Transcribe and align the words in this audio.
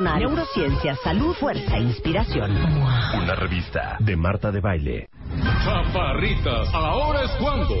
neurociencia, 0.00 0.96
salud, 1.02 1.34
fuerza 1.34 1.76
e 1.76 1.80
inspiración. 1.80 2.50
Una 3.14 3.34
revista 3.34 3.96
de 4.00 4.16
Marta 4.16 4.50
de 4.50 4.60
Baile. 4.60 5.08
Chaparritas, 5.64 6.68
ahora 6.72 7.24
es 7.24 7.30
cuando. 7.32 7.74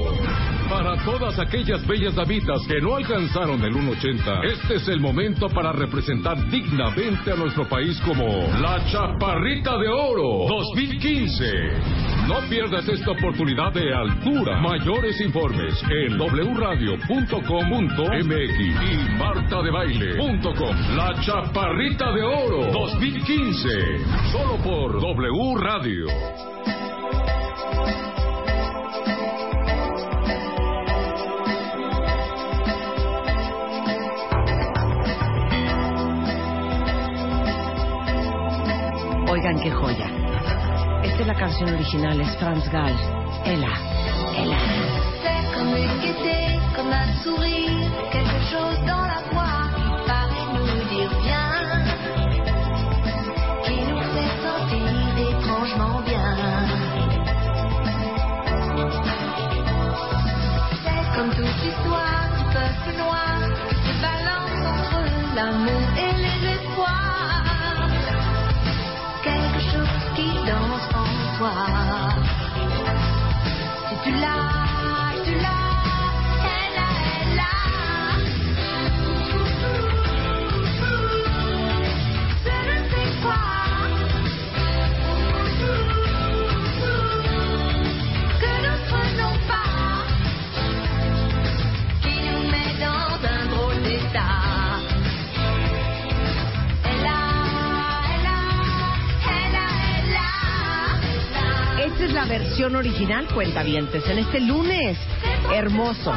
Para 0.68 0.96
todas 1.04 1.38
aquellas 1.38 1.86
bellas 1.86 2.14
damitas 2.14 2.60
que 2.66 2.80
no 2.80 2.96
alcanzaron 2.96 3.62
el 3.62 3.72
1.80, 3.72 4.44
este 4.44 4.74
es 4.76 4.88
el 4.88 5.00
momento 5.00 5.48
para 5.48 5.72
representar 5.72 6.36
dignamente 6.50 7.32
a 7.32 7.36
nuestro 7.36 7.66
país 7.66 7.98
como 8.04 8.26
la 8.60 8.84
Chaparrita 8.90 9.78
de 9.78 9.88
Oro 9.88 10.46
2015. 10.48 11.98
No 12.28 12.40
pierdas 12.50 12.86
esta 12.86 13.12
oportunidad 13.12 13.72
de 13.72 13.94
altura. 13.94 14.60
Mayores 14.60 15.18
informes 15.22 15.82
en 15.88 16.18
wradio.com.mx 16.18 17.08
y 18.60 19.08
martadebaile.com. 19.18 20.96
La 20.96 21.18
Chaparrita 21.22 22.12
de 22.12 22.22
Oro 22.22 22.70
2015. 22.70 23.68
Solo 24.32 24.56
por 24.62 25.00
W 25.00 25.54
Radio. 25.56 26.06
Oigan 39.30 39.60
qué 39.60 39.70
joya. 39.70 40.06
Esta 41.02 41.20
es 41.20 41.26
la 41.26 41.34
canción 41.34 41.74
original, 41.74 42.20
es 42.20 42.36
Franz 42.38 42.68
Gall. 42.72 42.96
Ella, 43.44 43.70
Ella. 44.36 44.58
Versión 102.28 102.76
original, 102.76 103.26
cuentavientes, 103.32 104.06
en 104.06 104.18
este 104.18 104.40
lunes. 104.40 104.98
Hermoso. 105.52 106.12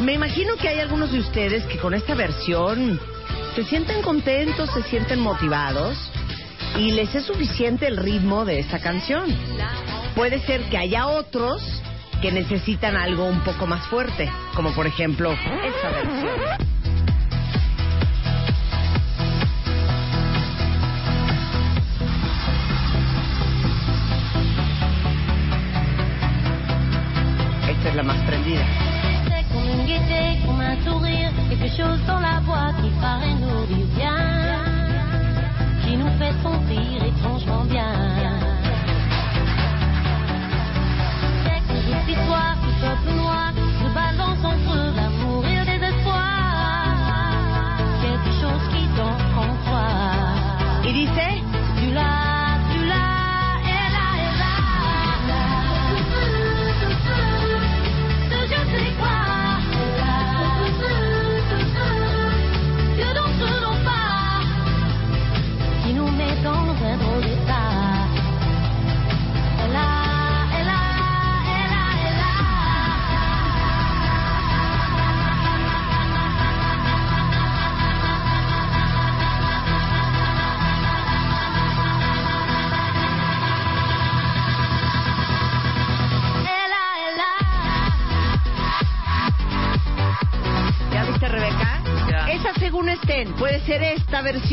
Me 0.00 0.14
imagino 0.14 0.56
que 0.56 0.68
hay 0.68 0.80
algunos 0.80 1.12
de 1.12 1.20
ustedes 1.20 1.64
que 1.66 1.78
con 1.78 1.94
esta 1.94 2.14
versión 2.14 2.98
se 3.54 3.64
sienten 3.64 4.02
contentos, 4.02 4.70
se 4.72 4.82
sienten 4.84 5.20
motivados 5.20 5.96
y 6.78 6.90
les 6.92 7.14
es 7.14 7.24
suficiente 7.24 7.86
el 7.86 7.98
ritmo 7.98 8.44
de 8.44 8.58
esta 8.58 8.78
canción. 8.78 9.26
Puede 10.14 10.40
ser 10.40 10.62
que 10.64 10.78
haya 10.78 11.06
otros 11.06 11.62
que 12.20 12.32
necesitan 12.32 12.96
algo 12.96 13.26
un 13.26 13.40
poco 13.40 13.66
más 13.66 13.86
fuerte, 13.88 14.30
como 14.54 14.72
por 14.74 14.86
ejemplo 14.86 15.32
esta 15.32 15.90
versión. 15.90 16.81
Esta 27.84 27.90
es 27.90 27.96
la. 27.96 28.14
C'est 28.14 29.44
comme 29.52 29.68
une 29.68 29.86
gaieté, 29.86 30.38
comme 30.46 30.60
un 30.60 30.76
sourire, 30.84 31.32
quelque 31.50 31.66
chose 31.76 31.98
dans 32.06 32.20
la 32.20 32.38
voix 32.46 32.70
qui 32.80 32.90
paraît 33.00 33.34
nous 33.34 33.66
dire 33.66 33.86
bien, 33.96 34.62
qui 35.82 35.96
nous 35.96 36.10
fait 36.16 36.32
sentir 36.44 37.04
étrangement 37.04 37.64
bien. 37.64 37.92
C'est 41.42 41.60
comme 41.66 41.82
toute 41.82 42.06
l'histoire 42.06 42.54
du 42.62 42.72
peuple 42.80 43.16
noir 43.16 43.52
se 43.52 43.88
balance 43.92 44.44
entre 44.44 44.76
l'amour 44.94 45.11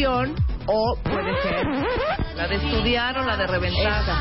o 0.08 0.98
puede 1.04 1.42
ser 1.42 1.68
La 2.38 2.48
de 2.48 2.56
estudiar 2.56 3.20
o 3.20 3.24
la 3.26 3.36
de 3.36 3.48
reventar. 3.48 4.02
esa. 4.02 4.18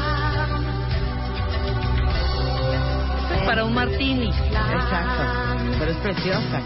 Es 3.36 3.42
para 3.46 3.64
un 3.64 3.74
martini. 3.74 4.28
Exacto, 4.28 5.22
pero 5.78 5.90
es 5.92 5.96
preciosa. 5.98 6.60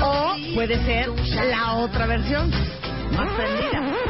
O 0.00 0.36
puede 0.54 0.76
ser 0.84 1.08
la 1.50 1.72
otra 1.74 2.06
versión, 2.06 2.50
más 3.16 3.32
prendida. 3.32 4.07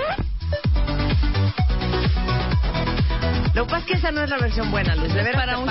Que 3.67 3.95
esa 3.95 4.11
no 4.13 4.23
es 4.23 4.31
la 4.31 4.39
versión 4.39 4.71
buena, 4.71 4.95
Luz. 4.95 5.13
De 5.13 5.21
Es 5.21 5.25
veras 5.27 5.43
para 5.43 5.59
un. 5.59 5.69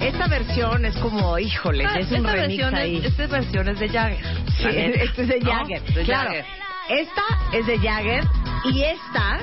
Esta 0.00 0.26
versión 0.28 0.84
es 0.84 0.96
como, 0.98 1.38
híjole, 1.38 1.84
Ah, 1.86 1.98
es 1.98 2.10
un 2.10 2.18
esta 2.18 2.32
remix 2.32 2.48
versión 2.48 2.74
ahí. 2.74 2.96
Es, 2.98 3.04
esta 3.06 3.26
versión 3.26 3.68
es 3.68 3.78
de 3.80 3.88
Jagger. 3.88 4.24
Sí, 4.58 4.68
este 4.68 5.22
es 5.22 5.28
de. 5.28 5.40
Jagger. 5.40 5.82
Claro. 6.04 6.30
Jagger. 6.30 6.44
Esta 6.88 7.22
es 7.52 7.66
de 7.66 7.78
Jagger 7.78 8.24
y 8.64 8.82
esta 8.82 9.38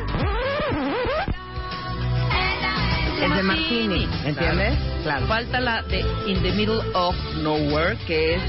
es 3.24 3.36
de 3.36 3.44
Martini, 3.44 4.08
¿entiendes? 4.26 4.78
Claro. 5.04 5.26
Falta 5.28 5.60
la 5.60 5.82
de 5.84 6.00
In 6.28 6.42
the 6.44 6.52
Middle 6.52 6.82
of 6.94 7.16
Nowhere, 7.42 7.98
que 8.06 8.36
es 8.36 8.42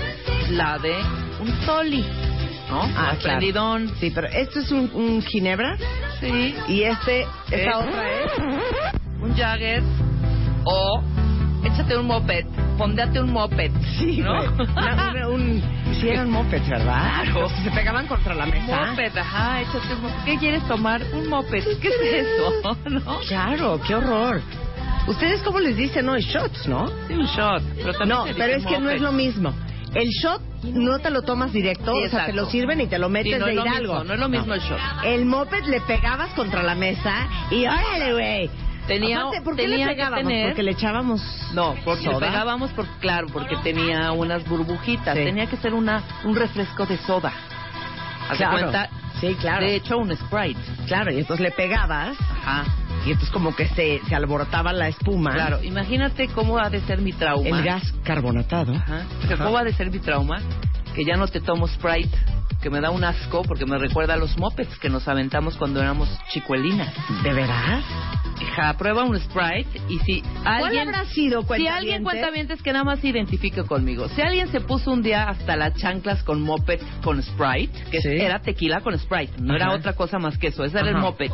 la 0.51 0.79
de 0.79 0.95
un 1.41 1.51
Tolly. 1.65 2.05
¿No? 2.69 2.83
Ah, 2.97 3.15
claro. 3.19 3.41
Sí, 3.99 4.11
pero 4.15 4.27
esto 4.29 4.61
es 4.61 4.71
un, 4.73 4.91
un 4.93 5.23
ginebra 5.23 5.79
Sí. 6.21 6.55
y 6.69 6.83
este, 6.83 7.23
esta 7.51 7.57
¿Eh? 7.57 7.75
otra 7.75 8.11
es 8.13 8.33
Un 9.29 9.37
Jagger. 9.37 9.83
O 10.65 11.03
échate 11.65 11.97
un 11.97 12.07
moped. 12.07 12.45
Pondate 12.77 13.21
un 13.21 13.33
moped. 13.33 13.71
Sí, 13.99 14.19
¿no? 14.21 14.41
Una- 14.43 15.11
una- 15.11 15.29
un, 15.29 15.63
sí 16.01 16.09
eran 16.09 16.31
mopeds, 16.37 16.69
¿verdad? 16.69 17.23
Claro. 17.25 17.49
Se 17.65 17.71
pegaban 17.71 18.07
contra 18.07 18.35
la 18.35 18.47
mesa. 18.47 18.87
Moped, 18.91 19.17
ajá, 19.17 19.61
échate 19.63 19.95
un 19.95 20.03
moped. 20.03 20.25
¿Qué 20.25 20.37
quieres 20.39 20.63
tomar? 20.69 21.03
Un 21.13 21.29
moped. 21.29 21.65
¿Qué 21.81 21.89
es 21.89 22.27
eso? 22.27 22.77
¿No? 22.89 23.19
Claro, 23.29 23.81
qué 23.87 23.95
horror. 23.95 24.41
¿Ustedes 25.07 25.43
cómo 25.43 25.59
les 25.59 25.77
dicen 25.77 26.07
hoy? 26.09 26.21
Shots, 26.23 26.69
¿no? 26.69 26.87
Sí, 27.09 27.15
un 27.15 27.25
shot. 27.27 27.63
Pero 27.77 27.93
también 27.95 28.09
No, 28.09 28.25
pero 28.37 28.55
es 28.57 28.65
que 28.67 28.75
no 28.75 28.81
moped. 28.81 28.95
es 28.97 29.01
lo 29.01 29.13
mismo. 29.13 29.55
El 29.95 30.09
shot 30.11 30.43
no 30.65 30.99
te 30.99 31.11
lo 31.11 31.23
tomas 31.23 31.51
directo, 31.51 31.93
Sí, 31.95 32.05
o 32.07 32.11
sea, 32.11 32.27
te 32.27 32.35
lo 32.35 32.45
sirven 32.45 32.79
y 32.83 32.87
te 32.89 32.99
lo 32.99 33.09
metes 33.09 33.33
Sí, 33.33 33.39
no 33.39 33.47
de 33.47 33.53
es 33.55 33.59
hidalgo. 33.65 33.95
mismo, 33.95 34.05
no 34.05 34.15
es 34.15 34.21
lo 34.21 34.29
mismo 34.29 34.53
el 34.55 34.61
shot. 34.61 34.79
El 35.03 35.25
moped 35.25 35.65
le 35.65 35.81
pegabas 35.81 36.29
contra 36.35 36.63
la 36.63 36.75
mesa 36.75 37.27
y 37.51 37.65
órale, 37.67 38.13
güey. 38.13 38.51
Tenía- 38.89 39.21
Aparte, 39.21 39.43
¿por 39.43 39.55
qué 39.57 39.63
tenía 39.63 39.77
le 39.79 39.85
que 39.85 39.97
pegábamos? 39.97 40.25
tener- 40.27 40.47
Porque 40.49 40.63
le 40.65 40.71
echábamos 40.73 41.23
No, 41.55 41.75
porque 41.85 42.05
soda. 42.05 42.19
le 42.21 42.27
pegábamos, 42.27 42.71
por, 42.73 42.87
claro, 43.01 43.27
porque 43.33 43.57
tenía 43.63 44.11
unas 44.13 44.45
burbujitas. 44.49 45.17
Sí. 45.17 45.25
Tenía 45.25 45.47
que 45.47 45.57
ser 45.59 45.75
una 45.75 46.03
un 46.25 46.35
refresco 46.35 46.87
de 46.87 46.97
soda. 46.99 47.33
¿Haz 48.25 48.31
de 48.31 48.37
Claro. 48.39 48.59
cuenta? 48.59 48.89
Sí, 49.21 49.35
claro. 49.41 49.65
De 49.67 49.75
hecho, 49.77 49.99
un 49.99 50.15
Sprite. 50.17 50.61
Claro, 50.87 51.13
y 51.13 51.19
entonces 51.19 51.41
le 51.45 51.51
pegabas 51.51 52.17
Ajá. 52.21 52.65
y 53.05 53.11
entonces 53.11 53.31
como 53.31 53.55
que 53.55 53.67
se, 53.69 54.01
se 54.09 54.15
alborotaba 54.15 54.73
la 54.73 54.89
espuma. 54.89 55.33
Claro, 55.33 55.63
imagínate 55.63 56.29
cómo 56.29 56.59
ha 56.59 56.71
de 56.71 56.81
ser 56.83 57.01
mi 57.01 57.13
trauma. 57.13 57.49
El 57.49 57.63
gas 57.65 57.83
carbonatado. 58.05 58.75
Ajá. 58.75 59.03
Sea, 59.27 59.37
¿Cómo 59.39 59.57
ha 59.59 59.65
de 59.65 59.73
ser 59.73 59.91
mi 59.91 59.99
trauma? 59.99 60.41
Que 60.95 61.05
ya 61.05 61.17
no 61.17 61.27
te 61.29 61.41
tomo 61.41 61.67
Sprite, 61.69 62.17
que 62.61 62.71
me 62.71 62.81
da 62.81 62.91
un 62.91 63.05
asco 63.05 63.43
porque 63.43 63.67
me 63.67 63.79
recuerda 63.79 64.15
a 64.15 64.17
los 64.17 64.37
mopeds 64.39 64.79
que 64.79 64.89
nos 64.89 65.07
aventamos 65.09 65.57
cuando 65.57 65.81
éramos 65.81 66.09
chicuelinas. 66.31 66.93
¿De 67.23 67.33
veras? 67.33 67.85
Hija, 68.41 68.73
prueba 68.77 69.05
un 69.05 69.19
Sprite 69.19 69.81
y 69.89 69.99
si 70.01 70.23
alguien... 70.45 70.89
habrá 70.89 71.05
sido, 71.07 71.43
Si 71.57 71.67
alguien 71.67 72.03
cuenta 72.05 72.29
es 72.55 72.63
que 72.63 72.73
nada 72.73 72.85
más 72.85 73.01
se 73.01 73.09
identifique 73.09 73.63
conmigo. 73.65 74.09
Si 74.09 74.23
alguien 74.23 74.49
se 74.49 74.61
puso 74.61 74.93
un 74.93 75.03
día 75.03 75.29
hasta 75.29 75.57
las 75.57 75.75
chanclas 75.75 76.23
con 76.23 76.43
moped 76.43 76.81
con 77.03 77.23
Sprite, 77.23 77.85
que 77.91 78.01
Sí. 78.01 78.09
era 78.11 78.41
tequila 78.41 78.81
con 78.81 78.97
Sprite, 78.99 79.35
no 79.41 79.55
era 79.57 79.73
otra 79.73 79.93
cosa 79.95 80.19
más 80.19 80.39
que 80.39 80.49
eso, 80.49 80.65
ese 80.65 80.79
era 80.79 80.89
el 80.91 80.97
moped. 80.97 81.31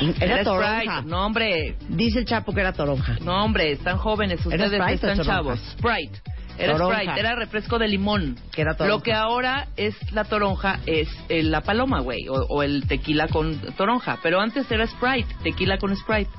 Era 0.00 0.12
Sprite. 0.42 0.44
toronja. 0.44 1.02
No, 1.02 1.26
hombre, 1.26 1.76
Dice 1.88 2.20
el 2.20 2.24
Chapo 2.26 2.52
que 2.54 2.60
era 2.60 2.72
toronja. 2.72 3.16
no, 3.22 3.44
hombre, 3.44 3.72
están 3.72 3.96
jóvenes 3.98 4.44
¿Era 4.46 4.66
ustedes, 4.66 4.94
están 5.02 5.20
chavos. 5.22 5.58
Sprite. 5.72 6.20
Era 6.58 6.72
Toronja. 6.74 7.00
Sprite, 7.02 7.20
era 7.20 7.34
refresco 7.36 7.78
de 7.78 7.88
limón. 7.88 8.36
Que 8.52 8.62
era 8.62 8.74
toronja. 8.76 8.96
Lo 8.96 9.02
que 9.02 9.12
ahora 9.12 9.68
es 9.76 9.94
la 10.12 10.24
toronja 10.24 10.80
es 10.86 11.08
eh, 11.28 11.42
la 11.42 11.60
paloma, 11.62 12.00
güey, 12.00 12.28
o, 12.28 12.34
o 12.48 12.62
el 12.62 12.86
tequila 12.86 13.28
con 13.28 13.58
toronja. 13.76 14.18
Pero 14.22 14.40
antes 14.40 14.70
era 14.70 14.86
Sprite, 14.86 15.34
tequila 15.42 15.78
con 15.78 15.94
Sprite. 15.96 16.30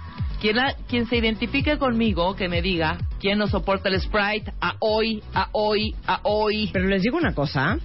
Quien, 0.42 0.56
la- 0.56 0.74
quien 0.88 1.06
se 1.07 1.18
identifique 1.18 1.77
conmigo, 1.77 2.36
que 2.36 2.48
me 2.48 2.62
diga 2.62 2.98
quién 3.19 3.38
no 3.39 3.48
soporta 3.48 3.89
el 3.89 4.00
Sprite 4.00 4.54
a 4.62 4.75
hoy, 4.80 5.21
a 5.33 5.50
hoy, 5.51 5.95
a 6.07 6.19
hoy. 6.24 6.69
Pero 6.72 6.88
les 6.88 7.01
digo 7.01 7.18
una 7.18 7.33
cosa. 7.33 7.77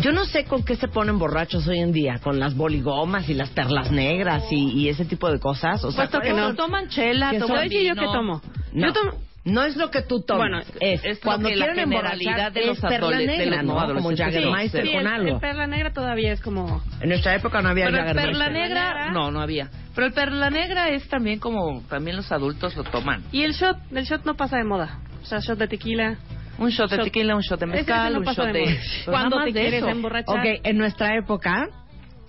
Yo 0.00 0.10
no 0.10 0.24
sé 0.24 0.44
con 0.44 0.64
qué 0.64 0.74
se 0.74 0.88
ponen 0.88 1.18
borrachos 1.20 1.68
hoy 1.68 1.78
en 1.78 1.92
día, 1.92 2.18
con 2.20 2.40
las 2.40 2.56
boligomas 2.56 3.28
y 3.28 3.34
las 3.34 3.50
perlas 3.50 3.92
negras 3.92 4.42
y, 4.50 4.72
y 4.72 4.88
ese 4.88 5.04
tipo 5.04 5.30
de 5.30 5.38
cosas. 5.38 5.84
O 5.84 5.92
sea, 5.92 6.08
Puesto 6.08 6.20
que 6.20 6.32
¿cuál 6.32 6.48
no 6.50 6.54
toman 6.56 6.88
chela, 6.88 7.30
toman 7.30 7.46
son- 7.48 7.56
¿Sabes 7.56 7.72
yo 7.72 7.94
qué 7.94 8.00
tomo? 8.06 8.42
No, 8.72 8.86
Yo 8.88 8.92
tomo... 8.92 9.12
no 9.44 9.62
es 9.62 9.76
lo 9.76 9.90
que 9.90 10.00
tú 10.02 10.22
tomas. 10.22 10.48
Bueno, 10.48 10.62
es, 10.80 11.04
es 11.04 11.20
cuando 11.20 11.48
que 11.50 11.56
la 11.56 11.66
quieren 11.66 11.84
generalidad 11.90 12.32
emborrachar 12.32 12.52
de 12.54 12.66
los 12.66 12.78
es 12.78 12.84
perla 12.84 13.08
adole- 13.08 13.16
de 13.18 13.26
negra, 13.26 13.56
los 13.62 13.64
¿no? 13.66 13.72
Como 13.74 13.80
adolescentes. 14.10 14.18
Jagermeister 14.34 14.86
Sí, 14.86 14.92
con 14.92 15.00
el, 15.00 15.06
algo. 15.06 15.28
el 15.34 15.40
perla 15.40 15.66
negra 15.66 15.92
todavía 15.92 16.32
es 16.32 16.40
como... 16.40 16.82
En 17.00 17.08
nuestra 17.10 17.34
época 17.34 17.60
no 17.62 17.68
había 17.68 17.86
Pero 17.86 17.98
el 18.08 18.14
perla 18.14 18.48
negra, 18.48 19.10
no, 19.12 19.30
no 19.30 19.40
había. 19.40 19.68
Pero 19.94 20.06
el 20.06 20.12
perla 20.14 20.50
negra 20.50 20.88
es 20.88 21.06
también 21.08 21.38
como, 21.40 21.82
también 21.90 22.16
los 22.16 22.32
adultos 22.32 22.74
lo 22.76 22.84
toman. 22.84 23.22
Y 23.32 23.42
el 23.42 23.52
shot, 23.52 23.76
el 23.92 24.04
shot 24.04 24.24
no 24.24 24.34
pasa 24.36 24.56
de 24.56 24.64
moda. 24.64 25.00
O 25.22 25.26
sea, 25.26 25.40
shot 25.40 25.58
de 25.58 25.68
tequila. 25.68 26.16
Un 26.56 26.70
shot 26.70 26.88
de 26.88 26.96
Shot. 26.98 27.04
tequila, 27.06 27.34
un 27.36 27.42
shot 27.42 27.58
de 27.60 27.66
mezcal, 27.66 28.12
no 28.12 28.20
un 28.20 28.24
shot 28.26 28.46
de 28.46 28.52
de... 28.52 28.64
pues 28.64 29.04
Cuando 29.06 29.42
te 29.44 29.52
quieres 29.52 29.74
eso. 29.74 29.88
emborrachar. 29.88 30.38
Ok, 30.38 30.44
en 30.62 30.78
nuestra 30.78 31.16
época, 31.18 31.68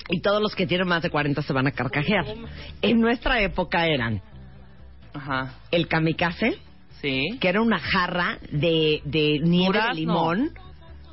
y 0.09 0.19
todos 0.21 0.41
los 0.41 0.55
que 0.55 0.65
tienen 0.65 0.87
más 0.87 1.03
de 1.03 1.09
40 1.11 1.41
se 1.43 1.53
van 1.53 1.67
a 1.67 1.71
carcajear. 1.71 2.25
En 2.81 2.99
nuestra 2.99 3.39
época 3.41 3.85
eran 3.87 4.21
Ajá, 5.13 5.53
el 5.71 5.87
kamikaze, 5.87 6.57
sí. 7.05 7.37
que 7.39 7.47
era 7.47 7.61
una 7.61 7.79
jarra 7.79 8.37
de, 8.51 9.01
de 9.05 9.39
nieve 9.43 9.67
Durazno. 9.67 9.93
de 9.93 9.99
limón. 10.01 10.49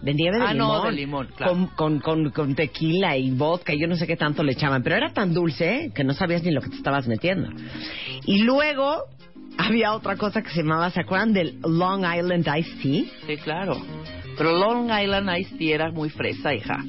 De 0.03 0.15
nieve 0.15 0.39
de 0.39 0.45
Ah, 0.45 0.53
limón. 0.53 0.69
no, 0.83 0.83
de 0.85 0.93
limón, 0.93 1.29
claro. 1.37 1.53
Con, 1.53 1.67
con, 1.69 2.01
con, 2.01 2.31
con 2.31 2.55
tequila 2.57 3.17
y 3.17 3.31
vodka, 3.31 3.73
y 3.73 3.81
yo 3.81 3.87
no 3.87 3.95
sé 3.95 4.07
qué 4.09 4.17
tanto 4.17 4.43
le 4.43 4.53
echaban. 4.53 4.83
Pero 4.83 4.97
era 4.97 5.13
tan 5.13 5.33
dulce 5.33 5.93
que 5.95 6.03
no 6.03 6.13
sabías 6.13 6.43
ni 6.43 6.51
lo 6.51 6.61
que 6.61 6.71
te 6.71 6.77
estabas 6.77 7.07
metiendo. 7.07 7.51
Y 8.27 8.43
luego 8.43 9.05
había 9.59 9.93
otra 9.93 10.17
cosa 10.17 10.43
que 10.43 10.51
se 10.51 10.63
llamaba, 10.63 10.91
¿se 10.91 11.01
acuerdan 11.01 11.33
del 11.33 11.59
Long 11.63 12.05
Island 12.05 12.49
Iced 12.59 12.81
Tea? 12.83 13.05
Sí, 13.29 13.37
claro. 13.45 13.81
Pero 14.37 14.59
Long 14.59 14.87
Island 14.91 15.31
Ice 15.39 15.55
Tea 15.57 15.75
era 15.77 15.93
muy 15.93 16.09
fresa, 16.11 16.53
hija. 16.53 16.83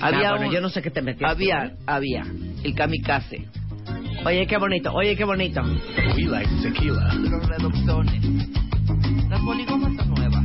Había 0.00 0.28
Ah, 0.30 0.32
bueno, 0.32 0.46
un- 0.48 0.54
yo 0.54 0.60
no 0.62 0.70
sé 0.70 0.80
qué 0.80 0.90
te 0.90 1.02
metías. 1.02 1.30
Había, 1.30 1.72
había. 1.86 2.22
El 2.64 2.74
kamikaze. 2.74 3.44
Oye, 4.24 4.46
qué 4.46 4.58
bonito, 4.58 4.92
oye, 4.92 5.16
qué 5.16 5.24
bonito. 5.24 5.62
We 6.16 6.24
like 6.26 6.48
tequila. 6.62 7.14
Los 7.14 7.46
reductones. 7.48 8.22
Las 9.28 9.42
boligomas 9.42 9.96
son 9.96 10.14
nuevas. 10.14 10.44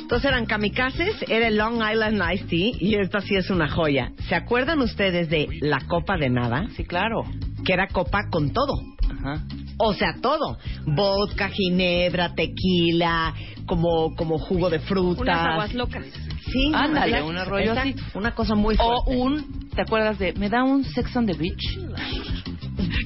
Entonces 0.00 0.24
eran 0.30 0.46
kamikazes, 0.46 1.22
era 1.28 1.48
el 1.48 1.56
Long 1.56 1.76
Island 1.76 2.20
Iced 2.34 2.46
Tea, 2.48 2.72
y 2.80 2.94
esta 2.96 3.20
sí 3.20 3.36
es 3.36 3.50
una 3.50 3.68
joya. 3.68 4.12
¿Se 4.28 4.34
acuerdan 4.34 4.80
ustedes 4.80 5.28
de 5.28 5.48
la 5.60 5.80
copa 5.86 6.16
de 6.16 6.30
nada? 6.30 6.66
Sí, 6.76 6.84
claro. 6.84 7.24
Que 7.64 7.74
era 7.74 7.86
copa 7.88 8.22
con 8.30 8.52
todo. 8.52 8.74
Ajá. 9.08 9.44
O 9.78 9.92
sea, 9.94 10.14
todo. 10.20 10.58
Vodka, 10.86 11.48
ginebra, 11.50 12.34
tequila, 12.34 13.34
como, 13.66 14.14
como 14.16 14.38
jugo 14.38 14.68
de 14.70 14.80
frutas. 14.80 15.20
Unas 15.22 15.46
aguas 15.46 15.74
locas. 15.74 16.04
Sí, 16.52 16.72
Ándale, 16.74 17.22
un 17.22 17.36
rollo 17.44 17.72
así. 17.72 17.94
Una 18.14 18.34
cosa 18.34 18.54
muy 18.56 18.74
O 18.78 19.02
fuerte. 19.04 19.20
un, 19.22 19.68
¿te 19.70 19.82
acuerdas 19.82 20.18
de, 20.18 20.32
me 20.32 20.48
da 20.48 20.64
un 20.64 20.82
Sex 20.84 21.14
on 21.16 21.26
the 21.26 21.34
Beach? 21.34 21.78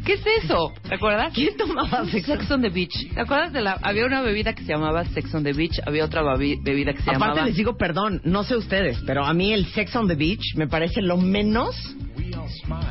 ¿Qué 0.04 0.14
es 0.14 0.24
eso? 0.44 0.72
¿Te 0.88 0.94
acuerdas? 0.94 1.32
¿Quién 1.34 1.56
tomaba 1.56 2.04
sexo? 2.06 2.32
Sex 2.32 2.50
on 2.50 2.62
the 2.62 2.70
Beach. 2.70 3.12
¿Te 3.14 3.20
acuerdas 3.20 3.52
de 3.52 3.60
la, 3.60 3.78
había 3.82 4.06
una 4.06 4.22
bebida 4.22 4.54
que 4.54 4.62
se 4.62 4.72
llamaba 4.72 5.04
Sex 5.06 5.34
on 5.34 5.44
the 5.44 5.52
Beach, 5.52 5.80
había 5.86 6.04
otra 6.04 6.22
bebida 6.36 6.92
que 6.92 7.02
se 7.02 7.10
Aparte 7.10 7.26
llamaba... 7.26 7.46
les 7.46 7.56
digo 7.56 7.76
perdón, 7.76 8.20
no 8.24 8.44
sé 8.44 8.56
ustedes, 8.56 8.98
pero 9.06 9.24
a 9.24 9.32
mí 9.34 9.52
el 9.52 9.66
Sex 9.66 9.94
on 9.96 10.08
the 10.08 10.14
Beach 10.14 10.54
me 10.56 10.68
parece 10.68 11.02
lo 11.02 11.16
menos 11.16 11.74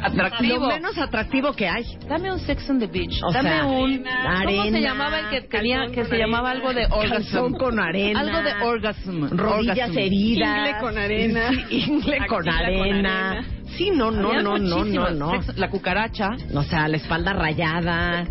Atractivo. 0.01 0.59
lo 0.59 0.67
menos 0.67 0.97
atractivo 0.97 1.53
que 1.53 1.67
hay. 1.67 1.83
Dame 2.07 2.31
un 2.31 2.39
Sex 2.39 2.69
on 2.69 2.79
the 2.79 2.87
Beach. 2.87 3.21
O 3.23 3.31
Dame 3.31 3.49
sea, 3.49 3.65
un. 3.65 3.97
¿Cómo 3.97 4.03
se 4.03 4.67
arena, 4.69 4.79
llamaba 4.79 5.19
el 5.19 5.29
que 5.29 5.41
tenía 5.47 5.85
que 5.91 6.05
se 6.05 6.17
llamaba 6.17 6.51
arena, 6.51 6.67
algo 6.69 6.73
de 6.79 6.85
orgasm? 6.85 7.09
calzón 7.11 7.53
con 7.53 7.79
arena, 7.79 8.19
Algo 8.19 8.41
de 8.41 8.53
orgasm. 8.63 9.27
rodillas 9.37 9.77
orgasm. 9.89 9.97
heridas, 9.99 10.57
Ingle 10.67 10.79
con 10.79 10.97
arena. 10.97 11.49
Ingle 11.69 12.27
con 12.27 12.49
arena. 12.49 13.29
arena. 13.31 13.45
Sí, 13.77 13.89
no, 13.91 14.11
no, 14.11 14.41
no, 14.41 14.57
no, 14.57 14.83
no, 14.85 15.09
no. 15.11 15.31
La 15.55 15.69
cucaracha. 15.69 16.29
O 16.53 16.63
sea, 16.63 16.87
la 16.87 16.97
espalda 16.97 17.33
rayada, 17.33 18.27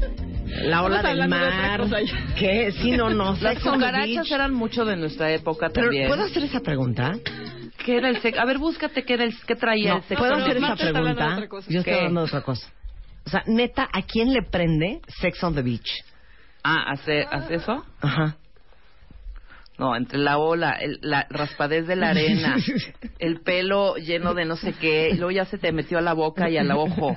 la 0.64 0.82
ola 0.82 1.02
del 1.02 1.18
de 1.20 1.26
mar. 1.28 1.84
ya. 1.88 2.34
¿Qué? 2.38 2.70
Sí, 2.80 2.92
no, 2.92 3.10
no. 3.10 3.36
Las 3.40 3.58
cucarachas 3.58 4.30
eran 4.30 4.54
mucho 4.54 4.84
de 4.84 4.96
nuestra 4.96 5.32
época 5.32 5.68
Pero, 5.72 5.86
también. 5.86 6.08
¿puedo 6.08 6.22
hacer 6.22 6.44
esa 6.44 6.60
pregunta? 6.60 7.12
¿Qué 7.84 7.96
era 7.96 8.08
el 8.08 8.20
sex? 8.20 8.38
A 8.38 8.44
ver, 8.44 8.58
búscate 8.58 9.04
qué 9.04 9.14
era 9.14 9.24
el 9.24 9.34
qué 9.46 9.54
traía 9.56 9.90
No, 9.90 9.96
el 9.98 10.02
sexo. 10.04 10.16
¿puedo 10.16 10.34
hacer 10.34 10.56
esa 10.56 10.76
pregunta? 10.76 11.48
Yo 11.68 11.78
estoy 11.80 11.94
hablando 11.94 12.20
de 12.20 12.26
otra 12.26 12.42
cosa. 12.42 12.70
O 13.26 13.30
sea, 13.30 13.42
neta, 13.46 13.88
¿a 13.92 14.02
quién 14.02 14.32
le 14.32 14.42
prende 14.42 15.00
Sex 15.20 15.42
on 15.44 15.54
the 15.54 15.62
Beach? 15.62 15.88
Ah, 16.64 16.92
¿hace, 16.92 17.22
¿hace 17.30 17.56
eso? 17.56 17.84
Ajá. 18.00 18.36
No, 19.82 19.96
entre 19.96 20.18
la 20.18 20.38
ola, 20.38 20.72
el- 20.80 20.98
la 21.02 21.26
raspadez 21.28 21.86
de 21.88 21.96
la 21.96 22.10
arena, 22.10 22.56
el 23.18 23.40
pelo 23.40 23.96
lleno 23.96 24.32
de 24.32 24.44
no 24.44 24.54
sé 24.56 24.74
qué, 24.74 25.10
y 25.12 25.14
luego 25.16 25.32
ya 25.32 25.44
se 25.44 25.58
te 25.58 25.72
metió 25.72 25.98
a 25.98 26.00
la 26.00 26.12
boca 26.12 26.48
y 26.48 26.56
al 26.56 26.70
ojo. 26.70 27.16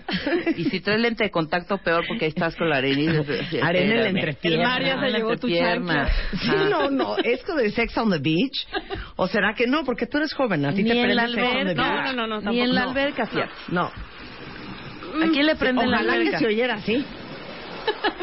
Y 0.58 0.64
si 0.66 0.80
traes 0.80 1.00
lente 1.00 1.26
de 1.26 1.30
contacto, 1.32 1.78
peor 1.78 2.04
porque 2.08 2.26
ahí 2.26 2.30
estás 2.30 2.56
con 2.56 2.70
la 2.70 2.78
arena. 2.78 3.22
y 3.52 3.58
Arena 3.60 3.94
en 3.96 4.04
la 4.04 4.10
entrepierna. 4.10 4.64
El 4.64 4.68
mar 4.70 4.82
ya 4.84 5.00
se 5.00 5.06
En 5.06 5.12
la 5.12 5.18
llevó 5.20 5.30
tu 5.38 5.48
entrepierna. 5.48 6.10
Sí, 6.42 6.52
no, 6.72 6.90
no. 6.90 7.18
¿Esto 7.18 7.56
de 7.56 7.70
Sex 7.70 7.96
on 8.00 8.10
the 8.10 8.18
Beach? 8.18 8.68
¿O 9.16 9.28
será 9.28 9.54
que 9.54 9.68
no? 9.68 9.84
Porque 9.84 10.08
tú 10.08 10.18
eres 10.18 10.34
joven. 10.34 10.66
¿A 10.66 10.74
ti 10.74 10.82
Ni 10.84 10.90
te 10.90 10.96
en 10.96 11.04
prende 11.06 11.16
la 11.16 11.28
Sex 11.28 11.44
on 11.44 11.68
the. 11.68 11.74
Beach? 11.76 11.78
No, 11.78 12.14
no, 12.14 12.28
no, 12.28 12.42
no, 12.42 12.52
Ni 12.52 12.62
en 12.62 12.74
la 12.74 12.82
tampoco. 12.86 13.00
alberca, 13.00 13.26
fíjate. 13.28 13.52
No. 13.70 13.84
¿A 13.86 15.28
quién 15.32 15.46
le 15.46 15.56
prende 15.56 15.86
la 15.86 15.98
Ojalá 15.98 16.14
que 16.14 16.20
alberca? 16.20 16.40
se 16.40 16.48
oyera 16.48 16.74
así. 16.76 17.06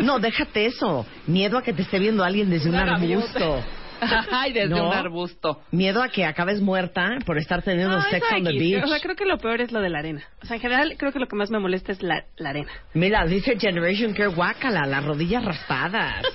No, 0.00 0.18
déjate 0.18 0.66
eso. 0.66 1.06
Miedo 1.28 1.56
a 1.58 1.62
que 1.62 1.72
te 1.72 1.82
esté 1.82 1.98
viendo 2.00 2.24
alguien 2.24 2.50
desde 2.50 2.68
un 2.68 2.74
arbusto. 2.76 3.62
Ay, 4.32 4.52
desde 4.52 4.68
No. 4.74 4.88
un 4.88 4.94
arbusto. 4.94 5.60
Miedo 5.70 6.02
a 6.02 6.08
que 6.08 6.24
acabes 6.24 6.60
muerta 6.60 7.10
por 7.24 7.38
estar 7.38 7.62
teniendo 7.62 7.96
No, 7.96 8.02
sex 8.10 8.26
eso 8.26 8.36
on 8.36 8.44
the 8.44 8.52
beach. 8.52 8.84
O 8.84 8.88
sea, 8.88 9.00
creo 9.00 9.16
que 9.16 9.24
lo 9.26 9.38
peor 9.38 9.60
es 9.60 9.72
lo 9.72 9.80
de 9.80 9.88
la 9.90 10.00
arena. 10.00 10.22
O 10.42 10.46
sea, 10.46 10.56
en 10.56 10.62
general, 10.62 10.94
creo 10.98 11.12
que 11.12 11.18
lo 11.18 11.26
que 11.26 11.36
más 11.36 11.50
me 11.50 11.58
molesta 11.58 11.92
es 11.92 12.02
la, 12.02 12.24
la 12.36 12.50
arena. 12.50 12.70
Mira, 12.94 13.24
dice 13.26 13.58
Generation 13.58 14.12
Care 14.14 14.28
guácala, 14.34 14.86
las 14.86 15.04
rodillas 15.04 15.44
raspadas. 15.44 16.24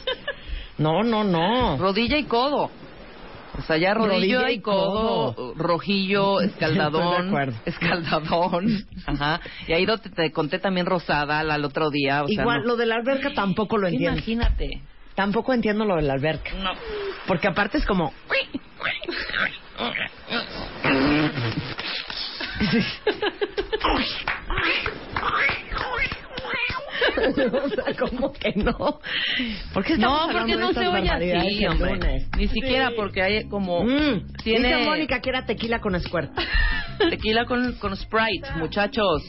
No, 0.79 1.01
no, 1.01 1.23
no. 1.23 1.75
Rodilla 1.77 2.19
y 2.19 2.25
codo. 2.25 2.69
O 3.57 3.61
sea, 3.63 3.77
ya 3.77 3.95
rodillo 3.95 4.41
Rodilla 4.41 4.51
y 4.51 4.59
codo, 4.61 5.33
codo. 5.33 5.53
rojillo, 5.55 6.39
escaldadón, 6.41 7.33
escaldadón, 7.65 8.85
ajá. 9.07 9.41
Y 9.67 9.73
ahí 9.73 9.87
te, 9.87 10.09
te 10.11 10.31
conté 10.31 10.59
también 10.59 10.85
rosada 10.85 11.43
la- 11.43 11.55
el 11.55 11.65
otro 11.65 11.89
día, 11.89 12.21
o 12.23 12.27
sea, 12.27 12.41
Igual, 12.43 12.61
no. 12.61 12.67
lo 12.67 12.75
de 12.75 12.85
la 12.85 12.95
alberca 12.97 13.33
tampoco 13.33 13.77
lo 13.79 13.87
entiendo. 13.87 14.17
Imagínate. 14.17 14.81
Tampoco 15.17 15.51
entiendo 15.51 15.83
lo 15.83 15.95
de 15.95 16.03
la 16.03 16.13
alberca. 16.13 16.53
No. 16.53 16.73
Porque 17.25 17.47
aparte 17.47 17.79
es 17.79 17.85
como... 17.87 18.13
o 27.63 27.69
sea, 27.69 27.95
¿cómo 27.99 28.33
que 28.33 28.53
no? 28.55 28.99
¿Por 29.73 29.83
qué 29.83 29.97
No, 29.97 30.27
porque 30.31 30.55
no 30.55 30.69
de 30.69 30.73
se 30.73 30.87
oye 30.87 31.09
así, 31.35 31.65
hombre. 31.65 31.91
lunes? 31.93 32.27
Ni 32.37 32.47
siquiera 32.47 32.91
porque 32.95 33.21
hay 33.21 33.47
como 33.47 33.83
Mm. 33.83 34.27
tiene 34.43 34.69
Dice 34.75 34.85
Mónica 34.85 35.21
que 35.21 35.29
era 35.29 35.45
tequila 35.45 35.79
con 35.79 35.99
squirt. 35.99 36.31
tequila 37.09 37.45
con, 37.45 37.73
con 37.73 37.95
Sprite, 37.95 38.47
muchachos. 38.57 39.23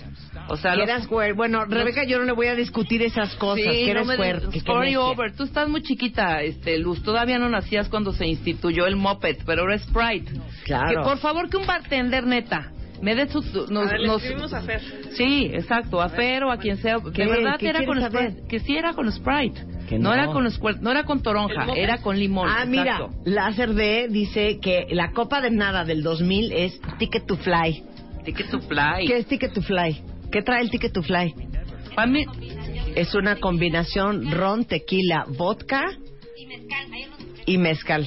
O 0.49 0.57
sea, 0.57 0.75
los- 0.75 0.89
era 0.89 1.01
squirt. 1.03 1.37
Bueno, 1.37 1.65
Rebeca, 1.67 2.05
yo 2.05 2.19
no 2.19 2.25
le 2.25 2.33
voy 2.33 2.47
a 2.47 2.55
discutir 2.55 3.03
esas 3.03 3.35
cosas. 3.37 3.65
Sí, 3.65 3.85
que 3.85 3.91
era 3.91 4.05
no 4.05 4.13
squirt. 4.15 4.51
que 4.51 4.59
story 4.59 4.97
over. 4.97 5.35
Tú 5.37 5.45
estás 5.45 5.69
muy 5.69 5.83
chiquita, 5.83 6.43
este, 6.43 6.79
Luz. 6.79 7.03
Todavía 7.03 7.39
no 7.39 7.49
nacías 7.49 7.89
cuando 7.89 8.13
se 8.13 8.27
instituyó 8.27 8.87
el 8.87 8.97
moped, 8.97 9.37
pero 9.45 9.71
es 9.73 9.83
Sprite. 9.83 10.33
Claro. 10.65 11.03
Que 11.03 11.09
por 11.09 11.19
favor 11.19 11.49
que 11.51 11.57
un 11.59 11.67
bartender 11.67 12.25
neta 12.27 12.73
me 13.03 13.15
dé 13.15 13.29
sus 13.29 13.45
nos, 13.71 13.89
a 13.89 13.93
ver, 13.93 14.01
le 14.01 14.07
nos- 14.09 14.23
escribimos 14.23 14.53
a 14.53 14.63
Fer. 14.63 14.81
Sí, 15.13 15.51
exacto, 15.53 16.01
a 16.01 16.09
Fer 16.09 16.45
o 16.45 16.51
a 16.51 16.59
quien 16.59 16.77
sea. 16.79 16.99
¿Qué? 17.15 17.25
De 17.25 17.31
verdad 17.31 17.57
¿Qué 17.59 17.69
era 17.69 17.85
con 17.85 18.01
saber? 18.01 18.31
Sprite. 18.33 18.49
Que 18.49 18.61
sí 18.61 18.77
era 18.77 18.93
con 18.95 19.11
Sprite. 19.13 19.61
Que 19.89 19.99
no. 19.99 20.11
no. 20.11 20.15
era 20.15 20.27
con 20.27 20.45
no 20.83 20.91
era 20.91 21.05
con 21.05 21.19
¿El 21.19 21.23
toronja, 21.23 21.67
era 21.77 21.99
con 21.99 22.19
limón. 22.19 22.49
Ah, 22.49 22.65
mira, 22.67 22.97
exacto. 22.97 23.11
Láser 23.25 23.75
D 23.75 24.09
dice 24.11 24.59
que 24.61 24.87
la 24.91 25.13
copa 25.13 25.41
de 25.41 25.51
nada 25.51 25.85
del 25.85 26.03
2000 26.03 26.53
es 26.53 26.81
Ticket 26.99 27.27
to 27.27 27.37
Fly. 27.37 27.85
Ticket 28.25 28.51
to 28.51 28.61
fly. 28.61 29.07
¿Qué 29.07 29.17
es 29.19 29.27
Ticket 29.27 29.55
to 29.55 29.63
Fly? 29.63 30.03
¿Qué 30.31 30.43
trae 30.43 30.61
el 30.61 30.71
Ticket 30.71 30.93
to 30.93 31.03
Fly? 31.03 31.35
Pa' 31.95 32.07
mí- 32.07 32.27
Es 32.95 33.15
una 33.15 33.37
combinación 33.37 34.31
ron, 34.31 34.65
tequila, 34.67 35.25
vodka 35.29 35.87
y 37.47 37.57
mezcal. 37.59 38.03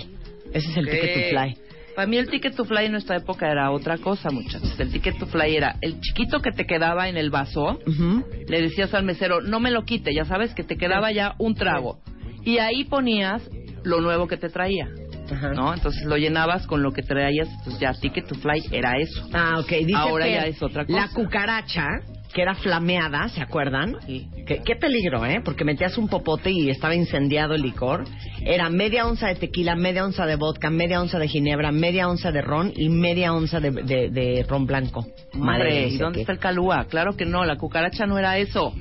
Ese 0.54 0.70
es 0.70 0.78
el 0.78 0.86
Ticket 0.86 1.14
to 1.14 1.30
Fly. 1.30 1.58
Para 1.96 2.08
mí 2.08 2.18
el 2.18 2.30
ticket 2.30 2.56
to 2.56 2.66
fly 2.66 2.86
en 2.86 2.94
nuestra 2.94 3.18
época 3.18 3.52
era 3.52 3.72
otra 3.72 3.98
cosa, 3.98 4.30
muchachos. 4.32 4.80
El 4.80 4.92
ticket 4.92 5.18
to 5.20 5.26
fly 5.26 5.56
era 5.56 5.76
el 5.82 6.00
chiquito 6.00 6.40
que 6.40 6.52
te 6.52 6.66
quedaba 6.66 7.10
en 7.10 7.18
el 7.18 7.30
vaso. 7.30 7.80
Ujú. 7.86 8.26
Le 8.48 8.62
decías 8.62 8.94
al 8.94 9.04
mesero, 9.04 9.42
no 9.42 9.60
me 9.60 9.72
lo 9.72 9.84
quite, 9.84 10.14
ya 10.14 10.26
sabes 10.26 10.54
que 10.54 10.64
te 10.64 10.78
quedaba 10.78 11.12
ya 11.12 11.36
un 11.38 11.56
trago. 11.56 12.00
Y 12.44 12.58
ahí 12.60 12.86
ponías 12.86 13.44
lo 13.84 14.00
nuevo 14.02 14.28
que 14.28 14.38
te 14.38 14.50
traía, 14.50 14.88
Ajá. 15.32 15.54
¿no? 15.54 15.74
Entonces 15.74 16.04
lo 16.06 16.18
llenabas 16.18 16.66
con 16.66 16.82
lo 16.82 16.92
que 16.92 17.02
traías, 17.02 17.50
entonces 17.50 17.80
ya 17.80 17.94
ticket 17.94 18.28
to 18.28 18.36
fly 18.36 18.64
era 18.72 18.98
eso. 18.98 19.28
Ah, 19.34 19.60
ok. 19.60 19.70
Dice 19.70 19.94
Ahora 19.96 20.26
Fer, 20.26 20.34
ya 20.34 20.48
es 20.48 20.62
otra 20.64 20.86
cosa. 20.86 21.00
La 21.00 21.08
cucaracha, 21.10 21.88
que 22.34 22.42
era 22.42 22.56
flameada, 22.56 23.28
¿se 23.30 23.42
acuerdan? 23.42 23.98
Sí. 24.06 24.28
Qué, 24.48 24.62
qué 24.66 24.76
peligro, 24.76 25.26
¿eh? 25.26 25.42
Porque 25.44 25.64
metías 25.66 25.98
un 25.98 26.08
popote 26.08 26.50
y 26.52 26.70
estaba 26.70 26.96
incendiado 26.96 27.54
el 27.56 27.62
licor. 27.62 28.06
Era 28.42 28.70
media 28.70 29.06
onza 29.08 29.28
de 29.28 29.36
tequila, 29.36 29.76
media 29.76 30.06
onza 30.06 30.26
de 30.26 30.36
vodka, 30.36 30.70
media 30.70 31.02
onza 31.02 31.20
de 31.20 31.28
ginebra, 31.28 31.72
media 31.72 32.08
onza 32.10 32.32
de 32.32 32.42
ron 32.42 32.72
y 32.76 32.90
media 32.90 33.34
onza 33.34 33.60
de, 33.60 33.72
de- 33.72 34.10
de 34.10 34.46
ron 34.48 34.66
blanco. 34.66 35.06
Madre, 35.34 35.88
¿y 35.90 35.98
dónde 35.98 36.16
que- 36.18 36.22
está 36.22 36.34
el 36.34 36.40
calúa? 36.40 36.86
Claro 36.90 37.16
que 37.16 37.26
no, 37.26 37.44
la 37.46 37.58
cucaracha 37.58 38.06
no 38.06 38.18
era 38.18 38.38
eso. 38.38 38.74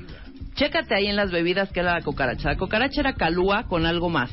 Chécate 0.55 0.95
ahí 0.95 1.07
en 1.07 1.15
las 1.15 1.31
bebidas 1.31 1.71
que 1.71 1.79
era 1.79 1.93
la 1.93 2.01
cucaracha. 2.01 2.49
La 2.49 2.57
cucaracha 2.57 3.01
era 3.01 3.13
calúa 3.13 3.63
con 3.67 3.85
algo 3.85 4.09
más. 4.09 4.31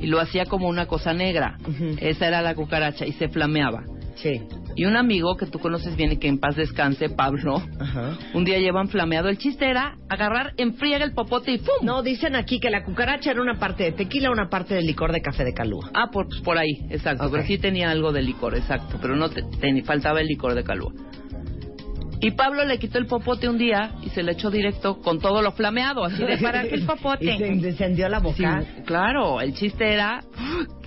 Y 0.00 0.06
lo 0.06 0.20
hacía 0.20 0.44
como 0.46 0.68
una 0.68 0.86
cosa 0.86 1.12
negra. 1.12 1.56
Esa 2.00 2.28
era 2.28 2.42
la 2.42 2.54
cucaracha 2.54 3.06
y 3.06 3.12
se 3.12 3.28
flameaba. 3.28 3.82
Sí. 4.16 4.40
Y 4.76 4.84
un 4.84 4.96
amigo 4.96 5.36
que 5.36 5.46
tú 5.46 5.58
conoces 5.58 5.96
bien 5.96 6.12
y 6.12 6.16
que 6.18 6.28
en 6.28 6.38
paz 6.38 6.56
descanse, 6.56 7.08
Pablo, 7.10 7.62
Ajá. 7.80 8.16
un 8.32 8.44
día 8.44 8.58
llevan 8.58 8.88
flameado. 8.88 9.28
El 9.28 9.38
chiste 9.38 9.68
era 9.68 9.96
agarrar, 10.08 10.52
enfriega 10.56 11.04
el 11.04 11.12
popote 11.12 11.52
y 11.52 11.58
¡pum! 11.58 11.68
No, 11.82 12.02
dicen 12.02 12.36
aquí 12.36 12.60
que 12.60 12.70
la 12.70 12.84
cucaracha 12.84 13.32
era 13.32 13.42
una 13.42 13.58
parte 13.58 13.84
de 13.84 13.92
tequila, 13.92 14.30
una 14.30 14.48
parte 14.48 14.74
de 14.74 14.82
licor 14.82 15.12
de 15.12 15.20
café 15.20 15.44
de 15.44 15.52
calúa. 15.52 15.90
Ah, 15.94 16.10
por, 16.12 16.28
pues 16.28 16.40
por 16.42 16.58
ahí, 16.58 16.86
exacto. 16.90 17.24
Ok. 17.26 17.32
Pero 17.32 17.44
sí 17.44 17.58
tenía 17.58 17.90
algo 17.90 18.12
de 18.12 18.22
licor, 18.22 18.54
exacto. 18.56 18.98
Pero 19.02 19.16
no 19.16 19.28
te, 19.30 19.42
te- 19.42 19.82
faltaba 19.82 20.20
el 20.20 20.26
licor 20.28 20.54
de 20.54 20.64
calúa. 20.64 20.92
Y 22.20 22.30
Pablo 22.30 22.64
le 22.64 22.78
quitó 22.78 22.98
el 22.98 23.06
popote 23.06 23.48
un 23.48 23.58
día 23.58 23.90
y 24.02 24.08
se 24.10 24.22
le 24.22 24.32
echó 24.32 24.50
directo 24.50 25.00
con 25.00 25.18
todo 25.20 25.42
lo 25.42 25.52
flameado, 25.52 26.04
así 26.04 26.24
de 26.24 26.38
para 26.38 26.62
qué 26.62 26.76
el 26.76 26.86
popote. 26.86 27.24
y 27.34 27.38
se 27.60 27.68
encendió 27.68 28.08
la 28.08 28.20
boca. 28.20 28.62
Sí, 28.62 28.82
claro, 28.86 29.40
el 29.42 29.52
chiste 29.54 29.92
era 29.92 30.22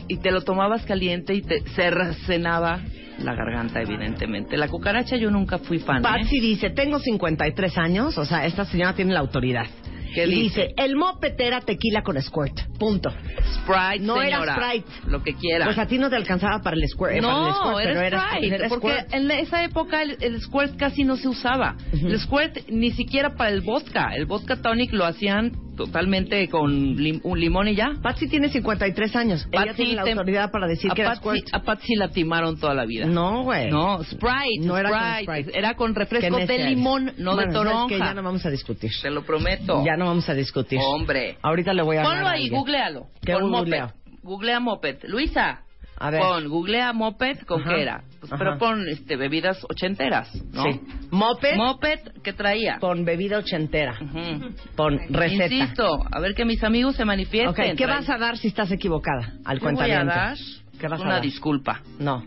y 0.07 0.17
te 0.17 0.31
lo 0.31 0.41
tomabas 0.41 0.83
caliente 0.85 1.35
y 1.35 1.41
te 1.41 1.59
se 1.75 1.91
recenaba 1.91 2.79
la 3.19 3.33
garganta, 3.35 3.81
evidentemente. 3.81 4.57
La 4.57 4.67
cucaracha 4.67 5.15
yo 5.17 5.29
nunca 5.31 5.57
fui 5.57 5.79
fan. 5.79 5.97
¿eh? 5.97 6.03
Patsy 6.03 6.39
dice, 6.39 6.69
tengo 6.69 6.99
53 6.99 7.77
años, 7.77 8.17
o 8.17 8.25
sea, 8.25 8.45
esta 8.45 8.65
señora 8.65 8.93
tiene 8.93 9.13
la 9.13 9.19
autoridad. 9.19 9.65
¿Qué 10.13 10.25
y 10.25 10.29
dice? 10.29 10.61
dice, 10.67 10.73
el 10.77 10.95
moped 10.95 11.33
era 11.39 11.59
tequila 11.61 12.01
con 12.01 12.19
squirt, 12.21 12.57
punto. 12.79 13.09
Sprite, 13.09 13.99
No 14.05 14.21
era 14.21 14.37
señora, 14.39 14.55
Sprite. 14.55 14.87
Lo 15.07 15.21
que 15.21 15.33
quiera. 15.35 15.65
Pues 15.65 15.77
a 15.77 15.85
ti 15.85 15.97
no 15.97 16.09
te 16.09 16.15
alcanzaba 16.15 16.59
para 16.61 16.75
el 16.77 16.87
squirt, 16.87 17.11
eh, 17.17 17.21
para 17.21 17.33
el 17.33 17.43
no, 17.43 17.53
squirt, 17.53 17.87
pero 17.87 17.99
era 17.99 18.07
era, 18.07 18.29
Sprite, 18.31 18.55
era 18.55 18.69
porque 18.69 18.87
squirt. 18.87 19.13
en 19.13 19.31
esa 19.31 19.63
época 19.63 20.01
el, 20.01 20.17
el 20.21 20.41
squirt 20.41 20.77
casi 20.77 21.03
no 21.03 21.17
se 21.17 21.27
usaba. 21.27 21.75
El 21.91 22.17
squirt 22.19 22.69
ni 22.69 22.91
siquiera 22.91 23.35
para 23.35 23.49
el 23.51 23.61
vodka. 23.61 24.11
El 24.15 24.25
vodka 24.25 24.55
tonic 24.61 24.93
lo 24.93 25.05
hacían 25.05 25.51
totalmente 25.77 26.49
con 26.49 26.97
lim- 26.97 27.21
un 27.23 27.39
limón 27.39 27.69
y 27.69 27.75
ya. 27.75 27.93
Patsy 28.01 28.27
tiene 28.27 28.49
53 28.49 29.15
años. 29.15 29.47
Ella 29.51 29.65
Patsy 29.67 29.75
tiene 29.77 29.93
la 29.93 30.01
autoridad 30.01 30.51
para 30.51 30.67
decir 30.67 30.91
a 30.91 30.95
que 30.95 31.03
Patsy, 31.03 31.43
a 31.53 31.59
Patsy 31.61 31.95
la 31.95 32.09
timaron 32.09 32.59
toda 32.59 32.73
la 32.73 32.85
vida. 32.85 33.05
No, 33.05 33.43
güey. 33.43 33.69
No, 33.69 34.03
Sprite, 34.03 34.65
No 34.65 34.77
era 34.77 34.89
con 34.89 34.99
Sprite. 34.99 35.23
Sprite. 35.43 35.57
Era 35.59 35.73
con 35.75 35.95
refresco 35.95 36.35
de 36.37 36.57
limón, 36.69 37.13
no 37.17 37.35
Bueno, 37.35 37.51
de 37.51 37.57
¿sabes 37.57 37.71
toronja. 37.71 37.87
qué? 37.87 37.99
Ya 37.99 38.13
no 38.13 38.23
vamos 38.23 38.45
a 38.45 38.49
discutir. 38.49 38.91
Te 39.01 39.09
lo 39.11 39.23
prometo. 39.23 39.83
Ya 39.85 39.95
no 39.95 40.05
vamos 40.05 40.27
a 40.27 40.33
discutir. 40.33 40.79
Hombre. 40.83 41.37
Ahorita 41.41 41.73
le 41.73 41.83
voy 41.83 41.97
a 41.97 42.03
Ponlo 42.03 42.27
ahí, 42.27 42.49
googlealo. 42.49 43.07
¿Qué 43.23 43.33
Con 43.33 43.51
googleo? 43.51 43.85
moped. 43.85 43.95
Googlea 44.23 44.59
moped. 44.59 44.97
Luisa. 45.03 45.61
A 45.99 46.11
ver. 46.11 46.21
Pon, 46.21 46.47
googlea 46.47 46.93
moped 46.93 47.39
con 47.41 47.61
Ajá. 47.61 47.69
qué 47.71 47.81
era. 47.81 48.03
Pues, 48.19 48.31
Ajá. 48.31 48.37
pero 48.39 48.57
pon 48.57 48.87
este, 48.87 49.15
bebidas 49.15 49.63
ochenteras, 49.69 50.29
¿no? 50.53 50.63
Sí. 50.63 50.79
Moped 51.11 51.55
Moped, 51.55 51.99
¿qué 52.23 52.33
traía? 52.33 52.77
con 52.79 53.03
bebida 53.05 53.39
ochentera. 53.39 53.97
Ujú. 53.99 54.53
Con 54.75 54.99
receta. 55.09 55.53
Insisto, 55.53 55.99
a 56.11 56.19
ver 56.19 56.35
que 56.35 56.45
mis 56.45 56.63
amigos 56.63 56.95
se 56.95 57.05
manifiesten. 57.05 57.71
Ok, 57.71 57.77
¿qué 57.77 57.85
vas 57.85 58.09
a 58.09 58.17
dar 58.17 58.37
si 58.37 58.47
estás 58.49 58.71
equivocada? 58.71 59.33
Al 59.45 59.59
¿Qué 59.59 59.71
voy 59.71 59.91
a 59.91 60.03
dar? 60.03 60.37
¿Qué 60.79 60.87
vas 60.87 60.99
a 60.99 61.03
Una 61.03 61.13
dar? 61.15 61.23
disculpa. 61.23 61.81
No. 61.99 62.23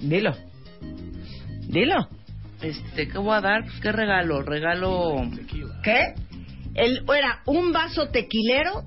Dilo. 0.00 0.34
Dilo. 1.68 2.08
Este, 2.60 3.08
¿qué 3.08 3.18
voy 3.18 3.34
a 3.34 3.40
dar? 3.40 3.62
Pues, 3.64 3.80
¿qué 3.80 3.92
regalo? 3.92 4.42
Regalo... 4.42 5.22
¿Qué? 5.82 6.14
El, 6.74 7.04
era 7.16 7.40
un 7.46 7.72
vaso 7.72 8.08
tequilero 8.08 8.84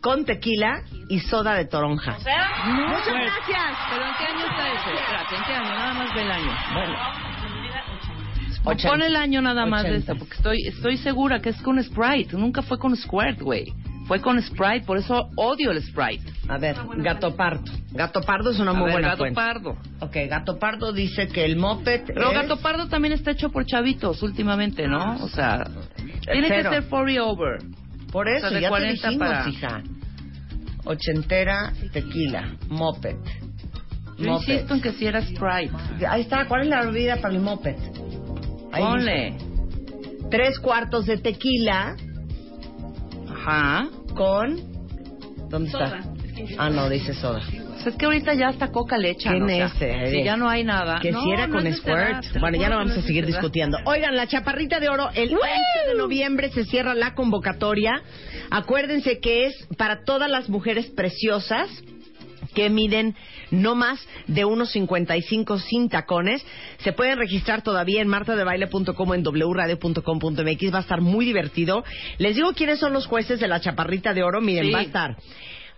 con 0.00 0.24
tequila 0.24 0.82
y 1.08 1.20
soda 1.20 1.54
de 1.54 1.66
toronja. 1.66 2.12
No, 2.12 2.88
Muchas 2.88 3.08
pues, 3.08 3.22
gracias. 3.22 3.78
¿Pero 3.90 4.04
en 4.06 4.14
qué 4.18 4.24
año 4.24 4.46
está 4.50 4.68
ese? 4.68 5.00
Espérate, 5.00 5.36
¿en 5.36 5.44
qué 5.44 5.52
año? 5.52 5.68
Nada 5.68 5.94
más 5.94 6.14
ve 6.14 6.22
el 6.22 6.30
año. 6.30 6.52
Bueno. 6.74 6.94
Pon 8.64 8.72
80. 8.76 9.06
el 9.06 9.16
año 9.16 9.42
nada 9.42 9.66
más 9.66 9.82
de 9.82 9.90
80. 9.90 9.98
esta, 10.00 10.14
porque 10.14 10.34
estoy, 10.36 10.66
estoy 10.66 10.96
segura 10.96 11.40
que 11.40 11.50
es 11.50 11.60
con 11.60 11.82
Sprite. 11.82 12.36
Nunca 12.36 12.62
fue 12.62 12.78
con 12.78 12.96
Squirt, 12.96 13.40
güey. 13.40 13.72
Fue 14.06 14.20
con 14.20 14.40
Sprite, 14.40 14.84
por 14.86 14.96
eso 14.98 15.30
odio 15.36 15.70
el 15.70 15.82
Sprite. 15.82 16.24
A 16.48 16.58
ver, 16.58 16.76
Gato 16.96 17.34
Pardo. 17.36 17.64
Gato 17.90 18.20
Pardo 18.22 18.50
es 18.50 18.58
una 18.58 18.70
A 18.70 18.74
muy 18.74 18.84
ver, 18.84 18.92
buena 18.94 19.08
Gato 19.08 19.18
fuente. 19.18 19.34
Pardo. 19.34 19.76
Ok, 20.00 20.16
Gato 20.28 20.58
Pardo 20.58 20.92
dice 20.92 21.28
que 21.28 21.44
el 21.44 21.56
moped 21.56 22.02
Pero 22.06 22.28
es... 22.30 22.34
Gato 22.34 22.58
Pardo 22.58 22.86
también 22.88 23.12
está 23.14 23.30
hecho 23.32 23.50
por 23.50 23.64
chavitos 23.66 24.22
últimamente, 24.22 24.86
¿no? 24.88 25.16
O 25.22 25.28
sea, 25.28 25.64
tiene 26.30 26.48
Cero. 26.48 26.70
que 26.70 26.76
ser 26.82 26.88
40 26.88 27.22
over. 27.24 27.58
Por 28.12 28.28
eso, 28.28 28.46
o 28.46 28.50
sea, 28.50 28.56
de 28.56 28.62
ya 28.62 28.68
40 28.68 29.02
te 29.02 29.08
dijimos, 29.08 29.28
para- 29.28 29.48
hija. 29.50 29.82
Ochentera, 30.84 31.72
tequila, 31.92 32.56
moped. 32.68 33.16
Yo 34.18 34.30
Moped. 34.30 34.48
insisto 34.52 34.74
en 34.74 34.80
que 34.80 34.92
si 34.92 35.06
era 35.06 35.20
Sprite. 35.22 36.06
Ahí 36.08 36.20
está, 36.22 36.46
¿cuál 36.46 36.62
es 36.62 36.68
la 36.68 36.84
bebida 36.84 37.16
para 37.16 37.34
el 37.34 37.40
moped? 37.40 37.74
Ahí 38.72 38.82
Ponle. 38.82 39.32
dice, 39.32 39.44
Tres 40.30 40.58
cuartos 40.58 41.06
de 41.06 41.18
tequila 41.18 41.96
Ajá. 43.28 43.88
con... 44.14 44.56
¿Dónde 45.48 45.70
Soda. 45.70 45.98
está? 45.98 46.14
Ah, 46.58 46.70
no, 46.70 46.88
dice 46.88 47.14
soda. 47.14 47.40
Pues 47.48 47.86
es 47.86 47.94
que 47.96 48.06
ahorita 48.06 48.34
ya 48.34 48.48
hasta 48.48 48.72
coca 48.72 48.96
le 48.98 49.10
echan. 49.10 49.46
Qué 49.46 49.64
o 49.64 49.68
sea, 49.68 49.92
nece, 49.94 50.10
si 50.10 50.24
ya 50.24 50.36
no 50.36 50.48
hay 50.48 50.64
nada. 50.64 50.98
Que 51.00 51.12
no, 51.12 51.22
si 51.22 51.30
era 51.30 51.46
no 51.46 51.56
con 51.56 51.66
es 51.66 51.76
Squirt. 51.76 52.24
lo 52.34 52.40
Bueno, 52.40 52.56
ya 52.58 52.68
que 52.68 52.74
vamos 52.74 52.88
no 52.88 52.94
a 52.94 52.98
es 52.98 53.04
seguir 53.06 53.26
discutiendo. 53.26 53.76
Oigan, 53.84 54.16
la 54.16 54.26
chaparrita 54.26 54.80
de 54.80 54.88
oro, 54.88 55.10
el 55.14 55.32
11 55.32 55.38
de 55.90 55.94
noviembre 55.96 56.50
se 56.50 56.64
cierra 56.64 56.94
la 56.94 57.14
convocatoria. 57.14 58.02
Acuérdense 58.56 59.18
que 59.18 59.46
es 59.46 59.66
para 59.76 60.04
todas 60.04 60.30
las 60.30 60.48
mujeres 60.48 60.86
preciosas 60.86 61.68
que 62.54 62.70
miden 62.70 63.16
no 63.50 63.74
más 63.74 63.98
de 64.28 64.44
unos 64.44 64.70
55 64.70 65.58
sin 65.58 65.88
tacones. 65.88 66.44
Se 66.78 66.92
pueden 66.92 67.18
registrar 67.18 67.62
todavía 67.62 68.00
en 68.00 68.06
martadebaile.com 68.06 69.10
o 69.10 69.14
en 69.14 69.24
wradio.com.mx. 69.24 70.72
Va 70.72 70.78
a 70.78 70.82
estar 70.82 71.00
muy 71.00 71.24
divertido. 71.24 71.82
Les 72.18 72.36
digo 72.36 72.52
quiénes 72.52 72.78
son 72.78 72.92
los 72.92 73.06
jueces 73.06 73.40
de 73.40 73.48
la 73.48 73.60
chaparrita 73.60 74.14
de 74.14 74.22
oro. 74.22 74.40
Miren, 74.40 74.66
Sí. 74.66 74.72
va 74.72 74.78
a 74.78 74.82
estar 74.82 75.16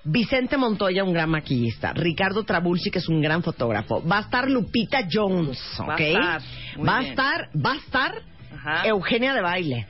Vicente 0.05 0.59
Montoya, 0.59 1.03
un 1.03 1.15
gran 1.15 1.31
maquillista. 1.31 1.95
Ricardo 1.95 2.45
Trabulsi, 2.45 2.91
que 2.91 2.99
es 2.99 3.09
un 3.09 3.23
gran 3.23 3.43
fotógrafo. 3.43 4.07
Va 4.07 4.19
a 4.19 4.21
estar 4.21 4.49
Lupita 4.51 5.09
Jones, 5.11 5.59
¿ok? 5.81 5.89
Va 5.89 5.95
a 5.97 5.97
estar, 5.97 6.43
Va 6.87 6.99
a 6.99 7.03
estar, 7.03 7.49
va 7.57 7.73
a 7.73 7.77
estar 7.77 8.23
Ajá. 8.55 8.87
Eugenia 8.87 9.33
de 9.35 9.41
Baile. 9.41 9.87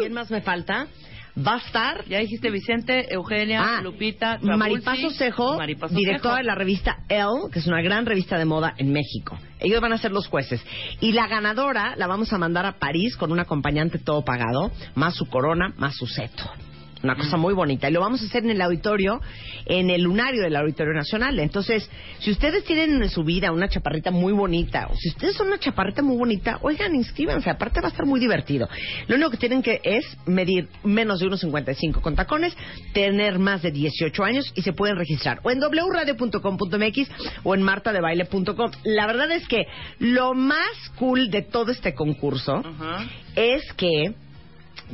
¿Quién 0.00 0.12
más 0.12 0.30
me 0.30 0.40
falta? 0.42 0.88
Va 1.36 1.54
a 1.54 1.58
estar 1.58 2.04
Ya 2.06 2.18
dijiste 2.18 2.50
Vicente, 2.50 3.12
Eugenia, 3.12 3.62
Ah, 3.62 3.80
Lupita, 3.82 4.38
Maripaso 4.40 5.10
Cejo, 5.10 5.56
Maripaso 5.58 5.94
directora 5.94 6.34
Cejo. 6.34 6.36
de 6.38 6.44
la 6.44 6.54
revista 6.54 6.98
Elle, 7.08 7.50
que 7.52 7.58
es 7.58 7.66
una 7.66 7.82
gran 7.82 8.06
revista 8.06 8.38
de 8.38 8.44
moda 8.46 8.74
en 8.78 8.92
México. 8.92 9.38
Ellos 9.60 9.80
van 9.80 9.92
a 9.92 9.98
ser 9.98 10.12
los 10.12 10.28
jueces. 10.28 10.64
Y 11.00 11.12
la 11.12 11.26
ganadora 11.26 11.94
la 11.96 12.06
vamos 12.06 12.32
a 12.32 12.38
mandar 12.38 12.64
a 12.66 12.78
París 12.78 13.16
con 13.16 13.32
un 13.32 13.40
acompañante 13.40 13.98
todo 13.98 14.22
pagado, 14.24 14.70
más 14.94 15.14
su 15.14 15.26
corona, 15.26 15.74
más 15.76 15.94
su 15.96 16.06
seto. 16.06 16.44
Una 17.02 17.14
cosa 17.14 17.36
muy 17.36 17.54
bonita. 17.54 17.88
Y 17.88 17.92
lo 17.92 18.00
vamos 18.00 18.22
a 18.22 18.26
hacer 18.26 18.44
en 18.44 18.50
el 18.50 18.60
auditorio, 18.60 19.20
en 19.66 19.90
el 19.90 20.02
lunario 20.02 20.42
del 20.42 20.56
Auditorio 20.56 20.94
Nacional. 20.94 21.38
Entonces, 21.38 21.88
si 22.20 22.30
ustedes 22.30 22.64
tienen 22.64 23.02
en 23.02 23.10
su 23.10 23.22
vida 23.22 23.52
una 23.52 23.68
chaparrita 23.68 24.10
muy 24.10 24.32
bonita, 24.32 24.88
o 24.90 24.96
si 24.96 25.10
ustedes 25.10 25.36
son 25.36 25.48
una 25.48 25.58
chaparrita 25.58 26.02
muy 26.02 26.16
bonita, 26.16 26.58
oigan, 26.62 26.94
inscríbanse. 26.94 27.50
Aparte 27.50 27.80
va 27.80 27.88
a 27.88 27.90
estar 27.90 28.06
muy 28.06 28.18
divertido. 28.18 28.68
Lo 29.08 29.16
único 29.16 29.30
que 29.30 29.36
tienen 29.36 29.62
que 29.62 29.80
es 29.84 30.04
medir 30.26 30.68
menos 30.84 31.20
de 31.20 31.26
1,55 31.26 32.00
con 32.00 32.16
tacones, 32.16 32.56
tener 32.92 33.38
más 33.38 33.62
de 33.62 33.70
18 33.70 34.24
años 34.24 34.52
y 34.54 34.62
se 34.62 34.72
pueden 34.72 34.96
registrar 34.96 35.40
o 35.42 35.50
en 35.50 35.60
wradio.com.mx 35.60 37.10
o 37.44 37.54
en 37.54 37.62
martadebaile.com. 37.62 38.70
La 38.84 39.06
verdad 39.06 39.30
es 39.32 39.46
que 39.48 39.66
lo 39.98 40.34
más 40.34 40.90
cool 40.98 41.30
de 41.30 41.42
todo 41.42 41.70
este 41.72 41.94
concurso 41.94 42.62
es 43.34 43.62
que 43.74 44.14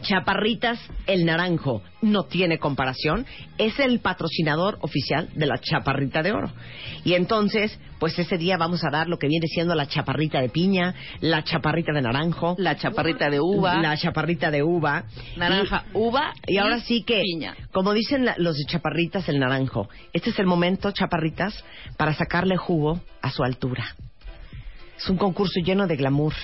Chaparritas 0.00 0.80
El 1.06 1.24
Naranjo 1.26 1.82
no 2.00 2.24
tiene 2.24 2.58
comparación, 2.58 3.24
es 3.58 3.78
el 3.78 4.00
patrocinador 4.00 4.78
oficial 4.80 5.28
de 5.34 5.46
la 5.46 5.58
Chaparrita 5.58 6.22
de 6.22 6.32
Oro. 6.32 6.50
Y 7.04 7.14
entonces, 7.14 7.78
pues 8.00 8.18
ese 8.18 8.38
día 8.38 8.56
vamos 8.56 8.82
a 8.84 8.90
dar 8.90 9.08
lo 9.08 9.18
que 9.18 9.28
viene 9.28 9.46
siendo 9.46 9.74
la 9.74 9.86
Chaparrita 9.86 10.40
de 10.40 10.48
Piña, 10.48 10.94
la 11.20 11.44
Chaparrita 11.44 11.92
de 11.92 12.02
Naranjo, 12.02 12.56
La 12.58 12.76
chaparrita 12.76 13.30
de 13.30 13.40
uva, 13.40 13.76
la 13.80 13.96
Chaparrita 13.96 14.50
de 14.50 14.62
Uva. 14.62 15.04
naranja, 15.36 15.84
uva 15.92 16.32
Y, 16.46 16.54
y 16.54 16.58
ahora 16.58 16.80
sí 16.80 17.02
que, 17.04 17.20
piña. 17.20 17.54
como 17.72 17.92
dicen 17.92 18.24
la- 18.24 18.34
los 18.38 18.56
de 18.56 18.64
Chaparritas 18.64 19.28
El 19.28 19.38
Naranjo, 19.38 19.88
este 20.12 20.30
es 20.30 20.38
el 20.38 20.46
momento, 20.46 20.90
Chaparritas, 20.90 21.64
para 21.96 22.14
sacarle 22.14 22.56
jugo 22.56 23.00
a 23.20 23.30
su 23.30 23.44
altura. 23.44 23.94
Es 24.96 25.08
un 25.08 25.16
concurso 25.16 25.60
lleno 25.64 25.86
de 25.86 25.96
glamour, 25.96 26.34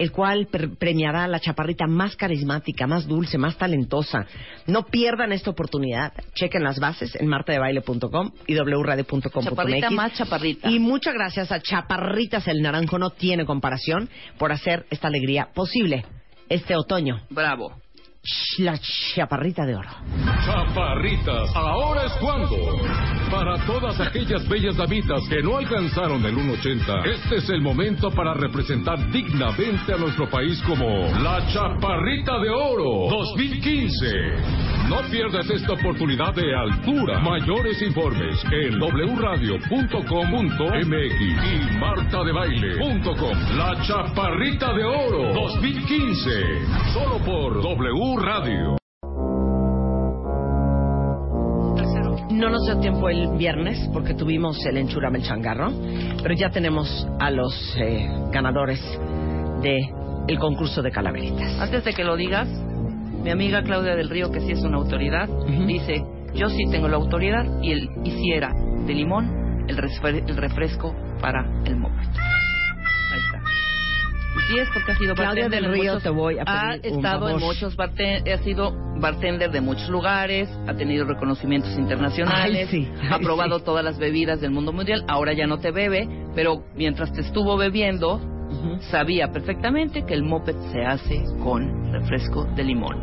el 0.00 0.12
cual 0.12 0.48
premiará 0.78 1.24
a 1.24 1.28
la 1.28 1.40
chaparrita 1.40 1.86
más 1.86 2.16
carismática, 2.16 2.86
más 2.86 3.06
dulce, 3.06 3.36
más 3.36 3.58
talentosa. 3.58 4.26
No 4.66 4.86
pierdan 4.86 5.30
esta 5.30 5.50
oportunidad. 5.50 6.14
Chequen 6.34 6.64
las 6.64 6.80
bases 6.80 7.14
en 7.16 7.26
martadebaile.com 7.26 8.32
y 8.46 8.54
wradio.com.mx. 8.54 9.44
Chaparrita 9.44 9.90
más 9.90 10.14
chaparrita. 10.14 10.70
Y 10.70 10.78
muchas 10.78 11.12
gracias 11.12 11.52
a 11.52 11.60
Chaparritas 11.60 12.48
El 12.48 12.62
Naranjo, 12.62 12.98
no 12.98 13.10
tiene 13.10 13.44
comparación, 13.44 14.08
por 14.38 14.52
hacer 14.52 14.86
esta 14.88 15.08
alegría 15.08 15.50
posible 15.52 16.06
este 16.48 16.74
otoño. 16.76 17.20
Bravo. 17.28 17.74
La 18.58 18.78
Chaparrita 19.14 19.64
de 19.64 19.74
Oro. 19.74 19.88
Chaparritas, 20.44 21.56
ahora 21.56 22.04
es 22.04 22.12
cuando. 22.20 22.54
Para 23.30 23.56
todas 23.64 23.98
aquellas 23.98 24.46
bellas 24.46 24.76
damitas 24.76 25.22
que 25.26 25.42
no 25.42 25.56
alcanzaron 25.56 26.22
el 26.26 26.36
1.80, 26.36 27.06
este 27.06 27.36
es 27.36 27.48
el 27.48 27.62
momento 27.62 28.10
para 28.10 28.34
representar 28.34 29.10
dignamente 29.10 29.94
a 29.94 29.96
nuestro 29.96 30.28
país 30.28 30.60
como 30.66 30.84
la 31.22 31.46
Chaparrita 31.50 32.38
de 32.40 32.50
Oro 32.50 33.08
2015. 33.08 34.70
No 34.90 35.00
pierdas 35.08 35.48
esta 35.48 35.72
oportunidad 35.72 36.34
de 36.34 36.54
altura. 36.54 37.20
Mayores 37.20 37.80
informes 37.80 38.36
en 38.50 38.78
wradio.com.mx 38.80 39.60
y 41.46 41.78
martadebaile.com. 41.78 43.56
La 43.56 43.80
Chaparrita 43.82 44.74
de 44.74 44.84
Oro 44.84 45.32
2015. 45.32 46.30
Solo 46.92 47.18
por 47.24 47.62
W 47.62 48.09
Radio. 48.16 48.76
No 52.30 52.48
nos 52.48 52.64
dio 52.64 52.78
tiempo 52.80 53.08
el 53.08 53.36
viernes 53.36 53.88
porque 53.92 54.14
tuvimos 54.14 54.64
el 54.66 54.78
enchurame 54.78 55.18
el 55.18 55.24
changarro, 55.24 55.70
pero 56.22 56.34
ya 56.34 56.50
tenemos 56.50 57.06
a 57.18 57.30
los 57.30 57.54
eh, 57.76 58.08
ganadores 58.32 58.80
de 59.62 59.78
el 60.26 60.38
concurso 60.38 60.82
de 60.82 60.90
calaveritas. 60.90 61.60
Antes 61.60 61.84
de 61.84 61.92
que 61.92 62.04
lo 62.04 62.16
digas, 62.16 62.48
mi 63.22 63.30
amiga 63.30 63.62
Claudia 63.62 63.94
del 63.94 64.08
Río, 64.08 64.30
que 64.30 64.40
sí 64.40 64.52
es 64.52 64.62
una 64.62 64.78
autoridad, 64.78 65.28
dice, 65.66 66.02
yo 66.34 66.48
sí 66.48 66.64
tengo 66.70 66.88
la 66.88 66.96
autoridad 66.96 67.44
y 67.62 67.72
el 67.72 67.88
hiciera 68.04 68.52
de 68.86 68.94
limón 68.94 69.66
el, 69.68 70.36
refresco 70.36 70.94
para 71.20 71.44
el 71.64 71.76
moped. 71.76 72.29
Es 74.58 74.68
porque 74.74 74.92
ha 74.92 74.96
sido 74.96 75.14
Claudia 75.14 75.44
bartender 75.44 75.62
del 75.62 75.72
Río, 75.72 75.92
muchos- 75.94 76.02
te 76.02 76.10
voy 76.10 76.38
a 76.38 76.42
ha 76.46 76.74
un 76.74 76.80
estado 76.84 77.28
en 77.30 77.38
muchos 77.40 77.76
ha 78.32 78.38
sido 78.38 78.72
bartender 79.00 79.50
de 79.50 79.60
muchos 79.60 79.88
lugares, 79.88 80.48
ha 80.66 80.74
tenido 80.74 81.04
reconocimientos 81.06 81.76
internacionales, 81.78 82.68
Ay, 82.72 82.84
sí, 82.84 82.88
ha 83.10 83.18
probado 83.18 83.58
sí. 83.58 83.64
todas 83.64 83.84
las 83.84 83.98
bebidas 83.98 84.40
del 84.40 84.50
mundo 84.50 84.72
mundial, 84.72 85.04
ahora 85.08 85.32
ya 85.32 85.46
no 85.46 85.58
te 85.58 85.70
bebe, 85.70 86.08
pero 86.34 86.64
mientras 86.74 87.12
te 87.12 87.20
estuvo 87.22 87.56
bebiendo, 87.56 88.20
sabía 88.90 89.30
perfectamente 89.32 90.04
que 90.04 90.14
el 90.14 90.22
moped 90.24 90.56
se 90.72 90.84
hace 90.84 91.22
con 91.42 91.92
refresco 91.92 92.44
de 92.56 92.64
limón. 92.64 92.96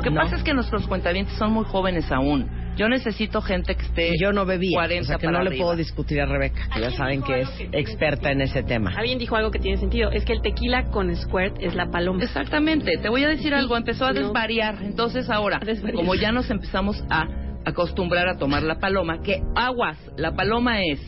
Lo 0.00 0.04
que 0.04 0.10
No. 0.10 0.22
pasa 0.22 0.36
es 0.36 0.42
que 0.42 0.54
nuestros 0.54 0.86
cuentavientes 0.86 1.34
son 1.36 1.52
muy 1.52 1.64
jóvenes 1.66 2.10
aún. 2.10 2.48
Yo 2.76 2.88
necesito 2.88 3.42
gente 3.42 3.74
que 3.74 3.82
esté 3.84 4.12
Yo 4.18 4.32
no 4.32 4.46
bebía, 4.46 4.70
40 4.78 5.02
o 5.02 5.04
sea 5.04 5.16
que 5.18 5.26
para 5.26 5.38
no 5.38 5.44
le 5.44 5.50
arriba. 5.50 5.64
puedo 5.66 5.76
discutir 5.76 6.20
a 6.22 6.24
Rebeca, 6.26 6.68
que 6.72 6.80
ya 6.80 6.90
saben 6.92 7.22
que 7.22 7.40
es 7.40 7.50
que 7.50 7.68
experta 7.78 8.30
en 8.32 8.40
ese 8.40 8.62
tema. 8.62 8.92
Alguien 8.96 9.18
dijo 9.18 9.36
algo 9.36 9.50
que 9.50 9.58
tiene 9.58 9.76
sentido. 9.76 10.10
Es 10.10 10.24
que 10.24 10.32
el 10.32 10.40
tequila 10.40 10.84
con 10.84 11.14
squirt 11.14 11.56
es 11.60 11.74
la 11.74 11.90
paloma. 11.90 12.22
Exactamente, 12.22 12.92
te 12.96 13.08
voy 13.10 13.24
a 13.24 13.28
decir 13.28 13.52
algo, 13.52 13.76
empezó 13.76 14.06
a 14.06 14.12
No. 14.14 14.20
desvariar, 14.20 14.78
entonces 14.82 15.28
ahora, 15.28 15.58
desvariar. 15.62 15.96
como 15.96 16.14
ya 16.14 16.32
nos 16.32 16.48
empezamos 16.50 17.04
a 17.10 17.26
acostumbrar 17.66 18.26
a 18.28 18.38
tomar 18.38 18.62
la 18.62 18.76
paloma, 18.78 19.20
que 19.20 19.42
aguas, 19.54 19.98
la 20.16 20.32
paloma 20.32 20.80
es 20.82 20.98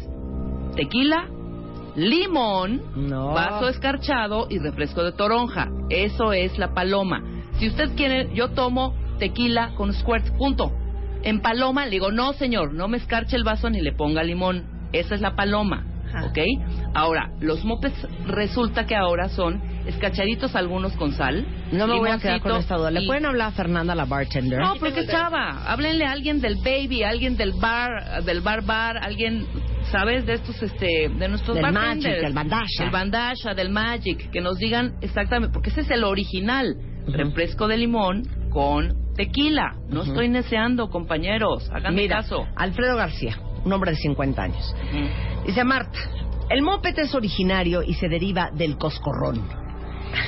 tequila, 0.77 1.29
limón, 1.97 2.83
No. 3.09 3.33
vaso 3.33 3.69
escarchado 3.69 4.47
y 4.51 4.59
refresco 4.59 5.03
de 5.05 5.13
toronja. 5.13 5.69
Eso 5.89 6.33
es 6.35 6.59
la 6.59 6.75
paloma. 6.75 7.23
Si 7.63 7.69
usted 7.69 7.91
quiere, 7.95 8.29
yo 8.35 8.49
tomo 8.49 8.93
tequila 9.21 9.71
con 9.77 9.95
squirt, 9.95 10.37
punto. 10.37 10.73
En 11.23 11.41
paloma 11.43 11.85
le 11.85 11.93
digo, 11.93 12.11
no 12.11 12.33
señor, 12.33 12.75
no 12.75 12.89
me 12.89 12.97
escarche 12.97 13.37
el 13.37 13.45
vaso 13.45 13.71
ni 13.71 13.81
le 13.81 13.93
ponga 13.93 14.25
limón. 14.25 14.65
Esa 14.93 15.15
es 15.15 15.21
la 15.21 15.37
paloma, 15.37 15.85
Ajá. 16.09 16.25
¿ok? 16.27 16.39
Ahora, 16.93 17.31
los 17.39 17.65
mopeds 17.65 17.95
resulta 18.27 18.85
que 18.85 18.97
ahora 18.97 19.29
son 19.29 19.63
escachaditos 19.87 20.57
algunos 20.57 20.95
con 20.97 21.13
sal. 21.13 21.47
No 21.71 21.87
me 21.87 22.01
voy 22.01 22.11
a 22.11 22.19
quedar 22.19 22.41
con 22.41 22.57
esta 22.57 22.75
duda. 22.77 22.91
¿Le 22.91 23.03
y- 23.03 23.07
pueden 23.07 23.27
hablar 23.27 23.51
a 23.51 23.53
Fernanda, 23.53 23.95
la 23.95 24.07
bartender? 24.07 24.59
no, 24.59 24.75
porque 24.81 25.07
chava, 25.07 25.63
háblenle 25.65 26.05
a 26.05 26.11
alguien 26.11 26.41
del 26.41 26.57
baby, 26.57 27.05
alguien 27.05 27.37
del 27.37 27.53
bar, 27.53 28.25
del 28.25 28.41
bar 28.41 28.63
bar, 28.63 28.97
alguien, 28.99 29.47
¿sabes? 29.93 30.27
De 30.27 30.33
estos, 30.33 30.61
este, 30.65 31.11
de 31.17 31.29
nuestros 31.29 31.55
Del 31.55 31.63
bartenders. 31.63 32.07
Magic, 32.07 32.23
del 32.25 32.33
Bandasha. 32.33 32.83
Del 32.83 32.91
Bandasha, 32.91 33.55
del 33.55 33.71
Magic, 33.71 34.31
que 34.33 34.41
nos 34.41 34.59
digan 34.59 34.95
exactamente, 35.01 35.53
porque 35.55 35.71
ese 35.71 35.83
es 35.83 35.91
el 35.93 36.03
original. 36.03 36.75
Refresco 37.07 37.69
de 37.69 37.77
limón 37.79 38.23
con 38.51 39.15
tequila. 39.15 39.77
No 39.89 40.03
estoy 40.03 40.29
neceando, 40.29 40.91
compañeros, 40.91 41.69
háganme 41.71 42.03
Mira, 42.03 42.17
caso. 42.19 42.47
Alfredo 42.57 42.97
García, 42.97 43.39
un 43.65 43.73
hombre 43.73 43.93
de 43.93 43.97
50 43.99 44.43
años. 44.43 44.75
Ujú. 44.91 45.47
Dice 45.47 45.65
Marta, 45.65 45.99
el 46.51 46.63
moped 46.63 46.99
es 46.99 47.15
originario 47.15 47.83
y 47.83 47.95
se 47.95 48.09
deriva 48.09 48.51
del 48.53 48.77
coscorrón. 48.79 49.43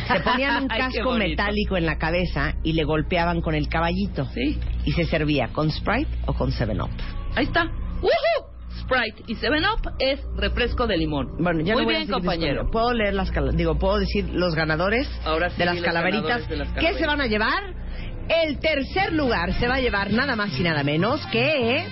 Se 0.09 0.21
ponían 0.21 0.63
un 0.63 0.69
casco 0.69 1.13
metálico 1.15 1.77
en 1.77 1.85
la 1.87 1.99
cabeza 1.99 2.55
y 2.63 2.73
le 2.73 2.85
golpeaban 2.85 3.41
con 3.43 3.55
el 3.55 3.69
caballito. 3.69 4.25
Sí, 4.33 4.59
Y 4.87 4.93
se 4.93 5.05
servía 5.05 5.49
con 5.49 5.71
Sprite 5.71 6.11
o 6.27 6.33
con 6.33 6.51
7-Up. 6.53 6.91
ahí 7.37 7.45
está. 7.45 7.65
¡Woohoo! 8.01 8.54
Sprite 8.85 9.23
y 9.27 9.37
7-Up 9.37 9.95
es 9.99 10.21
refresco 10.37 10.87
de 10.87 10.97
limón. 10.97 11.37
Bueno, 11.39 11.61
ya 11.63 11.75
Muy 11.75 11.85
no 11.85 11.89
bien, 11.89 12.09
compañero. 12.09 12.71
¿Puedo 12.71 12.93
leer 12.93 13.15
las 13.15 13.31
digo, 13.55 13.79
puedo 13.79 13.99
decir 13.99 14.29
los 14.31 14.55
ganadores 14.55 15.09
Ahora 15.25 15.51
sí, 15.51 15.57
de 15.59 15.65
las 15.65 15.77
los 15.77 15.85
calaveritas? 15.85 16.27
ganadores 16.27 16.49
de 16.49 16.57
las 16.57 16.69
¿Qué 16.73 16.95
se 16.95 17.07
van 17.07 17.21
a 17.21 17.27
llevar? 17.27 17.75
El 18.29 18.59
tercer 18.59 19.13
lugar 19.13 19.53
se 19.55 19.69
va 19.69 19.75
a 19.75 19.81
llevar 19.81 20.13
nada 20.13 20.35
más 20.37 20.59
y 20.59 20.63
nada 20.63 20.83
menos 20.83 21.21
que 21.27 21.87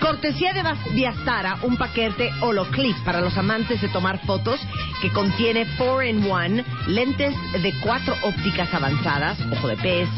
Cortesía 0.00 0.52
de 0.52 0.62
Viastara, 0.94 1.58
un 1.62 1.76
paquete 1.76 2.30
Holoclip 2.42 2.96
para 3.04 3.20
los 3.20 3.36
amantes 3.38 3.80
de 3.80 3.88
tomar 3.88 4.24
fotos 4.26 4.60
que 5.00 5.10
contiene 5.10 5.66
4-in-1, 5.78 6.64
lentes 6.88 7.34
de 7.62 7.72
cuatro 7.82 8.14
ópticas 8.22 8.72
avanzadas, 8.74 9.38
ojo 9.52 9.68
de 9.68 9.76
pez, 9.78 10.08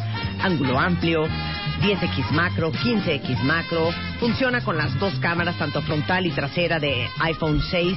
ángulo 0.43 0.79
amplio, 0.79 1.29
10x 1.81 2.31
macro, 2.33 2.73
15x 2.73 3.43
macro, 3.43 3.91
funciona 4.21 4.61
con 4.63 4.77
las 4.77 4.99
dos 4.99 5.15
cámaras, 5.21 5.57
tanto 5.59 5.83
frontal 5.83 6.27
y 6.27 6.31
trasera 6.31 6.79
de 6.79 7.09
iPhone 7.21 7.61
6. 7.71 7.97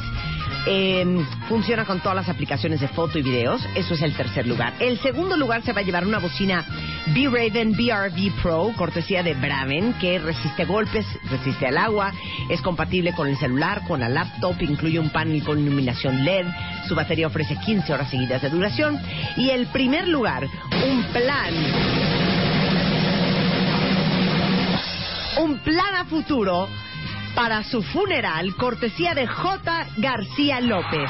Eh, 0.67 1.25
funciona 1.49 1.85
con 1.85 2.01
todas 2.01 2.15
las 2.15 2.29
aplicaciones 2.29 2.81
de 2.81 2.87
foto 2.87 3.17
y 3.17 3.23
videos. 3.23 3.65
Eso 3.75 3.95
es 3.95 4.01
el 4.01 4.15
tercer 4.15 4.45
lugar. 4.45 4.73
El 4.79 4.99
segundo 4.99 5.35
lugar 5.35 5.63
se 5.63 5.73
va 5.73 5.81
a 5.81 5.83
llevar 5.83 6.05
una 6.05 6.19
bocina 6.19 6.63
B-Raven 7.07 7.71
BRV 7.71 8.41
Pro, 8.41 8.71
cortesía 8.77 9.23
de 9.23 9.33
Braven, 9.33 9.93
que 9.93 10.19
resiste 10.19 10.65
golpes, 10.65 11.05
resiste 11.29 11.67
al 11.67 11.77
agua, 11.77 12.13
es 12.49 12.61
compatible 12.61 13.13
con 13.13 13.27
el 13.27 13.37
celular, 13.37 13.81
con 13.87 14.01
la 14.01 14.09
laptop, 14.09 14.61
incluye 14.61 14.99
un 14.99 15.09
panel 15.09 15.43
con 15.43 15.59
iluminación 15.59 16.23
LED, 16.23 16.45
su 16.87 16.93
batería 16.93 17.27
ofrece 17.27 17.57
15 17.57 17.93
horas 17.93 18.09
seguidas 18.09 18.41
de 18.43 18.49
duración. 18.49 18.99
Y 19.37 19.49
el 19.49 19.65
primer 19.67 20.07
lugar, 20.07 20.47
un 20.85 21.03
plan 21.05 21.53
un 25.37 25.50
plan 25.63 25.95
a 25.95 26.05
futuro 26.05 26.67
para 27.35 27.63
su 27.63 27.81
funeral, 27.81 28.55
cortesía 28.55 29.13
de 29.13 29.27
J. 29.27 29.87
García 29.97 30.59
López, 30.61 31.09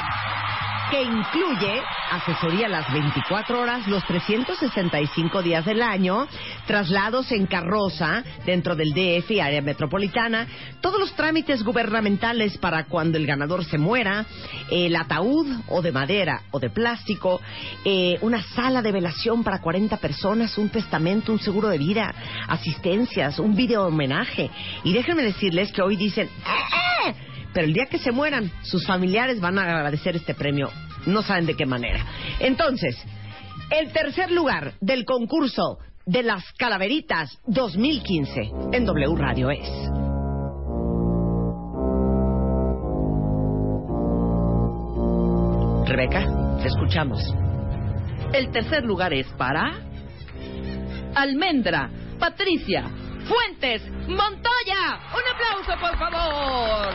que 0.92 1.02
incluye 1.02 1.82
asesoría 2.10 2.68
las 2.68 2.92
24 2.92 3.58
horas, 3.58 3.88
los 3.88 4.04
365 4.04 5.40
días 5.40 5.64
del 5.64 5.80
año, 5.80 6.28
traslados 6.66 7.32
en 7.32 7.46
carroza 7.46 8.22
dentro 8.44 8.76
del 8.76 8.92
DF 8.92 9.30
y 9.30 9.40
área 9.40 9.62
metropolitana, 9.62 10.46
todos 10.82 11.00
los 11.00 11.14
trámites 11.14 11.62
gubernamentales 11.62 12.58
para 12.58 12.84
cuando 12.84 13.16
el 13.16 13.26
ganador 13.26 13.64
se 13.64 13.78
muera, 13.78 14.26
el 14.70 14.94
ataúd 14.94 15.46
o 15.68 15.80
de 15.80 15.92
madera 15.92 16.42
o 16.50 16.60
de 16.60 16.68
plástico, 16.68 17.40
eh, 17.86 18.18
una 18.20 18.42
sala 18.42 18.82
de 18.82 18.92
velación 18.92 19.42
para 19.42 19.62
40 19.62 19.96
personas, 19.96 20.58
un 20.58 20.68
testamento, 20.68 21.32
un 21.32 21.40
seguro 21.40 21.68
de 21.68 21.78
vida, 21.78 22.14
asistencias, 22.48 23.38
un 23.38 23.56
video 23.56 23.86
homenaje. 23.86 24.50
Y 24.84 24.92
déjenme 24.92 25.22
decirles 25.22 25.72
que 25.72 25.80
hoy 25.80 25.96
dicen, 25.96 26.26
"¡Eh, 26.26 27.08
eh!", 27.08 27.31
pero 27.52 27.66
el 27.66 27.72
día 27.72 27.86
que 27.86 27.98
se 27.98 28.12
mueran, 28.12 28.50
sus 28.62 28.86
familiares 28.86 29.40
van 29.40 29.58
a 29.58 29.62
agradecer 29.62 30.16
este 30.16 30.34
premio. 30.34 30.70
No 31.06 31.22
saben 31.22 31.46
de 31.46 31.54
qué 31.54 31.66
manera. 31.66 32.04
Entonces, 32.40 32.96
el 33.70 33.92
tercer 33.92 34.30
lugar 34.30 34.74
del 34.80 35.04
concurso 35.04 35.78
de 36.06 36.22
las 36.22 36.44
Calaveritas 36.54 37.38
2015 37.46 38.50
en 38.72 38.84
W 38.84 39.16
Radio 39.16 39.50
es. 39.50 39.68
Rebeca, 45.88 46.58
te 46.62 46.68
escuchamos. 46.68 47.20
El 48.32 48.50
tercer 48.50 48.84
lugar 48.84 49.12
es 49.12 49.26
para 49.34 49.74
Almendra, 51.14 51.90
Patricia, 52.18 52.90
Fuentes, 53.26 53.82
Montoya. 54.08 55.00
Un 55.12 55.22
aplauso, 55.34 55.80
por 55.80 55.96
favor. 55.98 56.94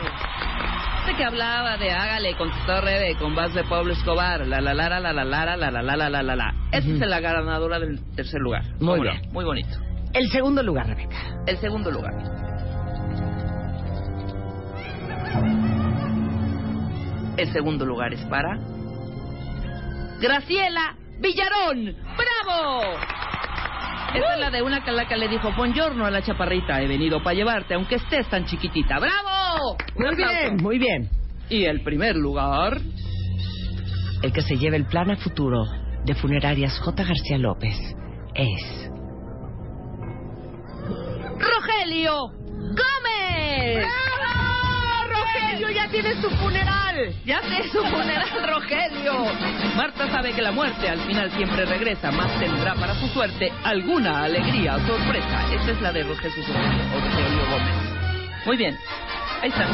Este 1.00 1.16
que 1.16 1.24
hablaba 1.24 1.78
de 1.78 1.90
hágale 1.90 2.36
con 2.36 2.50
de 2.50 3.16
con 3.18 3.34
base 3.34 3.62
de 3.62 3.64
Pablo 3.64 3.94
Escobar, 3.94 4.46
la 4.46 4.60
la 4.60 4.74
la 4.74 4.88
la 4.88 5.00
la 5.00 5.12
la 5.12 5.24
la 5.24 5.56
la 5.56 5.56
la 5.56 5.70
la 5.70 5.96
la 5.96 6.10
la 6.10 6.22
la 6.22 6.36
la. 6.36 6.54
Esta 6.70 6.90
es 6.90 7.00
la 7.00 7.20
ganadora 7.20 7.78
del 7.78 8.00
tercer 8.14 8.40
lugar. 8.40 8.62
Muy 8.78 9.00
bien. 9.00 9.22
Muy 9.32 9.44
bonito. 9.44 9.78
El 10.12 10.28
segundo 10.30 10.62
lugar, 10.62 10.86
Rebeca. 10.86 11.16
El 11.46 11.56
segundo 11.58 11.90
lugar. 11.90 12.12
El 17.38 17.52
segundo 17.52 17.86
lugar 17.86 18.12
es 18.12 18.24
para 18.26 18.58
Graciela 20.20 20.96
Villarón. 21.20 21.96
¡Bravo! 22.16 22.98
Esta 24.14 24.34
es 24.34 24.40
la 24.40 24.50
de 24.50 24.62
una 24.62 24.82
calaca 24.82 25.16
le 25.16 25.28
dijo, 25.28 25.52
buongiorno 25.52 26.06
a 26.06 26.10
la 26.10 26.22
chaparrita, 26.22 26.80
he 26.80 26.88
venido 26.88 27.22
para 27.22 27.34
llevarte, 27.34 27.74
aunque 27.74 27.96
estés 27.96 28.28
tan 28.28 28.46
chiquitita. 28.46 28.98
¡Bravo! 28.98 29.76
Muy 29.96 30.16
bien, 30.16 30.56
muy 30.62 30.78
bien. 30.78 31.10
Y 31.50 31.64
el 31.64 31.82
primer 31.82 32.16
lugar, 32.16 32.78
El 34.22 34.32
que 34.32 34.42
se 34.42 34.56
lleva 34.56 34.76
el 34.76 34.86
plan 34.86 35.10
a 35.10 35.16
futuro 35.16 35.64
de 36.04 36.14
funerarias 36.14 36.78
J. 36.80 37.04
García 37.04 37.38
López 37.38 37.76
es. 38.34 38.90
Rogelio 41.38 42.14
Gómez. 42.46 43.76
¡Bravo! 43.76 44.37
Rogelio 45.58 45.70
ya 45.70 45.88
tiene 45.90 46.14
su 46.20 46.30
funeral. 46.30 47.14
Ya 47.24 47.40
tiene 47.40 47.64
su 47.70 47.78
funeral, 47.84 48.28
Rogelio. 48.48 49.24
Marta 49.76 50.08
sabe 50.10 50.32
que 50.32 50.42
la 50.42 50.52
muerte 50.52 50.88
al 50.88 51.00
final 51.00 51.30
siempre 51.32 51.64
regresa, 51.64 52.10
más 52.12 52.38
tendrá 52.38 52.74
para 52.74 52.94
su 52.94 53.08
suerte 53.08 53.50
alguna 53.64 54.24
alegría 54.24 54.76
o 54.76 54.80
sorpresa. 54.86 55.54
Esta 55.54 55.70
es 55.72 55.80
la 55.80 55.92
de 55.92 56.04
Rogelio, 56.04 56.44
o 56.44 57.00
Rogelio 57.00 57.46
Gómez. 57.50 58.46
Muy 58.46 58.56
bien, 58.56 58.76
ahí 59.42 59.48
está. 59.48 59.66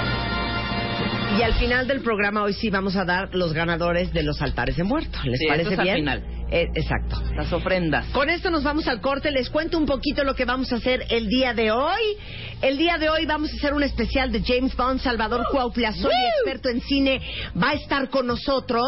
Y 1.38 1.42
al 1.42 1.54
final 1.54 1.86
del 1.86 2.00
programa 2.00 2.42
hoy 2.44 2.52
sí 2.54 2.70
vamos 2.70 2.96
a 2.96 3.04
dar 3.04 3.34
los 3.34 3.52
ganadores 3.52 4.12
de 4.12 4.22
los 4.22 4.40
altares 4.40 4.76
de 4.76 4.84
muertos. 4.84 5.22
¿Les 5.24 5.38
Sí, 5.38 5.46
parece 5.48 5.62
eso 5.64 5.72
es 5.72 5.78
al 5.80 5.84
bien? 5.84 5.96
final. 5.96 6.22
Eh, 6.54 6.70
exacto. 6.72 7.20
Las 7.34 7.52
ofrendas. 7.52 8.06
Con 8.12 8.30
esto 8.30 8.48
nos 8.48 8.62
vamos 8.62 8.86
al 8.86 9.00
corte. 9.00 9.32
Les 9.32 9.50
cuento 9.50 9.76
un 9.76 9.86
poquito 9.86 10.22
lo 10.22 10.36
que 10.36 10.44
vamos 10.44 10.72
a 10.72 10.76
hacer 10.76 11.04
el 11.08 11.26
día 11.26 11.52
de 11.52 11.72
hoy. 11.72 12.16
El 12.62 12.78
día 12.78 12.96
de 12.96 13.10
hoy 13.10 13.26
vamos 13.26 13.52
a 13.52 13.56
hacer 13.56 13.74
un 13.74 13.82
especial 13.82 14.30
de 14.30 14.40
James 14.40 14.76
Bond. 14.76 15.00
Salvador 15.00 15.48
Cuauhtlazoy, 15.50 16.12
experto 16.36 16.68
en 16.68 16.80
cine, 16.80 17.20
va 17.60 17.70
a 17.70 17.72
estar 17.72 18.08
con 18.08 18.28
nosotros 18.28 18.84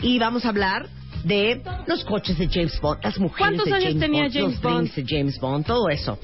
y 0.00 0.18
vamos 0.18 0.46
a 0.46 0.48
hablar 0.48 0.88
de 1.24 1.62
los 1.86 2.04
coches 2.04 2.38
de 2.38 2.48
James 2.48 2.78
Bond, 2.80 3.00
las 3.02 3.18
mujeres 3.18 3.38
¿Cuántos 3.38 3.64
de 3.66 3.74
años 3.74 3.84
James 3.88 4.00
tenía 4.00 4.22
Bond, 4.22 4.32
James 4.34 4.52
los 4.54 4.62
Bond? 4.62 4.76
drinks 4.76 4.96
de 4.96 5.04
James 5.16 5.40
Bond, 5.40 5.66
todo 5.66 5.88
eso. 5.88 6.18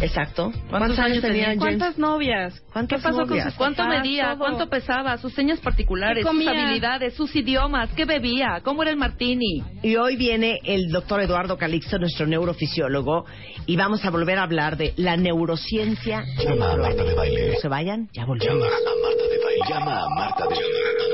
Exacto. 0.00 0.50
¿Cuántos 0.70 0.98
años 0.98 1.20
tenía 1.20 1.46
James 1.46 1.58
¿Cuántas 1.58 1.98
novias? 1.98 2.62
¿Cuántas 2.72 3.00
¿Qué 3.00 3.02
pasó 3.02 3.18
novias? 3.26 3.44
con 3.44 3.50
sus 3.50 3.58
¿Cuánto 3.58 3.86
medía? 3.86 4.28
Todo. 4.30 4.38
¿Cuánto 4.38 4.68
pesaba? 4.70 5.18
Sus 5.18 5.34
señas 5.34 5.60
particulares, 5.60 6.24
¿Qué 6.24 6.30
sus 6.32 6.46
habilidades, 6.46 7.14
sus 7.14 7.36
idiomas, 7.36 7.90
qué 7.94 8.04
bebía, 8.06 8.60
cómo 8.64 8.82
era 8.82 8.90
el 8.92 8.96
martini. 8.96 9.62
Y 9.82 9.96
hoy 9.96 10.16
viene 10.16 10.58
el 10.64 10.90
doctor 10.90 11.20
Eduardo 11.20 11.58
Calixto, 11.58 11.98
nuestro 11.98 12.26
neurofisiólogo, 12.26 13.26
y 13.66 13.76
vamos 13.76 14.04
a 14.04 14.10
volver 14.10 14.38
a 14.38 14.44
hablar 14.44 14.76
de 14.76 14.94
la 14.96 15.16
neurociencia. 15.16 16.24
Llama 16.42 16.72
a 16.72 16.76
Marta 16.76 17.04
de 17.04 17.14
Baile. 17.14 17.52
No 17.52 17.60
se 17.60 17.68
vayan, 17.68 18.08
ya 18.12 18.24
volvemos. 18.24 18.54
Llama 18.54 18.66
a 18.66 19.02
Marta 19.02 19.22
de 19.28 19.44
Baile. 19.44 19.60
Llama 19.68 19.98
a 20.02 20.08
Marta 20.08 20.42
de 20.44 20.54
Baile. 20.54 21.09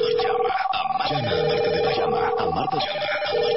Llama 1.08 1.30
a 1.30 1.32
Marta 1.46 1.70
de 1.70 1.80
Baile. 1.82 1.96
Llama 1.96 2.18
a 2.36 2.50
Marta 2.50 2.76
de 2.76 2.82
Baile. 3.36 3.54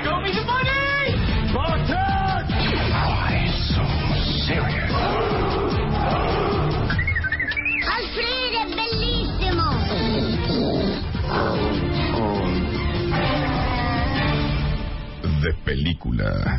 Show 0.01 0.16
me 0.25 0.33
the 0.33 0.40
money. 0.40 1.20
Barton. 1.53 2.48
Why 2.88 3.44
so 3.68 3.85
serious? 4.48 4.88
Alfred 7.92 8.57
è 8.57 8.64
bellissimo! 8.72 9.68
De 15.42 15.53
película. 15.62 16.57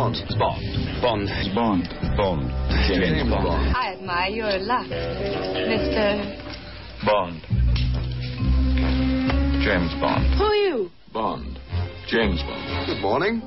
Bond. 0.00 0.16
Bond. 0.38 0.64
Bond. 1.02 1.28
Bond. 1.54 1.84
Bond. 2.16 2.16
Bond. 2.16 2.50
James 2.88 3.28
Bond. 3.28 3.76
I 3.76 3.92
admire 3.92 4.30
your 4.30 4.58
luck, 4.60 4.86
Mr. 4.88 6.24
Bond. 7.04 7.42
James 9.62 9.92
Bond. 10.00 10.38
Who 10.38 10.44
are 10.44 10.54
you? 10.54 10.90
Bond. 11.12 11.58
James 12.08 12.40
Bond. 12.40 12.86
Good 12.86 13.02
morning. 13.02 13.42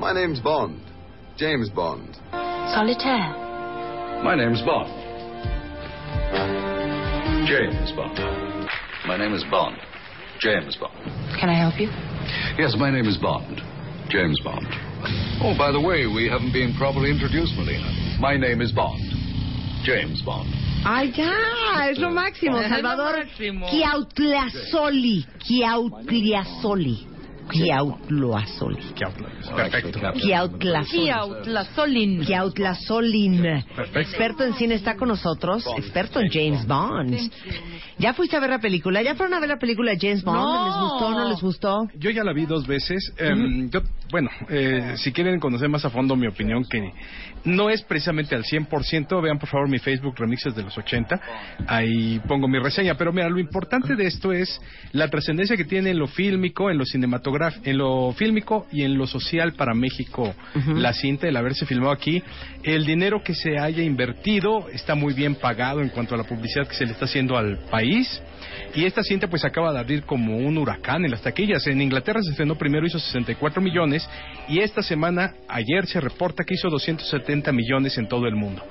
My 0.00 0.12
name's 0.12 0.40
Bond. 0.40 0.80
James 1.36 1.70
Bond. 1.70 2.16
Solitaire. 2.74 3.38
My 4.24 4.34
name's 4.34 4.60
Bond. 4.62 4.90
James 7.46 7.92
Bond. 7.94 8.18
My 9.06 9.16
name 9.16 9.34
is 9.34 9.44
Bond. 9.48 9.76
James 10.40 10.76
Bond. 10.80 10.98
Can 11.38 11.48
I 11.48 11.56
help 11.56 11.78
you? 11.78 11.86
Yes, 12.58 12.74
my 12.76 12.90
name 12.90 13.06
is 13.06 13.18
Bond. 13.18 13.60
James 14.10 14.40
Bond. 14.42 14.91
Oh, 15.42 15.54
by 15.58 15.72
the 15.72 15.80
way, 15.80 16.06
we 16.06 16.28
haven't 16.28 16.52
been 16.52 16.74
properly 16.74 17.10
introduced, 17.10 17.54
Melina. 17.56 17.90
My 18.20 18.36
name 18.36 18.60
is 18.60 18.72
Bond. 18.72 19.00
James 19.84 20.22
Bond. 20.22 20.48
Ay, 20.84 21.12
ya, 21.12 21.88
es 21.90 21.98
lo 21.98 22.10
máximo, 22.10 22.60
Salvador. 22.68 23.18
máximo. 23.18 23.68
Chiautliazoli, 23.68 25.26
Chiautliazoli, 25.38 27.06
Chiautliazoli, 27.50 28.76
Perfecto. 29.54 29.98
Chiautliazoli. 30.14 31.04
Kiautlazolin. 31.04 32.24
Chiautliazolin, 32.24 33.64
experto 33.94 34.44
en 34.44 34.54
cine, 34.54 34.74
está 34.74 34.96
con 34.96 35.08
nosotros, 35.08 35.64
experto 35.76 36.20
en 36.20 36.28
James 36.30 36.66
Bond. 36.66 37.16
¿Ya 37.98 38.14
fuiste 38.14 38.36
a 38.36 38.40
ver 38.40 38.50
la 38.50 38.58
película? 38.58 39.02
¿Ya 39.02 39.14
fueron 39.14 39.34
a 39.34 39.40
ver 39.40 39.48
la 39.48 39.58
película 39.58 39.92
de 39.92 39.98
James 40.00 40.22
Bond? 40.22 40.38
No. 40.38 40.66
¿Les 40.66 40.90
gustó 40.90 41.06
o 41.06 41.10
no 41.10 41.28
les 41.28 41.40
gustó? 41.40 41.88
Yo 41.98 42.10
ya 42.10 42.24
la 42.24 42.32
vi 42.32 42.46
dos 42.46 42.66
veces. 42.66 43.12
Em, 43.18 43.70
yo, 43.70 43.80
bueno, 44.10 44.30
eh, 44.48 44.94
si 44.96 45.12
quieren 45.12 45.38
conocer 45.38 45.68
más 45.68 45.84
a 45.84 45.90
fondo 45.90 46.16
mi 46.16 46.26
opinión, 46.26 46.64
que 46.64 46.92
no 47.44 47.70
es 47.70 47.82
precisamente 47.82 48.34
al 48.34 48.44
100%, 48.44 49.22
vean 49.22 49.38
por 49.38 49.48
favor 49.48 49.68
mi 49.68 49.78
Facebook 49.78 50.14
Remixes 50.16 50.54
de 50.54 50.62
los 50.62 50.76
80. 50.76 51.20
Ahí 51.66 52.20
pongo 52.26 52.48
mi 52.48 52.58
reseña. 52.58 52.94
Pero 52.96 53.12
mira, 53.12 53.28
lo 53.28 53.38
importante 53.38 53.94
de 53.94 54.06
esto 54.06 54.32
es 54.32 54.60
la 54.92 55.08
trascendencia 55.08 55.56
que 55.56 55.64
tiene 55.64 55.90
en 55.90 55.98
lo 55.98 56.06
fílmico, 56.06 56.70
en 56.70 56.78
lo 56.78 56.84
cinematográfico, 56.84 57.68
en 57.68 57.78
lo 57.78 58.12
fílmico 58.12 58.66
y 58.72 58.82
en 58.82 58.96
lo 58.96 59.06
social 59.06 59.52
para 59.52 59.74
México. 59.74 60.34
La 60.74 60.92
cinta, 60.92 61.28
el 61.28 61.36
haberse 61.36 61.66
filmado 61.66 61.92
aquí. 61.92 62.22
El 62.62 62.84
dinero 62.84 63.22
que 63.22 63.34
se 63.34 63.58
haya 63.58 63.82
invertido 63.82 64.68
está 64.68 64.94
muy 64.94 65.14
bien 65.14 65.34
pagado 65.34 65.80
en 65.80 65.88
cuanto 65.88 66.14
a 66.14 66.18
la 66.18 66.24
publicidad 66.24 66.66
que 66.66 66.74
se 66.74 66.86
le 66.86 66.92
está 66.92 67.06
haciendo 67.06 67.36
al 67.36 67.58
país. 67.70 67.81
Y 68.74 68.84
esta 68.84 69.02
cinta 69.02 69.28
pues 69.28 69.44
acaba 69.44 69.72
de 69.72 69.78
abrir 69.78 70.04
como 70.04 70.36
un 70.36 70.56
huracán 70.58 71.04
en 71.04 71.10
las 71.10 71.22
taquillas. 71.22 71.66
En 71.66 71.80
Inglaterra 71.80 72.22
se 72.22 72.30
estrenó 72.30 72.56
primero, 72.56 72.86
hizo 72.86 72.98
64 72.98 73.60
millones. 73.60 74.08
Y 74.48 74.60
esta 74.60 74.82
semana, 74.82 75.34
ayer 75.48 75.86
se 75.86 76.00
reporta 76.00 76.44
que 76.44 76.54
hizo 76.54 76.68
270 76.68 77.52
millones 77.52 77.98
en 77.98 78.08
todo 78.08 78.26
el 78.26 78.34
mundo, 78.34 78.62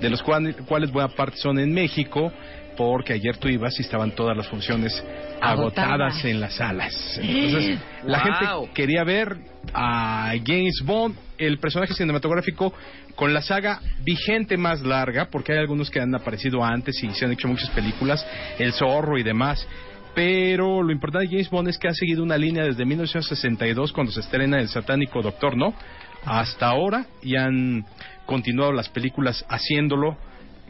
de 0.00 0.10
los 0.10 0.22
cuales, 0.22 0.92
buena 0.92 1.08
parte 1.08 1.36
son 1.38 1.58
en 1.58 1.72
México, 1.72 2.32
porque 2.78 3.12
ayer 3.14 3.36
tú 3.38 3.48
ibas 3.48 3.76
y 3.78 3.82
estaban 3.82 4.12
todas 4.12 4.36
las 4.36 4.46
funciones 4.46 4.94
agotadas, 5.40 5.90
Agotadas. 5.90 6.24
en 6.24 6.40
las 6.40 6.54
salas. 6.54 7.18
Entonces, 7.20 7.78
la 8.04 8.18
Wow. 8.22 8.26
gente 8.62 8.72
quería 8.72 9.02
ver 9.02 9.36
a 9.74 10.32
James 10.46 10.80
Bond, 10.84 11.16
el 11.38 11.58
personaje 11.58 11.92
cinematográfico 11.92 12.72
con 13.16 13.34
la 13.34 13.42
saga 13.42 13.80
vigente 14.04 14.56
más 14.56 14.80
larga, 14.82 15.26
porque 15.28 15.52
hay 15.52 15.58
algunos 15.58 15.90
que 15.90 16.00
han 16.00 16.14
aparecido 16.14 16.64
antes 16.64 17.02
y 17.02 17.10
se 17.10 17.24
han 17.24 17.32
hecho 17.32 17.48
muchas 17.48 17.68
películas, 17.70 18.24
El 18.60 18.72
Zorro 18.72 19.18
y 19.18 19.24
demás. 19.24 19.66
Pero 20.14 20.80
lo 20.82 20.92
importante 20.92 21.26
de 21.26 21.32
James 21.32 21.50
Bond 21.50 21.68
es 21.68 21.78
que 21.78 21.88
ha 21.88 21.94
seguido 21.94 22.22
una 22.22 22.38
línea 22.38 22.62
desde 22.64 22.84
1962, 22.84 23.92
cuando 23.92 24.12
se 24.12 24.20
estrena 24.20 24.60
el 24.60 24.68
satánico 24.68 25.20
Doctor 25.20 25.56
No, 25.56 25.74
hasta 26.24 26.68
ahora, 26.68 27.06
y 27.22 27.34
han 27.36 27.84
continuado 28.24 28.72
las 28.72 28.88
películas 28.88 29.44
haciéndolo 29.48 30.16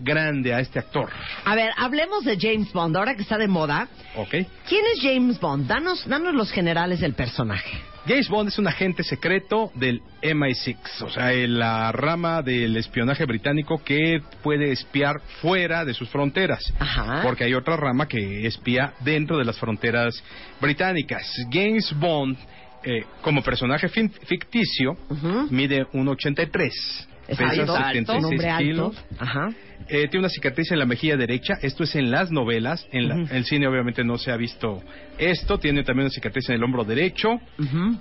grande 0.00 0.54
a 0.54 0.61
este 0.61 0.78
actor. 0.78 1.11
A 1.44 1.54
ver, 1.54 1.70
hablemos 1.76 2.24
de 2.24 2.37
James 2.38 2.72
Bond, 2.72 2.96
ahora 2.96 3.14
que 3.14 3.22
está 3.22 3.37
de 3.38 3.48
moda. 3.48 3.88
¿Ok? 4.16 4.30
¿Quién 4.30 4.84
es 4.94 5.00
James 5.02 5.38
Bond? 5.40 5.66
Danos, 5.66 6.06
danos 6.08 6.34
los 6.34 6.50
generales 6.50 7.00
del 7.00 7.14
personaje. 7.14 7.78
James 8.06 8.28
Bond 8.30 8.48
es 8.48 8.58
un 8.58 8.66
agente 8.66 9.02
secreto 9.02 9.70
del 9.74 10.00
MI6, 10.22 10.76
o 11.02 11.11
sea, 11.11 11.30
la 11.46 11.92
rama 11.92 12.40
del 12.40 12.74
espionaje 12.78 13.26
británico 13.26 13.82
que 13.84 14.22
puede 14.42 14.72
espiar 14.72 15.20
fuera 15.42 15.84
de 15.84 15.92
sus 15.92 16.08
fronteras. 16.08 16.62
Ajá. 16.78 17.20
Porque 17.22 17.44
hay 17.44 17.52
otra 17.52 17.76
rama 17.76 18.08
que 18.08 18.46
espía 18.46 18.94
dentro 19.00 19.37
de 19.37 19.44
las 19.44 19.58
fronteras 19.58 20.22
británicas. 20.58 21.22
James 21.52 21.92
Bond, 21.98 22.38
eh, 22.82 23.04
como 23.20 23.42
personaje 23.42 23.88
fin- 23.90 24.11
ficticio, 24.26 24.92
Ujú. 25.11 25.48
mide 25.50 25.87
1,83. 25.92 26.72
Es 27.28 27.37
pesa 27.37 27.50
alto, 27.50 27.76
76 27.76 28.18
un 28.18 28.24
hombre 28.24 28.48
alto. 28.48 28.64
kilos. 28.64 28.96
Ajá. 29.18 29.48
Eh, 29.88 30.02
tiene 30.08 30.18
una 30.20 30.28
cicatriz 30.28 30.70
en 30.72 30.78
la 30.78 30.84
mejilla 30.86 31.16
derecha. 31.16 31.54
Esto 31.62 31.84
es 31.84 31.94
en 31.94 32.10
las 32.10 32.30
novelas. 32.30 32.86
En 32.92 33.08
la- 33.08 33.16
el 33.30 33.44
cine 33.44 33.66
obviamente 33.66 34.04
no 34.04 34.18
se 34.18 34.30
ha 34.30 34.36
visto 34.36 34.82
esto. 35.18 35.58
Tiene 35.58 35.82
también 35.82 36.04
una 36.06 36.10
cicatriz 36.14 36.48
en 36.48 36.56
el 36.56 36.62
hombro 36.64 36.84
derecho. 36.84 37.40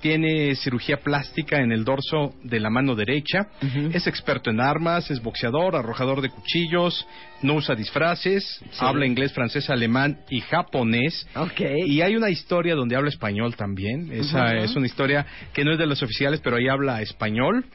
Tiene 0.01 0.55
cirugía 0.55 0.97
plástica 0.97 1.61
en 1.61 1.71
el 1.71 1.83
dorso 1.85 2.33
de 2.43 2.59
la 2.59 2.69
mano 2.69 2.95
derecha. 2.95 3.47
Es 3.93 4.05
experto 4.07 4.49
en 4.49 4.59
armas, 4.59 5.09
es 5.11 5.21
boxeador, 5.21 5.75
arrojador 5.75 6.21
de 6.21 6.29
cuchillos, 6.29 7.07
no 7.41 7.53
usa 7.55 7.75
disfraces, 7.75 8.43
Sí. 8.71 8.77
habla 8.79 9.05
inglés, 9.05 9.31
francés, 9.31 9.69
alemán 9.69 10.17
y 10.29 10.41
japonés. 10.41 11.27
Y 11.85 12.01
hay 12.01 12.15
una 12.15 12.29
historia 12.29 12.75
donde 12.75 12.95
habla 12.95 13.09
español 13.09 13.55
también. 13.55 14.09
Esa 14.11 14.55
es 14.57 14.75
una 14.75 14.87
historia 14.87 15.25
que 15.53 15.63
no 15.63 15.71
es 15.71 15.77
de 15.77 15.85
los 15.87 16.01
oficiales, 16.03 16.41
pero 16.43 16.57
ahí 16.57 16.67
habla 16.67 17.01
español. 17.01 17.65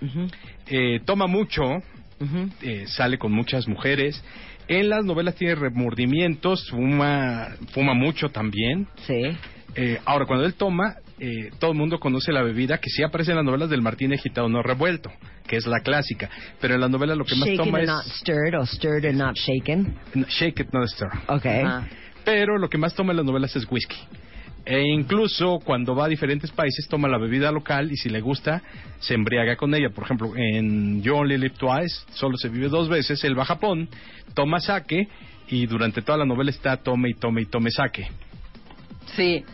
Eh, 0.67 1.01
toma 1.05 1.27
mucho, 1.27 1.63
Ujú. 2.23 2.49
eh, 2.63 2.85
sale 2.87 3.19
con 3.19 3.33
muchas 3.33 3.67
mujeres. 3.69 4.23
En 4.69 4.89
las 4.89 5.05
novelas 5.05 5.35
tiene 5.35 5.55
remordimientos, 5.55 6.69
fuma, 6.71 7.49
fuma 7.73 7.95
mucho 7.95 8.31
también. 8.31 8.87
Sí. 9.07 9.37
Eh, 9.75 9.99
ahora, 10.05 10.27
cuando 10.27 10.45
él 10.45 10.55
toma, 10.55 10.97
eh, 11.19 11.51
todo 11.59 11.73
el 11.73 11.79
mundo 11.79 11.99
conoce 11.99 12.33
la 12.33 12.43
bebida 12.43 12.79
que 12.79 12.91
sí 12.91 13.03
aparece 13.03 13.31
en 13.31 13.39
las 13.39 13.45
novelas 13.45 13.71
del 13.71 13.83
Martín 13.83 14.13
agitado 14.13 14.49
no 14.49 14.63
revuelto, 14.63 15.11
que 15.47 15.57
es 15.57 15.67
la 15.67 15.81
clásica. 15.81 16.31
Pero 16.61 16.75
en 16.75 16.81
las 16.81 16.91
novelas 16.91 17.17
lo 17.17 17.25
que 17.25 17.35
más 17.37 17.49
Shaken 17.49 17.65
toma 17.65 17.79
and 17.79 17.89
es 17.89 17.95
not 17.95 18.07
stirred 18.07 18.55
o 18.55 18.67
stirred 18.67 19.05
and 19.05 19.19
not 19.19 19.37
shaken. 19.37 19.97
No, 20.15 20.27
shake 20.29 20.61
it, 20.61 20.73
not 20.73 20.89
stir. 20.89 21.09
Ok. 21.29 21.47
Ajá. 21.47 21.89
Pero 22.25 22.59
lo 22.59 22.69
que 22.69 22.79
más 22.79 22.95
toma 22.95 23.13
en 23.13 23.19
las 23.19 23.27
novelas 23.27 23.55
es 23.57 23.67
whisky. 23.71 23.97
E 24.65 24.81
incluso 24.81 25.59
cuando 25.65 25.95
va 25.95 26.05
a 26.05 26.09
diferentes 26.09 26.51
países 26.53 26.87
toma 26.89 27.09
la 27.09 27.19
bebida 27.19 27.51
local 27.51 27.91
y 27.91 27.97
si 27.97 28.09
le 28.09 28.21
gusta 28.21 28.63
se 29.01 29.15
embriaga 29.15 29.57
con 29.57 29.75
ella. 29.75 29.91
Por 29.91 30.05
ejemplo, 30.05 30.33
en 30.37 31.03
You 31.03 31.17
Only 31.17 31.37
Live 31.37 31.55
Twice 31.59 32.05
solo 32.13 32.37
se 32.37 32.49
vive 32.49 32.69
dos 32.69 32.89
veces. 32.89 33.23
Él 33.25 33.37
va 33.37 33.43
a 33.43 33.47
Japón, 33.47 33.89
toma 34.35 34.61
sake 34.61 35.09
y 35.49 35.67
durante 35.67 36.03
toda 36.03 36.19
la 36.19 36.25
novela 36.25 36.51
está 36.51 36.77
tome 36.77 37.11
y 37.11 37.15
tome 37.15 37.43
y 37.43 37.47
tome 37.47 37.71
sake. 37.71 38.09
Sí, 39.17 39.45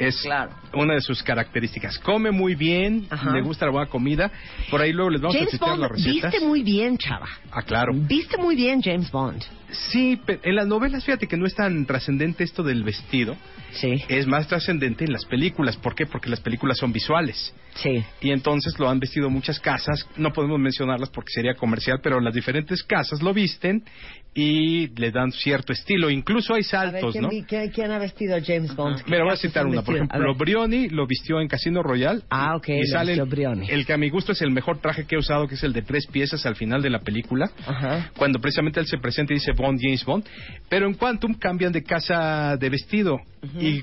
Es 0.00 0.22
Claro. 0.22 0.52
una 0.74 0.94
de 0.94 1.00
sus 1.02 1.22
características. 1.22 1.98
Come 1.98 2.30
muy 2.30 2.54
bien, 2.54 3.06
Ajá. 3.10 3.32
le 3.32 3.42
gusta 3.42 3.66
la 3.66 3.72
buena 3.72 3.88
comida. 3.90 4.30
Por 4.70 4.80
ahí 4.80 4.92
luego 4.92 5.10
les 5.10 5.20
vamos 5.20 5.36
a 5.36 5.38
James 5.38 5.52
citar 5.52 5.68
Bond, 5.70 5.80
las 5.82 5.90
recetas. 5.90 6.32
viste 6.32 6.46
muy 6.46 6.62
bien, 6.62 6.96
chava. 6.98 7.28
Ah, 7.52 7.62
claro. 7.62 7.92
Viste 7.94 8.36
muy 8.38 8.56
bien, 8.56 8.80
James 8.82 9.10
Bond. 9.10 9.42
Sí, 9.70 10.18
pero 10.26 10.40
en 10.42 10.56
las 10.56 10.66
novelas 10.66 11.04
fíjate 11.04 11.28
que 11.28 11.36
no 11.36 11.46
es 11.46 11.54
tan 11.54 11.86
trascendente 11.86 12.42
esto 12.42 12.62
del 12.64 12.82
vestido. 12.82 13.36
Sí. 13.72 14.02
Es 14.08 14.26
más 14.26 14.48
trascendente 14.48 15.04
en 15.04 15.12
las 15.12 15.24
películas. 15.26 15.76
¿Por 15.76 15.94
qué? 15.94 16.06
Porque 16.06 16.28
las 16.28 16.40
películas 16.40 16.78
son 16.78 16.92
visuales. 16.92 17.54
Sí. 17.74 18.02
Y 18.20 18.32
entonces 18.32 18.76
lo 18.80 18.88
han 18.88 18.98
vestido 18.98 19.30
muchas 19.30 19.60
casas. 19.60 20.08
No 20.16 20.32
podemos 20.32 20.58
mencionarlas 20.58 21.10
porque 21.10 21.30
sería 21.32 21.54
comercial, 21.54 22.00
pero 22.02 22.18
las 22.20 22.34
diferentes 22.34 22.82
casas 22.82 23.22
lo 23.22 23.32
visten 23.32 23.84
y 24.32 24.86
le 25.00 25.10
dan 25.10 25.32
cierto 25.32 25.72
estilo. 25.72 26.08
Incluso 26.08 26.54
hay 26.54 26.60
A 26.72 26.84
ver, 26.84 26.92
saltos, 26.92 27.12
¿quién, 27.12 27.22
¿no? 27.24 27.30
quién- 27.48 27.70
quién 27.70 27.90
ha 27.90 27.98
vestido 27.98 28.36
a 28.36 28.40
James 28.40 28.74
Bond? 28.76 28.98
¿Qué 29.02 29.10
Mira, 29.10 29.24
voy 29.24 29.32
a 29.32 29.36
citar 29.36 29.66
una. 29.66 29.82
Por 29.82 29.96
ejemplo. 29.96 30.34
Brioni 30.36 30.88
lo 30.88 31.06
vistió 31.06 31.40
en 31.40 31.48
Casino 31.48 31.82
Royal. 31.82 32.22
Ah, 32.30 32.54
ok, 32.56 32.68
Y 32.68 32.86
sale 32.86 33.14
el 33.14 33.86
que 33.86 33.92
a 33.92 33.96
mi 33.96 34.08
gusto 34.08 34.32
es 34.32 34.40
el 34.42 34.50
mejor 34.52 34.78
traje 34.80 35.04
que 35.04 35.16
he 35.16 35.18
usado, 35.18 35.48
que 35.48 35.54
es 35.56 35.62
el 35.64 35.72
de 35.72 35.82
tres 35.82 36.06
piezas 36.06 36.46
al 36.46 36.54
final 36.54 36.80
de 36.80 36.90
la 36.90 37.00
película. 37.00 37.50
Ajá. 37.66 38.10
Cuando 38.16 38.38
precisamente 38.38 38.78
él 38.78 38.86
se 38.86 38.98
presenta 38.98 39.32
y 39.32 39.36
dice 39.36 39.52
Bond, 39.52 39.80
James 39.82 40.04
Bond. 40.04 40.24
Pero 40.68 40.86
en 40.86 40.94
Quantum 40.94 41.34
cambian 41.34 41.72
de 41.72 41.82
casa 41.82 42.56
de 42.56 42.68
vestido. 42.70 43.18
Y 43.58 43.82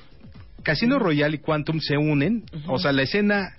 Casino 0.63 0.97
Royale 0.97 1.35
y 1.35 1.39
Quantum 1.39 1.79
se 1.81 1.97
unen. 1.97 2.43
O 2.67 2.79
sea, 2.79 2.93
la 2.93 3.01
escena, 3.03 3.49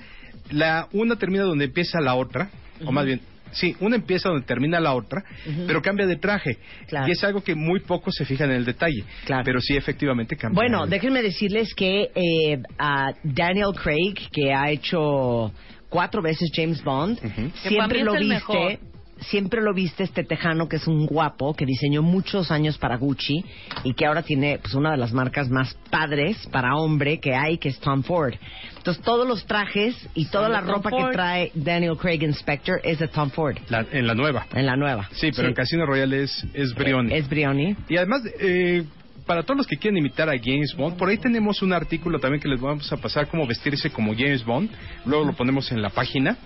la 0.51 0.88
una 0.92 1.16
termina 1.16 1.44
donde 1.44 1.66
empieza 1.66 2.01
la 2.01 2.14
otra. 2.14 2.51
O 2.85 2.92
más 2.92 3.05
bien, 3.05 3.20
sí, 3.52 3.76
una 3.80 3.96
empieza 3.96 4.28
donde 4.28 4.46
termina 4.46 4.80
la 4.80 4.94
otra, 4.94 5.24
pero 5.66 5.82
cambia 5.82 6.06
de 6.06 6.16
traje. 6.16 6.58
Claro. 6.87 7.08
Y 7.08 7.12
es 7.12 7.24
algo 7.24 7.42
que 7.42 7.54
muy 7.54 7.80
pocos 7.80 8.14
se 8.14 8.24
fijan 8.24 8.50
en 8.50 8.56
el 8.56 8.64
detalle. 8.64 9.04
Claro. 9.24 9.42
Pero 9.44 9.61
sí, 9.61 9.76
efectivamente 9.76 10.37
cambia. 10.37 10.54
Bueno, 10.56 10.87
déjenme 10.87 11.22
decirles 11.22 11.74
que 11.74 12.11
eh, 12.14 12.62
a 12.78 13.12
Daniel 13.22 13.72
Craig, 13.74 14.14
que 14.32 14.52
ha 14.52 14.70
hecho 14.70 15.52
cuatro 15.88 16.22
veces 16.22 16.50
James 16.54 16.82
Bond, 16.82 17.18
siempre 17.62 18.04
lo 18.04 18.12
viste. 18.14 18.80
Siempre 19.20 19.61
lo 19.62 19.74
viste 19.74 20.04
este 20.04 20.24
tejano 20.24 20.68
que 20.68 20.76
es 20.76 20.87
un 20.87 21.07
guapo, 21.07 21.54
que 21.54 21.66
diseñó 21.66 22.02
muchos 22.02 22.50
años 22.50 22.78
para 22.78 22.96
Gucci 22.96 23.44
y 23.85 23.94
que 23.94 24.07
ahora 24.07 24.22
tiene 24.22 24.59
pues 24.59 24.74
una 24.74 24.92
de 24.92 24.96
las 24.96 25.12
marcas 25.12 25.50
más 25.50 25.74
padres 25.90 26.37
para 26.52 26.76
hombre 26.76 27.18
que 27.20 27.35
hay, 27.35 27.59
que 27.59 27.68
es 27.68 27.78
Tom 27.81 28.02
Ford. 28.02 28.35
Entonces 28.76 29.02
todos 29.04 29.26
los 29.26 29.44
trajes 29.46 29.94
y 30.14 30.26
toda 30.26 30.48
la 30.48 30.61
Tom 30.61 30.68
ropa 30.76 30.90
Ford. 30.90 31.07
que 31.07 31.12
trae 31.12 31.52
Daniel 31.54 31.96
Craig 31.96 32.22
Inspector 32.22 32.81
es 32.85 32.98
de 33.00 33.09
Tom 33.09 33.31
Ford, 33.31 33.57
La- 33.68 33.85
en 33.92 34.07
la 34.07 34.14
nueva. 34.14 34.46
en 34.54 34.66
la 34.66 34.76
nueva. 34.76 35.09
Sí, 35.12 35.31
pero 35.35 35.48
en 35.48 35.54
Casino 35.54 35.85
Royale 35.85 36.22
es, 36.22 36.46
es 36.54 36.74
Brioni. 36.74 37.12
Es 37.14 37.28
Brioni. 37.28 37.76
Y 37.88 37.96
además, 37.96 38.22
eh, 38.40 38.85
para 39.26 39.42
todos 39.42 39.59
los 39.59 39.66
que 39.66 39.76
quieren 39.76 39.98
imitar 39.98 40.28
a 40.31 40.38
James 40.42 40.74
Bond, 40.74 40.96
por 40.96 41.09
ahí 41.11 41.18
tenemos 41.18 41.61
un 41.61 41.72
artículo 41.74 42.18
también 42.18 42.40
que 42.40 42.48
les 42.48 42.61
vamos 42.61 42.90
a 42.92 42.96
pasar 42.96 43.26
cómo 43.28 43.46
vestirse 43.46 43.90
como 43.90 44.14
James 44.14 44.44
Bond. 44.44 44.70
Luego 45.04 45.24
lo 45.26 45.33
ponemos 45.35 45.70
en 45.70 45.83
la 45.83 45.90
página. 45.90 46.37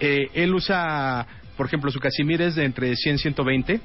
Eh, 0.00 0.28
él 0.34 0.54
usa, 0.54 1.26
por 1.60 1.66
ejemplo, 1.66 1.90
su 1.90 2.00
Casimir 2.00 2.40
es 2.40 2.54
de 2.54 2.64
entre 2.64 2.96
100 2.96 3.16
y 3.16 3.18
120. 3.18 3.80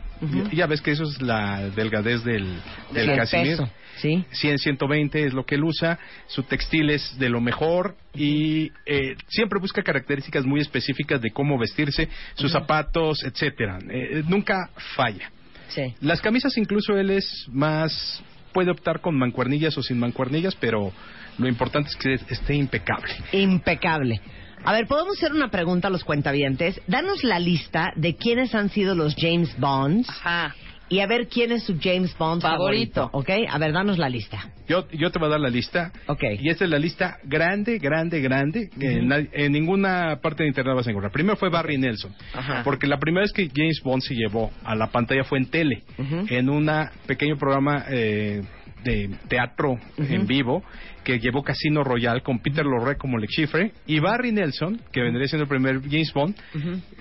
Y 0.50 0.56
Ya 0.56 0.66
ves 0.66 0.80
que 0.80 0.92
eso 0.92 1.04
es 1.04 1.22
la 1.22 1.70
delgadez 1.72 2.24
del, 2.24 2.46
del 2.94 3.10
Sí, 3.10 3.16
Casimir. 3.18 3.48
peso, 3.58 3.70
sí. 3.98 4.24
100, 4.32 4.60
120 4.60 5.26
es 5.26 5.34
lo 5.34 5.46
que 5.46 5.56
él 5.56 5.64
usa. 5.66 6.00
Su 6.28 6.44
textil 6.44 6.90
es 6.90 7.20
de 7.20 7.28
lo 7.28 7.42
mejor 7.42 7.98
y 8.14 8.72
eh, 8.86 9.18
siempre 9.28 9.60
busca 9.60 9.84
características 9.84 10.46
muy 10.46 10.62
específicas 10.62 11.20
de 11.22 11.32
cómo 11.32 11.58
vestirse, 11.58 12.08
sus 12.36 12.50
zapatos, 12.54 13.26
etcétera. 13.26 13.80
Eh, 13.90 14.24
nunca 14.26 14.70
falla. 14.96 15.30
Sí. 15.68 15.94
Las 16.00 16.22
camisas 16.22 16.58
incluso 16.58 16.98
él 16.98 17.10
es 17.10 17.46
más 17.52 18.24
puede 18.54 18.72
optar 18.72 19.02
con 19.02 19.18
mancuernillas 19.18 19.78
o 19.78 19.84
sin 19.84 20.00
mancuernillas, 20.00 20.56
pero 20.56 20.94
lo 21.38 21.48
importante 21.50 21.90
es 21.90 21.98
que 21.98 22.14
esté 22.34 22.56
impecable. 22.56 23.14
Impecable. 23.34 24.22
A 24.66 24.74
ver, 24.74 24.88
podemos 24.88 25.18
hacer 25.18 25.32
una 25.32 25.50
pregunta 25.50 25.90
a 25.90 25.92
los 25.92 26.04
cuentavientes. 26.04 26.82
Danos 26.88 27.24
la 27.24 27.40
lista 27.40 27.94
de 27.96 28.16
quiénes 28.16 28.56
han 28.56 28.70
sido 28.70 28.96
los 28.96 29.16
James 29.16 29.56
Bonds 29.60 30.10
Ajá. 30.10 30.56
y 30.90 31.02
a 31.02 31.08
ver 31.08 31.28
quién 31.28 31.52
es 31.52 31.64
su 31.64 31.78
James 31.80 32.18
Bond 32.18 32.42
favorito. 32.42 33.10
Favorito. 33.10 33.10
¿Ok? 33.12 33.30
A 33.54 33.58
ver, 33.60 33.74
danos 33.74 34.00
la 34.00 34.10
lista. 34.10 34.50
Yo, 34.68 34.88
yo 34.90 35.12
te 35.12 35.20
voy 35.20 35.28
a 35.28 35.32
dar 35.32 35.40
la 35.40 35.50
lista. 35.50 35.92
Ok. 36.08 36.24
Y 36.40 36.50
esta 36.50 36.64
es 36.66 36.72
la 36.72 36.80
lista 36.80 37.20
grande, 37.24 37.78
grande, 37.78 38.22
grande. 38.22 38.70
que 38.80 39.04
en, 39.34 39.52
ninguna 39.52 40.20
parte 40.20 40.42
de 40.42 40.50
internet 40.50 40.76
vas 40.76 40.88
a 40.88 40.90
encontrar. 40.90 41.12
Primero 41.12 41.38
fue 41.38 41.50
Barry 41.50 41.78
Nelson. 41.78 42.16
Ajá. 42.34 42.62
Porque 42.64 42.88
la 42.88 42.98
primera 42.98 43.22
vez 43.22 43.34
que 43.34 43.48
James 43.54 43.80
Bond 43.84 44.02
se 44.02 44.16
llevó 44.16 44.52
a 44.64 44.76
la 44.76 44.88
pantalla 44.88 45.24
fue 45.24 45.38
en 45.38 45.46
tele. 45.46 45.84
Ujú. 46.00 46.26
En 46.30 46.50
un 46.50 46.68
pequeño 47.06 47.38
programa 47.38 47.86
eh, 47.90 48.42
de 48.86 49.10
teatro 49.28 49.80
en 49.98 50.28
vivo 50.28 50.64
que 51.04 51.20
llevó 51.20 51.44
Casino 51.44 51.84
Royale 51.84 52.22
con 52.22 52.40
Peter 52.40 52.66
Lorre 52.66 52.98
como 52.98 53.18
Le 53.18 53.28
Chiffre 53.28 53.72
y 53.86 54.00
Barry 54.00 54.32
Nelson, 54.32 54.82
que 54.92 55.02
vendría 55.02 55.28
siendo 55.28 55.44
el 55.44 55.50
primer 55.50 55.82
James 55.82 56.12
Bond, 56.14 56.36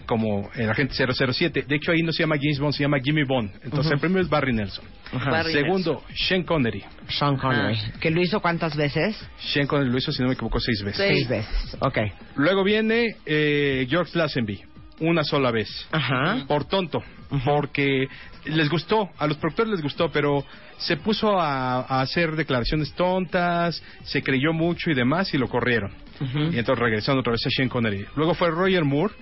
como 0.07 0.51
el 0.55 0.69
agente 0.69 0.95
007. 0.95 1.65
De 1.67 1.77
hecho, 1.77 1.93
ahí 1.93 2.03
no 2.03 2.13
se 2.13 2.23
llama 2.23 2.37
James 2.41 2.59
Bond, 2.59 2.75
se 2.75 2.83
llama 2.83 2.99
Jimmy 3.03 3.25
Bond. 3.25 3.51
Entonces, 3.63 3.93
el 3.93 3.99
primero 3.99 4.21
es 4.21 4.29
Barry 4.29 4.53
Nelson. 4.53 4.85
Barry 5.13 5.53
Segundo, 5.53 6.03
Sean 6.15 6.43
Connery. 6.43 6.85
Sean 7.09 7.37
Connery. 7.37 7.79
¿Que 8.01 8.11
lo 8.11 8.21
hizo 8.21 8.41
cuántas 8.41 8.77
veces? 8.77 9.17
Sean 9.39 9.67
Connery 9.67 9.91
lo 9.91 9.99
hizo, 9.99 10.13
si 10.13 10.23
no 10.23 10.29
me 10.29 10.35
equivoco, 10.35 10.61
seis 10.61 10.83
veces. 10.83 10.99
Seis. 10.99 11.27
Seis 11.27 11.29
veces. 11.29 11.77
Ok. 11.81 11.99
Luego 12.37 12.63
viene 12.63 13.17
eh, 13.25 13.87
George 13.89 14.19
Lazenby, 14.19 14.61
una 15.01 15.25
sola 15.25 15.51
vez. 15.51 15.87
Ajá. 15.91 16.45
Por 16.47 16.65
tonto, 16.65 17.03
porque 17.45 18.07
les 18.45 18.69
gustó, 18.69 19.11
a 19.19 19.27
los 19.27 19.37
productores 19.39 19.73
les 19.73 19.83
gustó, 19.83 20.11
pero 20.11 20.45
se 20.79 20.97
puso 20.97 21.39
a, 21.41 21.81
a 21.81 22.01
hacer 22.01 22.37
declaraciones 22.37 22.93
tontas, 22.95 23.83
se 24.03 24.23
creyó 24.23 24.53
mucho 24.53 24.91
y 24.91 24.95
demás 24.95 25.33
y 25.35 25.39
lo 25.39 25.49
corrieron. 25.49 25.93
Y 26.21 26.59
entonces 26.59 26.79
regresando 26.79 27.21
otra 27.21 27.33
vez 27.33 27.45
a 27.47 27.51
Sean 27.51 27.69
Connery. 27.69 28.07
Luego 28.17 28.35
fue 28.35 28.51
Roger 28.51 28.85
Moore, 28.85 29.15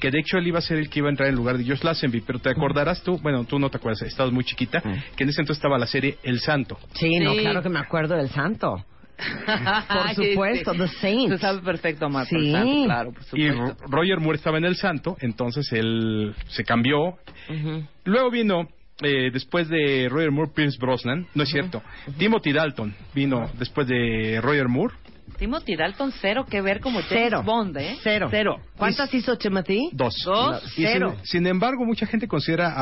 que 0.00 0.10
de 0.10 0.18
hecho 0.18 0.36
él 0.38 0.48
iba 0.48 0.58
a 0.58 0.62
ser 0.62 0.78
el 0.78 0.88
que 0.88 0.98
iba 0.98 1.08
a 1.08 1.10
entrar 1.10 1.28
en 1.28 1.36
lugar 1.36 1.56
de 1.58 1.64
George 1.64 1.84
Lazenby, 1.84 2.22
pero 2.22 2.38
te 2.38 2.50
acordarás 2.50 3.02
tú, 3.02 3.18
bueno, 3.18 3.44
tú 3.44 3.58
no 3.58 3.70
te 3.70 3.76
acuerdas, 3.76 4.02
estabas 4.02 4.32
muy 4.32 4.44
chiquita, 4.44 4.80
que 4.80 5.22
en 5.22 5.28
ese 5.28 5.42
entonces 5.42 5.58
estaba 5.58 5.78
la 5.78 5.86
serie 5.86 6.18
El 6.22 6.40
Santo. 6.40 6.78
Sí, 6.94 7.18
no, 7.20 7.34
claro 7.34 7.62
que 7.62 7.68
me 7.68 7.78
acuerdo 7.78 8.16
del 8.16 8.30
santo. 8.30 8.84
Por 9.88 10.14
supuesto, 10.14 10.72
The 10.72 10.88
Saint. 10.88 11.32
Se 11.32 11.38
sabe 11.38 11.60
perfecto, 11.62 12.08
Marta. 12.08 12.30
Sí. 12.30 12.52
santo, 12.52 12.84
claro, 12.84 13.12
por 13.12 13.22
Y 13.38 13.48
supuesto. 13.48 13.84
Ro- 13.84 13.90
Roger 13.90 14.20
Moore 14.20 14.36
estaba 14.36 14.58
en 14.58 14.64
El 14.64 14.76
Santo, 14.76 15.16
entonces 15.20 15.70
él 15.72 16.34
se 16.48 16.64
cambió 16.64 17.18
Ujú. 17.48 17.84
Luego 18.04 18.30
vino, 18.30 18.68
eh, 19.02 19.30
después 19.32 19.68
de 19.68 20.08
Roger 20.10 20.30
Moore, 20.30 20.52
Pierce 20.54 20.78
Brosnan. 20.78 21.26
No 21.34 21.42
es 21.42 21.48
cierto. 21.48 21.82
Timothy 22.18 22.52
Dalton 22.52 22.94
vino 23.14 23.50
después 23.58 23.86
de 23.88 24.40
Roger 24.42 24.68
Moore. 24.68 24.94
Timothy 25.38 25.74
Dalton, 25.74 26.12
cero 26.20 26.44
que 26.48 26.60
ver 26.60 26.80
como 26.80 26.98
James 27.00 27.08
Cero. 27.08 27.42
Bond, 27.44 27.76
¿eh? 27.78 27.96
Cero. 28.02 28.28
Cero. 28.30 28.56
¿Cuántas 28.76 29.12
hizo 29.14 29.36
Timothy? 29.38 29.88
Dos. 29.92 30.14
Dos. 30.24 30.62
Y 30.72 30.82
sin, 30.82 30.86
Cero. 30.86 31.16
sin 31.22 31.46
embargo, 31.46 31.84
mucha 31.86 32.04
gente 32.06 32.28
considera 32.28 32.74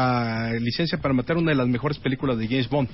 a 0.48 0.52
Licencia 0.54 0.98
para 0.98 1.14
Matar 1.14 1.36
una 1.36 1.52
de 1.52 1.56
las 1.56 1.68
mejores 1.68 1.98
películas 1.98 2.36
de 2.38 2.48
James 2.48 2.68
Bond, 2.68 2.88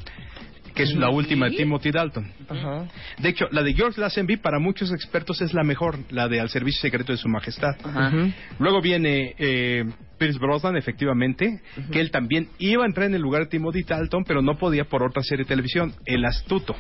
que 0.75 0.83
es 0.83 0.95
la 0.95 1.09
última 1.09 1.49
de 1.49 1.57
Timothy 1.57 1.91
Dalton. 1.91 2.31
Ajá. 2.49 2.89
De 3.19 3.29
hecho, 3.29 3.47
la 3.53 3.63
de 3.63 3.75
George 3.75 4.01
Lazenby, 4.01 4.39
para 4.39 4.59
muchos 4.59 4.93
expertos, 4.93 5.41
es 5.41 5.55
la 5.55 5.63
mejor, 5.63 5.99
la 6.11 6.29
de 6.29 6.41
Al 6.41 6.49
Servicio 6.49 6.81
Secreto 6.81 7.13
de 7.13 7.19
Su 7.19 7.29
Majestad. 7.29 7.77
Ajá. 7.85 8.13
Luego 8.59 8.81
viene 8.81 9.35
eh, 9.39 9.85
Pierce 10.19 10.39
Brosnan, 10.39 10.77
efectivamente, 10.77 11.61
que 11.93 12.01
él 12.01 12.11
también 12.11 12.49
iba 12.59 12.83
a 12.83 12.87
entrar 12.87 13.07
en 13.07 13.15
el 13.15 13.23
lugar 13.23 13.45
de 13.45 13.51
Timothy 13.51 13.83
Dalton, 13.83 14.25
pero 14.25 14.43
no 14.43 14.59
podía 14.59 14.85
por 14.85 15.03
otra 15.03 15.23
serie 15.23 15.45
de 15.45 15.49
televisión, 15.49 15.95
El 16.07 16.25
Astuto. 16.25 16.75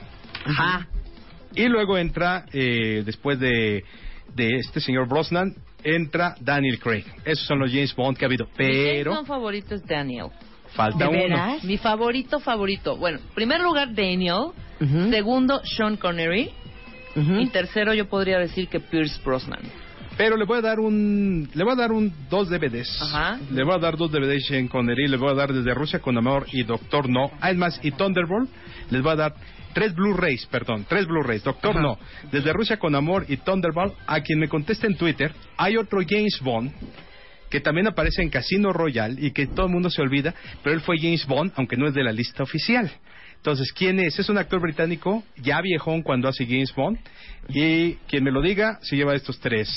Ajá. 0.44 0.88
Y 1.54 1.68
luego 1.68 1.96
entra, 1.96 2.46
eh, 2.52 3.02
después 3.06 3.38
de, 3.38 3.84
de 4.34 4.58
este 4.58 4.80
señor 4.80 5.08
Brosnan, 5.08 5.54
entra 5.84 6.34
Daniel 6.40 6.80
Craig. 6.80 7.04
Esos 7.24 7.46
son 7.46 7.60
los 7.60 7.70
James 7.70 7.94
Bond 7.94 8.16
que 8.16 8.24
ha 8.24 8.28
habido. 8.28 8.46
Mi 8.46 8.52
Pero 8.56 9.12
Bond 9.12 9.26
favorito 9.28 9.74
es 9.74 9.86
Daniel. 9.86 10.28
Falta 10.74 10.98
¿De 10.98 11.08
uno. 11.08 11.18
veras? 11.18 11.64
Mi 11.64 11.78
favorito, 11.78 12.40
favorito. 12.40 12.96
Bueno, 12.96 13.18
primer 13.34 13.60
lugar 13.60 13.94
Daniel. 13.94 14.52
Segundo, 15.10 15.60
Sean 15.64 15.96
Connery. 15.96 16.50
Y 17.16 17.46
tercero, 17.50 17.94
yo 17.94 18.08
podría 18.08 18.38
decir 18.38 18.68
que 18.68 18.80
Pierce 18.80 19.20
Brosnan. 19.24 19.60
Pero 20.16 20.36
le 20.36 20.44
voy 20.44 20.58
a 20.58 20.60
dar 20.60 20.78
un, 20.80 21.48
le 21.54 21.64
voy 21.64 21.72
a 21.72 21.76
dar 21.76 21.92
un 21.92 22.12
dos 22.30 22.48
DVDs. 22.48 23.02
Ajá. 23.02 23.38
Le 23.50 23.64
voy 23.64 23.74
a 23.74 23.78
dar 23.78 23.96
dos 23.96 24.12
DVDs 24.12 24.50
en 24.52 24.68
Connery, 24.68 25.08
le 25.08 25.16
voy 25.16 25.30
a 25.30 25.34
dar 25.34 25.52
desde 25.52 25.74
Rusia 25.74 25.98
con 26.00 26.16
Amor 26.16 26.46
y 26.52 26.62
Doctor 26.62 27.08
No. 27.08 27.30
Ah, 27.40 27.50
es 27.50 27.56
más, 27.56 27.80
y 27.82 27.90
Thunderbolt, 27.90 28.48
les 28.90 29.02
voy 29.02 29.12
a 29.12 29.16
dar 29.16 29.34
tres 29.72 29.92
Blu-rays, 29.94 30.46
perdón, 30.46 30.86
tres 30.88 31.06
Blu-rays. 31.06 31.42
Doctor 31.42 31.72
Ajá. 31.72 31.80
No, 31.80 31.98
desde 32.30 32.52
Rusia 32.52 32.78
con 32.78 32.94
Amor 32.94 33.26
y 33.28 33.38
Thunderbolt. 33.38 33.94
A 34.06 34.20
quien 34.20 34.38
me 34.38 34.48
conteste 34.48 34.86
en 34.86 34.96
Twitter, 34.96 35.32
hay 35.56 35.76
otro 35.76 36.00
James 36.08 36.38
Bond 36.42 36.72
que 37.54 37.60
también 37.60 37.86
aparece 37.86 38.20
en 38.20 38.30
Casino 38.30 38.72
Royale 38.72 39.14
y 39.16 39.30
que 39.30 39.46
todo 39.46 39.66
el 39.66 39.72
mundo 39.72 39.88
se 39.88 40.02
olvida, 40.02 40.34
pero 40.64 40.74
él 40.74 40.80
fue 40.80 40.96
James 40.98 41.24
Bond, 41.24 41.52
aunque 41.54 41.76
no 41.76 41.86
es 41.86 41.94
de 41.94 42.02
la 42.02 42.10
lista 42.10 42.42
oficial. 42.42 42.90
Entonces, 43.36 43.72
¿quién 43.72 44.00
es? 44.00 44.18
Es 44.18 44.28
un 44.28 44.38
actor 44.38 44.60
británico, 44.60 45.22
ya 45.36 45.60
viejón 45.60 46.02
cuando 46.02 46.26
hace 46.26 46.46
James 46.46 46.74
Bond, 46.74 46.98
y 47.50 47.92
quien 48.08 48.24
me 48.24 48.32
lo 48.32 48.42
diga 48.42 48.80
se 48.82 48.96
lleva 48.96 49.14
estos 49.14 49.38
tres. 49.38 49.68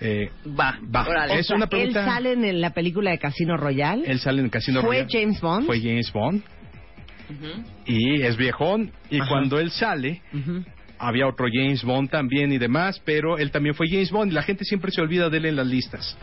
Eh, 0.00 0.30
Va, 0.58 0.78
Va. 0.96 1.26
Es 1.26 1.50
una 1.50 1.66
pregunta- 1.66 2.00
Él 2.00 2.06
sale 2.06 2.32
en 2.32 2.58
la 2.62 2.70
película 2.72 3.10
de 3.10 3.18
Casino 3.18 3.58
Royale. 3.58 4.04
él 4.10 4.18
sale 4.18 4.40
en 4.40 4.48
Casino 4.48 4.80
¿Fue 4.80 5.02
Royale. 5.02 5.08
James 5.12 5.40
Bond? 5.42 5.66
Fue 5.66 5.78
James 5.78 6.10
Bond. 6.10 6.42
Y 7.84 8.22
es 8.22 8.36
viejón. 8.38 8.92
Y 9.10 9.20
Ajá. 9.20 9.28
cuando 9.28 9.58
él 9.60 9.70
sale, 9.70 10.22
había 10.98 11.26
otro 11.26 11.46
James 11.52 11.82
Bond 11.84 12.10
también 12.10 12.52
y 12.52 12.58
demás, 12.58 13.00
pero 13.04 13.38
él 13.38 13.50
también 13.50 13.74
fue 13.74 13.88
James 13.88 14.10
Bond 14.10 14.32
y 14.32 14.34
la 14.34 14.42
gente 14.42 14.64
siempre 14.64 14.90
se 14.90 15.00
olvida 15.00 15.28
de 15.30 15.38
él 15.38 15.46
en 15.46 15.56
las 15.56 15.66
listas. 15.66 16.16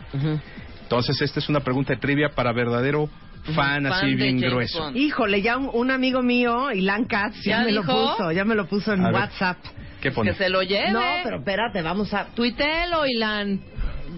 Entonces, 0.88 1.20
esta 1.20 1.38
es 1.38 1.48
una 1.50 1.60
pregunta 1.60 1.92
de 1.92 2.00
trivia 2.00 2.30
para 2.30 2.50
verdadero 2.52 3.10
fan, 3.54 3.54
Fan 3.54 3.86
así 3.88 4.14
bien 4.14 4.36
James 4.38 4.50
grueso. 4.50 4.78
Bond. 4.80 4.96
Híjole, 4.96 5.42
ya 5.42 5.58
un, 5.58 5.68
un 5.70 5.90
amigo 5.90 6.22
mío, 6.22 6.72
Ilan 6.72 7.04
Katz, 7.04 7.42
ya, 7.44 7.58
¿Ya 7.58 7.64
me 7.64 7.72
lo 7.72 7.82
dijo? 7.82 7.92
puso, 8.16 8.32
ya 8.32 8.44
me 8.46 8.54
lo 8.54 8.66
puso 8.66 8.94
en 8.94 9.00
A 9.04 9.10
ver. 9.10 9.14
WhatsApp. 9.20 9.58
¿Qué 10.00 10.10
pone? 10.12 10.30
Que 10.30 10.36
se 10.38 10.48
lo 10.48 10.62
lleve. 10.62 10.90
No, 10.92 11.02
pero 11.24 11.38
espérate, 11.40 11.82
vamos 11.82 12.14
a... 12.14 12.24
Tuitelo, 12.34 13.04
Ilan. 13.04 13.60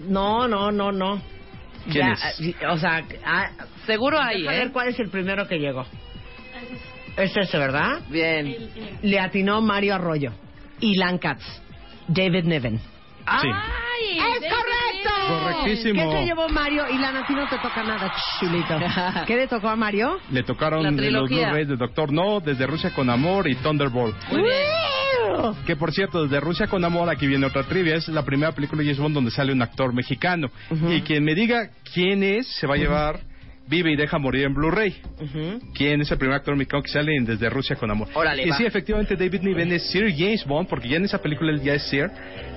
No, 0.07 0.47
no, 0.47 0.71
no, 0.71 0.93
no. 0.93 1.21
¿Quién 1.91 2.07
Ya, 2.07 2.13
es? 2.29 2.39
eh, 2.39 2.55
O 2.69 2.77
sea, 2.77 3.03
ah, 3.25 3.49
Seguro 3.85 4.17
ahí, 4.17 4.43
deja 4.43 4.55
¿eh? 4.55 4.59
ver 4.59 4.71
cuál 4.71 4.87
es 4.87 4.99
el 4.99 5.09
primero 5.09 5.47
que 5.49 5.57
llegó. 5.59 5.85
Es 7.17 7.35
ese, 7.35 7.57
¿verdad? 7.57 7.99
Bien. 8.09 8.55
Le 9.01 9.19
atinó 9.19 9.59
Mario 9.61 9.95
Arroyo. 9.95 10.31
Ilan 10.79 11.17
Katz. 11.17 11.43
David 12.07 12.45
Niven. 12.45 12.79
Sí. 13.41 13.47
¡Ay! 13.47 14.19
¡Es 14.19 14.51
correcto! 14.51 15.11
Correctísimo. 15.27 16.11
¿Qué 16.11 16.17
se 16.17 16.25
llevó 16.25 16.49
Mario? 16.49 16.87
Ilan, 16.89 17.17
a 17.17 17.25
ti 17.25 17.33
no 17.33 17.47
te 17.47 17.57
toca 17.57 17.83
nada, 17.83 18.13
chulito. 18.39 18.79
¿Qué 19.27 19.35
le 19.35 19.47
tocó 19.47 19.69
a 19.69 19.75
Mario? 19.75 20.19
Le 20.31 20.43
tocaron 20.43 20.83
La 20.83 20.91
los 20.91 20.99
trilogía. 20.99 21.47
Blu-rays 21.47 21.67
de 21.67 21.75
Doctor 21.75 22.11
No, 22.11 22.39
desde 22.39 22.67
Rusia 22.67 22.91
con 22.93 23.09
Amor 23.09 23.47
y 23.47 23.55
Thunderbolt. 23.55 24.15
Muy 24.29 24.41
bien. 24.41 25.55
Que 25.65 25.75
por 25.75 25.91
cierto, 25.91 26.23
desde 26.23 26.39
Rusia 26.39 26.67
con 26.67 26.83
Amor, 26.83 27.09
aquí 27.09 27.25
viene 27.25 27.45
otra 27.45 27.63
trivia, 27.63 27.95
es 27.95 28.07
la 28.09 28.23
primera 28.23 28.51
película 28.51 28.79
de 28.81 28.85
James 28.85 28.99
Bond 28.99 29.15
donde 29.15 29.31
sale 29.31 29.53
un 29.53 29.61
actor 29.61 29.93
mexicano. 29.93 30.49
Y 30.89 31.01
quien 31.01 31.23
me 31.23 31.35
diga 31.35 31.69
quién 31.93 32.23
es, 32.23 32.47
se 32.47 32.67
va 32.67 32.75
a 32.75 32.77
llevar 32.77 33.19
Vive 33.71 33.89
y 33.93 33.95
deja 33.95 34.17
morir 34.17 34.43
en 34.43 34.53
Blu-ray. 34.53 34.93
Ujú. 35.21 35.61
¿Quién 35.73 36.01
es 36.01 36.11
el 36.11 36.17
primer 36.17 36.35
actor 36.35 36.57
mexicano 36.57 36.83
que 36.83 36.89
sale 36.89 37.15
en 37.15 37.23
Desde 37.23 37.49
Rusia 37.49 37.77
con 37.77 37.89
Amor? 37.89 38.09
Órale, 38.13 38.43
y 38.43 38.49
va. 38.49 38.57
sí, 38.57 38.65
efectivamente, 38.65 39.15
David 39.15 39.43
Niven 39.43 39.71
es 39.71 39.89
Sir 39.89 40.13
James 40.13 40.45
Bond, 40.45 40.67
porque 40.67 40.89
ya 40.89 40.97
en 40.97 41.05
esa 41.05 41.21
película 41.21 41.53
él 41.53 41.61
ya 41.61 41.75
es 41.75 41.83
Sir, 41.83 42.11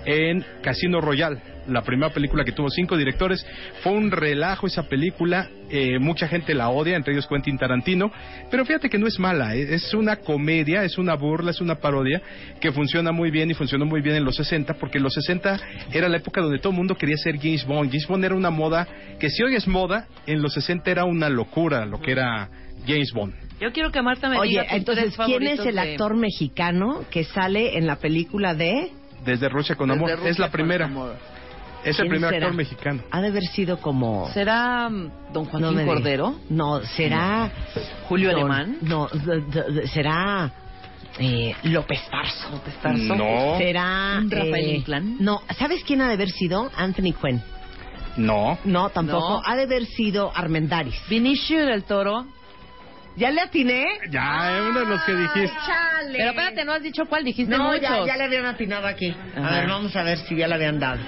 en 0.07 0.45
Casino 0.61 1.01
Royale, 1.01 1.41
la 1.69 1.83
primera 1.83 2.13
película 2.13 2.45
que 2.45 2.53
tuvo 2.53 2.69
cinco 2.71 2.97
directores. 2.97 3.45
Fue 3.83 3.93
un 3.93 4.11
relajo 4.11 4.67
esa 4.67 4.85
película, 4.85 5.49
eh, 5.71 5.99
mucha 5.99 6.29
gente 6.29 6.55
la 6.55 6.69
odia, 6.69 6.97
entre 6.97 7.13
ellos 7.15 7.27
Quentin 7.27 7.59
Tarantino, 7.59 8.11
pero 8.51 8.65
fíjate 8.65 8.89
que 8.91 8.99
no 8.99 9.07
es 9.07 9.19
mala, 9.19 9.55
eh, 9.55 9.75
es 9.75 9.93
una 9.95 10.17
comedia, 10.17 10.85
es 10.85 10.99
una 10.99 11.15
burla, 11.15 11.51
es 11.51 11.61
una 11.61 11.77
parodia 11.77 12.21
que 12.61 12.73
funciona 12.73 13.13
muy 13.13 13.31
bien 13.31 13.51
y 13.51 13.55
funcionó 13.55 13.87
muy 13.87 14.01
bien 14.01 14.17
en 14.17 14.25
los 14.25 14.37
60, 14.37 14.75
porque 14.75 14.99
en 14.99 15.05
los 15.05 15.15
60 15.15 15.59
era 15.93 16.09
la 16.09 16.17
época 16.19 16.41
donde 16.41 16.59
todo 16.59 16.71
el 16.71 16.77
mundo 16.77 16.95
quería 16.97 17.17
ser 17.17 17.37
James 17.39 17.65
Bond. 17.67 17.91
James 17.91 18.07
Bond 18.07 18.25
era 18.25 18.35
una 18.35 18.51
moda 18.51 18.87
que 19.19 19.31
si 19.31 19.43
hoy 19.43 19.55
es 19.55 19.67
moda, 19.67 20.07
en 20.27 20.43
los 20.43 20.55
60 20.55 20.91
era 20.91 21.05
una 21.05 21.29
locura 21.29 21.87
lo 21.87 22.01
que 22.01 22.13
era 22.13 22.49
James 22.87 23.13
Bond. 23.13 23.35
Yo 23.61 23.73
quiero 23.73 23.91
que 23.91 24.03
Marta 24.03 24.29
me 24.29 24.39
Oye, 24.39 24.51
diga 24.51 24.65
tus 24.65 24.73
entonces, 24.73 25.15
tres 25.15 25.27
¿quién 25.27 25.47
es 25.47 25.61
el 25.61 25.77
de- 25.77 25.81
actor 25.81 26.17
mexicano 26.17 27.05
que 27.11 27.25
sale 27.25 27.79
en 27.79 27.87
la 27.87 27.97
película 27.97 28.55
de... 28.55 28.91
Desde 29.25 29.49
Rusia 29.49 29.75
con 29.77 29.89
Desde 29.89 29.99
Amor, 30.03 30.17
Rusia 30.17 30.31
es 30.31 30.39
la 30.39 30.47
con 30.47 30.53
primera. 30.53 30.91
Es 31.85 31.99
el 31.99 32.09
¿Quién 32.09 32.11
primer 32.11 32.31
será? 32.31 32.47
actor 32.47 32.57
mexicano. 32.57 33.03
Ha 33.11 33.21
de 33.21 33.29
haber 33.29 33.43
sido 33.45 33.79
como... 33.79 34.29
¿Será 34.33 34.89
mm, 34.89 35.33
Don 35.33 35.45
No 35.45 35.51
Joaquín 35.51 35.69
digas. 35.71 35.85
Cordero? 35.87 36.35
No, 36.51 36.81
será... 36.81 37.51
¿Julio 38.09 38.31
Don- 38.31 38.39
Alemán? 38.41 38.79
No, 38.83 39.09
d- 39.13 39.41
d- 39.49 39.73
d- 39.73 39.87
será 39.89 40.51
eh, 41.19 41.55
López 41.65 42.01
Tarso. 42.11 42.51
López 42.51 42.75
Tarso. 42.81 43.15
No. 43.15 43.59
Será... 43.59 44.17
¿Un 44.19 44.31
Rafael 44.31 44.55
eh, 44.71 44.77
Inclán? 44.77 45.17
No, 45.21 45.43
¿sabes 45.59 45.85
quién 45.85 46.01
ha 46.01 46.09
de 46.09 46.15
haber 46.15 46.31
sido? 46.31 46.71
Anthony 46.77 47.13
Quinn. 47.21 47.43
No. 48.17 48.59
No, 48.65 48.89
tampoco. 48.91 49.29
No. 49.29 49.43
Ha 49.45 49.57
de 49.57 49.65
haber 49.65 49.85
sido 49.87 50.33
Armendaris. 50.35 50.95
Vinicio 51.09 51.67
del 51.67 51.85
Toro. 51.85 52.27
¿Ya 53.17 53.31
le 53.31 53.41
atiné? 53.43 53.85
Ya, 54.11 54.57
es 54.57 54.63
uno 54.71 54.81
de 54.81 54.87
los 54.87 55.03
que 55.05 55.15
dijiste. 55.15 55.53
¡Chale! 55.67 56.17
Pero 56.19 56.31
espérate, 56.31 56.65
no 56.65 56.73
has 56.73 56.83
dicho 56.83 57.05
cuál, 57.09 57.23
dijiste 57.25 57.57
No, 57.57 57.65
muchos. 57.69 57.81
ya, 57.83 58.05
ya 58.07 58.17
le 58.17 58.25
habían 58.25 58.47
atinado 58.47 58.87
aquí. 58.89 59.15
A 59.37 59.41
Ajá. 59.41 59.57
ver, 59.61 59.69
vamos 59.69 59.95
a 59.95 60.03
ver 60.03 60.19
si 60.19 60.35
ya 60.35 60.49
le 60.49 60.55
habían 60.55 60.81
dado. 60.81 60.99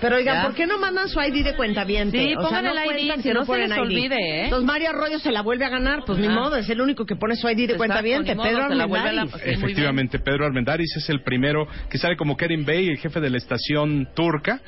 Pero 0.00 0.16
oigan, 0.16 0.36
Ya. 0.36 0.42
¿por 0.44 0.54
qué 0.54 0.66
no 0.66 0.78
mandan 0.78 1.08
su 1.08 1.20
ID 1.20 1.44
de 1.44 1.54
cuenta 1.56 1.84
bien? 1.84 2.10
Sí, 2.10 2.34
o 2.36 2.40
sea, 2.40 2.48
pongan 2.48 2.64
no 2.64 2.70
el 2.70 3.00
ID, 3.00 3.14
que 3.16 3.22
si 3.22 3.28
no 3.30 3.40
no 3.40 3.46
se 3.46 3.58
les 3.58 3.70
ID. 3.70 3.78
olvide, 3.80 4.16
¿eh? 4.16 4.44
Entonces 4.44 4.66
Mario 4.66 4.90
Arroyo 4.90 5.18
se 5.18 5.32
la 5.32 5.42
vuelve 5.42 5.64
a 5.64 5.68
ganar, 5.68 6.04
pues 6.06 6.18
ni 6.18 6.26
Ajá. 6.26 6.34
modo, 6.36 6.56
es 6.56 6.68
el 6.70 6.80
único 6.80 7.04
que 7.04 7.16
pone 7.16 7.34
su 7.36 7.48
ID 7.48 7.66
de 7.68 7.76
cuenta 7.76 8.00
Exacto, 8.00 8.04
bien, 8.04 8.22
ni 8.22 8.44
Pedro 8.44 8.68
se 8.68 8.74
la 8.74 8.86
vuelve 8.86 9.08
a 9.08 9.12
la- 9.12 9.22
Armendáriz. 9.22 9.44
Sí, 9.44 9.50
Efectivamente, 9.50 10.18
Pedro 10.20 10.46
Armendáriz 10.46 10.96
es 10.96 11.08
el 11.10 11.22
primero 11.22 11.66
que 11.90 11.98
sale 11.98 12.16
como 12.16 12.36
Kerim 12.36 12.64
Bey, 12.64 12.88
el 12.88 12.98
jefe 12.98 13.20
de 13.20 13.30
la 13.30 13.38
estación 13.38 14.08
turca, 14.14 14.60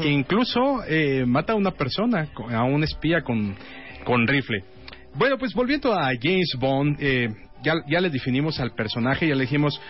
que 0.00 0.08
incluso 0.08 0.82
eh, 0.88 1.24
mata 1.26 1.52
a 1.52 1.56
una 1.56 1.72
persona, 1.72 2.28
a 2.50 2.62
un 2.64 2.82
espía 2.84 3.22
con, 3.22 3.54
con 4.04 4.26
rifle. 4.26 4.62
Bueno, 5.14 5.36
pues 5.38 5.52
volviendo 5.54 5.92
a 5.92 6.10
James 6.20 6.54
Bond, 6.58 6.96
eh, 7.00 7.28
ya, 7.62 7.74
ya 7.88 8.00
le 8.00 8.08
definimos 8.10 8.60
al 8.60 8.72
personaje, 8.72 9.26
ya 9.26 9.34
le 9.34 9.42
dijimos 9.42 9.80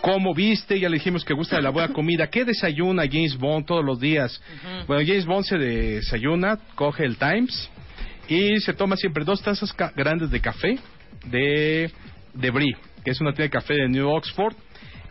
cómo 0.00 0.34
viste, 0.34 0.78
ya 0.78 0.88
le 0.88 0.94
dijimos 0.96 1.24
que 1.24 1.34
gusta 1.34 1.56
de 1.56 1.62
la 1.62 1.70
buena 1.70 1.92
comida, 1.92 2.28
qué 2.28 2.44
desayuna 2.44 3.04
James 3.10 3.36
Bond 3.36 3.66
todos 3.66 3.84
los 3.84 4.00
días. 4.00 4.40
Bueno, 4.86 5.02
James 5.06 5.26
Bond 5.26 5.44
se 5.44 5.58
desayuna, 5.58 6.58
coge 6.74 7.04
el 7.04 7.16
Times 7.16 7.70
y 8.28 8.60
se 8.60 8.72
toma 8.72 8.96
siempre 8.96 9.24
dos 9.24 9.42
tazas 9.42 9.72
ca- 9.72 9.92
grandes 9.96 10.30
de 10.30 10.40
café 10.40 10.78
de, 11.26 11.90
de 12.34 12.50
Brie, 12.50 12.76
que 13.04 13.10
es 13.10 13.20
una 13.20 13.30
tienda 13.32 13.44
de 13.44 13.50
café 13.50 13.74
de 13.74 13.88
New 13.88 14.08
Oxford. 14.08 14.54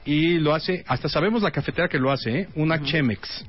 Y 0.09 0.39
lo 0.39 0.55
hace, 0.55 0.83
hasta 0.87 1.07
sabemos 1.07 1.43
la 1.43 1.51
cafetera 1.51 1.87
que 1.87 1.99
lo 1.99 2.09
hace, 2.11 2.39
¿eh? 2.39 2.47
una 2.55 2.81
Chemex. 2.81 3.45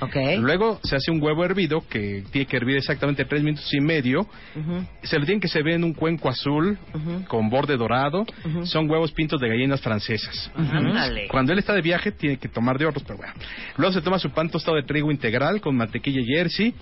Ok. 0.00 0.14
Luego 0.38 0.78
se 0.84 0.94
hace 0.94 1.10
un 1.10 1.20
huevo 1.20 1.44
hervido 1.44 1.82
que 1.88 2.22
tiene 2.30 2.46
que 2.46 2.56
hervir 2.56 2.76
exactamente 2.76 3.24
tres 3.24 3.42
minutos 3.42 3.68
y 3.74 3.80
medio. 3.80 4.28
Se 5.02 5.18
le 5.18 5.26
tiene 5.26 5.40
que 5.40 5.48
se 5.48 5.60
ve 5.60 5.74
en 5.74 5.82
un 5.82 5.92
cuenco 5.92 6.28
azul 6.28 6.78
con 7.26 7.50
borde 7.50 7.76
dorado. 7.76 8.24
Son 8.62 8.88
huevos 8.88 9.10
pintos 9.10 9.40
de 9.40 9.48
gallinas 9.48 9.80
francesas. 9.80 10.52
Cuando 11.28 11.52
él 11.52 11.58
está 11.58 11.74
de 11.74 11.82
viaje 11.82 12.12
tiene 12.12 12.36
que 12.36 12.46
tomar 12.48 12.78
de 12.78 12.86
otros, 12.86 13.02
pero 13.04 13.16
bueno. 13.18 13.32
Luego 13.76 13.92
se 13.92 14.02
toma 14.02 14.20
su 14.20 14.30
pan 14.30 14.48
tostado 14.50 14.76
de 14.76 14.84
trigo 14.84 15.10
integral 15.10 15.60
con 15.60 15.76
mantequilla 15.76 16.22
jersey 16.24 16.72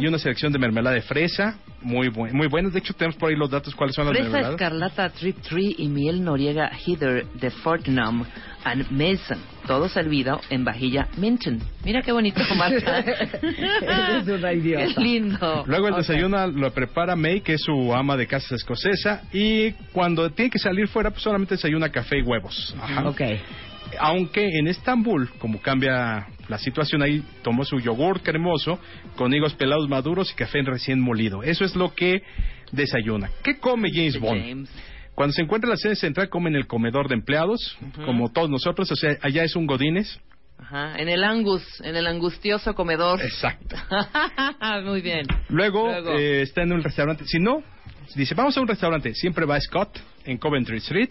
y 0.00 0.06
una 0.06 0.18
selección 0.18 0.52
de 0.52 0.58
mermelada 0.58 0.96
de 0.96 1.02
fresa, 1.02 1.56
muy 1.80 2.08
buen, 2.08 2.36
muy 2.36 2.46
buenas. 2.46 2.74
De 2.74 2.80
hecho 2.80 2.92
tenemos 2.92 3.16
por 3.16 3.30
ahí 3.30 3.36
los 3.36 3.48
datos 3.48 3.74
cuáles 3.74 3.96
son 3.96 4.04
las 4.04 4.12
Fresa 4.12 4.24
mermeladas. 4.28 4.60
escarlata 4.60 5.08
Trip 5.08 5.40
Tree 5.40 5.76
y 5.78 5.88
miel 5.88 6.22
noriega 6.22 6.70
Heather 6.84 7.24
de 7.26 7.50
Fortnum 7.50 8.26
and 8.64 8.90
Mason. 8.90 9.38
Todo 9.66 9.88
servido 9.88 10.40
en 10.50 10.64
vajilla 10.64 11.08
Minton. 11.16 11.60
Mira 11.84 12.02
qué 12.02 12.12
bonito 12.12 12.40
marca. 12.56 12.98
Eres 13.00 14.26
una 14.26 14.52
idiota. 14.52 14.94
Qué 14.94 15.00
lindo. 15.00 15.64
Luego 15.66 15.88
el 15.88 15.96
desayuno 15.96 16.46
lo 16.46 16.72
prepara 16.72 17.16
May, 17.16 17.40
que 17.40 17.54
es 17.54 17.62
su 17.62 17.94
ama 17.94 18.16
de 18.16 18.26
casa 18.26 18.54
escocesa, 18.54 19.22
y 19.32 19.72
cuando 19.92 20.30
tiene 20.30 20.50
que 20.50 20.58
salir 20.58 20.88
fuera, 20.88 21.10
pues 21.10 21.22
solamente 21.22 21.54
desayuna 21.54 21.90
café 21.90 22.18
y 22.18 22.22
huevos. 22.22 22.74
Ajá. 22.80 23.08
Ok. 23.08 23.20
Aunque 23.98 24.46
en 24.58 24.68
Estambul, 24.68 25.28
como 25.38 25.60
cambia 25.60 26.26
la 26.48 26.58
situación 26.58 27.02
ahí, 27.02 27.22
tomó 27.42 27.64
su 27.64 27.80
yogur 27.80 28.20
cremoso 28.22 28.78
con 29.16 29.32
higos 29.34 29.54
pelados 29.54 29.88
maduros 29.88 30.30
y 30.32 30.34
café 30.34 30.62
recién 30.62 31.00
molido. 31.00 31.42
Eso 31.42 31.64
es 31.64 31.74
lo 31.74 31.94
que 31.94 32.22
desayuna. 32.72 33.30
¿Qué 33.42 33.58
come 33.58 33.90
James 33.92 34.18
Bond? 34.18 34.40
James. 34.40 34.70
Cuando 35.20 35.34
se 35.34 35.42
encuentra 35.42 35.68
en 35.68 35.72
la 35.72 35.76
sede 35.76 35.96
central, 35.96 36.30
come 36.30 36.48
en 36.48 36.56
el 36.56 36.66
comedor 36.66 37.06
de 37.06 37.14
empleados, 37.14 37.76
como 38.06 38.32
todos 38.32 38.48
nosotros. 38.48 38.90
O 38.90 38.96
sea, 38.96 39.18
allá 39.20 39.44
es 39.44 39.54
un 39.54 39.66
Godínez. 39.66 40.18
Ajá, 40.56 40.96
en 40.96 41.10
el 41.10 41.24
Angus, 41.24 41.62
en 41.84 41.94
el 41.94 42.06
angustioso 42.06 42.74
comedor. 42.74 43.20
Exacto. 43.20 43.76
Muy 44.82 45.02
bien. 45.02 45.26
Luego, 45.50 45.88
Luego. 45.88 46.18
eh, 46.18 46.40
está 46.40 46.62
en 46.62 46.72
un 46.72 46.82
restaurante. 46.82 47.26
Si 47.26 47.38
no, 47.38 47.62
dice, 48.16 48.34
vamos 48.34 48.56
a 48.56 48.62
un 48.62 48.68
restaurante. 48.68 49.12
Siempre 49.12 49.44
va 49.44 49.60
Scott 49.60 50.00
en 50.24 50.38
Coventry 50.38 50.78
Street. 50.78 51.10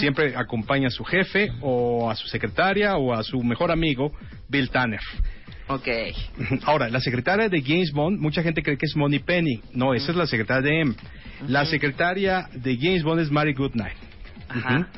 Siempre 0.00 0.36
acompaña 0.36 0.88
a 0.88 0.90
su 0.90 1.04
jefe 1.04 1.50
o 1.62 2.10
a 2.10 2.14
su 2.14 2.28
secretaria 2.28 2.98
o 2.98 3.14
a 3.14 3.22
su 3.22 3.42
mejor 3.42 3.70
amigo, 3.70 4.12
Bill 4.50 4.68
Tanner. 4.68 5.00
Ok. 5.68 5.88
Ahora, 6.64 6.88
la 6.88 7.00
secretaria 7.00 7.48
de 7.48 7.60
James 7.62 7.92
Bond, 7.92 8.18
mucha 8.20 8.42
gente 8.42 8.62
cree 8.62 8.76
que 8.78 8.86
es 8.86 8.96
Money 8.96 9.18
Penny. 9.20 9.60
No, 9.72 9.94
esa 9.94 10.12
es 10.12 10.16
la 10.16 10.26
secretaria 10.26 10.62
de 10.62 10.80
M. 10.80 10.94
La 11.48 11.66
secretaria 11.66 12.48
de 12.52 12.76
James 12.80 13.02
Bond 13.02 13.20
es 13.20 13.30
Mary 13.30 13.52
Goodnight. 13.54 13.96
Ajá. 14.48 14.88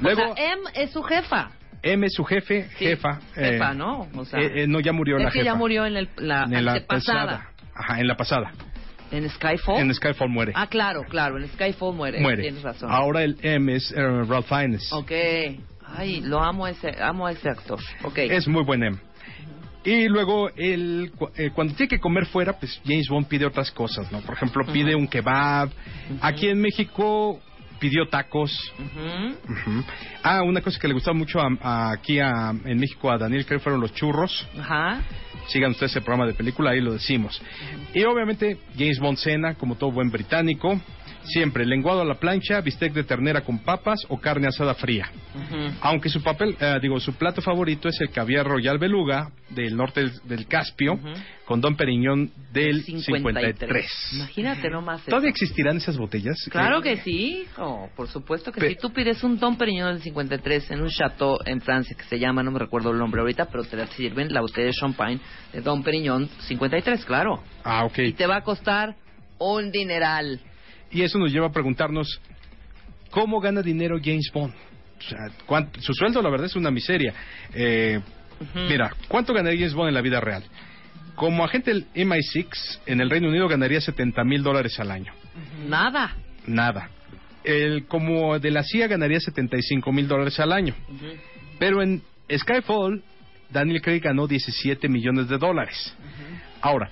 Luego, 0.00 0.32
o 0.32 0.34
sea, 0.34 0.52
M 0.52 0.62
es 0.74 0.90
su 0.90 1.02
jefa. 1.02 1.50
M 1.82 2.06
es 2.06 2.14
su 2.14 2.24
jefe, 2.24 2.64
Sí, 2.78 2.86
jefa. 2.86 3.20
jefa, 3.34 3.72
eh, 3.72 3.74
¿no? 3.74 4.08
O 4.16 4.24
sea, 4.24 4.40
eh, 4.40 4.62
eh, 4.62 4.66
no, 4.66 4.80
ya 4.80 4.92
murió 4.92 5.18
es 5.18 5.24
la 5.24 5.30
que 5.30 5.40
jefa. 5.40 5.44
ya 5.44 5.54
murió 5.54 5.84
en 5.84 5.96
el- 5.98 6.08
la 6.16 6.44
En 6.44 6.64
la 6.64 6.80
pasada. 6.86 7.50
Ajá, 7.74 8.00
en 8.00 8.06
la 8.08 8.16
pasada. 8.16 8.52
¿En 9.10 9.28
Skyfall? 9.28 9.80
En 9.80 9.94
Skyfall 9.94 10.30
muere. 10.30 10.52
Ah, 10.56 10.66
claro, 10.66 11.02
claro, 11.04 11.36
en 11.38 11.46
Skyfall 11.48 11.94
muere. 11.94 12.20
muere. 12.20 12.42
Tienes 12.42 12.62
razón. 12.62 12.90
Ahora 12.90 13.22
el 13.22 13.36
M 13.42 13.74
es 13.74 13.92
eh, 13.92 14.00
Ralph 14.26 14.46
Fiennes. 14.48 14.90
Ok. 14.92 15.12
Ay, 15.96 16.22
lo 16.22 16.42
amo 16.42 16.66
ese, 16.66 16.90
amo 17.00 17.26
a 17.26 17.32
ese 17.32 17.48
actor. 17.50 17.78
Ok. 18.02 18.16
Es 18.18 18.48
muy 18.48 18.64
buen 18.64 18.82
M. 18.82 18.96
Y 19.84 20.08
luego, 20.08 20.48
el, 20.56 21.12
cu- 21.16 21.28
eh, 21.36 21.50
cuando 21.54 21.74
tiene 21.74 21.88
que 21.88 22.00
comer 22.00 22.26
fuera, 22.26 22.54
pues 22.58 22.80
James 22.86 23.06
Bond 23.08 23.26
pide 23.28 23.44
otras 23.46 23.70
cosas, 23.70 24.10
¿no? 24.10 24.20
Por 24.20 24.34
ejemplo, 24.34 24.64
pide 24.72 24.94
un 24.94 25.06
kebab. 25.06 25.70
Aquí 26.20 26.48
en 26.48 26.60
México 26.60 27.40
pidió 27.78 28.08
tacos. 28.08 28.50
Ah, 30.22 30.42
una 30.42 30.60
cosa 30.62 30.78
que 30.80 30.88
le 30.88 30.94
gustaba 30.94 31.16
mucho 31.16 31.38
a- 31.40 31.48
a- 31.60 31.92
aquí 31.92 32.18
a- 32.18 32.54
en 32.64 32.78
México 32.78 33.10
a 33.10 33.18
Daniel 33.18 33.44
creo 33.44 33.60
fueron 33.60 33.80
los 33.80 33.92
churros. 33.94 34.46
Ajá. 34.58 35.02
Sigan 35.48 35.72
ustedes 35.72 35.92
ese 35.92 36.00
programa 36.00 36.26
de 36.26 36.34
película, 36.34 36.70
ahí 36.70 36.80
lo 36.80 36.92
decimos. 36.92 37.40
Y 37.92 38.02
obviamente 38.04 38.58
James 38.76 38.98
Bond 38.98 39.18
cena, 39.18 39.54
como 39.54 39.76
todo 39.76 39.92
buen 39.92 40.10
británico, 40.10 40.80
siempre 41.24 41.64
lenguado 41.64 42.02
a 42.02 42.04
la 42.04 42.14
plancha, 42.14 42.60
bistec 42.60 42.92
de 42.92 43.04
ternera 43.04 43.42
con 43.42 43.58
papas 43.58 44.00
o 44.08 44.18
carne 44.18 44.46
asada 44.46 44.74
fría. 44.74 45.10
Aunque 45.80 46.08
su 46.08 46.22
papel, 46.22 46.56
eh, 46.60 46.78
digo, 46.80 47.00
su 47.00 47.14
plato 47.14 47.42
favorito 47.42 47.88
es 47.88 48.00
el 48.00 48.10
caviar 48.10 48.46
royal 48.46 48.78
beluga 48.78 49.30
del 49.50 49.76
norte 49.76 50.02
del, 50.02 50.12
del 50.24 50.46
Caspio. 50.46 50.98
Con 51.44 51.60
Don 51.60 51.76
Periñón 51.76 52.30
del 52.52 52.82
53. 52.84 53.56
53. 53.58 54.12
Imagínate 54.14 54.70
nomás. 54.70 55.00
eso. 55.02 55.10
¿Todavía 55.10 55.30
existirán 55.30 55.76
esas 55.76 55.98
botellas? 55.98 56.36
Claro 56.50 56.78
Eh, 56.78 56.82
que 56.82 56.96
sí, 57.02 57.42
hijo, 57.42 57.90
por 57.94 58.08
supuesto 58.08 58.50
que 58.50 58.60
Pe- 58.60 58.68
sí. 58.70 58.76
Tú 58.80 58.92
pides 58.92 59.22
un 59.22 59.38
Don 59.38 59.56
Periñón 59.58 59.92
del 59.94 60.02
53 60.02 60.70
en 60.70 60.80
un 60.82 60.88
chateau 60.88 61.38
en 61.44 61.60
Francia 61.60 61.94
que 61.96 62.04
se 62.04 62.18
llama, 62.18 62.42
no 62.42 62.50
me 62.50 62.58
recuerdo 62.58 62.90
el 62.92 62.98
nombre 62.98 63.20
ahorita, 63.20 63.46
pero 63.46 63.64
te 63.64 63.76
la 63.76 63.86
sirven 63.88 64.32
la 64.32 64.40
botella 64.40 64.68
de 64.68 64.72
champagne 64.72 65.20
de 65.52 65.60
Don 65.60 65.82
Periñón 65.82 66.28
53, 66.46 67.04
claro. 67.04 67.42
Ah, 67.62 67.84
ok. 67.84 67.98
Y 67.98 68.12
te 68.14 68.26
va 68.26 68.36
a 68.36 68.42
costar 68.42 68.94
un 69.38 69.70
dineral. 69.70 70.40
Y 70.90 71.02
eso 71.02 71.18
nos 71.18 71.30
lleva 71.32 71.48
a 71.48 71.52
preguntarnos, 71.52 72.20
¿cómo 73.10 73.40
gana 73.40 73.60
dinero 73.62 73.98
James 74.02 74.30
Bond? 74.32 74.54
O 74.98 75.02
sea, 75.02 75.18
¿cuánto- 75.44 75.80
su 75.82 75.92
sueldo, 75.92 76.22
la 76.22 76.30
verdad, 76.30 76.46
es 76.46 76.56
una 76.56 76.70
miseria. 76.70 77.12
Eh. 77.52 78.00
Mira, 78.68 78.92
¿cuánto 79.08 79.32
ganaría 79.32 79.58
James 79.60 79.74
Bond 79.74 79.88
en 79.88 79.94
la 79.94 80.00
vida 80.00 80.20
real? 80.20 80.42
Como 81.14 81.44
agente 81.44 81.72
del 81.72 81.86
MI6, 81.94 82.80
en 82.86 83.00
el 83.00 83.10
Reino 83.10 83.28
Unido 83.28 83.48
ganaría 83.48 83.80
70 83.80 84.24
mil 84.24 84.42
dólares 84.42 84.78
al 84.80 84.90
año. 84.90 85.12
Nada. 85.68 86.16
Nada. 86.46 86.90
El, 87.44 87.86
como 87.86 88.38
de 88.38 88.50
la 88.50 88.62
CIA 88.62 88.88
ganaría 88.88 89.20
75 89.20 89.92
mil 89.92 90.08
dólares 90.08 90.38
al 90.40 90.52
año. 90.52 90.74
Pero 91.58 91.82
en 91.82 92.02
Skyfall, 92.34 93.02
Daniel 93.50 93.82
Craig 93.82 94.00
ganó 94.00 94.26
17 94.26 94.88
millones 94.88 95.28
de 95.28 95.38
dólares. 95.38 95.94
Ahora. 96.60 96.90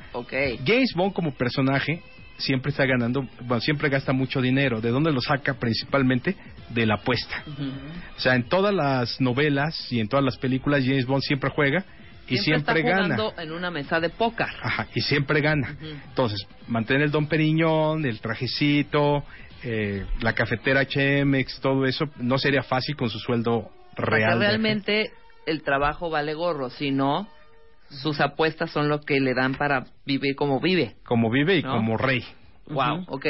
James 0.65 0.93
Bond 0.95 1.15
como 1.15 1.33
personaje 1.33 2.03
siempre 2.37 2.71
está 2.71 2.85
ganando, 2.85 3.27
bueno, 3.41 3.61
siempre 3.61 3.89
gasta 3.89 4.13
mucho 4.13 4.41
dinero. 4.41 4.81
¿De 4.81 4.91
dónde 4.91 5.13
lo 5.13 5.21
saca? 5.21 5.55
Principalmente 5.55 6.37
de 6.69 6.87
la 6.87 6.95
apuesta. 6.95 7.43
O 8.17 8.21
sea, 8.21 8.35
en 8.35 8.45
todas 8.45 8.75
las 8.75 9.21
novelas 9.21 9.91
y 9.91 10.01
en 10.01 10.09
todas 10.09 10.25
las 10.25 10.37
películas 10.37 10.85
James 10.85 11.07
Bond 11.07 11.23
siempre 11.23 11.51
juega 11.51 11.85
y 12.29 12.39
siempre, 12.39 12.81
está 12.81 12.89
gana. 12.89 13.15
jugando 13.17 13.35
en 13.41 13.53
una 13.53 13.71
mesa 13.71 14.01
de 14.01 14.09
póker. 14.11 14.47
Ajá, 14.63 14.87
y 14.95 15.01
siempre 15.01 15.41
gana. 15.41 15.77
Ujú. 15.79 15.87
Entonces, 16.09 16.47
mantener 16.69 17.03
el 17.03 17.11
Don 17.11 17.27
Periñón, 17.27 18.05
el 18.07 18.21
trajecito, 18.21 19.25
eh, 19.65 20.05
la 20.21 20.33
cafetera 20.33 20.87
Chemex, 20.87 21.61
todo 21.61 21.85
eso, 21.87 22.07
no 22.17 22.39
sería 22.39 22.63
fácil 22.63 22.97
con 22.97 23.11
su 23.11 23.19
sueldo 23.19 23.71
Porque 23.97 24.11
real. 24.11 24.39
de 24.39 24.47
realmente 24.47 25.11
el 25.47 25.63
trabajo 25.63 26.11
vale 26.11 26.35
gorro, 26.35 26.71
si 26.71 26.91
no, 26.91 27.29
sus 27.89 28.21
apuestas 28.21 28.71
son 28.71 28.89
lo 28.89 29.01
que 29.01 29.21
le 29.21 29.35
dan 29.35 29.55
para 29.55 29.85
vivir 30.07 30.35
como 30.35 30.61
vive. 30.61 30.97
como 31.05 31.31
vive 31.31 31.59
y 31.59 31.63
¿no? 31.63 31.73
como 31.77 31.97
rey. 31.97 32.25
Wow, 32.69 33.05
ok. 33.09 33.27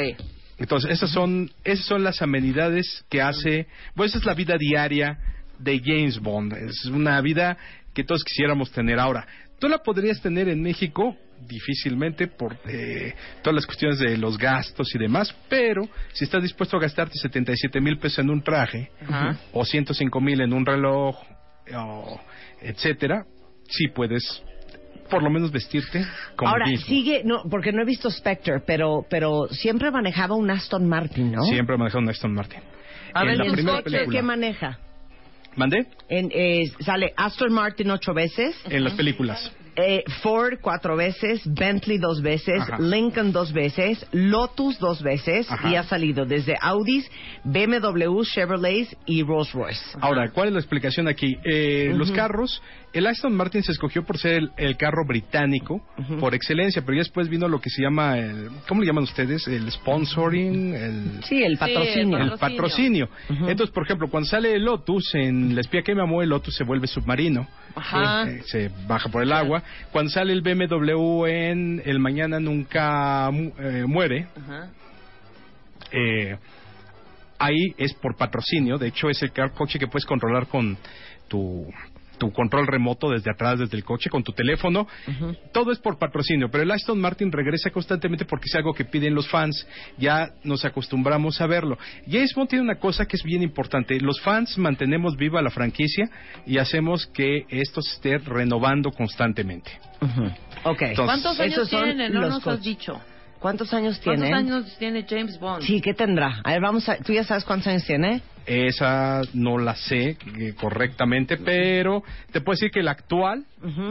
Entonces, 0.57 0.91
esas 0.91 1.09
son, 1.11 1.49
esas 1.63 1.85
son 1.85 2.03
las 2.03 2.21
amenidades 2.21 3.03
que 3.09 3.21
hace, 3.21 3.67
pues 3.95 4.11
esa 4.11 4.19
es 4.19 4.25
la 4.25 4.33
vida 4.35 4.55
diaria 4.57 5.17
de 5.59 5.81
James 5.83 6.19
Bond. 6.19 6.53
Es 6.53 6.85
una 6.85 7.19
vida 7.21 7.57
que 7.93 8.03
todos 8.03 8.23
quisiéramos 8.23 8.71
tener 8.71 8.99
ahora. 8.99 9.25
Tú 9.59 9.67
la 9.69 9.77
podrías 9.79 10.21
tener 10.21 10.49
en 10.49 10.61
México 10.61 11.15
difícilmente 11.47 12.27
por 12.27 12.57
eh, 12.67 13.13
todas 13.41 13.55
las 13.55 13.65
cuestiones 13.65 13.99
de 13.99 14.17
los 14.17 14.37
gastos 14.37 14.93
y 14.95 14.99
demás, 14.99 15.35
pero 15.49 15.87
si 16.13 16.23
estás 16.23 16.41
dispuesto 16.41 16.77
a 16.77 16.79
gastarte 16.79 17.13
77 17.17 17.81
mil 17.81 17.97
pesos 17.97 18.19
en 18.19 18.29
un 18.29 18.41
traje 18.41 18.91
Ajá. 19.07 19.37
o 19.51 19.65
105 19.65 20.21
mil 20.21 20.41
en 20.41 20.53
un 20.53 20.65
reloj, 20.65 21.17
o 21.75 22.21
etcétera, 22.61 23.25
sí 23.69 23.87
puedes 23.93 24.43
por 25.09 25.21
lo 25.21 25.29
menos 25.29 25.51
vestirte 25.51 26.05
como 26.35 26.51
Ahora, 26.51 26.65
sigue, 26.87 27.23
no, 27.23 27.43
porque 27.49 27.71
no 27.71 27.81
he 27.81 27.85
visto 27.85 28.09
Spectre, 28.09 28.61
pero, 28.65 29.05
pero 29.09 29.47
siempre 29.51 29.91
manejaba 29.91 30.35
un 30.35 30.49
Aston 30.49 30.87
Martin, 30.87 31.31
¿no? 31.31 31.43
Siempre 31.43 31.77
manejado 31.77 32.01
un 32.03 32.09
Aston 32.09 32.33
Martin. 32.33 32.59
A 33.13 33.21
en 33.21 33.27
ver, 33.27 33.37
la 33.37 33.45
¿y 33.45 33.47
el 33.47 33.53
primera 33.53 33.77
coche 33.77 33.91
película. 33.91 34.17
¿Qué 34.19 34.23
maneja? 34.23 34.79
¿Mandé? 35.55 35.85
En, 36.09 36.29
eh, 36.33 36.71
sale 36.81 37.13
Aston 37.15 37.53
Martin 37.53 37.89
ocho 37.91 38.13
veces, 38.13 38.55
En 38.69 38.83
las 38.83 38.93
películas. 38.93 39.51
eh, 39.75 40.03
Ford 40.21 40.59
cuatro 40.61 40.95
veces, 40.95 41.41
Bentley 41.45 41.97
dos 41.97 42.21
veces, 42.21 42.61
Ajá. 42.61 42.77
Lincoln 42.79 43.31
dos 43.31 43.51
veces, 43.53 44.05
Lotus 44.11 44.77
dos 44.79 45.01
veces 45.01 45.49
Ajá. 45.51 45.69
y 45.71 45.75
ha 45.75 45.83
salido 45.83 46.25
desde 46.25 46.55
Audis, 46.61 47.09
BMW, 47.43 48.21
Chevrolet 48.23 48.87
y 49.05 49.23
Rolls 49.23 49.51
Royce. 49.53 49.83
Ahora, 49.99 50.29
¿cuál 50.31 50.49
es 50.49 50.53
la 50.53 50.59
explicación 50.59 51.07
aquí? 51.07 51.35
Eh, 51.43 51.91
Los 51.95 52.11
carros, 52.11 52.61
el 52.93 53.07
Aston 53.07 53.33
Martin 53.35 53.63
se 53.63 53.71
escogió 53.71 54.03
por 54.05 54.17
ser 54.19 54.33
el, 54.35 54.51
el 54.57 54.77
carro 54.77 55.03
británico 55.05 55.81
por 56.19 56.35
excelencia, 56.35 56.81
pero 56.83 56.93
ya 56.95 56.99
después 56.99 57.27
vino 57.27 57.47
lo 57.47 57.59
que 57.59 57.69
se 57.69 57.81
llama, 57.81 58.17
el, 58.19 58.49
¿cómo 58.67 58.81
le 58.81 58.87
llaman 58.87 59.03
ustedes? 59.05 59.47
El 59.47 59.71
sponsoring, 59.71 60.73
el, 60.75 61.23
Sí, 61.23 61.41
el 61.43 61.57
patrocinio. 61.57 62.17
el 62.19 62.31
patrocinio. 62.37 63.09
Entonces, 63.29 63.71
por 63.71 63.83
ejemplo, 63.83 64.07
cuando 64.09 64.29
sale 64.29 64.53
el 64.53 64.63
Lotus, 64.63 65.15
en 65.15 65.55
La 65.55 65.61
espía 65.61 65.81
que 65.81 65.95
me 65.95 66.03
amó, 66.03 66.21
el 66.21 66.29
Lotus 66.29 66.55
se 66.55 66.63
vuelve 66.63 66.87
submarino. 66.87 67.47
Ajá. 67.75 68.29
Eh, 68.29 68.41
se 68.45 68.69
baja 68.87 69.09
por 69.09 69.23
el 69.23 69.31
agua. 69.31 69.63
Cuando 69.91 70.11
sale 70.11 70.31
el 70.31 70.41
BMW 70.41 71.25
en 71.25 71.81
El 71.85 71.99
Mañana 71.99 72.39
Nunca 72.39 73.29
mu- 73.31 73.53
eh, 73.57 73.85
Muere, 73.87 74.27
Ajá. 74.37 74.69
eh, 75.91 76.37
ahí 77.39 77.73
es 77.77 77.93
por 77.95 78.15
patrocinio. 78.15 78.77
De 78.77 78.87
hecho, 78.89 79.09
es 79.09 79.21
el 79.23 79.31
coche 79.53 79.79
que 79.79 79.87
puedes 79.87 80.05
controlar 80.05 80.47
con 80.47 80.77
tu, 81.27 81.67
tu 82.23 82.31
control 82.31 82.67
remoto 82.67 83.09
desde 83.09 83.29
atrás, 83.29 83.59
desde 83.59 83.75
el 83.75 83.83
coche, 83.83 84.09
con 84.09 84.23
tu 84.23 84.31
teléfono. 84.31 84.87
Todo 85.51 85.71
es 85.71 85.79
por 85.79 85.97
patrocinio. 85.97 86.49
Pero 86.49 86.63
el 86.63 86.71
Aston 86.71 86.99
Martin 86.99 87.31
regresa 87.31 87.69
constantemente 87.69 88.25
porque 88.25 88.45
es 88.47 88.55
algo 88.55 88.73
que 88.73 88.85
piden 88.85 89.13
los 89.13 89.27
fans. 89.27 89.67
Ya 89.97 90.31
nos 90.43 90.63
acostumbramos 90.63 91.41
a 91.41 91.47
verlo. 91.47 91.77
James 92.09 92.33
Bond 92.33 92.49
tiene 92.49 92.63
una 92.63 92.75
cosa 92.75 93.05
que 93.05 93.17
es 93.17 93.23
bien 93.23 93.43
importante. 93.43 93.99
Los 93.99 94.21
fans 94.21 94.57
mantenemos 94.57 95.17
viva 95.17 95.41
la 95.41 95.49
franquicia 95.49 96.09
y 96.45 96.57
hacemos 96.57 97.07
que 97.07 97.45
esto 97.49 97.81
se 97.81 97.95
esté 97.95 98.17
renovando 98.19 98.91
constantemente. 98.91 99.71
Entonces, 100.01 100.95
¿Cuántos 100.95 101.39
años 101.39 101.53
esos 101.53 101.69
son 101.69 101.83
tiene? 101.83 102.09
No 102.09 102.21
nos 102.21 102.47
has 102.47 102.61
dicho. 102.61 103.01
¿Cuántos 103.43 103.73
años 103.73 103.99
¿Cuántos 104.01 104.23
tiene? 104.23 104.37
años 104.37 104.77
tiene 104.79 105.05
James 105.05 105.37
Bond? 105.37 105.63
Sí, 105.63 105.81
¿qué 105.81 105.93
tendrá? 105.93 106.39
A 106.45 106.51
ver, 106.53 106.61
vamos 106.61 106.87
a... 106.87 106.95
¿Tú 106.99 107.11
ya 107.11 107.25
sabes 107.25 107.43
cuántos 107.43 107.67
años 107.67 107.83
tiene? 107.83 108.21
Esa 108.45 109.19
no 109.33 109.57
la 109.57 109.75
sé 109.75 110.17
eh, 110.39 110.53
correctamente, 110.57 111.35
pero 111.35 112.03
te 112.31 112.39
puedo 112.39 112.55
decir 112.55 112.71
que 112.71 112.79
el 112.79 112.87
actual 112.87 113.43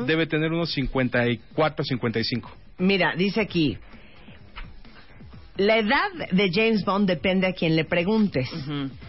debe 0.06 0.26
tener 0.26 0.52
unos 0.52 0.72
54, 0.72 1.84
55. 1.84 2.50
Mira, 2.78 3.14
dice 3.14 3.42
aquí... 3.42 3.76
La 5.58 5.76
edad 5.76 6.08
de 6.30 6.50
James 6.50 6.82
Bond 6.86 7.06
depende 7.06 7.46
a 7.46 7.52
quien 7.52 7.76
le 7.76 7.84
preguntes. 7.84 8.48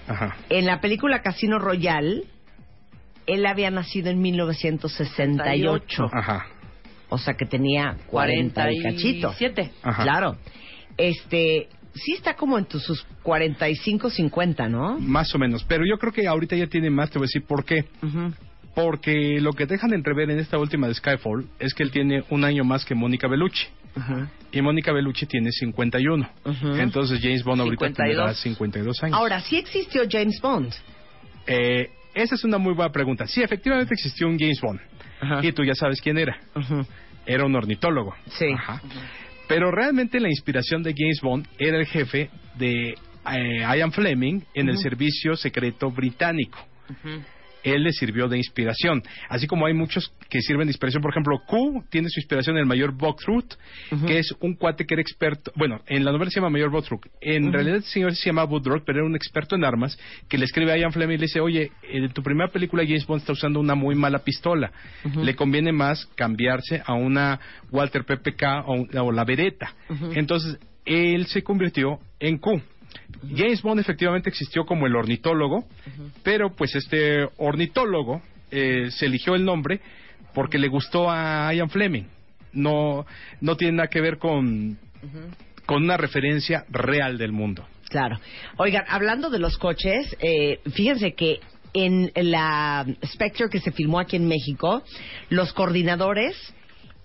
Ajá. 0.09 0.35
En 0.49 0.65
la 0.65 0.81
película 0.81 1.21
Casino 1.21 1.57
Royale, 1.57 2.23
él 3.27 3.45
había 3.45 3.71
nacido 3.71 4.09
en 4.09 4.19
1968. 4.21 6.03
Ajá. 6.11 6.47
O 7.13 7.17
sea 7.19 7.35
que 7.35 7.45
tenía 7.45 7.95
40 8.07 8.71
y 8.71 8.81
cachito. 8.81 9.27
47. 9.27 9.71
Ajá. 9.83 10.01
Claro. 10.01 10.35
Este, 10.97 11.67
sí 11.93 12.13
está 12.13 12.35
como 12.35 12.57
en 12.57 12.65
tus, 12.65 12.81
sus 12.83 13.05
45, 13.21 14.09
50, 14.09 14.67
¿no? 14.67 14.99
Más 14.99 15.33
o 15.35 15.37
menos. 15.37 15.63
Pero 15.65 15.85
yo 15.85 15.99
creo 15.99 16.11
que 16.11 16.27
ahorita 16.27 16.55
ya 16.55 16.65
tiene 16.65 16.89
más, 16.89 17.11
te 17.11 17.19
voy 17.19 17.25
a 17.25 17.27
decir 17.27 17.43
por 17.45 17.65
qué. 17.65 17.85
Porque 18.73 19.39
lo 19.39 19.53
que 19.53 19.67
dejan 19.67 19.93
entrever 19.93 20.31
en 20.31 20.39
esta 20.39 20.57
última 20.57 20.87
de 20.87 20.95
Skyfall 20.95 21.47
es 21.59 21.75
que 21.75 21.83
él 21.83 21.91
tiene 21.91 22.23
un 22.31 22.43
año 22.43 22.63
más 22.63 22.83
que 22.83 22.95
Mónica 22.95 23.27
Bellucci. 23.27 23.67
Ujú. 23.95 24.27
Y 24.51 24.61
Mónica 24.63 24.91
Bellucci 24.91 25.27
tiene 25.27 25.51
51. 25.51 26.27
Ujú. 26.45 26.67
Entonces 26.77 27.19
James 27.21 27.43
Bond 27.43 27.61
ahorita 27.61 27.85
52. 27.85 28.17
tendrá 28.17 28.33
52 28.33 29.03
años. 29.03 29.15
Ahora, 29.15 29.39
sí 29.41 29.57
existió 29.57 30.01
James 30.09 30.41
Bond. 30.41 30.73
Eh, 31.45 31.91
esa 32.15 32.33
es 32.33 32.43
una 32.43 32.57
muy 32.57 32.73
buena 32.73 32.91
pregunta. 32.91 33.27
Sí, 33.27 33.43
efectivamente 33.43 33.93
existió 33.93 34.27
un 34.27 34.39
James 34.39 34.59
Bond. 34.59 34.79
Ajá. 35.23 35.39
Y 35.41 35.51
tú 35.51 35.63
ya 35.63 35.75
sabes 35.75 36.01
quién 36.01 36.17
era. 36.17 36.37
Ujú. 36.55 36.85
Era 37.25 37.45
un 37.45 37.55
ornitólogo. 37.55 38.13
Sí. 38.27 38.51
Ajá. 38.53 38.81
Pero 39.47 39.71
realmente 39.71 40.19
la 40.19 40.29
inspiración 40.29 40.83
de 40.83 40.93
James 40.97 41.19
Bond 41.21 41.47
era 41.57 41.77
el 41.77 41.85
jefe 41.85 42.29
de 42.55 42.95
eh, 43.31 43.59
Ian 43.77 43.91
Fleming 43.91 44.41
en 44.53 44.69
el 44.69 44.77
servicio 44.77 45.35
secreto 45.35 45.91
británico. 45.91 46.57
Él 47.63 47.83
le 47.83 47.91
sirvió 47.91 48.27
de 48.27 48.37
inspiración. 48.37 49.01
Así 49.29 49.47
como 49.47 49.65
hay 49.65 49.73
muchos 49.73 50.11
que 50.29 50.41
sirven 50.41 50.67
de 50.67 50.71
inspiración. 50.71 51.01
Por 51.01 51.11
ejemplo, 51.11 51.39
Q 51.47 51.83
tiene 51.89 52.09
su 52.09 52.19
inspiración 52.19 52.55
en 52.57 52.61
el 52.61 52.65
mayor 52.67 52.91
Boxroot, 52.93 53.55
Ujú. 53.91 54.05
que 54.05 54.19
es 54.19 54.33
un 54.41 54.55
cuate 54.55 54.85
que 54.85 54.95
era 54.95 55.01
experto. 55.01 55.51
Bueno, 55.55 55.81
en 55.87 56.03
la 56.05 56.11
novela 56.11 56.29
se 56.31 56.39
llama 56.39 56.49
Mayor 56.49 56.71
Boxroot. 56.71 57.01
En 57.21 57.51
realidad 57.53 57.77
el 57.77 57.83
señor 57.83 58.15
se 58.15 58.25
llama 58.25 58.43
Woodrow, 58.45 58.83
pero 58.85 58.99
era 58.99 59.07
un 59.07 59.15
experto 59.15 59.55
en 59.55 59.63
armas 59.63 59.97
que 60.27 60.37
le 60.37 60.45
escribe 60.45 60.71
a 60.71 60.77
Ian 60.77 60.91
Fleming 60.91 61.15
y 61.15 61.17
le 61.19 61.25
dice: 61.25 61.39
Oye, 61.39 61.71
en 61.89 62.09
tu 62.11 62.21
primera 62.23 62.51
película 62.51 62.83
James 62.85 63.05
Bond 63.05 63.21
está 63.21 63.33
usando 63.33 63.59
una 63.59 63.75
muy 63.75 63.95
mala 63.95 64.19
pistola. 64.19 64.71
Le 65.23 65.35
conviene 65.35 65.71
más 65.71 66.05
cambiarse 66.15 66.81
a 66.85 66.93
una 66.93 67.39
Walter 67.71 68.03
PPK 68.05 68.43
o, 68.67 68.85
o 69.01 69.11
la 69.11 69.23
Beretta. 69.23 69.73
Entonces, 70.15 70.57
él 70.85 71.25
se 71.27 71.43
convirtió 71.43 71.99
en 72.19 72.37
Q. 72.37 72.61
James 73.35 73.61
Bond 73.61 73.79
efectivamente 73.79 74.29
existió 74.29 74.65
como 74.65 74.85
el 74.87 74.95
ornitólogo, 74.95 75.65
pero 76.23 76.53
pues 76.55 76.75
este 76.75 77.27
ornitólogo 77.37 78.21
eh, 78.51 78.89
se 78.91 79.05
eligió 79.05 79.35
el 79.35 79.45
nombre 79.45 79.79
porque 80.33 80.57
le 80.57 80.67
gustó 80.67 81.09
a 81.09 81.53
Ian 81.53 81.69
Fleming. 81.69 82.03
No, 82.53 83.05
no 83.41 83.55
tiene 83.57 83.77
nada 83.77 83.87
que 83.89 84.01
ver 84.01 84.17
con, 84.17 84.77
con 85.65 85.83
una 85.83 85.97
referencia 85.97 86.65
real 86.69 87.17
del 87.17 87.31
mundo. 87.31 87.65
Claro. 87.89 88.19
Oigan, 88.57 88.83
hablando 88.89 89.29
de 89.29 89.39
los 89.39 89.57
coches, 89.57 90.15
eh, 90.19 90.59
fíjense 90.73 91.13
que 91.13 91.39
en 91.73 92.11
la 92.15 92.85
Spectre 93.05 93.49
que 93.49 93.59
se 93.59 93.71
filmó 93.71 93.99
aquí 93.99 94.15
en 94.15 94.27
México, 94.27 94.83
los 95.29 95.53
coordinadores 95.53 96.35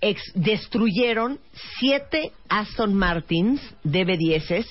ex- 0.01 0.31
destruyeron 0.35 1.39
siete 1.79 2.31
Aston 2.49 2.93
Martins 2.93 3.61
DB10 3.83 4.65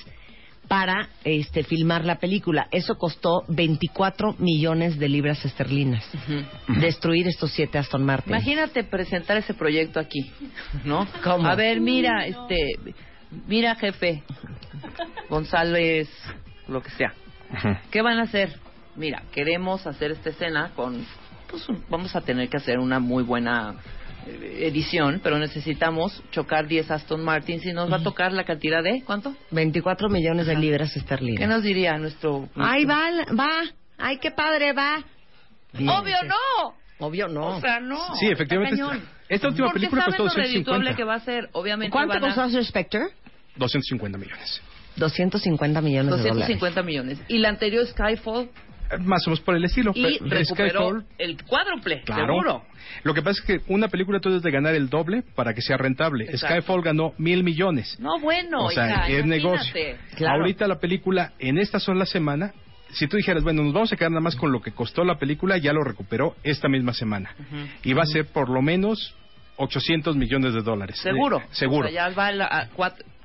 para 0.68 1.08
este, 1.24 1.64
filmar 1.64 2.04
la 2.04 2.16
película. 2.18 2.68
Eso 2.70 2.96
costó 2.98 3.42
24 3.48 4.34
millones 4.38 4.98
de 4.98 5.08
libras 5.08 5.42
esterlinas. 5.44 6.04
Destruir 6.80 7.26
estos 7.26 7.50
siete 7.52 7.78
Aston 7.78 8.04
Martins. 8.04 8.28
Imagínate 8.36 8.84
presentar 8.84 9.36
ese 9.38 9.54
proyecto 9.54 9.98
aquí, 9.98 10.30
¿no? 10.84 11.06
¿Cómo? 11.24 11.46
A 11.48 11.54
ver, 11.54 11.80
mira, 11.80 12.26
este, 12.26 12.56
mira, 13.46 13.74
jefe, 13.76 14.22
González, 15.28 16.08
lo 16.68 16.82
que 16.82 16.90
sea. 16.90 17.12
¿Qué 17.90 18.02
van 18.02 18.18
a 18.18 18.22
hacer? 18.22 18.58
Mira, 18.96 19.22
queremos 19.32 19.86
hacer 19.86 20.10
esta 20.10 20.30
escena 20.30 20.72
con, 20.74 21.04
pues, 21.50 21.68
un- 21.68 21.82
vamos 21.88 22.14
a 22.14 22.20
tener 22.20 22.48
que 22.48 22.56
hacer 22.56 22.78
una 22.78 22.98
muy 23.00 23.22
buena 23.22 23.76
edición, 24.66 25.20
pero 25.22 25.38
necesitamos 25.38 26.22
chocar 26.30 26.66
10 26.66 26.90
Aston 26.90 27.22
Martins 27.24 27.64
y 27.66 27.72
nos 27.72 27.90
va 27.90 27.96
a 27.96 28.02
tocar 28.02 28.32
la 28.32 28.44
cantidad 28.44 28.82
de, 28.82 29.02
¿cuánto? 29.04 29.34
24 29.50 30.08
millones 30.08 30.46
de 30.46 30.56
libras 30.56 30.92
¿Qué 30.92 30.98
esterlinas. 31.00 31.48
nos 31.48 31.62
diría 31.62 31.96
nuestro? 31.98 32.48
Ay, 32.56 32.84
va, 32.84 33.08
va. 33.38 33.50
Ay, 33.98 34.18
qué 34.18 34.30
padre, 34.30 34.72
va. 34.72 35.02
Obvio 35.74 36.16
no. 36.24 36.74
Obvio 37.06 37.28
no. 37.28 37.56
O 37.56 37.60
sea, 37.60 37.80
no. 37.80 38.14
Sí, 38.16 38.26
efectivamente, 38.26 38.74
Está 38.74 38.86
cañón. 38.88 39.02
esta- 39.04 39.34
esta 39.34 39.48
última 39.48 39.66
Porque 39.68 39.80
película 39.80 40.04
costó 40.06 40.24
lo 40.24 40.30
redituable 40.30 40.90
250. 40.90 40.96
que 40.96 41.04
va 41.04 41.14
a 41.14 41.20
ser, 41.20 41.48
obviamente 41.52 41.92
¿Cuánto 41.92 42.14
a- 42.16 42.20
costó 42.20 42.42
hacer 42.42 42.64
Spectre? 42.64 43.00
250 43.56 44.18
millones. 44.18 44.62
250 44.96 45.80
millones 45.80 46.10
de 46.10 46.16
dólares. 46.28 46.34
250 46.48 46.82
millones. 46.82 47.18
Y 47.28 47.38
la 47.38 47.50
anterior 47.50 47.86
Skyfall 47.86 48.50
Más 49.00 49.26
o 49.26 49.30
menos 49.30 49.40
por 49.40 49.54
el 49.56 49.64
estilo. 49.64 49.92
y 49.94 50.18
recuperó 50.18 51.02
el 51.18 51.42
cuádruple, 51.44 52.02
Claro. 52.02 52.26
seguro. 52.26 52.64
Lo 53.04 53.14
que 53.14 53.22
pasa 53.22 53.40
es 53.40 53.46
que 53.46 53.72
una 53.72 53.88
película 53.88 54.18
tú 54.20 54.28
debes 54.30 54.42
de 54.42 54.50
ganar 54.50 54.74
el 54.74 54.88
doble 54.88 55.22
para 55.34 55.52
que 55.54 55.60
sea 55.62 55.76
rentable. 55.76 56.24
Exacto. 56.24 56.54
Skyfall 56.56 56.82
ganó 56.82 57.12
mil 57.18 57.44
millones. 57.44 57.98
No, 58.00 58.18
bueno, 58.20 58.64
o 58.64 58.70
sea, 58.70 58.86
hija, 58.86 59.08
es 59.08 59.26
negocio. 59.26 59.74
Claro. 60.16 60.40
Ahorita 60.40 60.66
la 60.66 60.78
película, 60.80 61.32
en 61.38 61.58
esta 61.58 61.78
sola 61.80 62.06
semana, 62.06 62.52
si 62.90 63.06
tú 63.06 63.16
dijeras, 63.18 63.42
bueno, 63.44 63.62
nos 63.62 63.74
vamos 63.74 63.92
a 63.92 63.96
quedar 63.96 64.10
nada 64.10 64.22
más 64.22 64.36
con 64.36 64.50
lo 64.52 64.62
que 64.62 64.72
costó 64.72 65.04
la 65.04 65.18
película, 65.18 65.58
ya 65.58 65.72
lo 65.74 65.84
recuperó 65.84 66.36
esta 66.42 66.68
misma 66.68 66.94
semana. 66.94 67.34
Y 67.84 67.92
va 67.92 68.04
a 68.04 68.06
ser 68.06 68.26
por 68.26 68.48
lo 68.48 68.62
menos 68.62 69.14
800 69.56 70.16
millones 70.16 70.54
de 70.54 70.62
dólares. 70.62 70.98
Seguro. 70.98 71.38
Eh, 71.40 71.46
seguro. 71.50 71.88
O 71.88 71.90
sea, 71.90 72.08
ya 72.08 72.14
va 72.14 72.28
a 72.28 72.32
la- 72.32 72.46
a 72.46 72.68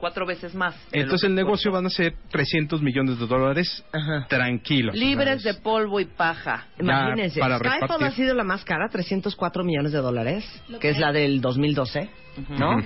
cuatro 0.03 0.25
veces 0.25 0.53
más. 0.53 0.75
Entonces 0.91 1.21
que 1.21 1.27
el 1.27 1.35
negocio 1.35 1.71
cuesta. 1.71 1.77
van 1.77 1.85
a 1.85 1.89
ser 1.89 2.13
300 2.29 2.81
millones 2.81 3.17
de 3.19 3.25
dólares 3.25 3.85
Ajá. 3.93 4.27
tranquilos. 4.27 4.93
Libres 4.97 5.43
de 5.43 5.53
polvo 5.53 6.01
y 6.01 6.03
paja. 6.03 6.67
Imagínense, 6.77 7.39
para 7.39 7.57
Skyfall 7.57 7.79
repartir. 7.79 8.07
ha 8.07 8.11
sido 8.11 8.35
la 8.35 8.43
más 8.43 8.65
cara, 8.65 8.89
304 8.91 9.63
millones 9.63 9.93
de 9.93 9.99
dólares, 9.99 10.43
que 10.81 10.89
es 10.89 10.99
la 10.99 11.13
del 11.13 11.39
2012, 11.39 12.09
¿no? 12.49 12.81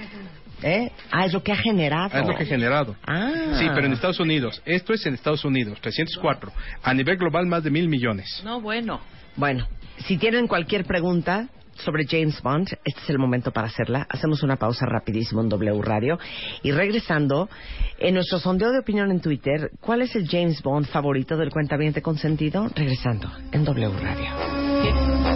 ¿Eh? 0.62 0.92
Ah, 1.10 1.26
es 1.26 1.34
lo 1.34 1.42
que 1.42 1.54
ha 1.54 1.58
generado. 1.58 2.16
Es 2.20 2.28
lo 2.28 2.36
que 2.36 2.44
ha 2.44 2.46
generado. 2.46 2.96
Ah. 3.08 3.32
Sí, 3.58 3.66
pero 3.74 3.88
en 3.88 3.94
Estados 3.94 4.20
Unidos. 4.20 4.62
Esto 4.64 4.94
es 4.94 5.04
en 5.08 5.16
Estados 5.16 5.44
Unidos, 5.44 5.82
304. 5.82 6.52
A 6.84 6.94
nivel 6.94 7.18
global, 7.18 7.48
más 7.48 7.64
de 7.64 7.72
mil 7.72 7.90
millones. 7.90 8.44
No, 8.46 8.62
bueno. 8.62 9.02
Bueno, 9.36 9.68
si 10.06 10.20
tienen 10.20 10.46
cualquier 10.46 10.86
pregunta 10.86 11.50
sobre 11.80 12.06
James 12.08 12.42
Bond, 12.42 12.68
este 12.84 13.02
es 13.02 13.10
el 13.10 13.20
momento 13.20 13.52
para 13.52 13.68
hacerla. 13.68 14.06
Hacemos 14.10 14.44
una 14.44 14.56
pausa 14.56 14.86
rapidísimo 14.86 15.42
en 15.42 15.50
W 15.50 15.82
Radio. 15.82 16.20
Y 16.64 16.72
regresando, 16.72 17.50
en 17.98 18.14
nuestro 18.16 18.40
sondeo 18.40 18.72
de 18.72 18.80
opinión 18.80 19.12
en 19.12 19.22
Twitter, 19.22 19.72
¿cuál 19.80 20.02
es 20.02 20.16
el 20.16 20.28
James 20.28 20.62
Bond 20.62 20.88
favorito 20.88 21.38
del 21.38 21.50
cuentaviente 21.50 22.02
consentido? 22.02 22.68
Regresando 22.76 23.32
en 23.52 23.64
W 23.64 23.92
Radio. 24.02 25.28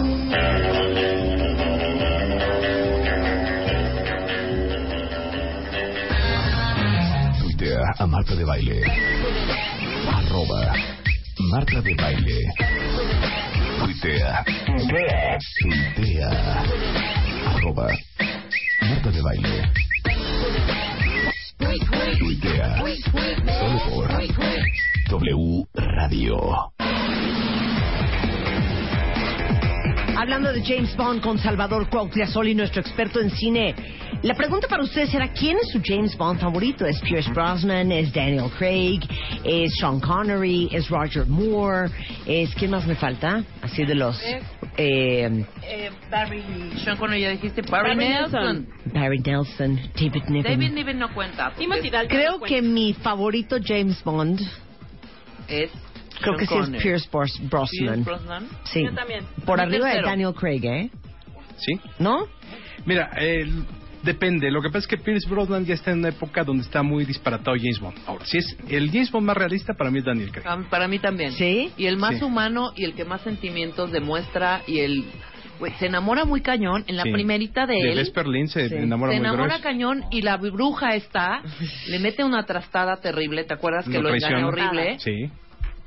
A 7.98 8.06
Marta 8.06 8.34
de 8.34 8.44
Baile. 8.44 8.82
Arroba 10.08 10.72
Marta 11.38 11.80
de 11.80 11.94
Baile. 11.94 13.41
Tuitea. 13.82 14.44
Tuitea. 15.60 16.30
Arroba 17.46 17.88
Marta 18.80 19.10
de 19.10 19.22
Baile. 19.22 19.72
Tuitea. 22.18 22.78
Solo 23.58 23.78
por 23.88 24.08
W 25.10 25.66
Radio. 25.74 26.72
Hablando 30.22 30.52
de 30.52 30.62
James 30.62 30.96
Bond 30.96 31.20
con 31.20 31.36
Salvador 31.36 31.90
Cuauhtiazoli, 31.90 32.54
nuestro 32.54 32.80
experto 32.80 33.18
en 33.18 33.28
cine. 33.28 33.74
La 34.22 34.34
pregunta 34.34 34.68
para 34.68 34.84
ustedes 34.84 35.10
será, 35.10 35.32
¿quién 35.32 35.56
es 35.60 35.72
su 35.72 35.80
James 35.84 36.16
Bond 36.16 36.38
favorito? 36.38 36.86
¿Es 36.86 37.00
Pierce 37.00 37.28
Brosnan? 37.32 37.90
¿Es 37.90 38.12
Daniel 38.12 38.48
Craig? 38.56 39.00
¿Es 39.42 39.74
Sean 39.80 39.98
Connery? 39.98 40.68
¿Es 40.70 40.88
Roger 40.88 41.26
Moore? 41.26 41.90
¿Es 42.24 42.54
quién 42.54 42.70
más 42.70 42.86
me 42.86 42.94
falta? 42.94 43.42
Así 43.62 43.84
de 43.84 43.96
los... 43.96 44.16
Eh, 44.76 45.44
Eh, 45.64 45.90
Barry. 46.08 46.44
Sean 46.84 46.96
Connery, 46.98 47.22
ya 47.22 47.30
dijiste. 47.30 47.62
Barry, 47.62 47.96
Barry 47.96 48.08
Nelson. 48.08 48.68
Barry 48.94 49.18
Nelson, 49.18 49.80
David 49.96 50.22
Niven. 50.28 50.52
David 50.52 50.70
Niven 50.70 50.98
no 51.00 51.12
cuenta. 51.12 51.52
Creo 52.06 52.34
no 52.34 52.38
cuenta. 52.38 52.46
que 52.46 52.62
mi 52.62 52.94
favorito 52.94 53.56
James 53.60 54.00
Bond, 54.04 54.40
Es. 55.48 55.72
Creo 56.22 56.36
que 56.36 56.46
sí 56.46 56.54
es. 56.76 56.82
Pierce 56.82 57.08
Bros- 57.10 57.48
Brosnan. 57.50 57.68
Pierce 57.78 58.02
Brosnan. 58.04 58.48
Sí. 58.64 58.84
Yo 58.84 58.94
también. 58.94 59.24
Por 59.44 59.60
arriba 59.60 59.88
de. 59.90 60.02
Daniel 60.02 60.32
Craig, 60.34 60.64
¿eh? 60.64 60.90
¿Sí? 61.58 61.78
¿No? 61.98 62.26
Mira, 62.86 63.10
eh, 63.18 63.46
depende. 64.02 64.50
Lo 64.50 64.60
que 64.62 64.68
pasa 64.68 64.78
es 64.80 64.86
que 64.88 64.96
Pierce 64.98 65.28
Brosnan 65.28 65.64
ya 65.64 65.74
está 65.74 65.92
en 65.92 65.98
una 65.98 66.08
época 66.08 66.42
donde 66.42 66.62
está 66.64 66.82
muy 66.82 67.04
disparatado 67.04 67.56
James 67.56 67.78
Bond. 67.78 67.96
Ahora, 68.06 68.24
si 68.24 68.38
es 68.38 68.56
el 68.68 68.90
James 68.90 69.10
Bond 69.12 69.26
más 69.26 69.36
realista, 69.36 69.74
para 69.74 69.90
mí 69.90 69.98
es 69.98 70.04
Daniel 70.04 70.32
Craig. 70.32 70.44
Ah, 70.46 70.58
Para 70.68 70.88
mí 70.88 70.98
también. 70.98 71.32
¿Sí? 71.32 71.70
Y 71.76 71.86
el 71.86 71.96
más 71.98 72.18
Sí. 72.18 72.24
humano 72.24 72.72
y 72.74 72.84
el 72.84 72.94
que 72.94 73.04
más 73.04 73.20
sentimientos 73.22 73.92
demuestra 73.92 74.62
y 74.66 74.80
el... 74.80 75.04
se 75.78 75.86
enamora 75.86 76.24
muy 76.24 76.40
cañón 76.40 76.82
en 76.88 76.96
la 76.96 77.04
Sí. 77.04 77.12
primerita 77.12 77.66
de, 77.66 77.74
De 77.74 77.90
él. 77.92 77.98
Vesper 77.98 78.26
Lynn 78.26 78.48
se 78.48 78.68
Sí. 78.68 78.74
enamora 78.74 79.12
se 79.12 79.18
muy 79.18 79.26
enamora 79.28 79.44
grueso. 79.58 79.62
cañón 79.62 80.04
y 80.10 80.22
la 80.22 80.36
bruja 80.38 80.96
está, 80.96 81.40
le 81.86 82.00
mete 82.00 82.24
una 82.24 82.44
trastada 82.44 82.96
terrible, 82.96 83.44
¿te 83.44 83.54
acuerdas 83.54 83.84
que 83.84 83.92
Lo 84.00 84.08
lo 84.08 84.14
engaña 84.16 84.44
horrible? 84.48 84.98
Sí. 84.98 85.30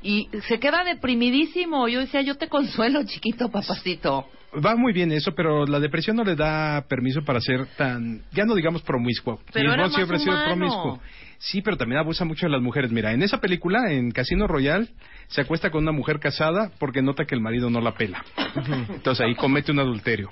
Y 0.06 0.28
se 0.46 0.60
queda 0.60 0.84
deprimidísimo. 0.84 1.88
Yo 1.88 1.98
decía, 1.98 2.22
yo 2.22 2.36
te 2.36 2.48
consuelo, 2.48 3.02
chiquito 3.04 3.50
papacito. 3.50 4.26
Va 4.64 4.76
muy 4.76 4.92
bien 4.92 5.10
eso, 5.10 5.34
pero 5.34 5.66
la 5.66 5.80
depresión 5.80 6.16
no 6.16 6.22
le 6.22 6.36
da 6.36 6.86
permiso 6.88 7.22
para 7.22 7.40
ser 7.40 7.66
tan, 7.76 8.22
ya 8.32 8.44
no 8.44 8.54
digamos 8.54 8.82
promiscuo. 8.82 9.40
Pero 9.52 9.72
era 9.72 9.88
siempre 9.90 10.16
ha 10.16 10.20
sido 10.20 10.36
promiscuo. 10.44 11.00
Sí, 11.38 11.60
pero 11.60 11.76
también 11.76 11.98
abusa 11.98 12.24
mucho 12.24 12.46
de 12.46 12.52
las 12.52 12.62
mujeres. 12.62 12.92
Mira, 12.92 13.12
en 13.12 13.22
esa 13.22 13.40
película, 13.40 13.92
en 13.92 14.12
Casino 14.12 14.46
Royale, 14.46 14.88
se 15.26 15.40
acuesta 15.40 15.70
con 15.70 15.82
una 15.82 15.92
mujer 15.92 16.20
casada 16.20 16.70
porque 16.78 17.02
nota 17.02 17.24
que 17.24 17.34
el 17.34 17.40
marido 17.40 17.68
no 17.68 17.80
la 17.80 17.92
pela. 17.92 18.24
Entonces 18.88 19.26
ahí 19.26 19.34
comete 19.34 19.72
un 19.72 19.80
adulterio. 19.80 20.30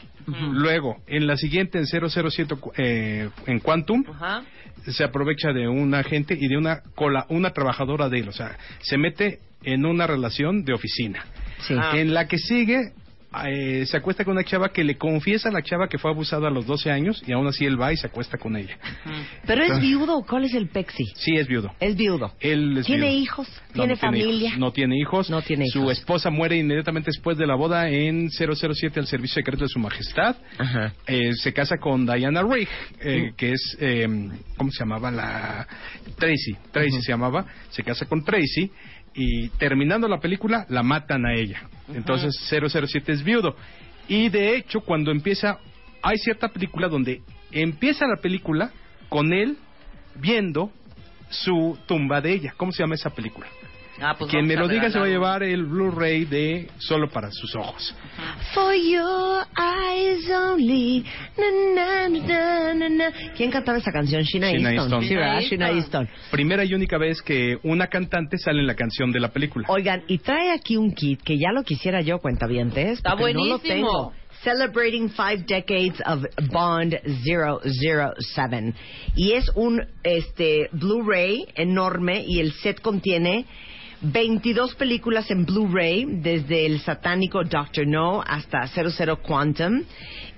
Luego, 0.53 1.03
en 1.09 1.27
la 1.27 1.37
siguiente, 1.37 1.79
en 1.79 1.87
007, 1.87 2.55
eh, 2.77 3.29
en 3.47 3.59
Quantum, 3.59 4.05
se 4.87 5.05
aprovecha 5.05 5.53
de 5.53 5.68
un 5.68 5.93
agente 5.95 6.39
y 6.41 6.47
de 6.47 6.57
una 6.57 6.81
cola, 6.95 7.27
una 7.29 7.51
trabajadora 7.51 8.09
de 8.09 8.20
él. 8.20 8.29
O 8.29 8.33
sea, 8.33 8.57
se 8.81 8.97
mete 8.97 9.41
en 9.65 9.85
una 9.87 10.07
relación 10.07 10.65
de 10.65 10.73
oficina. 10.75 11.25
Sí. 11.67 11.75
Ah. 11.79 11.93
En 11.97 12.12
la 12.15 12.27
que 12.29 12.39
sigue, 12.39 12.93
eh, 13.47 13.85
se 13.87 13.97
acuesta 13.97 14.25
con 14.25 14.35
una 14.35 14.45
chava 14.45 14.69
que 14.69 14.85
le 14.85 14.97
confiesa 14.97 15.49
a 15.49 15.53
la 15.53 15.61
chava 15.61 15.89
que 15.89 15.99
fue 15.99 16.09
abusada 16.09 16.47
a 16.47 16.51
los 16.53 16.67
12 16.67 16.93
años 16.93 17.21
y 17.27 17.33
aún 17.33 17.49
así 17.49 17.65
él 17.67 17.81
va 17.81 17.93
y 17.93 17.97
se 17.97 18.07
acuesta 18.07 18.39
con 18.39 18.57
ella. 18.57 18.79
¿Pero 19.45 19.65
es 19.65 19.81
viudo 19.81 20.19
o 20.19 20.25
cuál 20.25 20.45
es 20.45 20.55
el 20.55 20.69
pexi? 20.69 21.05
Sí, 21.17 21.35
es 21.35 21.49
viudo. 21.49 21.73
Es 21.81 21.97
viudo. 21.97 22.33
Él 22.39 22.79
es 22.79 22.87
¿Tiene 22.87 23.09
viudo. 23.09 23.21
hijos? 23.23 23.49
No, 23.71 23.73
¿Tiene 23.83 23.95
no 23.95 23.99
familia? 23.99 24.47
hijos. 24.51 24.59
No 24.61 24.73
tiene 24.73 24.97
hijos. 25.01 25.31
No 25.31 25.43
tiene 25.43 25.67
Su 25.67 25.81
hijos. 25.81 25.99
esposa 25.99 26.31
muere 26.31 26.57
inmediatamente 26.59 27.07
después 27.12 27.37
de 27.37 27.47
la 27.49 27.57
boda 27.57 27.89
en 27.89 28.31
007 28.31 29.01
al 29.01 29.07
servicio 29.09 29.35
secreto 29.35 29.65
de 29.65 29.69
su 29.69 29.81
majestad. 29.81 30.37
Ajá. 30.59 30.93
Eh, 31.09 31.33
se 31.35 31.53
casa 31.53 31.77
con 31.79 32.07
Diana 32.07 32.41
Rigg, 32.43 32.69
eh, 33.01 33.31
Mm. 33.33 33.35
que 33.37 33.51
es, 33.53 33.77
eh, 33.81 34.07
¿cómo 34.57 34.71
se 34.71 34.79
llamaba? 34.79 35.11
la 35.11 35.67
Tracy. 36.17 36.57
Tracy 36.71 37.03
se 37.03 37.11
llamaba. 37.11 37.47
Se 37.71 37.83
casa 37.83 38.07
con 38.07 38.23
Tracy 38.25 38.71
y 39.15 39.49
terminando 39.51 40.09
la 40.09 40.19
película 40.19 40.67
la 40.69 40.83
matan 40.83 41.25
a 41.27 41.35
ella. 41.35 41.62
Entonces 41.93 42.35
007 42.49 43.12
es 43.12 43.23
viudo. 43.23 43.57
Y 44.09 44.29
de 44.29 44.57
hecho, 44.57 44.81
cuando 44.81 45.11
empieza, 45.11 45.59
hay 46.03 46.19
cierta 46.19 46.49
película 46.49 46.89
donde 46.89 47.23
empieza 47.51 48.07
la 48.07 48.17
película 48.17 48.71
con 49.09 49.33
él 49.33 49.57
viendo 50.17 50.71
su 51.31 51.79
tumba 51.87 52.21
de 52.21 52.33
ella. 52.33 52.55
¿Cómo 52.57 52.73
se 52.73 52.83
llama 52.83 52.95
esa 52.95 53.11
película? 53.11 53.47
Ah, 54.01 54.17
pues 54.19 54.31
Quien 54.31 54.47
me 54.47 54.57
lo 54.57 54.67
diga 54.67 54.91
se 54.91 54.99
va 54.99 55.05
a 55.05 55.09
llevar 55.09 55.43
el 55.45 55.65
Blu-ray 55.65 56.25
de 56.25 56.69
Solo 56.79 57.09
para 57.11 57.31
sus 57.31 57.55
ojos. 57.55 57.95
For 58.53 58.75
your 58.75 59.45
eyes 59.57 60.29
only. 60.31 61.05
Na, 61.39 62.09
na, 62.09 62.09
na, 62.09 62.75
na, 62.75 62.89
na. 62.89 63.13
¿Quién 63.37 63.51
cantaba 63.53 63.79
esa 63.79 63.93
canción? 63.93 64.23
Sheena 64.23 64.51
Easton. 64.51 65.01
Sheena 65.03 65.41
Easton. 65.41 65.63
Easton. 65.77 66.09
Primera 66.31 66.65
y 66.65 66.75
única 66.75 66.99
vez 66.99 67.23
que 67.23 67.57
una 67.63 67.87
cantante 67.87 68.37
sale 68.39 68.61
en 68.61 68.67
la 68.67 68.75
canción 68.75 69.13
de 69.13 69.21
la 69.21 69.29
película. 69.29 69.67
Oigan, 69.69 70.03
y 70.09 70.19
trae 70.19 70.51
aquí 70.51 70.77
un 70.77 70.93
kit 70.93 71.23
que 71.23 71.39
ya 71.39 71.53
lo 71.53 71.63
quisiera 71.63 72.01
yo, 72.01 72.19
cuentavientes. 72.19 72.99
Está 72.99 73.17
porque 73.17 73.35
no 73.35 73.45
lo 73.45 73.59
buenísimo. 73.59 74.13
tengo. 74.13 74.13
Celebrating 74.43 75.09
Five 75.11 75.45
Decades 75.47 76.03
of 76.05 76.25
Bond 76.51 76.97
007. 77.25 78.75
Y 79.17 79.33
es 79.33 79.51
un 79.55 79.81
este 80.03 80.69
Blu-ray 80.73 81.47
enorme 81.55 82.25
y 82.27 82.41
el 82.41 82.53
set 82.53 82.81
contiene 82.83 83.47
22 84.13 84.75
películas 84.75 85.31
en 85.31 85.47
Blu-ray, 85.47 86.05
desde 86.21 86.67
el 86.67 86.81
satánico 86.81 87.43
Doctor 87.43 87.87
No 87.87 88.23
hasta 88.27 88.67
00 88.67 89.17
Quantum. 89.23 89.85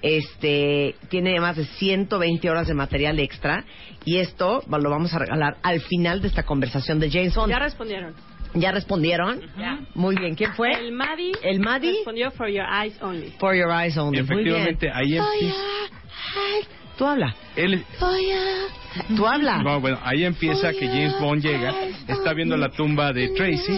Este 0.02 0.94
tiene 1.08 1.40
más 1.40 1.56
de 1.56 1.64
120 1.64 2.50
horas 2.50 2.68
de 2.68 2.74
material 2.74 3.18
extra 3.18 3.64
y 4.04 4.18
esto 4.18 4.62
lo 4.68 4.90
vamos 4.90 5.12
a 5.14 5.18
regalar 5.18 5.56
al 5.62 5.80
final 5.80 6.20
de 6.20 6.28
esta 6.28 6.44
conversación 6.44 7.00
de 7.00 7.10
James 7.10 7.34
Bond. 7.34 7.50
Ya 7.50 7.58
respondieron. 7.58 8.14
¿Ya 8.54 8.72
respondieron? 8.72 9.40
Muy 9.94 10.16
bien. 10.16 10.34
¿Quién 10.34 10.52
fue? 10.54 10.72
El 10.72 10.92
Maddy. 10.92 11.32
¿El 11.42 11.60
Maddy? 11.60 11.92
Respondió 11.96 12.30
for 12.30 12.48
your 12.48 12.64
eyes 12.64 12.96
only. 13.02 13.32
For 13.38 13.54
Your 13.54 13.70
Eyes 13.70 13.96
Only. 13.96 14.22
Muy 14.22 14.44
bien. 14.44 14.56
Efectivamente, 14.56 14.90
ahí. 14.92 15.18
Tú 16.96 17.04
habla. 17.04 17.34
Él, 17.54 17.84
Tú 19.14 19.26
habla. 19.26 19.62
no, 19.62 19.80
bueno, 19.80 19.98
ahí 20.02 20.24
empieza 20.24 20.72
que 20.72 20.86
James 20.86 21.20
Bond 21.20 21.42
llega, 21.42 21.74
está 22.08 22.32
viendo 22.32 22.56
la 22.56 22.70
tumba 22.70 23.12
de 23.12 23.28
Tracy 23.28 23.72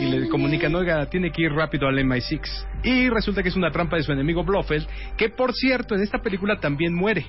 y 0.00 0.06
le 0.06 0.28
comunican, 0.28 0.74
oiga, 0.74 1.04
tiene 1.10 1.30
que 1.30 1.42
ir 1.42 1.52
rápido 1.52 1.86
al 1.86 1.98
MI6. 1.98 2.66
Y 2.82 3.10
resulta 3.10 3.42
que 3.42 3.50
es 3.50 3.56
una 3.56 3.70
trampa 3.70 3.96
de 3.96 4.02
su 4.02 4.12
enemigo 4.12 4.42
Blofeld, 4.42 4.86
que 5.16 5.28
por 5.28 5.52
cierto 5.52 5.94
en 5.94 6.02
esta 6.02 6.18
película 6.18 6.58
también 6.58 6.94
muere. 6.94 7.26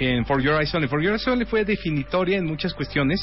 En 0.00 0.24
For 0.24 0.42
Your 0.42 0.60
Eyes 0.60 0.74
Only. 0.74 0.88
For 0.88 1.02
Your 1.02 1.12
Eyes 1.12 1.28
Only 1.28 1.44
fue 1.44 1.64
definitoria 1.64 2.38
en 2.38 2.46
muchas 2.46 2.72
cuestiones 2.74 3.20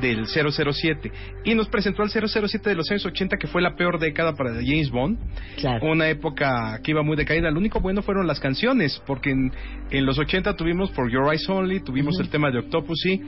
del 0.00 0.26
007. 0.26 1.10
Y 1.44 1.54
nos 1.54 1.68
presentó 1.68 2.02
al 2.02 2.10
007 2.10 2.68
de 2.68 2.74
los 2.76 2.90
años 2.90 3.04
80, 3.06 3.36
que 3.38 3.46
fue 3.46 3.62
la 3.62 3.74
peor 3.74 3.98
década 3.98 4.34
para 4.34 4.52
James 4.54 4.90
Bond. 4.90 5.18
Claro. 5.56 5.90
Una 5.90 6.08
época 6.08 6.78
que 6.84 6.90
iba 6.90 7.02
muy 7.02 7.16
decaída. 7.16 7.50
Lo 7.50 7.58
único 7.58 7.80
bueno 7.80 8.02
fueron 8.02 8.26
las 8.26 8.38
canciones, 8.38 9.02
porque 9.06 9.30
en, 9.30 9.50
en 9.90 10.04
los 10.06 10.18
80 10.18 10.54
tuvimos 10.56 10.90
For 10.92 11.10
Your 11.10 11.28
Eyes 11.32 11.48
Only, 11.48 11.80
tuvimos 11.80 12.20
el 12.20 12.28
tema 12.28 12.50
de 12.50 12.58
Octopussy, 12.58 13.22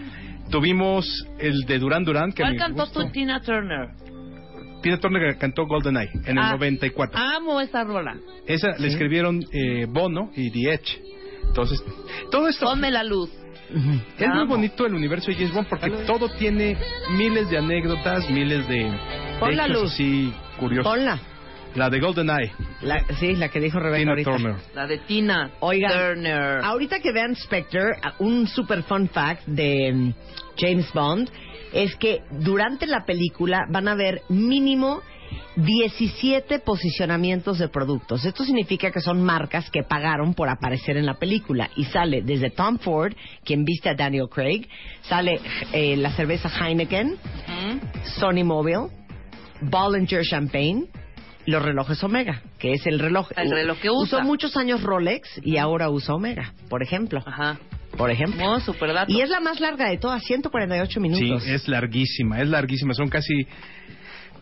tuvimos 0.51 1.26
el 1.38 1.61
de 1.62 1.78
Duran 1.78 2.05
Duran, 2.05 2.30
que 2.32 2.43
¿Cuál 2.43 2.57
cantó 2.57 2.86
tu 2.90 3.11
Tina 3.11 3.40
Turner? 3.40 3.88
Tina 4.82 4.99
Turner 4.99 5.38
cantó 5.38 5.64
GoldenEye 5.66 6.11
en 6.26 6.38
el 6.38 6.45
Ah, 6.45 6.53
94. 6.53 7.18
Amo 7.18 7.61
esa 7.61 7.84
rola. 7.84 8.16
Esa 8.47 8.76
le 8.78 8.88
escribieron 8.88 9.40
eh, 9.53 9.86
Bono 9.88 10.30
y 10.36 10.51
The 10.51 10.74
Edge. 10.74 11.01
Entonces, 11.47 11.82
todo 12.30 12.49
esto 12.49 12.66
Ponme 12.66 12.90
la 12.90 13.05
luz. 13.05 13.30
es 14.18 14.28
muy 14.28 14.47
bonito 14.47 14.86
el 14.86 14.95
universo 14.95 15.30
de 15.30 15.34
James 15.36 15.53
Bond 15.55 15.68
porque 15.68 15.90
todo 16.07 16.28
tiene 16.38 16.76
miles 17.16 17.49
de 17.51 17.59
anécdotas, 17.59 18.28
miles 18.30 18.66
de, 18.68 18.90
Pon 19.40 19.57
la 19.57 19.66
hechos 19.66 19.82
luz. 19.82 19.93
así 19.93 20.32
curiosos. 20.59 20.90
Ponla. 20.93 21.18
La 21.74 21.88
de 21.88 22.01
GoldenEye, 22.01 22.53
La, 22.82 23.03
sí, 23.18 23.34
la 23.34 23.49
que 23.49 23.59
dijo 23.59 23.80
Rebeca 23.80 23.99
Tina 24.01 24.11
ahorita. 24.11 24.30
Turner. 24.30 24.55
La 24.74 24.86
de 24.86 24.99
Tina 24.99 25.51
Oigan, 25.61 25.90
Turner. 25.90 26.61
ahorita 26.62 27.01
que 27.01 27.12
vean 27.12 27.34
Spectre, 27.34 27.93
un 28.18 28.47
super 28.47 28.82
fun 28.82 29.09
fact 29.09 29.47
de 29.47 29.90
mm, 29.90 30.14
James 30.59 30.93
Bond 30.93 31.30
es 31.72 31.97
que 31.97 32.18
durante 32.30 32.86
la 32.86 33.07
película 33.07 33.61
van 33.70 33.88
a 33.88 33.95
ver 33.95 34.20
mínimo 34.28 35.01
17 35.57 36.59
posicionamientos 36.61 37.59
de 37.59 37.68
productos. 37.68 38.24
Esto 38.24 38.45
significa 38.45 38.91
que 38.91 39.01
son 39.01 39.22
marcas 39.22 39.70
que 39.70 39.83
pagaron 39.83 40.35
por 40.35 40.49
aparecer 40.49 40.97
en 40.97 41.07
la 41.07 41.14
película. 41.14 41.70
Y 41.76 41.85
sale 41.85 42.22
desde 42.22 42.51
Tom 42.51 42.78
Ford, 42.78 43.12
quien 43.45 43.64
viste 43.64 43.89
a 43.91 43.95
Daniel 43.95 44.28
Craig, 44.30 44.66
sale 45.03 45.41
eh, 45.72 45.97
la 45.97 46.11
cerveza 46.12 46.49
Heineken, 46.49 47.16
Sony 48.18 48.45
Mobile, 48.45 48.89
Bollinger 49.61 50.22
Champagne, 50.24 50.87
los 51.47 51.62
relojes 51.62 52.03
Omega, 52.05 52.43
que 52.59 52.72
es 52.72 52.87
el 52.87 52.99
reloj. 52.99 53.28
El 53.37 53.51
reloj 53.51 53.78
que 53.78 53.91
usa. 53.91 54.18
Usó 54.18 54.26
muchos 54.26 54.57
años 54.57 54.83
Rolex 54.83 55.41
y 55.43 55.57
ahora 55.57 55.91
usa 55.91 56.14
Omega, 56.14 56.55
por 56.68 56.83
ejemplo. 56.83 57.22
Ajá. 57.26 57.59
Por 57.97 58.11
ejemplo. 58.11 58.43
No, 58.43 58.59
super 58.61 58.93
dato. 58.95 59.12
Y 59.12 59.20
es 59.20 59.28
la 59.28 59.41
más 59.41 59.61
larga 59.61 59.91
de 59.91 59.99
todas, 59.99 60.22
148 60.22 60.93
Sí, 60.95 61.01
minutos. 61.01 61.47
es 61.47 61.68
larguísima, 61.68 62.41
es 62.41 62.49
larguísima. 62.49 62.95
Son 62.95 63.09
casi 63.09 63.47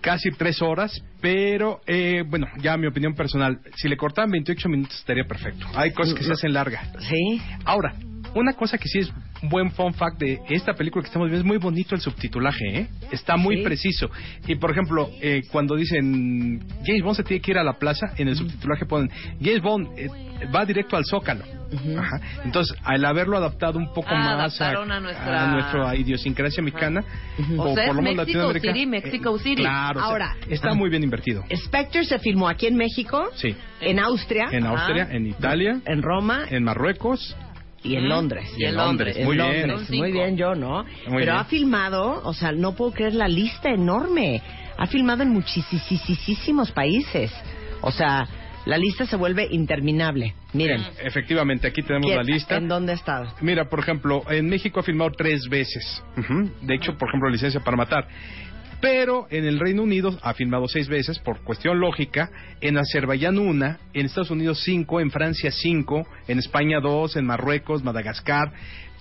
casi 0.01 0.31
tres 0.31 0.63
horas, 0.63 1.03
pero 1.21 1.81
eh, 1.87 2.25
bueno, 2.27 2.47
ya 2.61 2.77
mi 2.77 2.87
opinión 2.87 3.15
personal, 3.15 3.61
si 3.77 3.89
le 3.89 3.97
cortaban 3.97 4.31
28 4.31 4.69
minutos 4.69 4.99
estaría 4.99 5.25
perfecto. 5.25 5.67
Hay 5.75 5.93
cosas 5.93 6.15
que 6.15 6.25
se 6.25 6.33
hacen 6.33 6.53
largas. 6.53 6.89
Sí. 7.09 7.41
Ahora, 7.65 7.95
una 8.35 8.53
cosa 8.55 8.79
que 8.79 8.89
sí 8.89 8.99
es 9.01 9.13
un 9.43 9.49
buen 9.49 9.71
fun 9.73 9.93
fact 9.95 10.19
de 10.19 10.41
esta 10.51 10.75
película 10.75 11.03
que 11.03 11.09
estamos 11.09 11.29
viendo 11.29 11.41
es 11.41 11.47
muy 11.47 11.59
bonito 11.59 11.95
el 11.95 12.01
subtitulaje, 12.01 12.65
¿eh? 12.79 12.89
Está 13.11 13.37
muy 13.37 13.57
Sí. 13.59 13.63
preciso. 13.63 14.11
Y 14.47 14.55
por 14.57 14.71
ejemplo, 14.71 15.09
eh, 15.21 15.43
cuando 15.51 15.75
dicen 15.77 16.61
James 16.85 17.03
Bond 17.03 17.17
se 17.17 17.25
tiene 17.25 17.41
que 17.41 17.51
ir 17.53 17.59
a 17.59 17.65
la 17.65 17.75
plaza, 17.79 18.13
en 18.17 18.29
el 18.29 18.37
subtitulaje 18.37 18.85
ponen 18.87 19.11
James 19.41 19.63
Bond 19.63 19.89
eh, 19.99 20.09
va 20.55 20.65
directo 20.65 20.97
al 20.97 21.05
Zócalo. 21.05 21.45
Ajá. 21.99 22.21
Entonces, 22.45 22.77
al 22.83 23.05
haberlo 23.05 23.37
adaptado 23.37 23.79
un 23.79 23.93
poco 23.93 24.09
Ah, 24.11 24.37
más 24.37 24.61
a 24.61 24.73
nuestra- 24.85 25.47
nuestra 25.53 25.95
idiosincrasia 25.97 26.63
mexicana, 26.63 27.05
O 27.57 27.75
sea, 27.75 27.85
es 27.87 27.95
lo 27.95 28.03
menos 28.03 28.17
Latinoamérica, 28.27 28.73
City, 28.73 28.87
Mexico 28.87 29.37
eh, 29.37 29.39
City. 29.39 29.63
Claro, 29.63 30.01
o 30.01 30.03
sea, 30.03 30.11
Ahora. 30.11 30.37
está 30.49 30.75
muy 30.75 30.91
bien 30.91 31.05
invertido. 31.05 31.45
Spectre 31.55 32.05
se 32.05 32.19
filmó 32.19 32.49
aquí 32.49 32.67
en 32.67 32.75
México, 32.77 33.29
Sí. 33.35 33.55
en 33.81 33.99
Austria, 34.01 34.49
En 34.51 34.67
Austria, 34.67 35.09
en 35.13 35.27
Italia, 35.27 35.81
en 35.87 36.03
Roma 36.03 36.45
en 36.51 36.65
Marruecos, 36.65 37.37
y 37.83 37.97
en. 37.97 38.09
Londres. 38.09 38.51
Y 38.57 38.65
en 38.65 38.77
Londres. 38.77 39.17
En 39.17 39.25
Muy 39.27 39.37
bien. 39.37 39.69
Londres. 39.69 39.91
Muy 39.91 40.13
bien, 40.13 40.37
yo, 40.37 40.55
¿no? 40.55 40.85
Pero 41.05 41.17
bien. 41.17 41.29
ha 41.31 41.45
filmado, 41.45 42.21
o 42.25 42.33
sea, 42.35 42.53
no 42.53 42.75
puedo 42.75 42.93
creer 42.93 43.15
la 43.15 43.29
lista 43.29 43.71
enorme. 43.71 44.43
Ha 44.79 44.87
filmado 44.87 45.23
en 45.23 45.31
muchísimos 45.31 46.71
países. 46.73 47.31
O 47.83 47.91
sea, 47.91 48.27
la 48.67 48.77
lista 48.77 49.07
se 49.07 49.17
vuelve 49.17 49.49
interminable. 49.51 50.35
Miren. 50.53 50.83
Efectivamente, 51.03 51.67
aquí 51.69 51.83
tenemos 51.83 52.07
¿quién- 52.07 52.17
la 52.17 52.23
lista. 52.23 52.57
¿En 52.57 52.69
dónde 52.69 52.93
ha 52.93 52.95
estado? 52.95 53.33
Mira, 53.41 53.69
por 53.69 53.79
ejemplo, 53.81 54.23
en 54.31 54.49
México 54.49 54.81
ha 54.81 54.83
filmado 54.83 55.11
tres 55.17 55.49
veces. 55.49 56.03
Ujú. 56.19 56.51
De 56.63 56.75
hecho, 56.75 56.97
por 56.99 57.09
ejemplo, 57.09 57.29
Licencia 57.31 57.61
para 57.61 57.77
Matar. 57.77 58.07
Pero 58.81 59.27
en 59.31 59.45
el 59.45 59.61
Reino 59.61 59.83
Unido 59.83 60.19
ha 60.23 60.33
filmado 60.33 60.67
seis 60.67 60.89
veces, 60.89 61.19
por 61.19 61.41
cuestión 61.41 61.81
lógica. 61.81 62.31
En 62.61 62.79
Azerbaiyán 62.79 63.39
una, 63.39 63.79
en 63.93 64.07
Estados 64.07 64.31
Unidos 64.31 64.63
cinco, 64.65 65.01
en 65.01 65.11
Francia 65.11 65.51
cinco, 65.51 66.07
en 66.29 66.39
España 66.39 66.81
dos, 66.81 67.17
en 67.17 67.27
Marruecos, 67.27 67.85
Madagascar. 67.85 68.53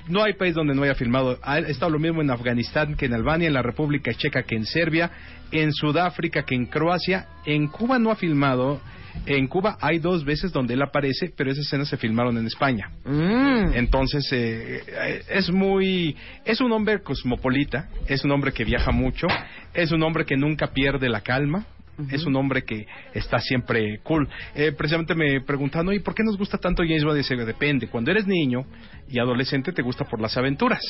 No 0.07 0.23
hay 0.23 0.33
país 0.33 0.53
donde 0.53 0.75
no 0.75 0.83
haya 0.83 0.95
filmado. 0.95 1.37
Ha 1.43 1.59
estado 1.59 1.91
lo 1.91 1.99
mismo 1.99 2.21
en 2.21 2.31
Afganistán 2.31 2.95
que 2.95 3.05
en 3.05 3.13
Albania, 3.13 3.47
en 3.47 3.53
la 3.53 3.61
República 3.61 4.13
Checa 4.13 4.43
que 4.43 4.55
en 4.55 4.65
Serbia, 4.65 5.11
en 5.51 5.71
Sudáfrica 5.71 6.43
que 6.43 6.55
en 6.55 6.65
Croacia. 6.65 7.27
En 7.45 7.67
Cuba 7.67 7.99
no 7.99 8.11
ha 8.11 8.15
filmado. 8.15 8.81
En 9.25 9.47
Cuba 9.47 9.77
hay 9.81 9.99
dos 9.99 10.23
veces 10.23 10.51
donde 10.51 10.73
él 10.73 10.81
aparece, 10.81 11.31
pero 11.35 11.51
esas 11.51 11.65
escenas 11.65 11.87
se 11.87 11.97
filmaron 11.97 12.37
en 12.37 12.45
España. 12.45 12.91
Mm. 13.05 13.73
Entonces, 13.73 14.27
eh, 14.31 14.81
eh, 14.87 15.21
es 15.29 15.51
muy... 15.51 16.15
Es 16.45 16.61
un 16.61 16.71
hombre 16.71 17.01
cosmopolita, 17.01 17.89
es 18.07 18.23
un 18.23 18.31
hombre 18.31 18.51
que 18.51 18.63
viaja 18.63 18.91
mucho, 18.91 19.27
es 19.73 19.91
un 19.91 20.03
hombre 20.03 20.25
que 20.25 20.37
nunca 20.37 20.67
pierde 20.67 21.09
la 21.09 21.21
calma, 21.21 21.65
es 22.09 22.25
un 22.25 22.35
hombre 22.37 22.63
que 22.63 22.87
está 23.13 23.39
siempre 23.39 23.99
cool. 24.03 24.27
Eh, 24.55 24.71
precisamente 24.71 25.15
me 25.15 25.41
preguntaban, 25.41 25.89
oye, 25.89 25.99
¿por 25.99 26.15
qué 26.15 26.23
nos 26.23 26.37
gusta 26.37 26.57
tanto 26.57 26.83
James 26.83 27.03
Bond? 27.03 27.17
Dice, 27.17 27.35
depende. 27.35 27.87
Cuando 27.87 28.11
eres 28.11 28.25
niño 28.25 28.65
y 29.09 29.19
adolescente 29.19 29.73
te 29.73 29.81
gusta 29.81 30.05
por 30.05 30.21
las 30.21 30.37
aventuras. 30.37 30.81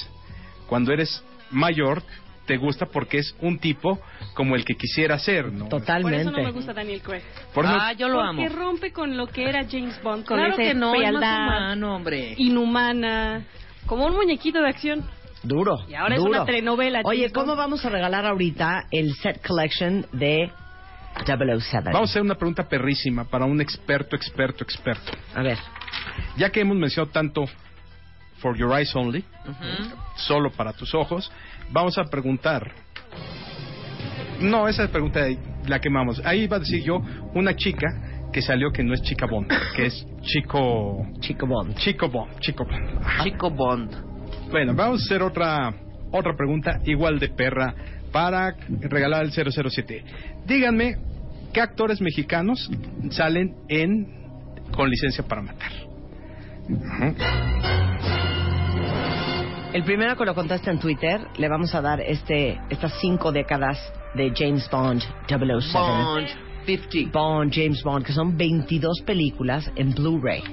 Cuando 0.67 0.93
eres 0.93 1.23
mayor 1.49 2.03
te 2.49 2.57
gusta 2.57 2.87
porque 2.87 3.19
es 3.19 3.35
un 3.41 3.59
tipo 3.59 3.99
como 4.33 4.55
el 4.55 4.65
que 4.65 4.73
quisiera 4.73 5.19
ser, 5.19 5.53
¿no? 5.53 5.69
Por 5.69 5.77
eso 5.77 5.85
Totalmente. 5.85 6.31
no 6.31 6.31
me 6.43 6.51
gusta 6.51 6.73
Daniel 6.73 6.99
Craig. 6.99 7.21
Por 7.53 7.63
eso- 7.65 7.77
ah, 7.79 7.93
yo 7.93 8.09
lo 8.09 8.19
amo. 8.21 8.41
Porque 8.41 8.55
rompe 8.55 8.91
con 8.91 9.15
lo 9.15 9.27
que 9.27 9.47
era 9.47 9.67
James 9.69 10.01
Bond, 10.01 10.25
con 10.25 10.37
Claro 10.39 10.55
que 10.57 10.73
no, 10.73 10.95
es 10.95 11.11
hombre. 11.83 12.33
inhumana, 12.37 13.43
como 13.85 14.07
un 14.07 14.13
muñequito 14.15 14.59
de 14.63 14.67
acción. 14.69 15.05
Duro. 15.43 15.77
Y 15.87 15.93
ahora 15.93 16.15
es 16.15 16.21
duro. 16.21 16.31
una 16.31 16.45
telenovela, 16.45 17.01
Oye, 17.05 17.19
James 17.19 17.33
¿cómo 17.33 17.45
Bond. 17.47 17.57
vamos 17.59 17.85
a 17.85 17.89
regalar 17.89 18.25
ahorita 18.25 18.87
el 18.89 19.13
set 19.13 19.45
collection 19.45 20.07
de 20.11 20.49
007? 21.25 21.91
Vamos 21.93 22.09
a 22.09 22.11
hacer 22.13 22.23
una 22.23 22.33
pregunta 22.35 22.67
perrísima 22.67 23.25
para 23.25 23.45
un 23.45 23.61
experto, 23.61 24.15
experto, 24.15 24.63
experto. 24.63 25.11
A 25.35 25.43
ver. 25.43 25.59
Ya 26.35 26.49
que 26.49 26.61
hemos 26.61 26.75
mencionado 26.77 27.11
tanto 27.11 27.45
For 28.41 28.57
Your 28.57 28.77
Eyes 28.77 28.95
Only, 28.95 29.23
solo 30.15 30.51
para 30.51 30.73
tus 30.73 30.93
ojos, 30.93 31.31
vamos 31.71 31.97
a 31.97 32.03
preguntar. 32.05 32.71
No, 34.41 34.67
esa 34.67 34.87
pregunta 34.87 35.21
la 35.67 35.79
quemamos. 35.79 36.21
Ahí 36.25 36.47
va 36.47 36.57
a 36.57 36.59
decir 36.59 36.83
yo 36.83 37.01
una 37.33 37.55
chica 37.55 37.87
que 38.31 38.41
salió 38.41 38.71
que 38.71 38.83
no 38.83 38.93
es 38.93 39.01
chica 39.01 39.25
Bond, 39.25 39.51
que 39.75 39.87
es 39.87 40.05
chico 40.21 41.05
Chico 41.19 41.47
Bond. 41.47 41.75
chico 41.75 42.09
Bond, 42.09 42.39
chico 42.39 42.65
Bond. 42.65 43.05
Ajá. 43.05 43.23
Chico 43.23 43.49
Bond. 43.49 44.49
Bueno, 44.51 44.73
vamos 44.73 45.01
a 45.01 45.05
hacer 45.05 45.21
otra 45.21 45.73
otra 46.11 46.35
pregunta 46.35 46.79
igual 46.85 47.19
de 47.19 47.29
perra 47.29 47.73
para 48.11 48.55
regalar 48.81 49.23
el 49.23 49.31
007. 49.31 50.03
Díganme 50.45 50.97
qué 51.53 51.61
actores 51.61 52.01
mexicanos 52.01 52.69
salen 53.11 53.55
en 53.67 54.19
con 54.71 54.89
licencia 54.89 55.23
para 55.23 55.41
matar. 55.41 55.71
El 59.71 59.83
primero 59.83 60.15
que 60.17 60.25
lo 60.25 60.33
conteste 60.33 60.71
en 60.71 60.79
Twitter, 60.79 61.27
le 61.37 61.47
vamos 61.47 61.75
a 61.75 61.81
dar 61.81 62.01
este 62.01 62.59
estas 62.69 62.91
cinco 62.99 63.31
décadas 63.31 63.77
de 64.15 64.33
James 64.35 64.67
Bond 64.71 65.03
007. 65.27 65.39
Bond 65.73 66.48
50. 66.77 67.11
Bond, 67.11 67.51
James 67.53 67.81
Bond, 67.83 68.05
que 68.05 68.13
son 68.13 68.37
22 68.37 69.01
películas 69.01 69.71
en 69.75 69.93
Blu-ray. 69.93 70.43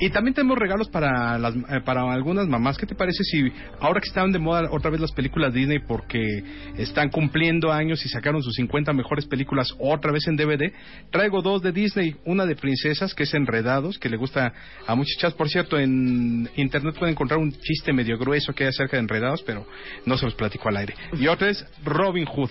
Y 0.00 0.10
también 0.10 0.34
tenemos 0.34 0.56
regalos 0.58 0.88
para 0.88 1.38
las, 1.38 1.54
eh, 1.54 1.80
para 1.84 2.10
algunas 2.10 2.46
mamás. 2.46 2.78
¿Qué 2.78 2.86
te 2.86 2.94
parece 2.94 3.22
si 3.24 3.52
ahora 3.80 4.00
que 4.00 4.08
están 4.08 4.32
de 4.32 4.38
moda 4.38 4.68
otra 4.70 4.90
vez 4.90 5.00
las 5.00 5.12
películas 5.12 5.52
Disney 5.52 5.80
porque 5.80 6.42
están 6.76 7.10
cumpliendo 7.10 7.72
años 7.72 8.04
y 8.06 8.08
sacaron 8.08 8.42
sus 8.42 8.54
50 8.54 8.92
mejores 8.92 9.26
películas 9.26 9.74
otra 9.78 10.12
vez 10.12 10.26
en 10.28 10.36
DVD? 10.36 10.72
Traigo 11.10 11.42
dos 11.42 11.60
de 11.62 11.72
Disney, 11.72 12.16
una 12.24 12.46
de 12.46 12.56
princesas 12.56 13.14
que 13.14 13.24
es 13.24 13.34
Enredados, 13.34 13.98
que 13.98 14.08
le 14.08 14.16
gusta 14.16 14.52
a 14.86 14.94
muchas 14.94 15.34
Por 15.34 15.48
cierto, 15.48 15.78
en 15.78 16.48
internet 16.56 16.96
pueden 16.98 17.12
encontrar 17.12 17.40
un 17.40 17.52
chiste 17.52 17.92
medio 17.92 18.16
grueso 18.18 18.52
que 18.54 18.64
hay 18.64 18.70
acerca 18.70 18.96
de 18.96 19.02
Enredados, 19.02 19.42
pero 19.42 19.66
no 20.06 20.16
se 20.16 20.24
los 20.24 20.34
platico 20.34 20.68
al 20.68 20.76
aire. 20.76 20.94
Y 21.18 21.26
otra 21.26 21.50
es 21.50 21.64
Robin 21.84 22.24
Hood. 22.24 22.50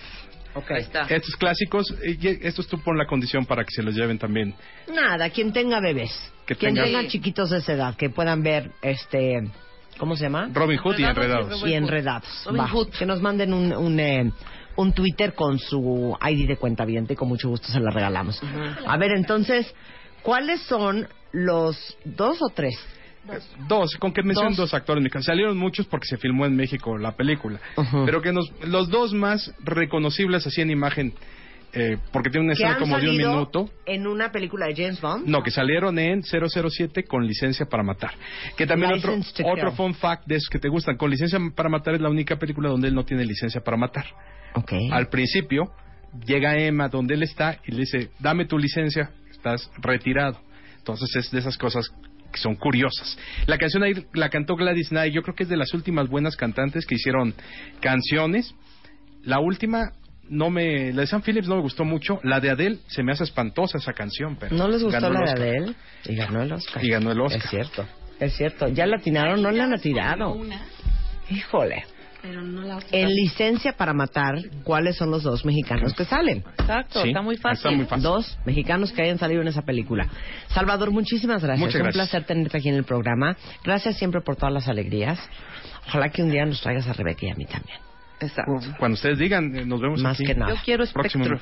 Ahí 0.68 0.82
está. 0.82 1.02
Estos 1.02 1.36
clásicos, 1.36 1.94
y 2.04 2.26
estos 2.46 2.66
tú 2.66 2.78
pon 2.82 2.96
la 2.98 3.06
condición 3.06 3.44
para 3.46 3.64
que 3.64 3.70
se 3.72 3.82
los 3.82 3.94
lleven 3.94 4.18
también. 4.18 4.54
Nada, 4.92 5.30
quien 5.30 5.52
tenga 5.52 5.80
bebés, 5.80 6.10
Que 6.46 6.54
quien 6.56 6.74
tenga- 6.74 6.84
tenga 6.86 7.06
chiquitos 7.08 7.50
de 7.50 7.58
esa 7.58 7.72
edad, 7.72 7.94
que 7.96 8.10
puedan 8.10 8.42
ver 8.42 8.70
este, 8.82 9.48
¿cómo 9.98 10.16
se 10.16 10.24
llama? 10.24 10.48
Robin 10.52 10.78
Hood 10.78 10.98
y 10.98 11.04
Enredados 11.04 11.64
y 11.66 11.74
enredados. 11.74 12.42
Robin 12.46 12.60
Va, 12.62 12.68
Hood. 12.68 12.88
Que 12.90 13.06
nos 13.06 13.20
manden 13.20 13.52
un, 13.52 13.72
un, 13.72 14.00
eh, 14.00 14.30
un 14.76 14.92
Twitter 14.92 15.34
con 15.34 15.58
su 15.58 16.16
ID 16.20 16.46
de 16.46 16.56
cuenta 16.56 16.84
bien 16.84 17.06
y 17.08 17.14
con 17.14 17.28
mucho 17.28 17.48
gusto 17.48 17.68
se 17.68 17.80
la 17.80 17.90
regalamos. 17.90 18.40
A 18.86 18.96
ver, 18.96 19.12
entonces, 19.12 19.74
¿cuáles 20.22 20.60
son 20.62 21.08
los 21.32 21.96
dos 22.04 22.38
o 22.40 22.48
tres? 22.54 22.74
Dos, 23.68 23.96
con 23.96 24.12
que 24.12 24.22
mencionen 24.22 24.52
Dos. 24.52 24.70
dos. 24.70 24.74
actores 24.74 25.02
mexicanos. 25.02 25.26
Salieron 25.26 25.56
muchos 25.56 25.86
porque 25.86 26.06
se 26.06 26.16
filmó 26.16 26.46
en 26.46 26.56
México 26.56 26.96
la 26.96 27.12
película. 27.12 27.60
Pero 28.06 28.22
que 28.22 28.32
nos, 28.32 28.50
los 28.66 28.88
dos 28.88 29.12
más 29.12 29.54
reconocibles 29.60 30.46
así 30.46 30.60
en 30.60 30.70
imagen, 30.70 31.12
eh, 31.72 31.98
porque 32.12 32.30
tiene 32.30 32.46
una 32.46 32.54
escena 32.54 32.78
como 32.78 32.98
de 32.98 33.10
un 33.10 33.16
minuto. 33.16 33.70
en 33.84 34.06
una 34.06 34.32
película 34.32 34.66
de 34.66 34.74
James 34.74 35.00
Bond. 35.00 35.26
No, 35.26 35.42
que 35.42 35.50
salieron 35.50 35.98
en 35.98 36.22
007 36.22 37.04
con 37.04 37.26
licencia 37.26 37.66
para 37.66 37.82
matar. 37.82 38.12
Que 38.56 38.66
también 38.66 38.92
otro, 38.94 39.14
License 39.14 39.42
otro 39.44 39.72
fun 39.72 39.94
fact 39.94 40.26
de 40.26 40.36
esos 40.36 40.48
que 40.48 40.58
te 40.58 40.68
gustan. 40.68 40.96
Con 40.96 41.10
licencia 41.10 41.38
para 41.54 41.68
matar 41.68 41.94
es 41.94 42.00
la 42.00 42.08
única 42.08 42.36
película 42.36 42.70
donde 42.70 42.88
él 42.88 42.94
no 42.94 43.04
tiene 43.04 43.24
licencia 43.24 43.60
para 43.60 43.76
matar. 43.76 44.06
Ok. 44.54 44.72
Al 44.90 45.08
principio 45.08 45.70
llega 46.24 46.56
Emma 46.56 46.88
donde 46.88 47.14
él 47.14 47.22
está 47.22 47.58
y 47.66 47.72
le 47.72 47.80
dice, 47.80 48.10
dame 48.18 48.46
tu 48.46 48.58
licencia, 48.58 49.10
estás 49.30 49.70
retirado. 49.82 50.40
Entonces 50.78 51.14
es 51.16 51.30
de 51.30 51.40
esas 51.40 51.58
cosas 51.58 51.92
que 52.32 52.38
son 52.38 52.56
curiosas. 52.56 53.18
La 53.46 53.58
canción 53.58 53.82
ahí 53.82 53.94
la 54.14 54.28
cantó 54.28 54.56
Gladys 54.56 54.88
Knight, 54.88 55.12
yo 55.12 55.22
creo 55.22 55.34
que 55.34 55.44
es 55.44 55.48
de 55.48 55.56
las 55.56 55.72
últimas 55.74 56.08
buenas 56.08 56.36
cantantes 56.36 56.86
que 56.86 56.94
hicieron 56.94 57.34
canciones. 57.80 58.54
La 59.22 59.40
última 59.40 59.92
no 60.28 60.50
me 60.50 60.92
la 60.92 61.02
de 61.02 61.06
Sam 61.06 61.22
Phillips 61.22 61.48
no 61.48 61.56
me 61.56 61.62
gustó 61.62 61.84
mucho, 61.84 62.20
la 62.22 62.40
de 62.40 62.50
Adele 62.50 62.78
se 62.88 63.02
me 63.02 63.12
hace 63.12 63.24
espantosa 63.24 63.78
esa 63.78 63.92
canción, 63.92 64.36
pero 64.38 64.54
¿No 64.54 64.68
les 64.68 64.82
gustó 64.82 65.10
la 65.10 65.20
de. 65.20 65.30
Adele? 65.30 65.74
Y 66.04 66.14
ganó 66.14 66.42
el 66.42 66.52
Oscar. 66.52 66.84
Y 66.84 66.90
ganó 66.90 67.12
el 67.12 67.20
Oscar. 67.20 67.42
Es 67.42 67.50
cierto, 67.50 67.86
es 68.20 68.36
cierto. 68.36 68.68
¿Ya 68.68 68.86
la 68.86 68.96
atinaron? 68.96 69.42
¿No 69.42 69.50
la 69.50 69.64
han 69.64 69.74
atirado? 69.74 70.36
Híjole. 71.30 71.84
Pero 72.20 72.42
no 72.42 72.62
la 72.62 72.80
En 72.90 73.08
licencia 73.08 73.74
para 73.74 73.92
matar, 73.94 74.34
¿cuáles 74.64 74.96
son 74.96 75.10
los 75.10 75.22
dos 75.22 75.44
mexicanos 75.44 75.94
que 75.94 76.04
salen? 76.04 76.38
Exacto, 76.58 77.02
Sí, 77.02 77.08
está 77.08 77.22
muy 77.22 77.36
fácil. 77.36 77.56
está 77.58 77.70
muy 77.70 77.86
fácil. 77.86 78.02
Dos 78.02 78.38
mexicanos 78.44 78.92
que 78.92 79.02
hayan 79.02 79.18
salido 79.18 79.40
en 79.42 79.48
esa 79.48 79.62
película. 79.62 80.08
Salvador, 80.48 80.90
muchísimas 80.90 81.42
gracias. 81.42 81.60
Muchas 81.66 81.76
Un 81.80 81.82
gracias. 81.84 82.08
placer 82.10 82.26
tenerte 82.26 82.58
aquí 82.58 82.68
en 82.70 82.74
el 82.74 82.84
programa. 82.84 83.36
Gracias 83.62 83.96
siempre 83.98 84.20
por 84.20 84.34
todas 84.36 84.52
las 84.52 84.66
alegrías. 84.68 85.18
Ojalá 85.86 86.08
que 86.10 86.22
un 86.22 86.30
día 86.30 86.44
nos 86.44 86.60
traigas 86.60 86.88
a 86.88 86.92
Rebeca 86.92 87.24
y 87.26 87.30
a 87.30 87.34
mí 87.36 87.44
también. 87.46 87.78
Exacto. 88.20 88.52
Cuando 88.78 88.94
ustedes 88.96 89.16
digan, 89.18 89.54
eh, 89.56 89.64
nos 89.64 89.80
vemos 89.80 90.02
Más 90.02 90.16
aquí. 90.16 90.26
que 90.26 90.34
nada. 90.34 90.52
Yo 90.54 90.60
quiero 90.64 90.84
Spectre. 90.84 91.38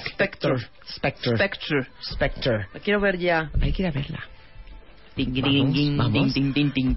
Spectre. 0.00 0.54
Spectre. 0.88 1.36
Spectre. 1.36 1.86
Spectre. 2.02 2.66
La 2.72 2.80
quiero 2.80 3.00
ver 3.00 3.18
ya. 3.18 3.50
Hay 3.60 3.72
que 3.72 3.82
ir 3.82 3.88
a 3.88 3.92
verla. 3.92 4.20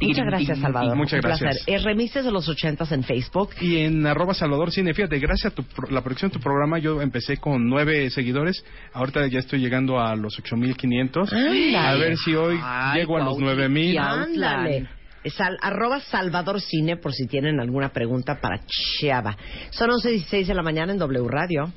Muchas 0.08 0.26
gracias, 0.26 0.60
Salvador. 0.60 0.96
Muchas 0.96 1.22
gracias. 1.22 1.64
Eh, 1.68 1.78
Remises 1.80 2.26
de 2.26 2.32
los 2.32 2.48
ochentas 2.50 2.92
en 2.92 3.04
Facebook. 3.04 3.50
Y 3.62 3.78
en 3.78 4.06
arroba 4.06 4.34
Salvador 4.34 4.72
Cine, 4.72 4.94
fíjate, 4.94 5.20
gracias 5.20 5.54
a 5.54 5.56
tu, 5.56 5.64
la 5.90 6.02
producción 6.02 6.32
de 6.32 6.38
tu 6.38 6.44
programa, 6.44 6.80
yo 6.80 7.02
empecé 7.02 7.38
con 7.38 7.68
nueve 7.70 8.10
seguidores, 8.10 8.64
ahorita 8.94 9.28
ya 9.28 9.40
estoy 9.40 9.60
llegando 9.60 10.00
a 10.00 10.16
los 10.16 10.38
8500. 10.40 11.32
Ándale. 11.32 11.78
A 11.78 11.96
ver 11.96 12.18
si 12.18 12.34
hoy 12.34 12.60
Ay, 12.62 13.00
llego 13.00 13.18
a 13.18 13.20
los 13.20 13.38
Cuautli, 13.38 13.46
9000. 13.46 13.94
ya. 13.94 14.10
Ándale. 14.12 14.90
Sal, 15.26 15.58
arroba 15.62 16.00
Salvador 16.00 16.62
Cine 16.62 16.96
por 16.96 17.14
si 17.14 17.28
tienen 17.28 17.60
alguna 17.60 17.90
pregunta 17.90 18.40
para 18.40 18.62
Chiava. 18.66 19.36
Son 19.72 19.90
11.16 19.90 20.46
de 20.46 20.54
la 20.54 20.64
mañana 20.64 20.94
en 20.94 21.00
W 21.00 21.28
Radio. 21.28 21.72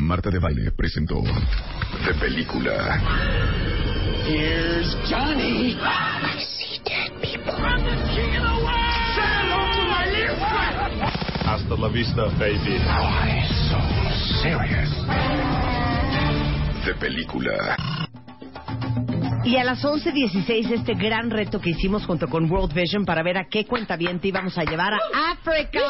Marta 0.00 0.30
de 0.30 0.38
Baile 0.38 0.70
presentó 0.72 1.20
De 1.22 2.14
Película. 2.18 3.59
Here's 4.30 4.94
Johnny. 5.10 5.76
Hasta 11.44 11.74
la 11.76 11.88
vista, 11.88 12.26
baby. 12.38 12.78
Why 12.78 13.42
so 13.66 13.80
serious? 14.40 14.88
De 16.86 16.94
Película. 16.94 17.76
Y 19.42 19.56
a 19.56 19.64
las 19.64 19.82
11.16 19.82 20.74
este 20.74 20.94
gran 20.94 21.30
reto 21.30 21.60
que 21.60 21.70
hicimos 21.70 22.06
junto 22.06 22.28
con 22.28 22.48
World 22.48 22.72
Vision 22.72 23.04
para 23.04 23.24
ver 23.24 23.36
a 23.36 23.48
qué 23.48 23.66
cuentaviente 23.66 24.28
íbamos 24.28 24.56
a 24.56 24.62
llevar 24.62 24.94
a 24.94 25.32
África. 25.32 25.80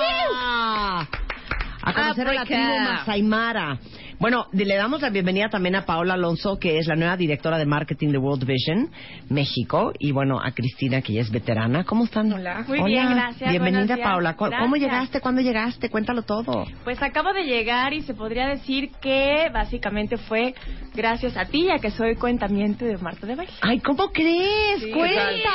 A 1.83 1.93
conocer 1.93 2.27
a 2.27 2.33
la 2.33 2.45
tribu 2.47 2.79
Masaimara. 2.79 3.79
Bueno, 4.21 4.49
le 4.53 4.77
damos 4.77 5.01
la 5.01 5.09
bienvenida 5.09 5.49
también 5.49 5.77
a 5.77 5.87
Paola 5.87 6.13
Alonso, 6.13 6.59
que 6.59 6.77
es 6.77 6.87
la 6.87 6.95
nueva 6.95 7.17
directora 7.17 7.57
de 7.57 7.65
marketing 7.65 8.09
de 8.09 8.19
World 8.19 8.45
Vision 8.45 8.91
México, 9.31 9.95
y 9.99 10.13
bueno, 10.13 10.39
a 10.39 10.53
Cristina, 10.53 11.01
que 11.01 11.15
ya 11.15 11.23
es 11.23 11.31
veterana. 11.31 11.85
¿Cómo 11.85 12.05
están? 12.05 12.31
Hola. 12.31 12.63
Muy 12.69 12.83
bien, 12.83 13.09
gracias. 13.15 13.49
Bienvenida. 13.51 13.97
Paola. 13.97 14.37
¿Cómo 14.37 14.51
cómo 14.51 14.75
Gracias. 14.75 14.93
llegaste? 14.93 15.21
¿Cuándo 15.23 15.41
llegaste? 15.41 15.89
Cuéntalo 15.89 16.21
todo. 16.21 16.67
Pues 16.85 17.03
acabo 17.03 17.33
de 17.33 17.45
llegar 17.45 17.95
y 17.95 18.03
se 18.03 18.13
podría 18.13 18.47
decir 18.47 18.91
que 19.01 19.49
básicamente 19.55 20.19
fue 20.19 20.55
gracias 20.95 21.39
a 21.39 21.47
ti, 21.47 21.65
ya 21.65 21.79
que 21.79 21.91
soy 21.91 22.17
cuentamiento 22.17 22.85
de 22.85 22.99
Marta 22.99 23.27
de 23.27 23.37
Baile. 23.37 23.53
Ay, 23.63 23.81
¿cómo 23.81 24.11
crees? 24.13 24.83
Sí, 24.83 24.91
¡Cuenta! 24.91 25.51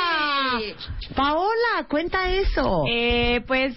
Paola, 1.15 1.85
cuenta 1.87 2.31
eso. 2.31 2.83
Eh, 2.89 3.41
pues 3.45 3.75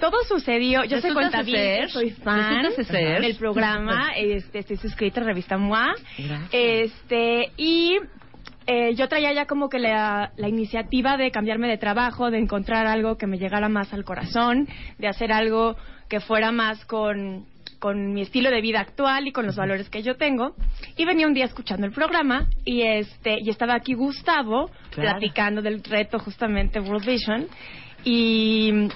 todo 0.00 0.16
sucedió. 0.26 0.82
Yo 0.84 1.00
soy 1.00 1.10
¿Resultas 1.10 1.30
cuentaviente, 1.30 1.76
ser? 1.82 1.90
soy 1.90 2.10
fan 2.10 2.62
del 3.20 3.36
programa. 3.36 4.10
este, 4.16 4.58
estoy 4.60 4.76
suscrita 4.78 5.20
a 5.20 5.24
Revista 5.24 5.56
MOA. 5.58 5.94
Este, 6.50 7.50
y 7.56 7.96
eh, 8.66 8.94
yo 8.94 9.08
traía 9.08 9.32
ya 9.32 9.46
como 9.46 9.68
que 9.68 9.78
la, 9.78 10.32
la 10.36 10.48
iniciativa 10.48 11.16
de 11.16 11.30
cambiarme 11.30 11.68
de 11.68 11.78
trabajo, 11.78 12.30
de 12.30 12.38
encontrar 12.38 12.86
algo 12.86 13.16
que 13.16 13.26
me 13.26 13.38
llegara 13.38 13.68
más 13.68 13.92
al 13.92 14.04
corazón, 14.04 14.68
de 14.98 15.08
hacer 15.08 15.32
algo 15.32 15.76
que 16.08 16.20
fuera 16.20 16.50
más 16.52 16.84
con, 16.86 17.46
con 17.78 18.12
mi 18.12 18.22
estilo 18.22 18.50
de 18.50 18.60
vida 18.60 18.80
actual 18.80 19.26
y 19.28 19.32
con 19.32 19.46
los 19.46 19.56
valores 19.56 19.88
que 19.90 20.02
yo 20.02 20.16
tengo. 20.16 20.54
Y 20.96 21.04
venía 21.04 21.26
un 21.26 21.34
día 21.34 21.44
escuchando 21.44 21.86
el 21.86 21.92
programa 21.92 22.46
y 22.64 22.82
este 22.82 23.38
y 23.40 23.48
estaba 23.50 23.74
aquí 23.74 23.94
Gustavo 23.94 24.70
Claro. 24.90 25.18
platicando 25.18 25.62
del 25.62 25.82
reto 25.84 26.18
justamente 26.18 26.80
World 26.80 27.06
Vision 27.06 27.46
y 28.04 28.88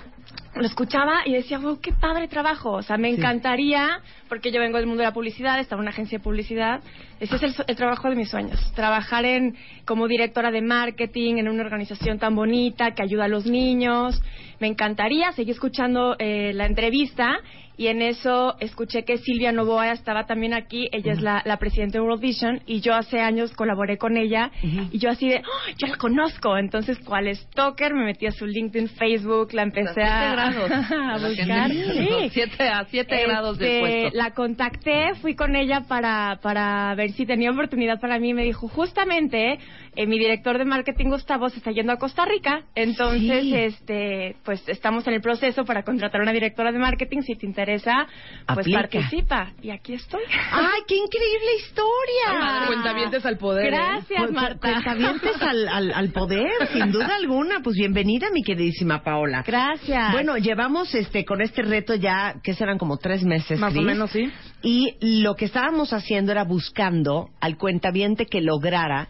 lo 0.57 0.66
escuchaba 0.66 1.22
y 1.25 1.33
decía, 1.33 1.59
wow, 1.59 1.81
qué 1.81 1.93
padre 1.93 2.29
trabajo. 2.29 2.72
O 2.72 2.83
sea, 2.83 2.97
me 2.97 3.09
encantaría, 3.09 4.01
porque 4.29 4.53
yo 4.53 4.61
vengo 4.61 4.79
del 4.79 4.87
mundo 4.87 5.01
de 5.01 5.09
la 5.09 5.14
publicidad, 5.14 5.59
estaba 5.59 5.81
en 5.81 5.85
una 5.85 5.91
agencia 5.91 6.18
de 6.18 6.25
publicidad. 6.25 6.81
Ese 7.18 7.37
es 7.37 7.43
el, 7.43 7.55
el 7.66 7.77
trabajo 7.77 8.09
de 8.09 8.14
mis 8.14 8.31
sueños. 8.31 8.72
Trabajar 8.75 9.25
en 9.25 9.57
como 9.85 10.07
directora 10.07 10.51
de 10.51 10.62
marketing 10.62 11.39
en 11.39 11.49
una 11.49 11.64
organización 11.64 12.18
tan 12.18 12.37
bonita 12.37 12.93
que 12.93 13.03
ayuda 13.03 13.25
a 13.25 13.29
los 13.29 13.47
niños. 13.47 14.20
Me 14.61 14.68
encantaría. 14.68 15.33
Seguí 15.33 15.51
escuchando 15.51 16.14
eh, 16.18 16.53
la 16.55 16.66
entrevista 16.66 17.41
y 17.77 17.89
en 17.89 18.03
eso 18.03 18.57
escuché 18.61 19.05
que 19.05 19.18
Silvia 19.18 19.53
Novoa 19.53 19.91
estaba 19.93 20.27
también 20.27 20.55
aquí. 20.55 20.89
Ella 20.93 21.12
es 21.12 21.20
la, 21.20 21.43
la 21.45 21.57
presidenta 21.59 21.99
de 21.99 22.03
World 22.05 22.20
Vision 22.22 22.61
y 22.66 22.81
yo 22.81 22.95
hace 22.95 23.20
años 23.20 23.53
colaboré 23.53 23.99
con 23.99 24.16
ella 24.16 24.51
y 24.93 24.99
yo 24.99 25.11
así 25.11 25.29
de, 25.29 25.39
"Oh, 25.39 25.70
yo 25.79 25.87
la 25.89 25.97
conozco. 25.97 26.57
Entonces, 26.57 26.99
¿cuál 27.05 27.29
es 27.29 27.49
Toker? 27.51 27.95
Me 27.95 28.05
metí 28.05 28.27
a 28.27 28.33
su 28.33 28.47
LinkedIn, 28.47 28.89
Facebook, 28.91 29.53
la 29.53 29.62
empecé 29.62 30.03
A 30.03 30.33
a, 31.14 31.18
buscar. 31.18 31.70
Sí. 31.95 32.31
Siete, 32.31 32.68
a 32.68 32.85
siete 32.87 33.22
grados 33.27 33.59
del 33.59 33.68
Este, 33.68 33.81
puesto. 33.81 34.18
La 34.18 34.31
contacté, 34.33 35.14
fui 35.20 35.35
con 35.35 35.57
ella 35.57 35.83
para, 35.89 36.39
para 36.43 36.95
ver 36.95 37.11
si 37.12 37.27
tenía 37.27 37.51
oportunidad 37.51 38.01
para 38.01 38.18
mí. 38.18 38.35
Me 38.35 38.45
dijo, 38.45 38.68
justamente, 38.68 39.59
eh, 39.97 40.07
mi 40.07 40.18
director 40.18 40.59
de 40.59 40.64
marketing, 40.64 41.07
Gustavo, 41.11 41.49
se 41.49 41.59
está 41.59 41.70
yendo 41.72 41.93
a 41.93 41.97
Costa 41.99 42.25
Rica. 42.25 42.62
Entonces, 42.75 43.43
Sí. 43.45 43.55
este, 43.55 44.37
pues 44.45 44.66
estamos 44.68 45.07
en 45.07 45.14
el 45.14 45.20
proceso 45.20 45.64
para 45.64 45.83
contratar 45.83 46.20
a 46.20 46.25
una 46.25 46.33
directora 46.33 46.72
de 46.72 46.79
marketing. 46.79 47.22
Si 47.22 47.35
te 47.37 47.47
interesa, 47.47 47.64
pues 47.65 48.59
Aplica. 48.59 48.81
participa. 48.81 49.53
Y 49.62 49.71
aquí 49.71 49.95
estoy. 49.95 50.23
¡Ay, 50.53 50.83
qué 50.87 50.97
increíble 50.97 51.57
historia! 51.59 52.67
Cuentavientes 52.67 53.25
al 53.27 53.39
poder. 53.39 53.67
¿eh? 53.67 53.77
Gracias, 53.77 54.27
cu- 54.27 54.33
Marta. 54.33 54.59
Cuentavientes 54.73 55.43
al, 55.43 55.69
al, 55.69 55.93
al 55.93 56.11
poder, 56.12 56.51
sin 56.73 56.93
duda 56.93 57.17
alguna. 57.17 57.61
Pues 57.62 57.77
bienvenida, 57.77 58.29
mi 58.33 58.43
queridísima 58.43 59.03
Paola. 59.03 59.43
Gracias. 59.47 60.12
Bueno, 60.12 60.37
llevamos 60.37 60.95
este 60.95 61.25
con 61.25 61.41
este 61.41 61.62
reto 61.62 61.95
ya, 61.95 62.37
que 62.43 62.55
serán 62.55 62.79
como 62.79 62.97
tres 62.99 63.23
meses, 63.25 63.59
Más 63.59 63.71
o 63.73 63.75
Cris. 63.75 63.87
menos, 63.87 64.11
sí. 64.11 64.31
Y 64.62 64.97
lo 65.23 65.35
que 65.35 65.45
estábamos 65.47 65.93
haciendo 65.93 66.33
era 66.33 66.45
buscando 66.45 67.29
al 67.41 67.57
cuentaviente 67.57 68.27
que 68.27 68.41
lograra 68.41 69.09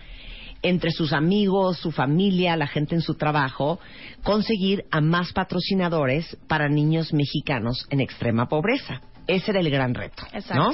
entre 0.64 0.90
sus 0.90 1.12
amigos, 1.12 1.78
su 1.78 1.92
familia, 1.92 2.56
la 2.56 2.66
gente 2.66 2.94
en 2.94 3.02
su 3.02 3.14
trabajo, 3.14 3.78
conseguir 4.22 4.86
a 4.90 5.00
más 5.00 5.32
patrocinadores 5.32 6.36
para 6.48 6.68
niños 6.68 7.12
mexicanos 7.12 7.86
en 7.90 8.00
extrema 8.00 8.48
pobreza. 8.48 9.02
Ese 9.26 9.52
era 9.52 9.60
el 9.60 9.70
gran 9.70 9.94
reto, 9.94 10.24
Exacto. 10.32 10.54
¿no? 10.54 10.72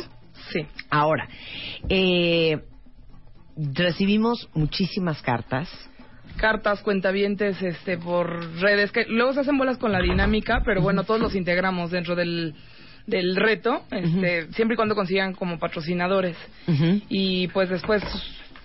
Sí. 0.53 0.67
Ahora, 0.91 1.29
eh, 1.89 2.61
recibimos 3.57 4.49
muchísimas 4.55 5.21
cartas. 5.23 5.69
cartas, 6.37 6.81
cuentavientes, 6.83 7.61
este, 7.61 7.99
por 7.99 8.59
redes, 8.61 8.93
que 8.93 9.05
luego 9.09 9.35
se 9.35 9.41
hacen 9.41 9.59
bolas 9.59 9.77
con 9.77 9.93
la 9.93 10.01
dinámica, 10.01 10.63
pero 10.65 10.81
bueno, 10.81 11.03
todos 11.05 11.21
los 11.21 11.35
integramos 11.35 11.91
dentro 11.91 12.15
del, 12.15 12.55
del 13.07 13.37
reto, 13.37 13.83
este, 13.91 14.51
siempre 14.53 14.75
y 14.75 14.77
cuando 14.77 14.95
consigan 14.95 15.35
como 15.35 15.59
patrocinadores. 15.59 16.37
Y 17.09 17.49
pues 17.49 17.69
después 17.69 18.03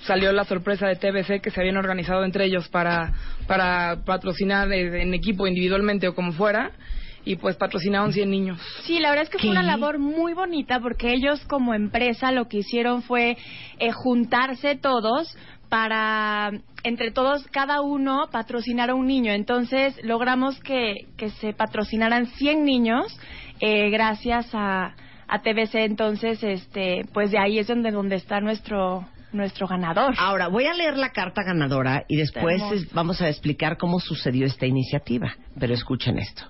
salió 0.06 0.32
la 0.32 0.45
sorpresa 0.45 0.88
de 0.88 0.95
TBC 0.95 1.41
que 1.41 1.51
se 1.51 1.60
habían 1.60 1.78
organizado 1.78 2.24
entre 2.24 2.45
ellos 2.45 2.68
para, 2.70 3.14
para 3.47 4.03
patrocinar 4.06 4.72
en 4.72 5.14
equipo, 5.14 5.47
individualmente 5.47 6.08
o 6.08 6.16
como 6.16 6.32
fuera, 6.34 6.72
y 7.26 7.36
pues 7.38 7.56
patrocinaron 7.58 8.14
100 8.14 8.30
niños. 8.30 8.62
Sí, 8.84 8.99
la 8.99 9.10
verdad 9.10 9.24
es 9.24 9.30
que 9.30 9.38
¿Qué? 9.38 9.47
fue 9.47 9.51
una 9.51 9.64
labor 9.64 9.97
muy 9.97 10.34
bonita 10.34 10.80
porque 10.80 11.12
ellos 11.12 11.43
como 11.45 11.74
empresa 11.74 12.32
lo 12.32 12.47
que 12.47 12.58
hicieron 12.58 13.01
fue 13.01 13.38
eh, 13.80 13.91
juntarse 13.91 14.76
todos 14.76 15.36
para 15.70 16.51
entre 16.84 17.10
todos 17.10 17.47
cada 17.47 17.82
uno 17.82 18.28
patrocinar 18.32 18.91
a 18.91 18.95
un 18.95 19.08
niño. 19.08 19.34
Entonces 19.34 19.99
logramos 20.03 20.60
que, 20.62 21.08
que 21.18 21.30
se 21.32 21.53
patrocinaran 21.53 22.28
100 22.28 22.64
niños 22.64 23.20
eh, 23.60 23.89
gracias 23.89 24.47
a, 24.53 24.95
a 25.28 25.41
TBC. 25.41 25.76
Entonces, 25.76 26.43
este, 26.43 27.01
pues 27.12 27.32
de 27.32 27.39
ahí 27.39 27.58
es 27.58 27.68
donde 27.68 27.89
donde 27.89 28.18
está 28.18 28.39
nuestro 28.39 29.08
nuestro 29.32 29.67
ganador. 29.67 30.13
Ahora, 30.17 30.47
voy 30.47 30.65
a 30.65 30.73
leer 30.73 30.97
la 30.97 31.11
carta 31.11 31.43
ganadora 31.43 32.05
y 32.07 32.17
después 32.17 32.61
es- 32.73 32.91
vamos 32.93 33.21
a 33.21 33.30
explicar 33.30 33.78
cómo 33.78 33.99
sucedió 33.99 34.45
esta 34.45 34.65
iniciativa. 34.65 35.36
Pero 35.59 35.73
escuchen 35.73 36.17
esto. 36.19 36.43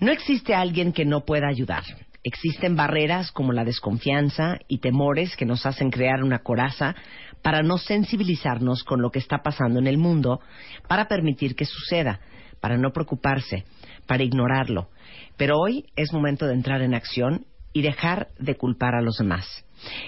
No 0.00 0.10
existe 0.12 0.54
alguien 0.54 0.92
que 0.92 1.04
no 1.04 1.20
pueda 1.24 1.48
ayudar. 1.48 1.84
Existen 2.24 2.76
barreras 2.76 3.32
como 3.32 3.52
la 3.52 3.64
desconfianza 3.64 4.58
y 4.68 4.78
temores 4.78 5.36
que 5.36 5.44
nos 5.44 5.66
hacen 5.66 5.90
crear 5.90 6.22
una 6.22 6.40
coraza 6.40 6.94
para 7.42 7.62
no 7.62 7.78
sensibilizarnos 7.78 8.84
con 8.84 9.02
lo 9.02 9.10
que 9.10 9.18
está 9.18 9.38
pasando 9.42 9.80
en 9.80 9.88
el 9.88 9.98
mundo, 9.98 10.40
para 10.88 11.08
permitir 11.08 11.56
que 11.56 11.64
suceda, 11.64 12.20
para 12.60 12.76
no 12.78 12.92
preocuparse, 12.92 13.64
para 14.06 14.22
ignorarlo. 14.22 14.88
Pero 15.36 15.58
hoy 15.58 15.86
es 15.96 16.12
momento 16.12 16.46
de 16.46 16.54
entrar 16.54 16.82
en 16.82 16.94
acción 16.94 17.46
y 17.72 17.82
dejar 17.82 18.28
de 18.38 18.54
culpar 18.56 18.94
a 18.94 19.02
los 19.02 19.16
demás. 19.16 19.64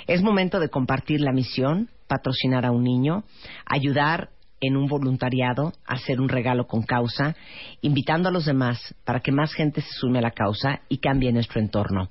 Es 0.07 0.23
momento 0.23 0.61
de 0.61 0.69
compartir 0.69 1.21
la 1.21 1.33
misión, 1.33 1.91
patrocinar 2.07 2.67
a 2.67 2.71
un 2.71 2.85
niño, 2.85 3.25
ayudar 3.67 4.31
en 4.61 4.77
un 4.77 4.87
voluntariado, 4.87 5.73
hacer 5.87 6.21
un 6.21 6.29
regalo 6.29 6.67
con 6.67 6.83
causa, 6.83 7.37
invitando 7.83 8.29
a 8.29 8.33
los 8.33 8.47
demás 8.47 8.95
para 9.05 9.21
que 9.21 9.33
más 9.33 9.53
gente 9.53 9.83
se 9.83 9.93
sume 9.93 10.21
a 10.21 10.23
la 10.23 10.31
causa 10.31 10.81
y 10.89 10.99
cambie 10.99 11.33
nuestro 11.33 11.61
entorno. 11.61 12.09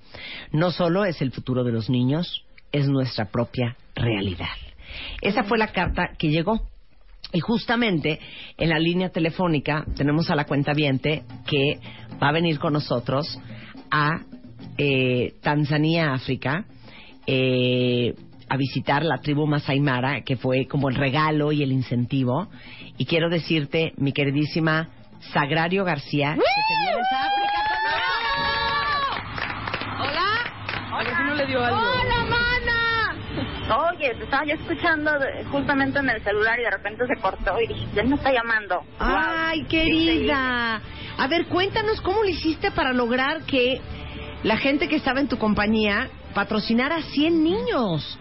No 0.51 0.71
solo 0.71 1.05
es 1.05 1.21
el 1.21 1.31
futuro 1.31 1.63
de 1.63 1.71
los 1.71 1.89
niños, 1.89 2.45
es 2.71 2.87
nuestra 2.87 3.25
propia 3.25 3.75
realidad. 3.95 4.55
Esa 5.21 5.43
fue 5.43 5.57
la 5.57 5.71
carta 5.71 6.11
que 6.17 6.29
llegó. 6.29 6.61
Y 7.31 7.39
justamente 7.39 8.19
en 8.57 8.69
la 8.69 8.77
línea 8.77 9.09
telefónica 9.09 9.85
tenemos 9.95 10.29
a 10.29 10.35
la 10.35 10.45
cuenta 10.45 10.73
viente 10.73 11.23
que 11.47 11.79
va 12.21 12.29
a 12.29 12.33
venir 12.33 12.59
con 12.59 12.73
nosotros 12.73 13.39
a 13.89 14.21
eh, 14.77 15.33
Tanzania, 15.41 16.13
África, 16.13 16.65
eh, 17.27 18.13
a 18.49 18.57
visitar 18.57 19.03
la 19.03 19.17
tribu 19.19 19.47
Masai 19.47 19.79
Mara, 19.79 20.21
que 20.21 20.35
fue 20.37 20.67
como 20.67 20.89
el 20.89 20.95
regalo 20.95 21.51
y 21.51 21.63
el 21.63 21.71
incentivo. 21.71 22.49
Y 22.97 23.05
quiero 23.05 23.29
decirte, 23.29 23.93
mi 23.97 24.11
queridísima 24.13 24.89
Sagrario 25.31 25.83
García, 25.85 26.35
que 26.35 26.41
te 26.41 26.91
vienes 26.91 27.07
a 27.11 27.25
África 27.25 27.59
Hola. 29.99 30.91
A 30.91 30.97
ver 31.03 31.07
si 31.07 31.23
no 31.23 31.33
le 31.35 31.45
dio 31.47 31.63
algo. 31.63 31.79
¡Hola, 31.79 32.25
mana! 32.29 33.89
Oye, 33.91 34.13
te 34.15 34.23
estaba 34.25 34.45
yo 34.45 34.53
escuchando 34.55 35.11
justamente 35.51 35.99
en 35.99 36.09
el 36.09 36.21
celular 36.23 36.59
y 36.59 36.63
de 36.63 36.71
repente 36.71 37.05
se 37.07 37.21
cortó 37.21 37.59
y 37.61 37.67
dije, 37.67 37.87
¿quién 37.93 38.09
me 38.09 38.15
está 38.15 38.31
llamando? 38.31 38.81
Ay, 38.99 39.61
Wow. 39.61 39.67
querida. 39.69 40.81
A 41.17 41.27
ver, 41.27 41.45
cuéntanos 41.45 42.01
cómo 42.01 42.21
lo 42.23 42.29
hiciste 42.29 42.71
para 42.71 42.91
lograr 42.93 43.43
que 43.43 43.79
la 44.43 44.57
gente 44.57 44.87
que 44.89 44.97
estaba 44.97 45.19
en 45.21 45.27
tu 45.29 45.37
compañía 45.37 46.09
patrocinara 46.33 46.97
a 46.97 47.01
100 47.01 47.43
niños. 47.43 48.19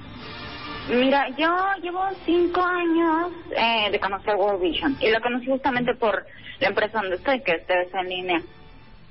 Mira, 0.89 1.29
yo 1.37 1.57
llevo 1.81 2.05
cinco 2.27 2.61
años 2.61 3.33
eh, 3.57 3.91
de 3.93 4.01
conocer 4.01 4.35
World 4.35 4.61
Vision 4.61 4.97
y 5.01 5.11
lo 5.11 5.21
conocí 5.21 5.47
justamente 5.47 5.95
por 5.95 6.27
la 6.59 6.69
empresa 6.69 7.01
donde 7.01 7.17
estoy, 7.17 7.41
que 7.43 7.53
es 7.53 7.95
en 7.95 8.09
línea, 8.09 8.43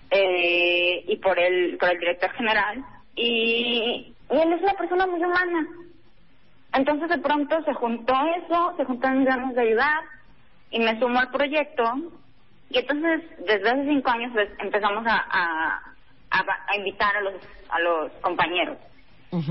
eh, 0.10 1.04
y 1.08 1.16
por 1.18 1.39
el, 1.39 1.78
por 1.78 1.89
el 1.89 1.99
director 1.99 2.32
general. 2.34 2.84
Y, 3.16 4.14
él 4.30 4.54
es 4.54 4.62
una 4.62 4.74
persona 4.74 5.08
muy 5.08 5.24
humana. 5.24 5.68
Entonces 6.74 7.10
de 7.10 7.18
pronto 7.18 7.62
se 7.64 7.74
juntó 7.74 8.14
eso, 8.38 8.74
se 8.78 8.86
juntaron 8.86 9.20
mis 9.20 9.28
ganas 9.28 9.54
de 9.56 9.62
ayudar 9.62 10.04
y 10.72 10.80
me 10.80 10.97
sumó 10.99 11.20
al 11.20 11.32
proyecto. 11.32 11.84
Y 12.70 12.80
entonces 12.80 13.24
desde 13.39 13.70
hace 13.70 13.86
cinco 13.88 14.10
años 14.10 14.32
pues, 14.34 14.49
empezamos 14.60 15.06
a, 15.06 15.16
a, 15.16 15.93
a, 16.32 16.45
a 16.68 16.78
invitar 16.78 17.16
a 17.16 17.22
los, 17.22 17.34
a 17.70 17.80
los 17.80 18.12
compañeros. 18.22 18.78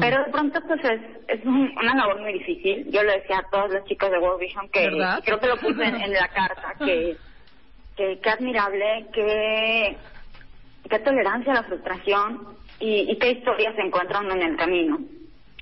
Pero 0.01 0.25
de 0.25 0.31
pronto 0.31 0.61
pues 0.67 0.81
es, 0.85 1.01
es 1.29 1.45
un- 1.47 1.73
una 1.79 1.95
labor 1.95 2.21
muy 2.21 2.35
difícil. 2.35 2.91
Yo 2.91 3.03
le 3.03 3.13
decía 3.21 3.39
a 3.39 3.51
todos 3.51 3.71
los 3.73 3.85
chicos 3.87 4.11
de 4.11 4.19
World 4.19 4.41
Vision 4.41 4.69
que 4.69 4.91
creo 5.25 5.41
que 5.41 5.47
lo 5.47 5.57
puse 5.57 5.83
en, 5.85 5.97
en 6.03 6.13
la 6.13 6.29
carta 6.29 6.75
que 6.85 7.17
que 7.97 8.19
qué 8.23 8.31
admirable, 8.31 9.07
qué 9.13 9.97
qué 10.89 10.99
tolerancia 11.01 11.53
a 11.53 11.57
la 11.57 11.63
frustración 11.65 12.49
y, 12.79 13.11
y 13.11 13.19
qué 13.19 13.31
historias 13.33 13.75
se 13.77 13.83
encuentran 13.83 14.31
en 14.31 14.43
el 14.43 14.57
camino. 14.57 14.99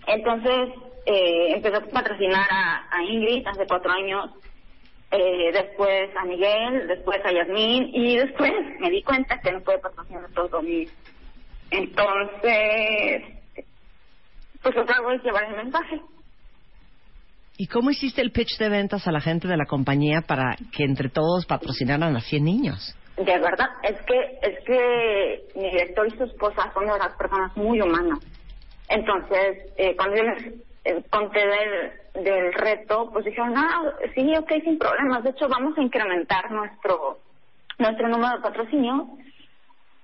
Entonces 0.06 0.68
eh, 1.06 1.52
empecé 1.54 1.76
a 1.76 1.80
patrocinar 1.86 2.46
a, 2.50 2.86
a 2.90 3.02
Ingrid 3.04 3.46
hace 3.46 3.66
cuatro 3.66 3.90
años, 3.92 4.30
eh, 5.10 5.50
después 5.52 6.10
a 6.16 6.24
Miguel, 6.24 6.86
después 6.88 7.24
a 7.24 7.32
Yasmín 7.32 7.90
y 7.94 8.16
después 8.16 8.52
me 8.80 8.90
di 8.90 9.02
cuenta 9.02 9.40
que 9.40 9.52
no 9.52 9.60
puede 9.60 9.78
patrocinar 9.78 10.24
a 10.24 10.28
todos 10.34 10.62
mis. 10.62 10.92
Entonces, 11.70 13.22
pues 14.62 14.74
lo 14.74 14.84
que 14.84 14.92
hago 14.92 15.10
es 15.12 15.22
llevar 15.22 15.44
el 15.44 15.56
mensaje. 15.56 16.00
¿Y 17.56 17.66
cómo 17.66 17.90
hiciste 17.90 18.22
el 18.22 18.30
pitch 18.30 18.56
de 18.58 18.68
ventas 18.68 19.06
a 19.08 19.12
la 19.12 19.20
gente 19.20 19.48
de 19.48 19.56
la 19.56 19.66
compañía 19.66 20.22
para 20.22 20.56
que 20.72 20.84
entre 20.84 21.08
todos 21.08 21.44
patrocinaran 21.46 22.14
a 22.16 22.20
100 22.20 22.44
niños? 22.44 22.94
De 23.16 23.24
verdad, 23.24 23.68
es 23.82 24.00
que 24.02 24.38
es 24.42 24.64
que 24.64 25.42
mi 25.56 25.70
director 25.70 26.06
y 26.06 26.16
su 26.16 26.24
esposa 26.24 26.70
son 26.72 26.86
de 26.86 26.98
las 26.98 27.16
personas 27.16 27.56
muy 27.56 27.80
humanas. 27.80 28.20
Entonces, 28.88 29.72
eh, 29.76 29.96
cuando 29.96 30.16
yo 30.16 30.22
les 30.22 30.46
eh, 30.84 31.04
conté 31.10 31.40
del, 31.40 32.24
del 32.24 32.52
reto, 32.52 33.10
pues 33.12 33.24
dijeron, 33.24 33.54
ah, 33.56 33.92
sí, 34.14 34.32
ok, 34.36 34.52
sin 34.62 34.78
problemas. 34.78 35.24
De 35.24 35.30
hecho, 35.30 35.48
vamos 35.48 35.76
a 35.76 35.82
incrementar 35.82 36.50
nuestro 36.52 37.18
nuestro 37.78 38.08
número 38.08 38.36
de 38.36 38.42
patrocinios. 38.42 39.02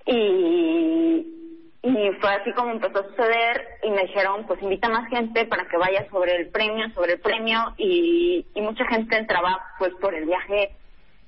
Y, 0.05 1.44
y 1.85 2.11
fue 2.19 2.33
así 2.33 2.51
como 2.53 2.71
empezó 2.71 2.99
a 2.99 3.03
suceder 3.09 3.67
y 3.83 3.91
me 3.91 4.01
dijeron, 4.03 4.45
pues 4.47 4.61
invita 4.61 4.89
más 4.89 5.07
gente 5.09 5.45
para 5.45 5.65
que 5.67 5.77
vaya 5.77 6.07
sobre 6.09 6.35
el 6.35 6.49
premio, 6.49 6.89
sobre 6.95 7.13
el 7.13 7.19
premio. 7.19 7.59
Y, 7.77 8.45
mucha 8.55 8.85
gente 8.87 9.15
entraba 9.15 9.61
pues 9.77 9.93
por 10.01 10.15
el 10.15 10.25
viaje 10.25 10.71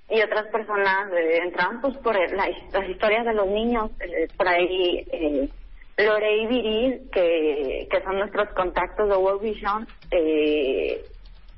y 0.09 0.21
otras 0.21 0.47
personas 0.47 1.11
eh, 1.13 1.37
entraban 1.43 1.81
pues 1.81 1.95
por 1.97 2.17
el- 2.17 2.35
la- 2.35 2.49
las 2.73 2.89
historias 2.89 3.25
de 3.25 3.33
los 3.35 3.45
niños 3.47 3.91
eh, 3.99 4.27
por 4.35 4.47
ahí 4.47 5.05
eh, 5.11 5.49
Lore 5.97 6.37
y 6.37 6.47
Viril 6.47 7.09
que, 7.11 7.87
que 7.91 8.01
son 8.03 8.17
nuestros 8.17 8.49
contactos 8.55 9.07
de 9.07 9.15
World 9.17 9.41
Vision 9.43 9.87
eh, 10.09 11.05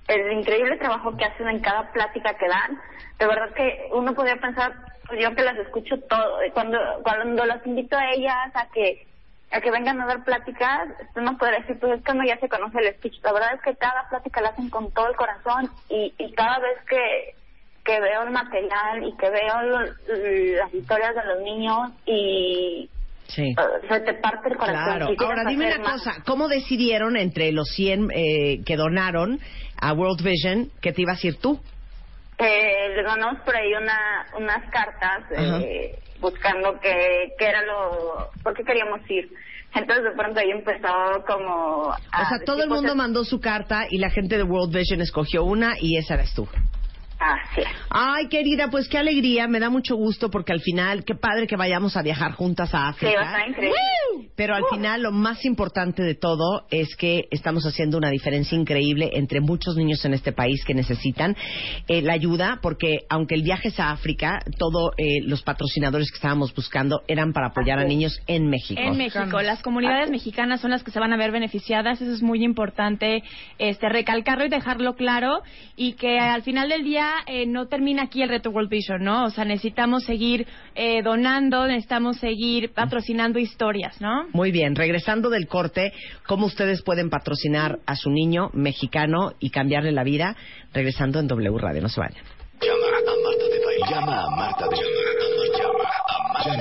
el 0.08 0.32
increíble 0.34 0.76
trabajo 0.78 1.16
que 1.16 1.26
hacen 1.26 1.48
en 1.48 1.60
cada 1.62 1.92
plática 1.94 2.34
que 2.34 2.48
dan 2.48 2.78
de 3.20 3.28
verdad 3.28 3.54
que 3.54 3.88
uno 3.94 4.14
podría 4.14 4.36
pensar 4.38 4.74
pues 5.10 5.22
yo 5.22 5.36
que 5.36 5.42
las 5.44 5.58
escucho 5.58 5.98
todo 6.10 6.42
eh, 6.42 6.52
cuando 6.54 6.78
cuando 7.04 7.46
las 7.46 7.66
invito 7.66 7.98
a 7.98 8.12
ellas 8.14 8.52
a 8.56 8.68
que 8.72 9.06
a 9.52 9.60
que 9.62 9.72
vengan 9.72 10.00
a 10.00 10.06
dar 10.06 10.24
pláticas, 10.24 10.90
uno 11.16 11.36
podría 11.38 11.60
decir, 11.62 11.80
pues 11.80 11.98
es 11.98 12.04
que 12.06 12.12
uno 12.12 12.24
ya 12.24 12.38
se 12.38 12.48
conoce 12.48 12.78
el 12.80 12.94
speech. 12.96 13.16
La 13.24 13.34
verdad 13.34 13.56
es 13.56 13.62
que 13.64 13.76
cada 13.76 14.08
plática 14.08 14.42
la 14.42 14.50
hacen 14.50 14.70
con 14.70 14.92
todo 14.94 15.08
el 15.10 15.16
corazón 15.16 15.72
y, 15.90 16.14
y 16.20 16.32
cada 16.34 16.60
vez 16.60 16.78
que, 16.88 17.34
que 17.84 18.00
veo 18.00 18.22
el 18.24 18.30
material 18.30 19.04
y 19.04 19.18
que 19.18 19.30
veo 19.32 19.62
lo- 19.64 19.80
las 20.62 20.72
historias 20.74 21.16
de 21.16 21.26
los 21.26 21.42
niños 21.42 21.92
y 22.06 22.90
Sí. 23.28 23.54
se 23.88 24.00
te 24.02 24.14
parte 24.16 24.50
el 24.50 24.58
corazón. 24.58 24.84
Claro. 24.98 25.08
Ahora 25.20 25.44
dime 25.48 25.68
una 25.68 25.78
más. 25.84 25.94
cosa, 26.04 26.24
¿cómo 26.26 26.48
decidieron 26.48 27.16
entre 27.18 27.52
los 27.52 27.70
100 27.70 28.10
eh, 28.14 28.64
que 28.66 28.76
donaron 28.76 29.40
a 29.82 29.94
World 29.94 30.24
Vision 30.24 30.70
que 30.82 30.94
te 30.94 31.02
ibas 31.04 31.24
a 31.24 31.28
ir 31.28 31.38
tú? 31.40 31.60
Eh, 32.40 32.90
le 32.96 33.04
ganamos 33.04 33.42
por 33.42 33.56
ahí 33.56 33.74
una, 33.74 34.26
unas 34.38 34.72
cartas 34.72 35.26
eh, 35.36 36.00
buscando 36.22 36.80
qué 36.80 37.34
qué 37.38 37.46
era 37.46 37.62
lo... 37.64 38.30
¿Por 38.42 38.54
qué 38.54 38.64
queríamos 38.64 39.02
ir? 39.10 39.30
Entonces 39.76 40.06
de 40.06 40.12
pronto 40.12 40.40
ahí 40.40 40.50
empezó 40.50 41.24
como... 41.28 41.90
O 41.90 41.96
sea, 42.30 42.40
todo 42.46 42.64
el 42.64 42.70
mundo 42.70 42.96
mandó 42.96 43.24
su 43.24 43.40
carta 43.40 43.86
y 43.90 43.98
la 44.00 44.10
gente 44.10 44.38
de 44.38 44.44
World 44.44 44.74
Vision 44.74 45.02
escogió 45.02 45.44
una 45.44 45.76
y 45.80 45.98
esa 45.98 46.16
eres 46.16 46.34
tú. 46.34 46.48
Así 47.20 47.62
es. 47.62 47.68
Ay, 47.90 48.28
querida, 48.30 48.70
pues 48.70 48.88
qué 48.88 48.98
alegría, 48.98 49.48
me 49.48 49.60
da 49.60 49.70
mucho 49.70 49.96
gusto 49.96 50.30
porque 50.30 50.54
al 50.54 50.62
final, 50.62 51.04
qué 51.04 51.16
padre 51.16 51.48
que 51.48 51.58
vayamos 51.58 51.98
a 51.98 52.02
viajar 52.02 52.32
juntas 52.32 52.70
a 52.74 52.78
Sí, 52.78 52.78
va 52.78 52.86
a 52.86 52.90
África. 52.90 53.22
estar 53.24 53.50
increíble. 53.50 53.78
Pero 54.36 54.56
al 54.56 54.64
final 54.72 55.02
lo 55.02 55.12
más 55.12 55.44
importante 55.44 56.02
de 56.02 56.16
todo 56.16 56.66
es 56.72 56.96
que 56.96 57.26
estamos 57.30 57.66
haciendo 57.66 57.98
una 57.98 58.10
diferencia 58.10 58.58
increíble 58.58 59.10
entre 59.14 59.42
muchos 59.42 59.76
niños 59.76 60.04
en 60.06 60.14
este 60.14 60.32
país 60.32 60.64
que 60.66 60.74
necesitan 60.74 61.36
eh, 61.90 62.02
la 62.02 62.14
ayuda, 62.14 62.60
porque 62.62 63.00
aunque 63.10 63.36
el 63.36 63.44
viaje 63.44 63.68
es 63.68 63.80
a 63.82 63.92
África, 63.92 64.40
todos 64.58 64.92
los 65.26 65.42
patrocinadores 65.44 66.10
que 66.12 66.16
estábamos 66.16 66.54
buscando 66.56 67.02
eran 67.08 67.34
para 67.34 67.48
apoyar 67.48 67.80
a 67.80 67.84
niños 67.84 68.18
en 68.28 68.50
México. 68.50 68.80
En 68.82 68.98
México, 68.98 69.42
las 69.42 69.62
comunidades 69.62 70.10
mexicanas 70.10 70.62
son 70.62 70.72
las 70.72 70.84
que 70.84 70.92
se 70.92 71.00
van 71.00 71.12
a 71.12 71.18
ver 71.18 71.32
beneficiadas, 71.32 72.02
eso 72.02 72.12
es 72.12 72.22
muy 72.22 72.44
importante 72.44 73.24
este 73.58 73.90
recalcarlo 73.90 74.46
y 74.46 74.50
dejarlo 74.50 74.96
claro. 74.96 75.42
Y 75.76 75.94
que 75.94 76.18
al 76.20 76.44
final 76.44 76.70
del 76.70 76.84
día 76.84 77.09
eh, 77.26 77.46
no 77.46 77.68
termina 77.68 78.04
aquí 78.04 78.22
el 78.22 78.30
reto 78.30 78.50
World 78.50 78.70
Vision, 78.70 79.04
¿no? 79.04 79.26
O 79.26 79.30
sea, 79.30 79.46
necesitamos 79.46 80.04
seguir 80.04 80.48
eh, 80.76 81.02
donando, 81.04 81.68
necesitamos 81.68 82.18
seguir 82.18 82.72
patrocinando 82.74 83.40
historias, 83.40 84.00
¿no? 84.02 84.28
Muy 84.34 84.52
bien, 84.52 84.76
regresando 84.76 85.30
del 85.30 85.48
corte, 85.48 85.94
¿cómo 86.28 86.46
ustedes 86.46 86.82
pueden 86.82 87.10
patrocinar 87.10 87.80
a 87.86 87.96
su 87.96 88.10
niño 88.10 88.50
mexicano 88.54 89.34
y 89.40 89.50
cambiarle 89.50 89.92
la 89.92 90.04
vida? 90.04 90.36
Regresando 90.74 91.20
en 91.20 91.28
W 91.28 91.58
Radio, 91.58 91.82
no 91.82 91.90
se 91.90 92.00
vayan. 92.00 92.24
Llama 93.90 94.24
a 94.24 94.30
Marta 94.30 94.68
de 94.68 94.80
Llama 95.58 95.86
a 95.86 96.34
Marta 96.34 96.56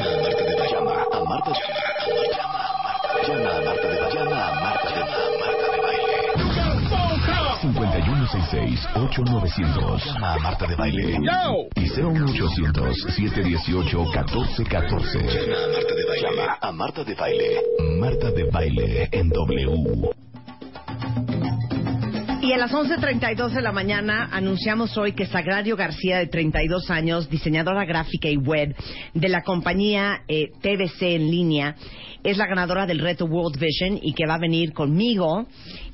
de 0.46 0.70
Llama 0.70 1.02
a 1.12 1.24
Marta 1.24 1.50
de 1.50 1.58
Llama 2.06 2.17
5166-8900 8.28 10.04
Llama 10.04 10.34
a 10.34 10.38
Marta 10.38 10.66
de 10.66 10.76
Baile. 10.76 11.18
Y 11.74 11.88
01800 11.88 12.96
718 13.16 13.98
1414 13.98 15.18
Llama 15.20 15.56
a 15.64 15.72
Marta 15.72 15.94
de 15.94 16.04
Baile. 16.04 16.22
Llama 16.22 16.58
a 16.60 16.72
Marta 16.72 17.04
de 17.04 17.14
Baile. 17.14 17.62
Marta 17.98 18.30
de 18.30 18.44
Baile 18.44 19.08
en 19.12 19.28
W 19.30 20.10
Y 22.48 22.52
a 22.54 22.56
las 22.56 22.72
11.32 22.72 23.50
de 23.50 23.60
la 23.60 23.72
mañana 23.72 24.30
anunciamos 24.32 24.96
hoy 24.96 25.12
que 25.12 25.26
Sagrario 25.26 25.76
García, 25.76 26.16
de 26.16 26.28
32 26.28 26.88
años, 26.88 27.28
diseñadora 27.28 27.84
gráfica 27.84 28.30
y 28.30 28.38
web 28.38 28.74
de 29.12 29.28
la 29.28 29.42
compañía 29.42 30.22
eh, 30.28 30.46
TVC 30.62 31.02
en 31.16 31.30
línea, 31.30 31.76
es 32.24 32.38
la 32.38 32.46
ganadora 32.46 32.86
del 32.86 33.00
reto 33.00 33.26
World 33.26 33.60
Vision 33.60 33.98
y 34.00 34.14
que 34.14 34.24
va 34.26 34.36
a 34.36 34.38
venir 34.38 34.72
conmigo 34.72 35.44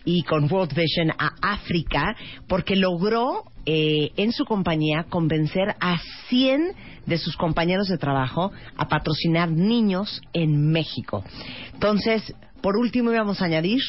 y 0.04 0.22
con 0.22 0.44
World 0.48 0.74
Vision 0.76 1.10
a 1.18 1.32
África 1.42 2.14
porque 2.46 2.76
logró 2.76 3.42
eh, 3.66 4.12
en 4.16 4.30
su 4.30 4.44
compañía 4.44 5.06
convencer 5.08 5.74
a 5.80 5.98
100 6.28 6.72
de 7.04 7.18
sus 7.18 7.36
compañeros 7.36 7.88
de 7.88 7.98
trabajo 7.98 8.52
a 8.76 8.86
patrocinar 8.86 9.50
niños 9.50 10.22
en 10.32 10.70
México. 10.70 11.24
Entonces, 11.72 12.32
por 12.64 12.78
último 12.78 13.12
íbamos 13.12 13.42
a 13.42 13.44
añadir 13.44 13.82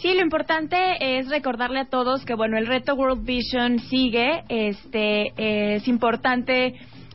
Sí, 0.00 0.12
lo 0.14 0.20
importante 0.22 1.18
es 1.18 1.28
recordarle 1.28 1.80
a 1.80 1.84
todos 1.86 2.24
que 2.24 2.34
bueno, 2.34 2.58
el 2.58 2.66
reto 2.66 2.94
World 2.94 3.24
Vision 3.24 3.78
sigue. 3.78 4.44
Este 4.48 5.32
eh, 5.36 5.76
es 5.76 5.88
importante 5.88 6.74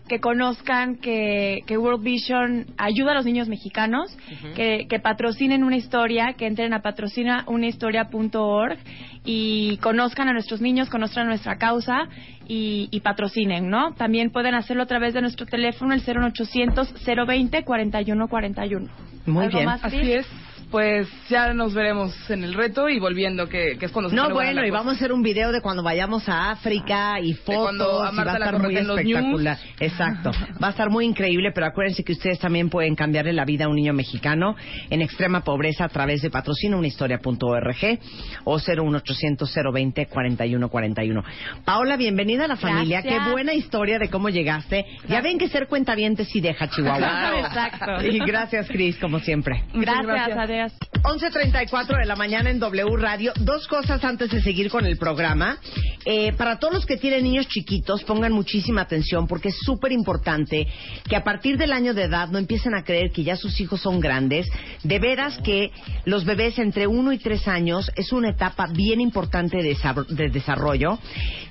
que 0.09 0.19
conozcan 0.19 0.97
que, 0.97 1.61
que 1.65 1.77
World 1.77 2.03
Vision 2.03 2.65
ayuda 2.77 3.11
a 3.11 3.13
los 3.13 3.25
niños 3.25 3.47
mexicanos, 3.47 4.17
que, 4.55 4.88
que 4.89 4.99
patrocinen 4.99 5.63
una 5.63 5.77
historia, 5.77 6.34
que 6.34 6.47
entren 6.47 6.73
a 6.73 6.82
patrocinaunahistoria.org 6.82 8.77
y 9.23 9.77
conozcan 9.77 10.27
a 10.27 10.34
nuestros 10.34 10.59
niños, 10.59 10.89
conozcan 10.89 11.27
nuestra 11.27 11.57
causa 11.57 12.09
y, 12.47 12.89
y 12.91 13.01
patrocinen, 13.01 13.69
¿no? 13.69 13.93
También 13.93 14.32
pueden 14.32 14.55
hacerlo 14.55 14.82
a 14.84 14.88
través 14.88 15.13
de 15.13 15.21
nuestro 15.21 15.45
teléfono, 15.45 15.93
el 15.93 16.01
01800 16.01 16.95
020 17.05 17.63
4141. 17.63 18.89
Muy 19.27 19.45
¿Algo 19.45 19.57
bien. 19.59 19.65
más? 19.65 19.84
Así 19.84 20.11
es. 20.11 20.25
Pues 20.72 21.07
ya 21.30 21.51
nos 21.53 21.74
veremos 21.74 22.13
en 22.30 22.43
el 22.43 22.53
reto 22.53 22.89
y 22.89 22.99
volviendo, 22.99 23.49
que, 23.49 23.78
que 23.80 23.88
es 23.88 23.91
cuando 23.91 24.09
se 24.11 24.15
No, 24.15 24.30
bueno, 24.30 24.63
y 24.63 24.70
vamos 24.70 24.93
a 24.93 24.95
hacer 24.97 25.11
un 25.11 25.24
video 25.24 25.51
de 25.51 25.61
cuando 25.61 25.82
vayamos 25.82 26.30
a 26.30 26.51
África 26.51 27.20
y 27.20 27.34
fotos. 27.34 27.63
cuando 27.63 28.03
a 28.03 28.13
y 28.13 28.15
va 28.15 28.22
a 28.22 28.26
la 28.26 28.34
estar 28.34 28.59
muy 28.59 28.76
espectacular. 28.76 29.57
Exacto. 29.80 30.32
Va 30.61 30.67
a 30.67 30.70
estar 30.70 30.91
muy 30.91 31.05
increíble, 31.05 31.51
pero 31.55 31.65
acuérdense 31.65 32.03
que 32.03 32.11
ustedes 32.11 32.38
también 32.38 32.70
pueden 32.70 32.95
cambiarle 32.95 33.34
la 33.34 33.45
vida 33.45 33.65
a 33.65 33.67
un 33.67 33.78
niño 33.78 33.93
mexicano 33.93 34.55
en 34.91 35.01
extrema 35.01 35.43
pobreza 35.43 35.86
a 35.86 35.89
través 35.89 36.22
de 36.22 36.30
patrocinaunahistoria.org 36.30 37.99
o 38.43 38.59
01800 38.59 39.55
020 39.74 40.05
4141. 40.05 41.24
Paola, 41.65 41.97
bienvenida 41.97 42.45
a 42.45 42.47
la 42.47 42.57
familia. 42.57 43.01
Gracias. 43.01 43.26
Qué 43.26 43.32
buena 43.32 43.53
historia 43.53 43.97
de 43.97 44.09
cómo 44.09 44.30
llegaste. 44.30 44.86
Ya 45.07 45.22
ven 45.22 45.39
que 45.39 45.49
ser 45.49 45.67
cuentavientes 45.67 46.30
sí 46.30 46.41
deja 46.41 46.70
Chihuahua. 46.70 46.97
Claro. 46.97 47.38
Exacto. 47.47 48.05
Y 48.05 48.20
gracias, 48.20 48.67
Cris, 48.67 48.97
como 48.99 49.20
siempre. 49.20 49.63
Gracias, 49.74 50.05
gracias. 50.05 50.38
adiós. 50.38 50.59
11.34 50.68 51.97
de 51.97 52.05
la 52.05 52.16
mañana 52.16 52.49
en 52.49 52.60
W 52.60 52.97
Radio. 52.97 53.32
Dos 53.39 53.68
cosas 53.68 54.03
antes 54.03 54.30
de 54.30 54.41
seguir 54.41 54.70
con 54.70 54.86
el 54.86 54.97
programa. 54.97 55.57
Eh, 56.05 56.34
para 56.34 56.60
todos 56.60 56.74
los 56.74 56.86
que 56.86 56.97
tienen 56.97 57.24
niños 57.24 57.47
chiquitos, 57.47 58.03
pongan 58.03 58.34
muchísima 58.34 58.82
atención 58.82 59.28
porque 59.28 59.49
es 59.49 59.57
súper 59.60 59.91
importante 59.91 60.68
que 61.07 61.16
a 61.16 61.24
partir 61.24 61.57
del 61.57 61.72
año 61.72 61.93
de 61.93 62.03
edad 62.03 62.30
no 62.30 62.38
empiecen 62.38 62.76
a 62.76 62.84
creer 62.84 63.12
que 63.12 63.24
ya 63.24 63.36
sus 63.36 63.60
hijos 63.62 63.82
son 63.82 63.99
grandes. 63.99 64.47
De 64.84 64.99
veras 64.99 65.38
que 65.43 65.72
los 66.05 66.26
bebés 66.26 66.60
entre 66.60 66.88
1 66.88 67.14
y 67.14 67.18
3 67.20 67.47
años 67.47 67.91
es 67.95 68.12
una 68.12 68.30
etapa 68.30 68.68
bien 68.68 68.99
importante 69.01 69.57
de, 69.57 69.78
de 70.10 70.30
desarrollo, 70.30 70.99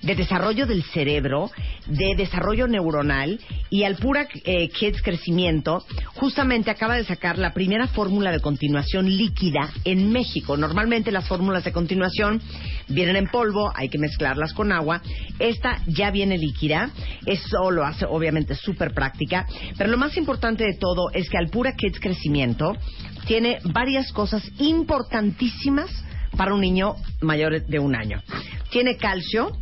de 0.02 0.14
desarrollo 0.14 0.66
del 0.66 0.82
cerebro, 0.84 1.50
de 1.86 2.14
desarrollo 2.16 2.68
neuronal 2.68 3.40
y 3.70 3.84
al 3.84 3.96
pura 3.96 4.28
eh, 4.44 4.68
Kids 4.68 5.02
Crecimiento 5.02 5.84
justamente 6.14 6.70
acaba 6.70 6.96
de 6.96 7.04
sacar 7.04 7.38
la 7.38 7.54
primera 7.54 7.86
fórmula 7.88 8.32
de 8.32 8.40
continuación 8.40 8.97
líquida 9.06 9.70
en 9.84 10.10
México. 10.10 10.56
Normalmente 10.56 11.12
las 11.12 11.28
fórmulas 11.28 11.64
de 11.64 11.72
continuación 11.72 12.40
vienen 12.88 13.16
en 13.16 13.28
polvo, 13.28 13.72
hay 13.74 13.88
que 13.88 13.98
mezclarlas 13.98 14.52
con 14.52 14.72
agua. 14.72 15.02
Esta 15.38 15.82
ya 15.86 16.10
viene 16.10 16.38
líquida, 16.38 16.90
eso 17.26 17.70
lo 17.70 17.84
hace 17.84 18.06
obviamente 18.06 18.54
súper 18.54 18.92
práctica, 18.92 19.46
pero 19.76 19.90
lo 19.90 19.98
más 19.98 20.16
importante 20.16 20.64
de 20.64 20.74
todo 20.74 21.10
es 21.12 21.28
que 21.28 21.38
Alpura 21.38 21.74
Kids 21.76 22.00
Crecimiento 22.00 22.72
tiene 23.26 23.58
varias 23.64 24.12
cosas 24.12 24.42
importantísimas 24.58 25.90
para 26.36 26.54
un 26.54 26.60
niño 26.60 26.94
mayor 27.20 27.66
de 27.66 27.78
un 27.78 27.94
año. 27.94 28.22
Tiene 28.70 28.96
calcio, 28.96 29.52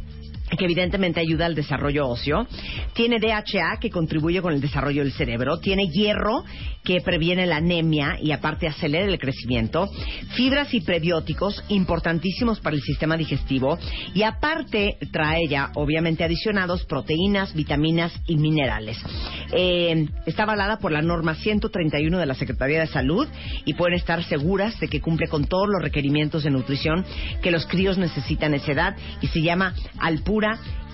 que 0.57 0.65
evidentemente 0.65 1.21
ayuda 1.21 1.47
al 1.47 1.55
desarrollo 1.55 2.09
óseo. 2.09 2.47
Tiene 2.95 3.19
DHA, 3.19 3.79
que 3.81 3.91
contribuye 3.91 4.41
con 4.41 4.53
el 4.53 4.61
desarrollo 4.61 5.03
del 5.03 5.13
cerebro. 5.13 5.59
Tiene 5.59 5.89
hierro, 5.89 6.45
que 6.85 7.01
previene 7.01 7.47
la 7.47 7.57
anemia 7.57 8.17
y 8.23 8.31
aparte 8.31 8.69
acelera 8.69 9.07
el 9.07 9.19
crecimiento. 9.19 9.89
Fibras 10.37 10.73
y 10.73 10.81
prebióticos, 10.81 11.65
importantísimos 11.69 12.61
para 12.61 12.77
el 12.77 12.83
sistema 12.83 13.17
digestivo. 13.17 13.79
Y 14.15 14.23
aparte 14.23 14.99
trae 15.11 15.49
ya, 15.49 15.71
obviamente, 15.75 16.23
adicionados 16.23 16.85
proteínas, 16.85 17.55
vitaminas 17.55 18.13
y 18.27 18.37
minerales. 18.37 18.99
Eh, 19.53 20.07
está 20.27 20.45
avalada 20.45 20.79
por 20.79 20.93
la 20.93 21.03
norma 21.03 21.35
131 21.35 22.19
de 22.19 22.27
la 22.27 22.35
Secretaría 22.35 22.81
de 22.81 22.87
Salud 22.87 23.27
y 23.65 23.75
pueden 23.75 23.95
estar 23.95 24.23
seguras 24.25 24.79
de 24.81 24.89
que 24.89 25.01
cumple 25.01 25.29
con 25.29 25.47
todos 25.47 25.69
los 25.69 25.83
requerimientos 25.83 26.45
de 26.45 26.51
nutrición 26.51 27.05
que 27.43 27.51
los 27.51 27.67
críos 27.67 27.99
necesitan 27.99 28.53
a 28.53 28.57
esa 28.57 28.73
edad 28.73 28.97
y 29.21 29.27
se 29.29 29.43
llama 29.43 29.75
Alpura 29.99 30.36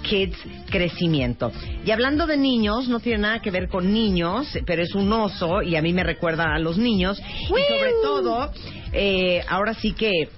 Kids 0.02 0.36
Crecimiento. 0.70 1.52
Y 1.84 1.90
hablando 1.90 2.26
de 2.26 2.36
niños, 2.36 2.88
no 2.88 3.00
tiene 3.00 3.18
nada 3.18 3.40
que 3.40 3.50
ver 3.50 3.68
con 3.68 3.92
niños, 3.92 4.58
pero 4.66 4.82
es 4.82 4.94
un 4.94 5.12
oso 5.12 5.62
y 5.62 5.76
a 5.76 5.82
mí 5.82 5.92
me 5.92 6.04
recuerda 6.04 6.54
a 6.54 6.58
los 6.58 6.78
niños. 6.78 7.20
Y 7.20 7.46
sobre 7.46 7.92
todo, 8.02 8.50
eh, 8.92 9.42
ahora 9.48 9.74
sí 9.74 9.92
que 9.92 10.28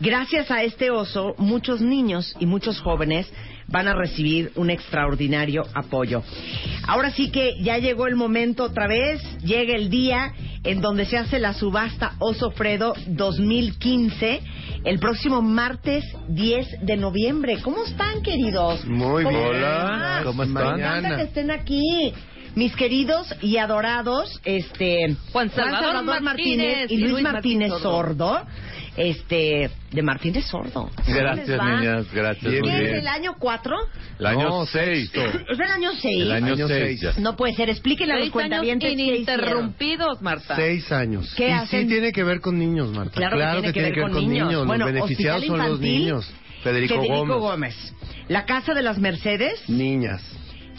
gracias 0.00 0.50
a 0.50 0.62
este 0.62 0.90
oso, 0.90 1.34
muchos 1.38 1.80
niños 1.80 2.34
y 2.38 2.46
muchos 2.46 2.80
jóvenes 2.80 3.30
van 3.72 3.88
a 3.88 3.94
recibir 3.94 4.52
un 4.54 4.70
extraordinario 4.70 5.64
apoyo. 5.74 6.22
Ahora 6.86 7.10
sí 7.10 7.30
que 7.30 7.54
ya 7.62 7.78
llegó 7.78 8.06
el 8.06 8.14
momento 8.14 8.64
otra 8.64 8.86
vez, 8.86 9.20
llega 9.40 9.74
el 9.74 9.88
día 9.90 10.32
en 10.62 10.80
donde 10.80 11.06
se 11.06 11.16
hace 11.16 11.40
la 11.40 11.54
subasta 11.54 12.12
Oso 12.20 12.50
Fredo 12.52 12.94
2015, 13.06 14.40
el 14.84 14.98
próximo 14.98 15.42
martes 15.42 16.04
10 16.28 16.82
de 16.82 16.96
noviembre. 16.96 17.58
¿Cómo 17.62 17.82
están, 17.84 18.22
queridos? 18.22 18.84
Muy 18.84 19.24
¿Cómo 19.24 19.38
bien. 19.50 19.54
están? 19.56 20.24
¿Cómo 20.24 20.44
Me 20.44 20.60
están? 20.60 20.78
encanta 20.78 21.16
que 21.16 21.22
estén 21.22 21.50
aquí. 21.50 22.12
Mis 22.54 22.76
queridos 22.76 23.34
y 23.40 23.56
adorados, 23.56 24.38
este 24.44 25.16
Juan 25.32 25.48
Salvador 25.50 26.20
Martínez 26.20 26.90
y 26.90 26.98
Luis, 26.98 27.22
Martínez, 27.22 27.72
Sordo, 27.80 28.42
este 28.96 29.70
de 29.90 30.02
Martínez 30.02 30.46
Sordo. 30.46 30.90
¿Cómo 30.94 31.16
Gracias, 31.16 31.48
niñas, 31.48 32.12
gracias. 32.12 32.52
¿Qué 32.52 32.60
muy 32.60 32.70
es 32.70 32.92
el 32.94 33.08
año 33.08 33.36
4? 33.38 33.76
El 34.18 34.26
año 34.26 34.66
6. 34.66 35.12
¿Es 35.50 35.58
del 35.58 35.70
año 35.70 35.90
6? 35.92 36.22
El 36.22 36.32
año 36.32 36.68
6. 36.68 37.18
No 37.18 37.36
puede 37.36 37.54
ser, 37.54 37.70
explíquenle 37.70 38.14
a 38.14 38.16
los 38.16 38.24
Seis 38.24 38.34
años 38.36 38.50
cuentavientes 38.50 38.92
ininterrumpidos, 38.92 40.22
Marta. 40.22 40.56
Seis 40.56 40.90
años. 40.92 41.32
¿Qué 41.36 41.48
y 41.48 41.52
hacen? 41.52 41.82
sí 41.82 41.88
tiene 41.88 42.12
que 42.12 42.24
ver 42.24 42.40
con 42.40 42.58
niños, 42.58 42.90
Marta. 42.92 43.14
Claro, 43.14 43.62
que, 43.62 43.72
tiene 43.72 43.92
que 43.92 44.00
ver 44.00 44.10
con, 44.10 44.28
niños. 44.28 44.66
Bueno, 44.66 44.86
los 44.86 44.94
beneficiados 44.94 45.42
Hospital 45.42 45.58
son 45.58 45.70
los 45.70 45.80
Infantil, 45.80 45.98
niños. 45.98 46.34
Federico, 46.62 46.96
Gómez. 46.96 47.36
Gómez. 47.38 47.94
La 48.28 48.44
Casa 48.46 48.72
de 48.74 48.82
las 48.82 48.98
Mercedes, 48.98 49.68
Niñas. 49.68 50.22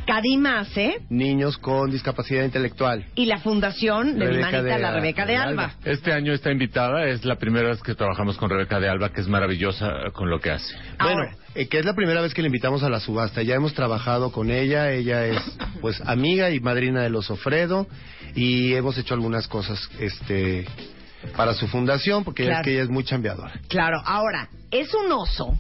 Cadima 0.06 0.60
AC 0.60 1.02
Niños 1.10 1.58
con 1.58 1.90
discapacidad 1.90 2.44
intelectual. 2.44 3.06
y 3.16 3.26
la 3.26 3.40
Fundación 3.40 4.20
de 4.20 4.26
mi 4.28 4.38
manita, 4.40 4.62
de- 4.62 4.80
la 4.80 4.92
Rebeca 4.92 5.26
de 5.26 5.34
de 5.34 5.38
Alba. 5.38 5.64
Alba. 5.66 5.76
Este 5.86 6.12
año 6.12 6.34
está 6.34 6.52
invitada, 6.52 7.06
es 7.08 7.24
la 7.24 7.38
primera 7.38 7.70
vez 7.70 7.82
que 7.82 7.96
trabajamos 7.96 8.38
con 8.38 8.50
Rebeca 8.50 8.80
de 8.80 8.90
Alba, 8.90 9.10
que 9.14 9.22
es 9.22 9.28
maravillosa 9.28 9.90
con 10.14 10.30
lo 10.30 10.40
que 10.40 10.52
hace. 10.52 10.76
Bueno, 11.00 11.22
eh, 11.56 11.68
que 11.68 11.80
es 11.80 11.86
la 11.86 11.94
primera 11.96 12.22
vez 12.22 12.34
que 12.34 12.42
le 12.42 12.48
invitamos 12.48 12.84
a 12.84 12.90
la 12.90 13.00
subasta. 13.00 13.42
Ya 13.44 13.56
hemos 13.56 13.74
trabajado 13.74 14.32
con 14.32 14.52
ella. 14.52 14.92
Ella 14.92 15.26
es, 15.26 15.38
pues, 15.82 16.02
amiga 16.06 16.50
y 16.50 16.60
madrina 16.60 17.02
de 17.02 17.10
los 17.10 17.30
Ofredo. 17.32 17.88
Y 18.36 18.74
hemos 18.74 18.98
hecho 18.98 19.14
algunas 19.14 19.48
cosas, 19.48 19.80
este, 20.00 20.66
para 21.38 21.54
su 21.54 21.68
fundación, 21.68 22.24
porque 22.26 22.44
Claro. 22.46 22.60
es 22.60 22.66
que 22.66 22.74
ella 22.74 22.84
es 22.84 22.90
muy 22.90 23.04
chambeadora. 23.06 23.54
Claro, 23.70 24.02
ahora, 24.06 24.50
es 24.72 24.94
un 24.94 25.12
oso 25.12 25.54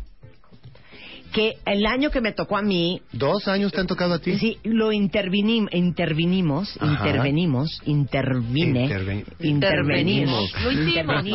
que 1.33 1.55
el 1.65 1.85
año 1.85 2.11
que 2.11 2.21
me 2.21 2.31
tocó 2.31 2.55
a 2.57 2.61
mí, 2.61 3.01
¿Dos 3.11 3.47
años 3.47 3.71
te 3.71 3.81
han 3.81 3.87
tocado 3.87 4.13
a 4.13 4.19
ti? 4.19 4.37
sí, 4.37 4.57
lo 4.63 4.91
intervinim- 4.91 5.67
intervinimos, 5.71 6.77
Ajá. 6.79 6.91
intervenimos, 6.93 7.81
intervine, 7.85 8.85
Interven- 8.87 9.25
intervenimos, 9.39 10.53
Lo 10.63 10.71
hicimos. 10.71 11.25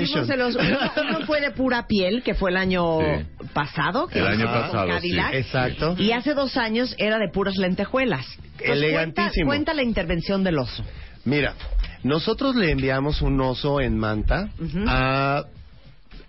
Hicimos 0.00 0.28
los- 0.36 0.56
uno, 0.56 0.78
uno 1.18 1.26
fue 1.26 1.40
de 1.40 1.50
pura 1.50 1.86
piel, 1.86 2.22
que 2.22 2.34
fue 2.34 2.50
el 2.50 2.56
año 2.56 2.98
Sí. 3.00 3.46
pasado, 3.52 4.06
que 4.08 4.18
El 4.18 4.26
año 4.26 4.46
pasado, 4.46 4.88
Cadillac, 4.88 5.30
sí. 5.32 5.36
Exacto. 5.36 5.94
y 5.98 6.12
hace 6.12 6.34
dos 6.34 6.56
años 6.56 6.94
era 6.98 7.18
de 7.18 7.28
puras 7.32 7.56
lentejuelas. 7.56 8.26
Entonces, 8.58 8.70
Elegantísimo. 8.70 9.46
Cuenta, 9.46 9.72
cuenta 9.72 9.74
la 9.74 9.82
intervención 9.82 10.42
del 10.42 10.58
oso. 10.58 10.82
Mira, 11.24 11.54
nosotros 12.02 12.54
le 12.56 12.70
enviamos 12.70 13.20
un 13.20 13.40
oso 13.40 13.80
en 13.80 13.98
manta 13.98 14.48
Ujú. 14.60 14.84
a 14.86 15.44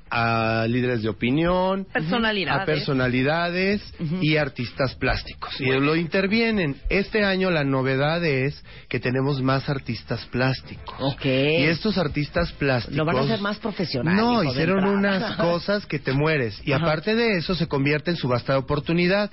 a 0.10 0.66
líderes 0.68 1.02
de 1.02 1.10
opinión, 1.10 1.86
Personalidades. 1.92 2.62
a 2.62 2.66
personalidades 2.66 3.82
y 4.22 4.38
artistas 4.38 4.96
plásticos. 4.96 5.60
Y 5.60 5.66
lo 5.66 5.96
intervienen. 5.96 6.76
Este 6.90 7.24
año 7.24 7.52
la 7.52 7.64
novedad 7.64 8.24
es 8.24 8.64
que 8.90 9.00
tenemos 9.00 9.42
más 9.42 9.70
artistas 9.70 10.26
plásticos. 10.28 10.96
Ok. 11.00 11.26
Y 11.26 11.64
estos 11.66 11.98
artistas 11.98 12.52
plásticos... 12.54 12.98
Lo 12.98 13.06
van 13.06 13.18
a 13.18 13.22
hacer 13.22 13.42
más 13.42 13.58
profesional. 13.58 14.16
No, 14.16 14.44
hicieron 14.44 14.84
unas 14.86 15.36
cosas 15.38 15.86
que 15.86 16.00
te 16.00 16.14
mueres. 16.14 16.60
Y 16.66 16.72
Ajá. 16.72 16.86
aparte 16.86 17.16
de 17.16 17.38
eso, 17.38 17.56
se 17.56 17.68
convierte 17.68 18.12
en 18.12 18.18
subasta 18.18 18.54
de 18.54 18.60
oportunidad. 18.60 19.32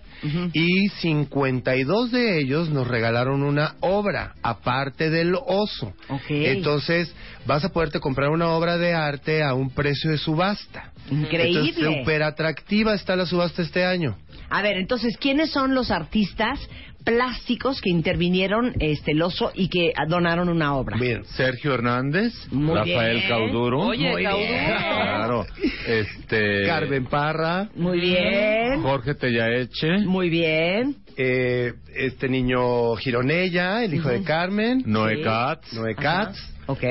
Y 0.52 0.88
52 1.00 2.10
de 2.10 2.40
ellos 2.40 2.70
nos 2.70 2.86
regalaron 2.86 3.42
una 3.42 3.74
obra, 3.80 4.34
aparte 4.42 5.10
del 5.10 5.34
oso. 5.34 5.92
Entonces, 6.28 7.14
vas 7.46 7.64
a 7.64 7.68
poderte 7.70 8.00
comprar 8.00 8.30
una 8.30 8.48
obra 8.48 8.78
de 8.78 8.94
arte 8.94 9.42
a 9.42 9.54
un 9.54 9.70
precio 9.70 10.10
de 10.10 10.18
subasta. 10.18 10.63
Increíble. 11.10 11.68
Entonces, 11.70 11.98
súper 12.00 12.22
atractiva 12.22 12.94
está 12.94 13.16
la 13.16 13.26
subasta 13.26 13.62
este 13.62 13.84
año. 13.84 14.16
A 14.50 14.62
ver, 14.62 14.76
entonces, 14.76 15.16
¿quiénes 15.16 15.50
son 15.50 15.74
los 15.74 15.90
artistas 15.90 16.58
plásticos 17.04 17.82
que 17.82 17.90
intervinieron 17.90 18.72
este 18.80 19.12
el 19.12 19.20
oso 19.20 19.52
y 19.54 19.68
que 19.68 19.92
donaron 20.08 20.48
una 20.48 20.74
obra? 20.74 20.98
Sergio 21.36 21.74
Hernández, 21.74 22.32
Muy 22.50 22.74
Rafael 22.74 23.16
bien. 23.18 23.28
Cauduro. 23.28 23.80
Oye, 23.80 24.10
Muy 24.10 24.22
Cauduro. 24.22 24.48
bien. 24.48 24.64
Claro. 24.66 25.46
Este. 25.86 26.66
Carmen 26.66 27.04
Parra. 27.06 27.68
Muy 27.74 28.00
bien. 28.00 28.80
Jorge 28.82 29.14
Tellaeche. 29.14 29.98
Muy 30.06 30.30
bien. 30.30 30.96
Eh, 31.16 31.72
este 31.94 32.28
niño 32.28 32.96
Gironella, 32.96 33.84
el 33.84 33.94
hijo 33.94 34.08
de 34.08 34.22
Carmen. 34.22 34.82
Noé 34.86 35.22
Katz. 35.22 35.72
Noé 35.74 35.94
Katz. 35.94 36.38
Ok. 36.66 36.82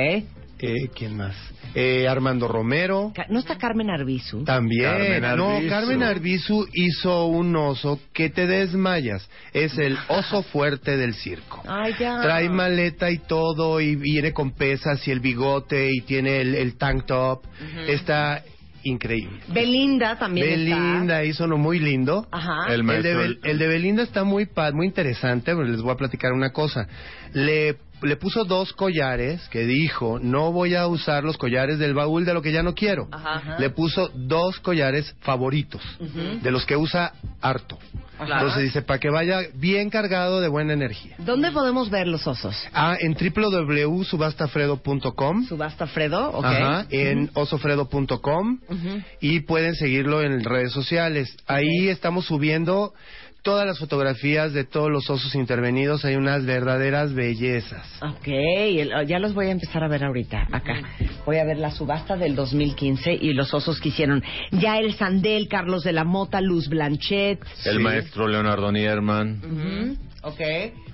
Eh, 0.65 0.89
¿Quién 0.95 1.17
más? 1.17 1.35
Eh, 1.75 2.07
Armando 2.07 2.47
Romero. 2.47 3.11
¿No 3.29 3.39
está 3.39 3.57
Carmen 3.57 3.89
Arbizu? 3.89 4.43
También. 4.45 4.83
Carmen 4.83 5.37
no, 5.37 5.49
Arbizu. 5.55 5.69
Carmen 5.69 6.03
Arbizu 6.03 6.67
hizo 6.73 7.25
un 7.25 7.53
oso 7.55 7.99
que 8.13 8.29
te 8.29 8.47
desmayas. 8.47 9.29
Es 9.51 9.77
el 9.77 9.97
oso 10.07 10.41
fuerte 10.43 10.95
del 10.95 11.15
circo. 11.15 11.61
Ay, 11.67 11.93
ya. 11.99 12.21
Trae 12.21 12.47
maleta 12.47 13.11
y 13.11 13.17
todo 13.17 13.81
y 13.81 13.95
viene 13.97 14.31
con 14.31 14.51
pesas 14.51 15.05
y 15.07 15.11
el 15.11 15.19
bigote 15.19 15.89
y 15.91 16.01
tiene 16.01 16.41
el, 16.41 16.55
el 16.55 16.77
tank 16.77 17.07
top. 17.07 17.41
Está 17.87 18.43
increíble. 18.83 19.39
Belinda 19.47 20.17
también 20.17 20.47
Belinda 20.47 21.23
hizo 21.25 21.45
uno 21.45 21.57
muy 21.57 21.79
lindo. 21.79 22.27
Ajá. 22.31 22.73
El 22.73 22.85
de, 22.85 23.15
Bel- 23.17 23.39
el 23.43 23.57
de 23.57 23.67
Belinda 23.67 24.03
está 24.03 24.23
muy 24.23 24.45
pa- 24.45 24.71
muy 24.71 24.85
interesante, 24.87 25.53
pero 25.55 25.63
les 25.63 25.81
voy 25.81 25.91
a 25.91 25.97
platicar 25.97 26.31
una 26.33 26.51
cosa. 26.51 26.87
Le, 27.33 27.77
le 28.03 28.17
puso 28.17 28.43
dos 28.45 28.73
collares 28.73 29.47
que 29.49 29.65
dijo, 29.65 30.19
no 30.19 30.51
voy 30.51 30.75
a 30.75 30.87
usar 30.87 31.23
los 31.23 31.37
collares 31.37 31.79
del 31.79 31.93
baúl 31.93 32.25
de 32.25 32.33
lo 32.33 32.41
que 32.41 32.51
ya 32.51 32.63
no 32.63 32.73
quiero. 32.73 33.07
Ajá. 33.11 33.57
Le 33.59 33.69
puso 33.69 34.09
dos 34.13 34.59
collares 34.59 35.15
favoritos, 35.21 35.81
de 36.41 36.51
los 36.51 36.65
que 36.65 36.75
usa 36.75 37.13
harto. 37.41 37.77
Ajá. 38.19 38.33
Entonces 38.35 38.63
dice, 38.63 38.81
para 38.83 38.99
que 38.99 39.09
vaya 39.09 39.39
bien 39.55 39.89
cargado 39.89 40.39
de 40.39 40.47
buena 40.47 40.73
energía. 40.73 41.15
¿Dónde 41.17 41.51
podemos 41.51 41.89
ver 41.89 42.07
los 42.07 42.27
osos? 42.27 42.55
Ah, 42.73 42.95
en 42.99 43.15
www.subastafredo.com. 43.15 45.45
Subasta 45.45 45.87
Fredo, 45.87 46.29
ok. 46.29 46.45
Ajá, 46.45 46.85
en 46.89 47.31
osofredo.com 47.33 48.59
y 49.19 49.39
pueden 49.41 49.75
seguirlo 49.75 50.21
en 50.21 50.41
redes 50.43 50.71
sociales. 50.71 51.35
Ahí 51.47 51.89
estamos 51.89 52.25
subiendo 52.25 52.93
todas 53.43 53.67
las 53.67 53.77
fotografías 53.77 54.53
de 54.53 54.63
todos 54.63 54.89
los 54.89 55.09
osos 55.09 55.35
intervenidos. 55.35 56.05
Hay 56.05 56.15
unas 56.15 56.45
verdaderas 56.45 57.13
bellezas. 57.13 57.85
Ok, 58.01 58.27
el- 58.27 58.91
ya 59.05 59.19
los 59.19 59.33
voy 59.33 59.47
a 59.47 59.51
empezar 59.51 59.83
a 59.83 59.87
ver 59.87 60.03
ahorita, 60.05 60.47
acá. 60.51 60.81
Voy 61.25 61.37
a 61.37 61.43
ver 61.43 61.57
la 61.59 61.69
subasta 61.69 62.15
del 62.17 62.35
2015 62.35 63.13
y 63.13 63.33
los 63.33 63.53
osos 63.53 63.79
que 63.79 63.89
hicieron. 63.89 64.23
Yael 64.51 64.93
Sandel, 64.95 65.47
Carlos 65.47 65.83
de 65.83 65.91
la 65.93 66.03
Mota, 66.05 66.41
Luz 66.41 66.67
Blanchet. 66.69 67.39
El 67.65 67.79
maestro 67.81 68.27
Leonardo 68.27 68.71
Nierman. 68.71 69.41
Ujú, 69.43 69.97
Ok. 70.25 70.39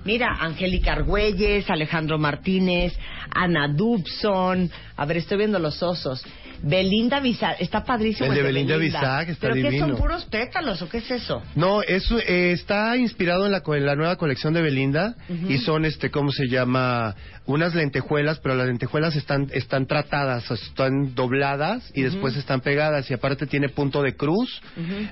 Mira, 0.04 0.34
Angélica 0.40 0.92
Argüelles, 0.92 1.70
Alejandro 1.70 2.18
Martínez, 2.18 2.92
Ana 3.32 3.68
Dubson. 3.68 4.68
A 4.96 5.04
ver, 5.06 5.18
estoy 5.18 5.38
viendo 5.38 5.58
los 5.60 5.80
osos. 5.84 6.24
Belinda 6.62 7.20
Bizac. 7.20 7.60
Está 7.60 7.84
padrísimo. 7.84 8.26
El 8.26 8.34
de 8.34 8.40
el 8.40 8.46
Belinda 8.46 8.76
Bizac 8.76 9.28
está 9.28 9.48
¿Pero 9.48 9.54
qué 9.54 9.62
divino. 9.62 9.88
son 9.88 9.96
puros 9.96 10.24
pétalos 10.26 10.82
o 10.82 10.88
qué 10.88 10.98
es 10.98 11.10
eso? 11.10 11.42
No, 11.54 11.82
eso 11.82 12.18
eh, 12.18 12.52
está 12.52 12.96
inspirado 12.96 13.46
en 13.46 13.52
la, 13.52 13.62
en 13.66 13.86
la 13.86 13.96
nueva 13.96 14.16
colección 14.16 14.52
de 14.54 14.62
Belinda 14.62 15.14
y 15.48 15.58
son, 15.58 15.84
este, 15.84 16.10
¿cómo 16.10 16.32
se 16.32 16.48
llama? 16.48 17.14
Unas 17.46 17.74
lentejuelas, 17.74 18.38
pero 18.40 18.54
las 18.54 18.66
lentejuelas 18.66 19.16
están, 19.16 19.48
están 19.52 19.86
tratadas, 19.86 20.50
están 20.50 21.14
dobladas 21.14 21.90
y 21.94 22.02
después 22.02 22.36
están 22.36 22.60
pegadas 22.60 23.10
y 23.10 23.14
aparte 23.14 23.46
tiene 23.46 23.68
punto 23.68 24.02
de 24.02 24.14
cruz. 24.14 24.60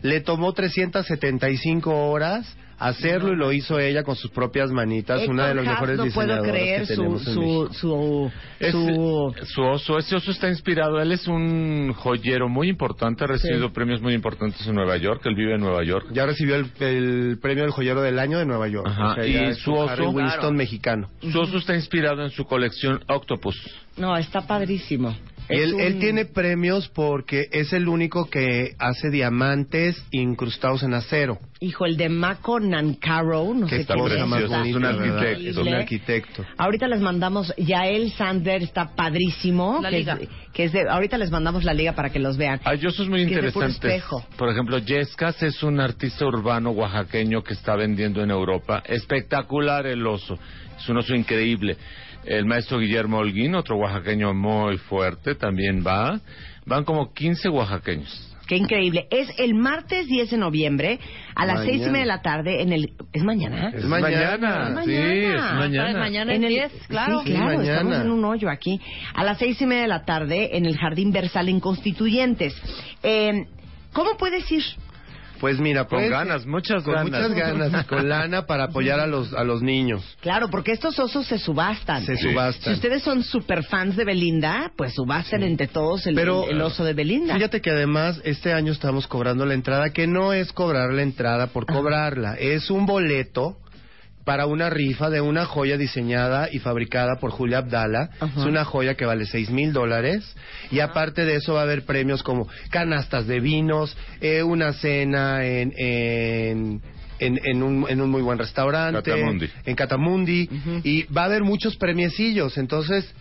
Le 0.03 0.21
tomó 0.21 0.53
375 0.53 2.11
horas 2.11 2.57
hacerlo 2.79 3.33
y 3.33 3.37
lo 3.37 3.53
hizo 3.53 3.79
ella 3.79 4.03
con 4.03 4.15
sus 4.17 4.31
propias 4.31 4.71
manitas, 4.71 5.19
Héctor 5.21 5.35
una 5.35 5.49
de 5.49 5.55
las 5.55 5.67
Haas, 5.67 5.75
mejores 5.75 5.97
no 5.99 6.05
puedo 6.07 6.27
diseñadoras 6.29 6.53
creer 6.53 6.81
que 6.81 6.87
su, 6.87 6.95
tenemos 6.95 7.27
en 7.27 7.35
su, 7.35 7.69
su, 7.73 8.31
Es- 8.61 8.73
su- 8.73 9.35
su 9.47 9.63
oso, 9.63 9.99
ese 9.99 10.17
oso 10.17 10.31
está 10.31 10.49
inspirado, 10.49 11.01
él 11.01 11.13
es 11.13 11.27
un 11.27 11.93
joyero 11.97 12.49
muy 12.49 12.69
importante, 12.69 13.25
ha 13.25 13.27
recibido 13.27 13.69
Sí. 13.69 13.75
premios 13.75 14.01
muy 14.01 14.15
importantes 14.15 14.67
en 14.67 14.75
Nueva 14.75 14.97
York, 14.97 15.23
él 15.27 15.35
vive 15.35 15.55
en 15.55 15.61
Nueva 15.61 15.83
York. 15.85 16.07
Ya 16.13 16.25
recibió 16.27 16.57
el, 16.57 16.67
el 16.81 17.39
premio 17.43 17.65
del 17.65 17.73
joyero 17.73 18.01
del 18.03 18.19
año 18.19 18.39
de 18.39 18.47
Nueva 18.47 18.69
York. 18.69 18.87
Ajá, 18.89 19.13
O 19.13 19.15
sea, 19.15 19.27
y 19.27 19.55
su 19.55 19.73
oso- 19.73 19.91
Harry 19.91 20.07
Winston 20.07 20.39
Claro. 20.41 20.53
mexicano. 20.53 21.09
Su 21.33 21.41
oso 21.41 21.59
está 21.59 21.75
inspirado 21.75 22.23
en 22.23 22.31
su 22.31 22.45
colección 22.45 23.01
Octopus. 23.09 23.57
No, 23.97 24.17
está 24.17 24.47
padrísimo. 24.47 25.17
Y 25.51 25.57
él, 25.61 25.75
un- 25.75 25.81
él 25.81 25.99
tiene 25.99 26.25
premios 26.27 26.89
porque 26.89 27.47
es 27.53 27.73
el 27.73 27.89
único 27.89 28.29
que 28.29 28.73
hace 28.79 29.11
diamantes 29.11 29.97
incrustados 30.11 30.83
en 30.83 30.95
acero. 30.95 31.39
Hijo, 31.61 31.87
el 31.87 31.97
de 31.97 32.09
Mako 32.09 32.61
Nancaro, 32.61 33.53
no 33.55 33.67
Qué 33.67 33.79
sé 33.85 33.87
cosa 33.87 34.15
es. 34.15 35.57
un 35.57 35.69
arquitecto. 35.75 36.45
Ahorita 36.57 36.87
les 36.87 37.01
mandamos, 37.01 37.53
Yael 37.57 38.13
Sander 38.13 38.63
está 38.63 38.95
padrísimo. 38.95 39.81
La 39.83 39.91
que 39.91 39.99
liga. 39.99 40.19
Es, 40.21 40.29
que 40.53 40.65
es 40.65 40.73
de, 40.73 40.89
ahorita 40.89 41.19
les 41.19 41.31
mandamos 41.31 41.65
la 41.65 41.75
liga 41.75 41.93
para 41.95 42.11
que 42.11 42.19
los 42.19 42.37
vean. 42.37 42.61
Hay 42.65 42.85
osos 42.87 43.09
muy 43.09 43.21
Que 43.21 43.25
es 43.25 43.31
interesantes. 43.33 43.75
espejo. 43.77 44.25
Por 44.37 44.51
ejemplo, 44.51 44.79
Yescas 44.79 45.43
es 45.43 45.63
un 45.63 45.81
artista 45.81 46.27
urbano 46.27 46.71
oaxaqueño 46.71 47.43
que 47.43 47.55
está 47.55 47.75
vendiendo 47.75 48.23
en 48.23 48.31
Europa. 48.31 48.83
Espectacular 48.87 49.87
el 49.87 50.07
oso. 50.07 50.39
Es 50.79 50.89
un 50.89 50.99
oso 50.99 51.15
increíble. 51.15 51.77
El 52.29 52.45
maestro 52.45 52.79
Guillermo 52.79 53.19
Holguín, 53.19 53.55
otro 53.55 53.77
oaxaqueño 53.77 54.35
muy 54.35 54.77
fuerte, 54.77 55.35
también 55.35 55.83
va. 55.87 56.21
Van 56.67 56.85
como 56.85 57.13
15 57.15 57.49
oaxaqueños. 57.49 58.25
Qué 58.47 58.57
increíble. 58.57 59.07
Es 59.11 59.29
el 59.39 59.55
martes 59.55 60.07
10 60.07 60.31
de 60.31 60.37
noviembre 60.39 60.99
a 61.35 61.45
las 61.47 61.57
Mañana. 61.57 61.71
seis 61.71 61.87
y 61.87 61.91
media 61.91 62.01
de 62.01 62.07
la 62.07 62.23
tarde 62.23 62.63
en 62.63 62.73
el... 62.73 62.93
¿Es 63.13 63.23
mañana? 63.23 63.71
Es 63.75 63.85
mañana, 63.85 64.83
sí, 64.85 64.95
es 64.95 65.43
mañana. 65.55 65.99
Mañana 65.99 66.35
En 66.35 66.45
el- 66.45 66.51
10, 66.51 66.73
claro. 66.89 67.21
Sí, 67.25 67.33
claro, 67.33 67.63
Sí, 67.63 67.69
estamos 67.69 67.97
en 68.01 68.11
un 68.11 68.25
hoyo 68.25 68.49
aquí. 68.51 68.81
A 69.15 69.23
las 69.25 69.39
seis 69.39 69.61
y 69.61 69.67
media 69.67 69.83
de 69.83 69.89
la 69.89 70.05
tarde 70.07 70.57
en 70.57 70.65
el 70.65 70.79
Jardín 70.79 71.13
Versal 71.13 71.49
en 71.51 71.61
Constituyentes. 71.61 72.55
Eh, 73.03 73.47
¿Cómo 73.93 74.17
puedes 74.19 74.51
ir? 74.53 74.63
Pues 75.41 75.59
mira, 75.61 75.85
Con 75.85 75.99
pues, 75.99 76.11
ganas, 76.11 76.47
muchas 76.47 76.83
con 76.83 76.95
ganas. 76.95 77.11
muchas 77.31 77.35
ganas, 77.35 77.87
con 77.87 78.09
lana 78.09 78.47
para 78.47 78.65
apoyar 78.65 79.01
a 79.01 79.07
los 79.07 79.33
a 79.35 79.45
los 79.45 79.63
niños. 79.63 80.03
Claro, 80.21 80.49
porque 80.51 80.73
estos 80.73 80.99
osos 80.99 81.27
se 81.27 81.39
subastan. 81.39 82.05
Se 82.05 82.17
subastan. 82.17 82.65
Si 82.65 82.71
ustedes 82.73 83.03
son 83.03 83.23
super 83.23 83.63
fans 83.65 83.97
de 83.97 84.05
Belinda, 84.05 84.73
pues 84.77 84.95
subasten 84.95 85.43
entre 85.43 85.67
todos 85.69 86.07
el, 86.07 86.15
Pero, 86.15 86.45
el- 86.45 86.51
el 86.57 86.61
oso 86.63 86.85
de 86.85 86.93
Belinda. 86.95 87.35
Fíjate 87.35 87.61
que 87.61 87.71
además 87.71 88.21
este 88.25 88.53
año 88.53 88.73
estamos 88.73 89.07
cobrando 89.07 89.47
la 89.47 89.55
entrada, 89.55 89.91
que 89.91 90.07
no 90.07 90.33
es 90.33 90.53
cobrar 90.53 90.93
la 90.93 91.03
entrada 91.03 91.49
por 91.49 91.67
cobrarla, 91.67 92.35
es 92.35 92.71
un 92.71 92.87
boleto 92.87 93.57
para 94.29 94.45
una 94.45 94.69
rifa 94.69 95.09
de 95.09 95.23
una 95.23 95.47
joya 95.47 95.79
diseñada 95.79 96.51
y 96.53 96.59
fabricada 96.59 97.17
por 97.19 97.31
Julia 97.31 97.59
Abdala. 97.59 98.11
Ajá. 98.21 98.41
Es 98.41 98.47
una 98.47 98.63
joya 98.63 98.95
que 98.95 99.07
vale 99.07 99.25
seis 99.25 99.49
mil 99.49 99.73
dólares. 99.73 100.37
Y 100.71 100.81
aparte 100.81 101.25
de 101.25 101.37
eso 101.37 101.55
va 101.55 101.61
a 101.61 101.63
haber 101.63 101.87
premios 101.87 102.23
como 102.23 102.47
canastas 102.69 103.27
de 103.27 103.41
vinos, 103.41 103.97
eh, 104.21 104.43
una 104.43 104.75
cena 104.75 105.47
en... 105.47 105.73
en 105.79 106.83
en, 107.21 107.41
en 107.43 107.65
un, 107.65 107.85
en 107.89 108.01
un 108.01 108.11
muy 108.11 108.23
buen 108.23 108.39
restaurante, 108.39 109.11
Catamundi. 109.11 109.51
en 109.67 109.75
Catamundi, 109.75 110.49
y 110.85 111.03
va 111.13 111.23
a 111.23 111.25
haber 111.25 111.43
muchos 111.43 111.75
premiecillos, 111.77 112.57
entonces 112.59 113.13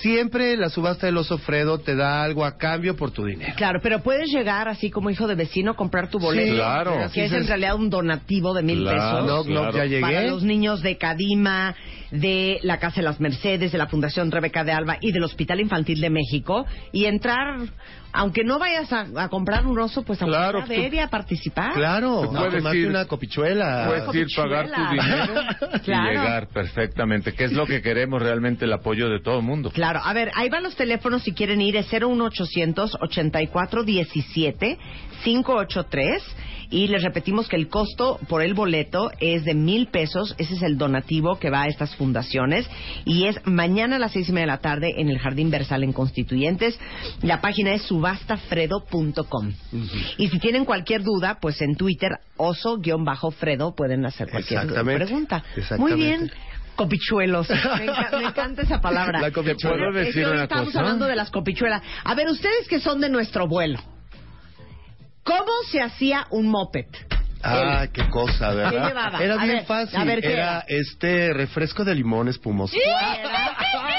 siempre 0.00 0.56
la 0.56 0.70
subasta 0.70 1.06
del 1.06 1.16
oso 1.16 1.38
Fredo 1.38 1.78
te 1.78 1.94
da 1.94 2.22
algo 2.22 2.44
a 2.44 2.56
cambio 2.56 2.96
por 2.96 3.10
tu 3.10 3.24
dinero. 3.24 3.52
Claro, 3.56 3.80
pero 3.82 4.00
puedes 4.02 4.30
llegar 4.30 4.68
así 4.68 4.90
como 4.90 5.10
hijo 5.10 5.26
de 5.26 5.34
vecino, 5.34 5.74
comprar 5.74 6.08
tu 6.08 6.18
boleto. 6.18 6.48
Sí, 6.48 6.54
claro. 6.54 7.10
Que 7.12 7.24
es 7.24 7.32
en 7.32 7.46
realidad 7.46 7.74
un 7.74 7.90
donativo 7.90 8.54
de 8.54 8.62
mil 8.62 8.82
Claro, 8.82 9.26
pesos. 9.26 9.46
No, 9.48 9.64
no, 9.64 9.72
ya 9.72 9.84
llegué. 9.84 10.00
Para 10.00 10.22
los 10.22 10.42
niños 10.42 10.82
de 10.82 10.96
Cadima, 10.96 11.74
de 12.10 12.58
la 12.62 12.78
Casa 12.78 12.96
de 12.96 13.02
las 13.02 13.20
Mercedes, 13.20 13.72
de 13.72 13.78
la 13.78 13.86
Fundación 13.86 14.30
Rebeca 14.30 14.64
de 14.64 14.72
Alba 14.72 14.98
y 15.00 15.12
del 15.12 15.24
Hospital 15.24 15.60
Infantil 15.60 16.00
de 16.00 16.10
México. 16.10 16.66
Y 16.92 17.04
entrar, 17.04 17.58
aunque 18.12 18.44
no 18.44 18.58
vayas 18.58 18.92
a, 18.92 19.06
a 19.16 19.28
comprar 19.28 19.66
un 19.66 19.78
oso, 19.78 20.02
pues 20.02 20.20
aunque 20.22 20.36
Claro, 20.36 20.58
sea 20.66 20.66
tú- 20.76 20.82
ver 20.82 20.94
y 20.94 20.98
a 20.98 21.08
participar. 21.08 21.74
Claro, 21.74 22.22
no, 22.24 22.30
puedes 22.40 22.56
tomarte 22.58 22.78
ir- 22.78 22.88
una 22.88 23.04
copichuela. 23.06 23.84
Puedes 23.86 24.14
ir 24.14 24.26
pagar 24.36 24.68
tu 24.70 24.80
dinero 24.90 25.34
y 25.76 25.78
Claro. 25.80 26.10
llegar 26.10 26.48
perfectamente, 26.48 27.32
que 27.34 27.44
es 27.44 27.52
lo 27.52 27.66
que 27.66 27.82
queremos 27.82 28.20
realmente 28.22 28.64
el 28.64 28.72
apoyo 28.72 29.08
de 29.08 29.20
todo 29.20 29.38
el 29.38 29.44
mundo. 29.44 29.70
Claro, 29.70 30.00
a 30.02 30.12
ver, 30.12 30.30
ahí 30.34 30.48
van 30.48 30.62
los 30.62 30.76
teléfonos 30.76 31.22
si 31.22 31.32
quieren 31.32 31.60
ir, 31.60 31.76
es 31.76 31.86
01800 31.92 32.96
8417 33.00 34.78
583 35.24 36.22
y 36.70 36.86
les 36.88 37.02
repetimos 37.02 37.48
que 37.48 37.56
el 37.56 37.68
costo 37.68 38.18
por 38.28 38.42
el 38.42 38.54
boleto 38.54 39.10
es 39.20 39.44
de 39.44 39.54
mil 39.54 39.88
pesos, 39.88 40.34
ese 40.38 40.54
es 40.54 40.62
el 40.62 40.78
donativo 40.78 41.38
que 41.38 41.50
va 41.50 41.62
a 41.62 41.66
estas 41.66 41.94
fundaciones 41.96 42.68
y 43.04 43.24
es 43.26 43.40
mañana 43.44 43.96
a 43.96 43.98
las 43.98 44.12
seis 44.12 44.28
y 44.28 44.32
media 44.32 44.46
de 44.46 44.52
la 44.52 44.58
tarde 44.60 44.94
en 45.00 45.08
el 45.08 45.18
Jardín 45.18 45.50
Versal 45.50 45.82
en 45.82 45.92
Constituyentes. 45.92 46.78
La 47.22 47.40
página 47.40 47.72
es 47.74 47.82
subastafredo.com 47.82 49.52
y 50.16 50.28
si 50.28 50.38
tienen 50.38 50.64
cualquier 50.64 51.02
duda, 51.02 51.38
pues 51.40 51.60
en 51.60 51.76
Twitter 51.76 52.12
oso-fredo 52.36 53.74
pueden 53.74 54.06
hacer 54.06 54.28
cualquier 54.30 54.60
Exactamente. 54.60 55.04
pregunta. 55.04 55.44
Exactamente. 55.56 55.96
Muy 55.96 56.04
bien. 56.06 56.30
Copichuelos. 56.76 57.50
Me, 57.50 57.56
enca- 57.56 58.18
me 58.18 58.24
encanta 58.28 58.62
esa 58.62 58.80
palabra. 58.80 59.20
La 59.20 59.30
copichuela. 59.32 59.76
Bueno, 59.76 59.92
¿Puedo 59.92 60.00
es 60.06 60.14
que 60.14 60.20
decir 60.20 60.32
una 60.32 60.44
estamos 60.44 60.66
cosa? 60.66 60.78
hablando 60.80 61.04
de 61.06 61.16
las 61.16 61.30
copichuelas. 61.30 61.82
A 62.04 62.14
ver, 62.14 62.28
ustedes 62.28 62.68
que 62.68 62.80
son 62.80 63.00
de 63.00 63.10
nuestro 63.10 63.46
vuelo, 63.46 63.78
¿cómo 65.24 65.50
se 65.70 65.80
hacía 65.80 66.26
un 66.30 66.48
moped? 66.48 66.86
Ah, 67.42 67.86
qué 67.92 68.06
cosa, 68.10 68.52
¿verdad? 68.52 68.70
¿Qué 68.70 68.88
llevaba? 68.88 69.24
Era 69.24 69.34
A 69.40 69.44
bien 69.44 69.56
ver, 69.56 69.64
fácil. 69.64 69.98
a 69.98 70.04
ver, 70.04 70.20
¿qué 70.20 70.32
era, 70.34 70.42
era? 70.58 70.64
este 70.68 71.32
refresco 71.32 71.84
de 71.84 71.94
limón 71.94 72.28
espumoso. 72.28 72.76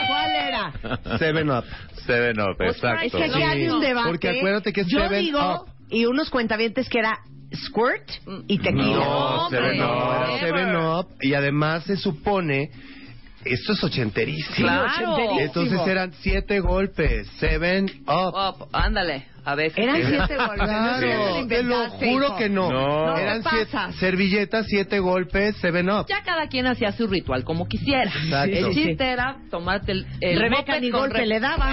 ¿Cuál 0.07 0.31
era? 0.35 1.17
Seven 1.17 1.49
Up. 1.49 1.65
Seven 2.05 2.39
Up, 2.39 2.61
Es 2.61 2.75
exacto. 2.75 3.17
que 3.17 3.23
aquí 3.23 3.41
hay 3.41 3.67
un 3.69 3.79
debate. 3.81 4.09
Porque 4.09 4.29
acuérdate 4.29 4.73
que 4.73 4.81
es 4.81 4.87
Yo 4.87 4.99
Seven 4.99 5.19
digo, 5.21 5.63
Up. 5.63 5.69
y 5.89 6.05
unos 6.05 6.29
cuentavientes 6.29 6.87
que 6.89 6.99
era 6.99 7.19
squirt 7.53 8.07
y 8.47 8.59
tequila. 8.59 8.83
No. 9.05 9.49
Seven 9.49 9.81
Up. 9.81 9.89
Era. 9.89 10.39
Seven 10.39 10.75
Up. 10.75 11.07
Y 11.21 11.33
además 11.33 11.83
se 11.85 11.97
supone. 11.97 12.69
Esto 13.43 13.73
es 13.73 13.83
ochenterísimo. 13.83 14.67
Claro. 14.67 15.17
Entonces 15.39 15.79
eran 15.87 16.13
siete 16.21 16.59
golpes. 16.59 17.27
Seven 17.39 17.85
Up. 18.05 18.35
Up, 18.35 18.67
ándale, 18.71 19.25
a 19.43 19.55
ver. 19.55 19.71
Eran 19.75 19.95
siete 19.97 20.35
golpes. 20.37 20.57
Claro, 20.67 21.41
No 21.41 21.47
te 21.47 21.63
lo 21.63 21.89
juro 21.89 22.35
que 22.37 22.49
no. 22.49 22.71
No. 22.71 23.17
Eran 23.17 23.41
No, 23.41 23.49
siete, 23.49 23.77
servilletas, 23.99 24.65
siete 24.67 24.99
golpes, 24.99 25.55
Seven 25.57 25.89
Up. 25.89 26.05
Ya 26.07 26.21
cada 26.23 26.47
quien 26.47 26.67
hacía 26.67 26.91
su 26.91 27.07
ritual 27.07 27.43
como 27.43 27.67
quisiera. 27.67 28.03
Exacto. 28.11 28.55
El 28.55 28.73
chiste 28.73 29.03
era 29.05 29.37
tomarte 29.49 29.91
el, 29.93 30.05
el 30.21 30.39
Rebeca 30.39 30.79
ni 30.79 30.89
con 30.91 31.01
golpe 31.01 31.19
re- 31.19 31.27
le 31.27 31.39
daba. 31.39 31.71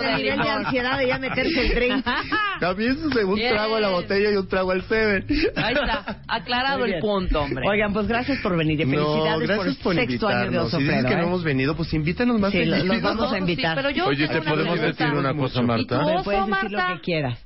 de 0.00 0.10
el 0.10 0.16
nivel 0.16 0.38
de 0.40 0.48
ansiedad 0.48 0.98
de 0.98 1.06
ya 1.08 1.18
meterse 1.18 1.60
el 1.66 1.74
drink. 1.74 2.04
También 2.60 2.96
un 3.04 3.34
Bien. 3.34 3.52
trago 3.54 3.76
a 3.76 3.80
la 3.80 3.88
botella 3.90 4.30
y 4.30 4.36
un 4.36 4.48
trago 4.48 4.70
al 4.70 4.82
Seven. 4.82 5.26
Ahí 5.56 5.74
está, 5.74 6.18
aclarado 6.28 6.84
el 6.84 6.98
punto, 7.00 7.42
hombre. 7.42 7.64
Oigan, 7.68 7.92
pues 7.92 8.06
gracias 8.06 8.38
por 8.40 8.56
venir 8.56 8.80
y 8.80 8.84
No, 8.84 8.90
felicidades 8.90 9.48
gracias 9.48 9.76
por 9.76 9.82
por 9.84 9.98
el 9.98 10.08
sexto 10.08 10.28
año 10.28 10.50
de. 10.50 10.58
Oso 10.58 10.78
Si 10.78 10.82
dices 10.84 11.04
que 11.04 11.14
no 11.16 11.20
¿eh? 11.22 11.26
hemos 11.26 11.44
venido, 11.44 11.76
pues 11.76 11.92
invítanos 11.94 12.40
más 12.40 12.52
Sí, 12.52 12.64
los- 12.64 12.86
vamos 13.02 13.32
a 13.32 13.38
No, 13.40 13.46
sí, 13.46 13.52
invitar. 13.52 13.76
pero 13.76 13.90
yo 13.90 14.06
Oye, 14.06 14.28
¿te 14.28 14.40
podemos 14.42 14.80
decir 14.80 15.06
una 15.12 15.34
cosa, 15.34 15.62
Marta? 15.62 16.22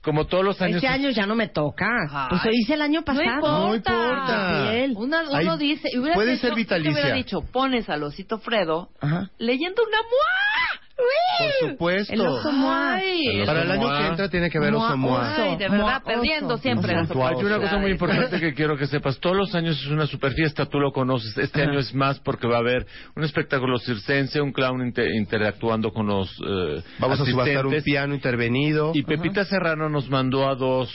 Como 0.03 0.27
todos 0.27 0.45
los 0.45 0.61
años. 0.63 0.77
Este 0.77 0.89
año 0.89 1.11
ya 1.11 1.27
no 1.27 1.35
me 1.35 1.49
toca. 1.49 1.89
Pues 2.31 2.45
lo 2.45 2.51
hice 2.53 2.75
el 2.75 2.83
año 2.83 3.03
pasado. 3.03 3.41
No 3.41 3.69
No 3.69 3.75
importa. 3.75 4.63
Una- 4.97 5.23
uno 5.23 5.53
Ahí 5.53 5.59
dice, 5.59 5.89
puede 6.15 6.33
hecho- 6.35 6.41
ser 6.43 6.51
yo 6.51 6.57
vitalicia. 6.57 6.93
hubiera 6.93 7.15
dicho, 7.15 7.41
pones 7.43 7.89
al 7.89 8.03
osito 8.03 8.39
Fredo 8.39 8.91
Ajá. 9.01 9.31
leyendo 9.39 9.83
una 9.83 9.99
Por 11.39 11.71
supuesto. 11.71 12.13
El 12.13 12.21
oso. 12.23 12.51
Ay, 12.53 13.45
Para 13.47 13.63
el 13.63 13.71
año 13.71 13.89
que 13.89 14.07
entra 14.07 14.29
tiene 14.29 14.51
que 14.51 14.59
haber 14.59 14.75
oso 14.75 14.97
moa. 14.97 15.35
Ay, 15.37 15.57
de 15.57 15.69
verdad, 15.69 16.03
perdiendo 16.05 16.59
siempre 16.59 16.93
las 16.95 17.11
Oso. 17.11 17.27
Hay 17.27 17.37
una 17.45 17.59
cosa 17.59 17.79
muy 17.79 17.93
importante 17.93 18.41
que 18.41 18.55
quiero 18.55 18.77
que 18.77 18.87
sepas. 18.87 19.19
Todos 19.21 19.37
los 19.37 19.55
años 19.55 19.81
es 19.81 19.87
una 19.89 20.07
super 20.07 20.33
fiesta, 20.33 20.67
tú 20.67 20.81
lo 20.81 20.91
conoces. 20.93 21.37
Este 21.39 21.63
año 21.63 21.79
es 21.79 21.95
más 21.95 22.19
porque 22.21 22.47
va 22.49 22.57
a 22.57 22.61
haber 22.61 22.87
un 23.15 23.23
espectáculo 23.25 23.79
circense, 23.79 24.41
un 24.41 24.53
clown 24.53 24.81
inte- 24.81 25.15
interactuando 25.17 25.93
con 25.93 26.07
los 26.07 26.29
eh, 26.45 26.83
Vamos 26.99 27.21
a 27.21 27.25
subastar 27.25 27.67
un 27.67 27.83
piano 27.83 28.15
intervenido. 28.15 28.93
Y 28.95 29.03
Pepita 29.03 29.45
Serrano 29.45 29.89
nos 29.89 30.09
mandó 30.11 30.49
a 30.49 30.55
dos 30.57 30.91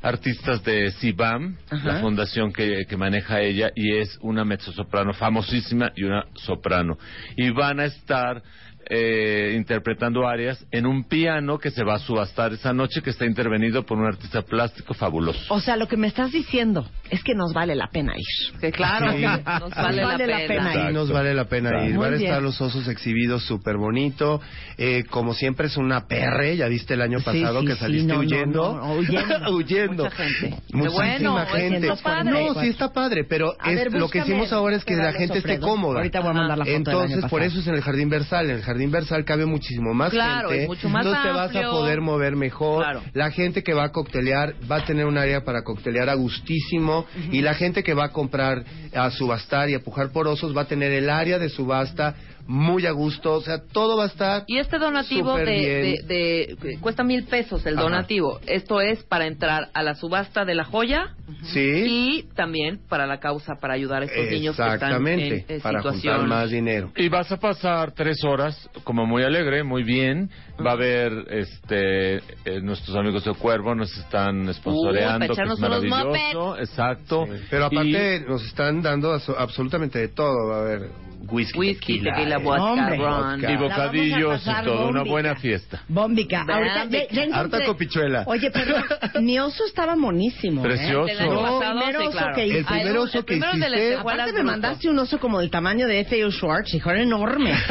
artistas 0.00 0.64
de 0.64 0.90
CIBAM, 0.92 1.56
Ajá. 1.70 1.92
la 1.92 2.00
fundación 2.00 2.52
que, 2.52 2.84
que 2.88 2.96
maneja 2.96 3.40
ella, 3.40 3.70
y 3.74 3.96
es 3.98 4.18
una 4.22 4.44
mezzosoprano 4.44 5.12
famosísima 5.12 5.92
y 5.94 6.04
una 6.04 6.24
soprano. 6.34 6.96
Y 7.36 7.50
van 7.50 7.78
a 7.80 7.84
estar 7.84 8.42
eh, 8.88 9.54
interpretando 9.56 10.26
arias 10.26 10.64
en 10.70 10.86
un 10.86 11.04
piano 11.04 11.58
que 11.58 11.70
se 11.70 11.84
va 11.84 11.94
a 11.94 11.98
subastar 11.98 12.52
esa 12.52 12.72
noche, 12.72 13.02
que 13.02 13.10
está 13.10 13.24
intervenido 13.26 13.84
por 13.84 13.98
un 13.98 14.06
artista 14.06 14.42
plástico 14.42 14.94
fabuloso. 14.94 15.40
O 15.54 15.60
sea, 15.60 15.76
lo 15.76 15.88
que 15.88 15.96
me 15.96 16.06
estás 16.06 16.32
diciendo 16.32 16.88
es 17.10 17.22
que 17.22 17.34
nos 17.34 17.52
vale 17.52 17.74
la 17.74 17.88
pena 17.88 18.12
ir. 18.16 18.58
Que 18.60 18.72
claro, 18.72 19.12
Sí. 19.12 19.22
nos 19.22 19.70
vale, 19.74 20.02
vale 20.04 20.26
la 20.26 20.38
la, 20.40 20.46
pena. 20.46 20.70
pena. 20.72 20.86
Sí, 20.88 20.92
nos 20.94 21.10
vale 21.10 21.34
la 21.34 21.44
pena 21.44 21.68
Exacto. 21.70 21.88
ir. 21.88 21.94
Muy 21.94 22.04
Van 22.04 22.14
a 22.14 22.16
bien. 22.16 22.28
estar 22.30 22.42
los 22.42 22.60
osos 22.60 22.88
exhibidos 22.88 23.44
súper 23.44 23.76
bonito. 23.76 24.40
Eh, 24.78 25.04
como 25.10 25.34
siempre 25.34 25.66
es 25.66 25.76
una 25.76 26.06
perre. 26.06 26.56
Ya 26.56 26.66
viste 26.68 26.94
el 26.94 27.02
año 27.02 27.18
pasado 27.20 27.60
sí, 27.60 27.66
que 27.66 27.76
saliste 27.76 28.08
no, 28.08 28.14
no, 28.14 28.20
huyendo. 28.20 28.76
no, 28.76 28.92
huyendo. 28.94 29.50
huyendo. 29.56 30.04
Mucha 30.04 30.16
gente. 30.16 30.56
Muchísima 30.72 30.90
bueno, 31.04 31.46
gente. 31.46 31.88
No, 32.24 32.54
sí 32.60 32.68
está 32.68 32.92
padre, 32.92 33.24
pero 33.28 33.52
A 33.58 33.70
es, 33.70 33.76
ver, 33.76 33.92
lo 33.92 34.08
que 34.08 34.18
hicimos 34.18 34.52
ahora 34.52 34.76
es 34.76 34.84
que 34.84 34.96
la 34.96 35.12
gente 35.12 35.38
esté 35.38 35.58
cómoda. 35.60 35.98
Ahorita 35.98 36.20
voy 36.20 36.30
a 36.30 36.34
mandar 36.34 36.58
la 36.58 36.64
foto 36.64 36.70
del 36.70 36.76
Entonces, 36.78 37.18
año 37.18 37.28
por 37.28 37.42
eso 37.42 37.60
es 37.60 37.66
en 37.66 37.74
el 37.74 37.82
Jardín 37.82 38.08
Versal. 38.08 38.50
En 38.50 38.56
el 38.56 38.62
Jardín 38.62 38.71
Versal 38.90 39.24
cabe 39.24 39.46
muchísimo 39.46 39.94
más 39.94 40.10
Claro, 40.10 40.48
gente. 40.50 40.64
es 40.64 40.68
mucho 40.68 40.88
más 40.88 41.04
Entonces 41.04 41.30
te 41.30 41.36
vas 41.36 41.56
a 41.56 41.70
poder 41.70 42.00
mover 42.00 42.36
mejor. 42.36 42.82
Claro. 42.84 43.02
La 43.12 43.30
gente 43.30 43.62
que 43.62 43.74
va 43.74 43.84
a 43.84 43.92
coctelear 43.92 44.54
va 44.70 44.76
a 44.76 44.84
tener 44.84 45.06
un 45.06 45.18
área 45.18 45.44
para 45.44 45.62
coctelear 45.62 46.08
a 46.08 46.14
gustísimo. 46.14 47.06
Y 47.30 47.40
la 47.40 47.54
gente 47.54 47.82
que 47.82 47.94
va 47.94 48.06
a 48.06 48.12
comprar, 48.12 48.64
a 48.94 49.10
subastar 49.10 49.70
y 49.70 49.74
a 49.74 49.80
pujar 49.80 50.10
por 50.10 50.26
osos 50.26 50.56
va 50.56 50.62
a 50.62 50.66
tener 50.66 50.92
el 50.92 51.08
área 51.10 51.38
de 51.38 51.48
subasta 51.48 52.14
muy 52.46 52.86
a 52.86 52.90
gusto. 52.92 53.34
O 53.34 53.40
sea, 53.40 53.62
todo 53.72 53.96
va 53.96 54.04
a 54.04 54.06
estar. 54.08 54.44
Y 54.46 54.58
este 54.58 54.78
donativo 54.78 55.36
de, 55.36 55.44
bien. 55.44 56.06
de, 56.06 56.56
de- 56.60 56.78
cuesta 56.80 57.04
mil 57.04 57.24
pesos 57.24 57.64
el 57.66 57.74
Ajá. 57.74 57.82
donativo. 57.84 58.40
Esto 58.46 58.80
es 58.80 59.02
para 59.04 59.26
entrar 59.26 59.68
a 59.74 59.82
la 59.82 59.94
subasta 59.94 60.44
de 60.44 60.54
la 60.54 60.64
joya 60.64 61.14
Sí. 61.44 61.60
y 61.86 62.22
también 62.34 62.80
para 62.88 63.06
la 63.06 63.18
causa 63.20 63.54
para 63.60 63.74
ayudar 63.74 64.02
a 64.02 64.04
estos 64.06 64.26
niños 64.30 64.56
que 64.56 64.62
están 64.62 64.74
Exactamente. 64.74 65.44
en, 65.48 65.56
eh, 65.56 65.60
para 65.62 65.78
situación. 65.78 66.14
juntar 66.20 66.28
más 66.28 66.50
dinero. 66.50 66.92
Y 66.96 67.08
vas 67.08 67.30
a 67.32 67.38
pasar 67.38 67.92
tres 67.92 68.22
horas 68.24 68.68
como 68.84 69.06
muy 69.06 69.22
alegre, 69.22 69.62
muy 69.64 69.82
bien. 69.82 70.30
Va 70.64 70.70
a 70.70 70.74
haber 70.74 71.12
este 71.30 72.16
eh, 72.44 72.60
nuestros 72.62 72.94
amigos 72.96 73.24
de 73.24 73.32
Cuervo 73.34 73.74
nos 73.74 73.96
están 73.96 74.52
sponsoreando, 74.54 75.26
Uh, 75.32 75.34
que 75.36 75.42
es 75.42 75.58
maravilloso, 75.58 76.58
exacto. 76.58 77.26
Pero 77.50 77.64
aparte 77.66 78.20
nos 78.28 78.44
están 78.44 78.82
dando 78.82 79.12
absolutamente 79.38 79.98
de 79.98 80.08
todo. 80.08 80.48
Va 80.48 80.56
a 80.56 80.60
haber 80.60 80.90
whisky, 81.30 81.58
Whisky, 81.58 82.00
tequila, 82.02 82.31
vodka, 82.38 82.62
Hombre. 82.62 82.96
ron. 82.96 83.40
Y 83.40 83.42
La 83.42 83.56
bocadillos 83.60 84.42
y 84.46 84.64
todo, 84.64 84.88
una 84.88 85.02
buena 85.02 85.34
fiesta. 85.36 85.82
Bómbica. 85.88 86.44
Ahorita 86.48 86.84
ya, 86.86 86.98
ya 87.10 87.24
encontré- 87.24 87.34
Harta 87.34 87.64
copichuela. 87.64 88.24
Oye, 88.26 88.50
perdón, 88.50 88.84
mi 89.24 89.38
oso 89.38 89.64
estaba 89.66 89.96
monísimo. 89.96 90.60
¿eh? 90.64 90.68
Precioso. 90.68 91.06
Del 91.06 91.20
año 91.20 91.32
No, 91.34 91.42
pasado, 91.58 91.78
primer 91.78 91.96
sí, 91.96 92.02
oso 92.06 92.18
claro. 92.18 92.34
que 92.34 92.46
hice. 92.46 92.58
El 92.58 92.64
primer 92.64 92.96
oso 92.98 93.18
el 93.18 93.24
que 93.24 93.32
primero 93.32 93.52
de 93.52 93.58
hiciste- 93.58 93.96
Aparte 93.96 94.24
me 94.26 94.32
bruto. 94.32 94.44
mandaste 94.44 94.88
un 94.90 94.98
oso 94.98 95.18
como 95.18 95.40
del 95.40 95.50
tamaño 95.50 95.86
de 95.86 96.00
F.A. 96.00 96.30
Schwartz, 96.30 96.74
hijo, 96.74 96.90
era 96.90 97.02
enorme. 97.02 97.52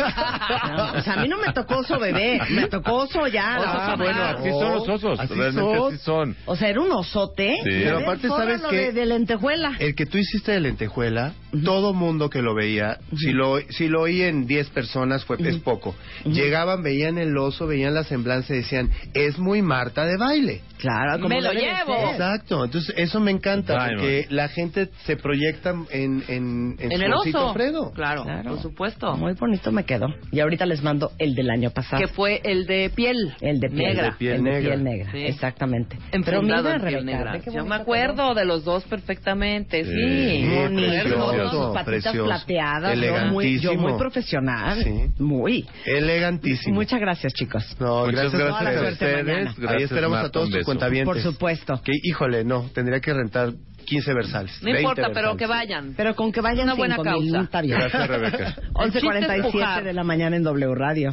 No, 0.75 0.93
o 0.93 1.01
sea, 1.01 1.13
a 1.13 1.21
mí 1.21 1.27
no 1.27 1.37
me 1.37 1.51
tocó 1.53 1.79
oso 1.79 1.99
bebé, 1.99 2.39
me 2.49 2.67
tocó 2.67 2.93
oso 3.03 3.27
ya. 3.27 3.57
la 3.59 3.71
Ah, 3.91 3.95
bueno, 3.97 4.23
así 4.23 4.49
son 4.49 4.73
los 4.75 4.87
osos, 4.89 5.19
Así 5.19 5.33
realmente 5.33 5.75
son. 5.77 5.93
así 5.93 6.03
son. 6.03 6.35
O 6.45 6.55
sea, 6.55 6.69
era 6.69 6.81
un 6.81 6.91
osote. 6.91 7.55
Sí. 7.63 7.69
Pero 7.83 7.99
aparte, 7.99 8.27
¿sabes 8.27 8.61
qué? 8.69 8.75
De, 8.77 8.91
de 8.93 9.05
lentejuela. 9.05 9.73
El 9.79 9.95
que 9.95 10.05
tú 10.05 10.17
hiciste 10.17 10.51
de 10.53 10.59
lentejuela, 10.61 11.33
todo 11.63 11.93
mundo 11.93 12.29
que 12.29 12.41
lo 12.41 12.53
veía, 12.55 12.99
si 13.17 13.31
lo 13.31 13.59
si 13.69 13.87
lo 13.87 14.01
oí 14.01 14.21
en 14.21 14.45
10 14.51 14.69
personas 14.69 15.23
fue 15.25 15.37
es 15.39 15.57
poco. 15.57 15.95
Llegaban, 16.25 16.83
veían 16.83 17.17
el 17.17 17.35
oso, 17.37 17.67
veían 17.67 17.93
la 17.93 18.03
semblanza 18.03 18.53
y 18.53 18.57
decían, 18.57 18.89
"Es 19.13 19.37
muy 19.39 19.61
Marta 19.61 20.05
de 20.05 20.17
baile." 20.17 20.61
Claro, 20.77 21.21
como 21.21 21.29
Me 21.29 21.41
lo 21.41 21.49
de 21.49 21.55
llevo. 21.61 21.95
ser. 21.95 22.09
Exacto, 22.11 22.65
entonces 22.65 22.93
eso 22.97 23.19
me 23.19 23.29
encanta 23.31 23.73
Diamond. 23.73 23.97
porque 23.99 24.25
la 24.29 24.47
gente 24.47 24.89
se 25.05 25.15
proyecta 25.15 25.69
en 25.91 26.23
en, 26.27 26.75
en, 26.79 26.91
En 26.91 26.97
su 26.97 27.03
el 27.05 27.13
oso. 27.13 27.53
Fredo. 27.53 27.91
Claro, 27.93 28.23
Claro. 28.23 28.51
por 28.51 28.61
supuesto. 28.61 29.15
Muy 29.15 29.33
bonito 29.33 29.71
me 29.71 29.83
quedó. 29.85 30.07
Y 30.31 30.39
ahorita 30.39 30.65
les 30.65 30.81
mando 30.81 31.11
el 31.19 31.35
del 31.35 31.49
año 31.51 31.69
pasado. 31.69 32.01
Que 32.01 32.07
fue 32.07 32.41
el 32.43 32.65
de 32.65 32.89
piel. 32.93 33.33
El 33.41 33.59
de 33.59 33.69
piel 33.69 33.79
negra. 33.95 34.05
El 34.07 34.11
de 34.11 34.17
piel 34.17 34.33
El 34.35 34.43
de 34.43 34.49
negra. 34.51 34.69
piel 34.71 34.83
negra, 34.83 35.11
Sí. 35.11 35.17
exactamente. 35.25 35.97
Enfundado 36.11 36.63
mira, 36.63 36.75
en 36.75 36.81
piel 36.87 37.05
negra. 37.05 37.39
Yo 37.53 37.65
me 37.65 37.75
acuerdo 37.75 38.33
de 38.33 38.45
los 38.45 38.63
dos 38.65 38.83
perfectamente, 38.85 39.83
sí. 39.85 39.91
Sí, 39.91 40.49
Bonito, 40.49 40.81
precioso, 40.87 41.49
sus 41.51 41.73
patitas 41.75 41.85
precioso, 41.85 42.25
plateadas, 42.25 42.99
yo 42.99 43.25
muy, 43.31 43.59
yo 43.59 43.75
muy 43.75 43.93
profesional, 43.99 44.40
Sí. 44.83 45.11
muy. 45.19 45.65
Elegantísimo. 45.85 46.75
Muchas 46.75 46.99
gracias, 46.99 47.33
chicos. 47.33 47.63
No, 47.79 48.05
Muchas 48.05 48.31
gracias, 48.31 48.41
gracias 48.61 48.83
a 48.85 48.89
ustedes. 48.91 48.93
ustedes. 49.23 49.47
Ahí 49.47 49.53
Gracias, 49.57 49.81
esperamos 49.83 50.11
Marta, 50.15 50.27
a 50.27 50.31
todos 50.31 50.49
beso. 50.51 50.65
cuentavientes. 50.65 51.05
Por 51.13 51.21
supuesto. 51.21 51.81
Que, 51.83 51.91
híjole, 52.03 52.43
no, 52.43 52.69
tendría 52.73 52.99
que 52.99 53.13
rentar 53.13 53.53
15 53.85 54.13
versales. 54.13 54.51
No 54.61 54.65
20 54.65 54.81
importa, 54.81 55.01
pero 55.13 55.13
versales. 55.35 55.37
que 55.39 55.45
vayan. 55.47 55.93
Pero 55.97 56.15
con 56.15 56.31
que 56.31 56.41
vayan 56.41 56.65
Una 56.65 56.73
buena 56.75 56.97
mil, 56.97 57.03
causa. 57.03 57.41
está 57.41 57.61
bien. 57.61 57.77
Gracias, 57.79 58.07
Rebeca. 58.07 58.47
El 58.79 58.91
chiste 58.91 58.97
es 58.97 59.03
11.47 59.03 59.51
pujar. 59.51 59.83
de 59.83 59.93
la 59.93 60.03
mañana 60.03 60.35
en 60.35 60.43
W 60.43 60.75
Radio. 60.75 61.11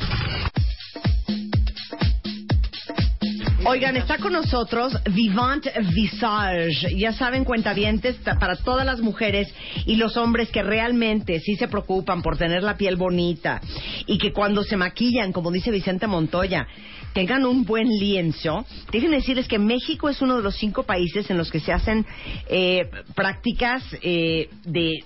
Oigan, 3.71 3.97
está 3.99 4.17
con 4.17 4.33
nosotros 4.33 4.97
Vivant 5.13 5.67
Visage. 5.93 6.97
Ya 6.97 7.13
saben, 7.13 7.45
cuentavientes 7.45 8.17
ta- 8.23 8.39
para 8.39 8.57
todas 8.57 8.87
las 8.87 9.01
mujeres 9.01 9.53
y 9.85 9.97
los 9.97 10.17
hombres 10.17 10.49
que 10.49 10.63
realmente 10.63 11.39
sí 11.41 11.55
se 11.57 11.69
preocupan 11.69 12.23
por 12.23 12.39
tener 12.39 12.63
la 12.63 12.79
piel 12.79 12.97
bonita 12.97 13.61
y 14.07 14.17
que 14.17 14.33
cuando 14.33 14.65
se 14.65 14.79
maquillan, 14.79 15.33
como 15.33 15.51
dice 15.51 15.71
Vicente 15.71 16.07
Montoya, 16.07 16.67
tengan 17.13 17.45
un 17.45 17.67
buen 17.67 17.89
lienzo. 17.89 18.65
Déjenme 18.91 19.17
decirles 19.17 19.47
que 19.47 19.59
México 19.59 20.09
es 20.09 20.23
uno 20.23 20.39
de 20.39 20.43
los 20.43 20.57
cinco 20.57 20.85
países 20.85 21.29
en 21.31 21.37
los 21.37 21.51
que 21.51 21.61
se 21.61 21.71
hacen 21.73 22.07
eh, 22.49 22.89
prácticas 23.15 23.85
eh, 24.01 24.49
de 24.65 25.05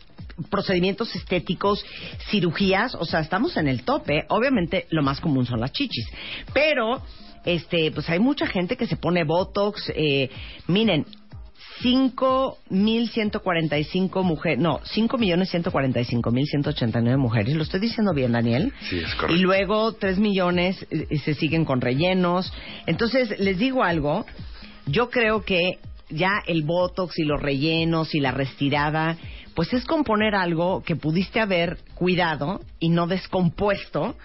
procedimientos 0.51 1.15
estéticos, 1.17 1.85
cirugías, 2.31 2.95
o 2.95 3.05
sea, 3.05 3.19
estamos 3.21 3.57
en 3.57 3.67
el 3.67 3.83
tope. 3.83 4.25
Obviamente 4.29 4.87
lo 4.91 5.03
más 5.03 5.21
común 5.21 5.47
son 5.47 5.59
las 5.59 5.73
chichis, 5.73 6.07
pero 6.55 7.03
este, 7.45 7.91
pues 7.93 8.09
hay 8.09 8.19
mucha 8.19 8.47
gente 8.47 8.77
que 8.77 8.87
se 8.87 8.97
pone 8.97 9.25
botox. 9.25 9.93
Eh, 9.95 10.31
miren, 10.69 11.05
5.145 11.83 14.23
mujeres, 14.23 14.59
no, 14.59 14.81
5.145.189 14.81 17.17
mujeres, 17.19 17.55
lo 17.57 17.63
estoy 17.63 17.81
diciendo 17.81 18.13
bien, 18.15 18.33
Daniel. 18.33 18.73
Sí, 18.89 18.99
es 18.99 19.13
Y 19.13 19.17
correcto. 19.17 19.43
luego 19.43 19.93
3 19.93 20.19
millones 20.19 20.87
eh, 20.91 21.19
se 21.19 21.35
siguen 21.35 21.65
con 21.65 21.81
rellenos. 21.81 22.53
Entonces, 22.87 23.39
les 23.39 23.59
digo 23.59 23.83
algo, 23.83 24.27
yo 24.87 25.11
creo 25.11 25.43
que 25.45 25.79
ya 26.11 26.43
el 26.47 26.63
botox 26.63 27.19
y 27.19 27.25
los 27.25 27.41
rellenos 27.41 28.15
y 28.15 28.21
la 28.21 28.31
restirada, 28.33 29.17
pues 29.55 29.73
es 29.73 29.85
componer 29.85 30.35
algo 30.35 30.83
que 30.83 30.97
pudiste 30.97 31.41
haber 31.41 31.79
cuidado 31.95 32.61
y 32.79 32.89
no 32.91 33.07
descompuesto, 33.07 34.17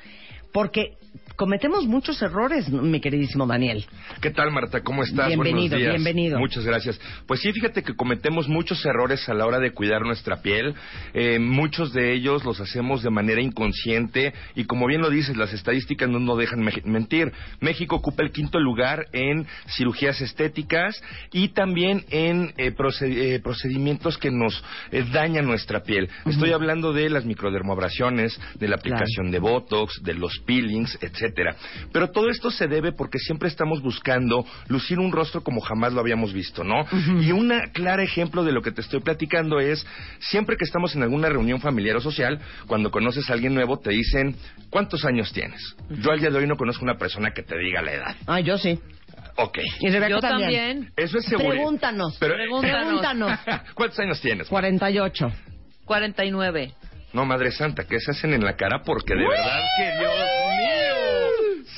porque 0.54 0.94
cometemos 1.38 1.86
muchos 1.86 2.20
errores, 2.22 2.68
mi 2.70 3.00
queridísimo 3.00 3.46
Daniel. 3.46 3.86
¿Qué 4.22 4.32
tal, 4.32 4.52
Marta? 4.52 4.82
¿Cómo 4.82 5.04
estás? 5.04 5.28
Bienvenido, 5.28 5.78
Buenos 5.78 5.80
días. 5.80 5.94
bienvenido. 5.94 6.40
Muchas 6.40 6.66
gracias. 6.66 7.00
Pues 7.28 7.40
sí, 7.42 7.54
fíjate 7.54 7.84
que 7.84 7.96
cometemos 7.96 8.48
muchos 8.50 8.84
errores 8.86 9.30
a 9.30 9.36
la 9.36 9.46
hora 9.46 9.60
de 9.60 9.72
cuidar 9.72 10.02
nuestra 10.02 10.42
piel. 10.42 10.74
Eh, 11.14 11.38
muchos 11.40 11.94
de 11.94 12.14
ellos 12.14 12.44
los 12.44 12.60
hacemos 12.60 13.04
de 13.04 13.12
manera 13.12 13.40
inconsciente 13.42 14.34
y 14.56 14.66
como 14.66 14.88
bien 14.88 15.02
lo 15.02 15.12
dices, 15.12 15.38
las 15.38 15.54
estadísticas 15.54 16.10
no 16.10 16.20
nos 16.20 16.40
dejan 16.40 16.60
me- 16.60 16.74
mentir. 16.86 17.32
México 17.62 17.96
ocupa 17.98 18.24
el 18.24 18.32
quinto 18.32 18.60
lugar 18.60 19.06
en 19.14 19.46
cirugías 19.76 20.20
estéticas 20.22 21.00
y 21.32 21.50
también 21.50 22.04
en 22.10 22.52
eh, 22.58 22.72
proced- 22.76 23.16
eh, 23.16 23.40
procedimientos 23.44 24.18
que 24.18 24.32
nos 24.32 24.64
eh, 24.92 25.06
dañan 25.14 25.46
nuestra 25.46 25.84
piel. 25.84 26.10
Estoy 26.26 26.52
hablando 26.52 26.94
de 26.94 27.12
las 27.12 27.26
microdermoabrasiones, 27.26 28.40
de 28.56 28.68
la 28.68 28.78
aplicación 28.78 29.30
de 29.30 29.38
Botox, 29.38 30.02
de 30.02 30.16
los 30.16 30.34
peelings, 30.46 30.98
etcétera. 31.28 31.56
Pero 31.92 32.10
todo 32.12 32.30
esto 32.30 32.50
se 32.52 32.68
debe 32.68 32.92
porque 32.92 33.20
siempre 33.20 33.50
estamos 33.50 33.82
buscando 33.82 34.46
lucir 34.68 35.00
un 35.00 35.12
rostro 35.12 35.42
como 35.42 35.62
jamás 35.62 35.94
lo 35.94 36.00
habíamos 36.00 36.34
visto, 36.34 36.64
¿no? 36.64 36.86
Y 37.22 37.32
un 37.32 37.52
claro 37.74 38.02
ejemplo 38.02 38.44
de 38.44 38.52
lo 38.52 38.62
que 38.62 38.72
te 38.72 38.82
estoy 38.82 39.00
platicando 39.02 39.60
es, 39.60 39.86
siempre 40.20 40.58
que 40.58 40.64
estamos 40.66 40.96
en 40.96 41.04
alguna 41.04 41.30
reunión 41.30 41.60
familiar 41.60 41.96
o 41.98 42.02
social, 42.02 42.40
cuando 42.68 42.92
conoces 42.92 43.30
a 43.30 43.34
alguien 43.34 43.54
nuevo, 43.54 43.80
te 43.80 43.92
dicen, 43.92 44.36
¿cuántos 44.70 45.06
años 45.06 45.32
tienes? 45.34 45.62
Yo 45.90 46.12
al 46.12 46.20
día 46.20 46.30
de 46.30 46.38
hoy 46.38 46.48
no 46.48 46.56
conozco 46.58 46.84
una 46.84 46.98
persona 46.98 47.32
que 47.32 47.44
te 47.44 47.58
diga 47.58 47.82
la 47.82 47.92
edad. 47.94 48.16
Ah, 48.26 48.40
yo 48.40 48.58
sí. 48.58 48.80
Ok. 49.36 49.60
Y 49.82 49.90
Rebeca 49.90 50.10
Yo 50.10 50.20
también. 50.20 50.50
también. 50.80 50.94
Eso 50.98 51.20
es 51.20 51.26
seguro. 51.26 51.50
Pregúntanos. 51.50 52.18
Pero- 52.20 52.34
Pregúntanos. 52.62 53.40
¿Cuántos 53.76 54.00
años 54.00 54.20
tienes? 54.22 54.48
48. 54.48 55.32
49. 55.86 56.74
No, 57.14 57.26
Madre 57.26 57.52
Santa, 57.52 57.86
¿qué 57.86 58.00
se 58.00 58.12
hacen 58.12 58.34
en 58.34 58.44
la 58.44 58.56
cara? 58.56 58.82
Porque 58.84 59.16
de 59.16 59.28
verdad 59.28 59.60
que 59.78 60.00
Dios 60.00 60.14
mío. 60.14 60.47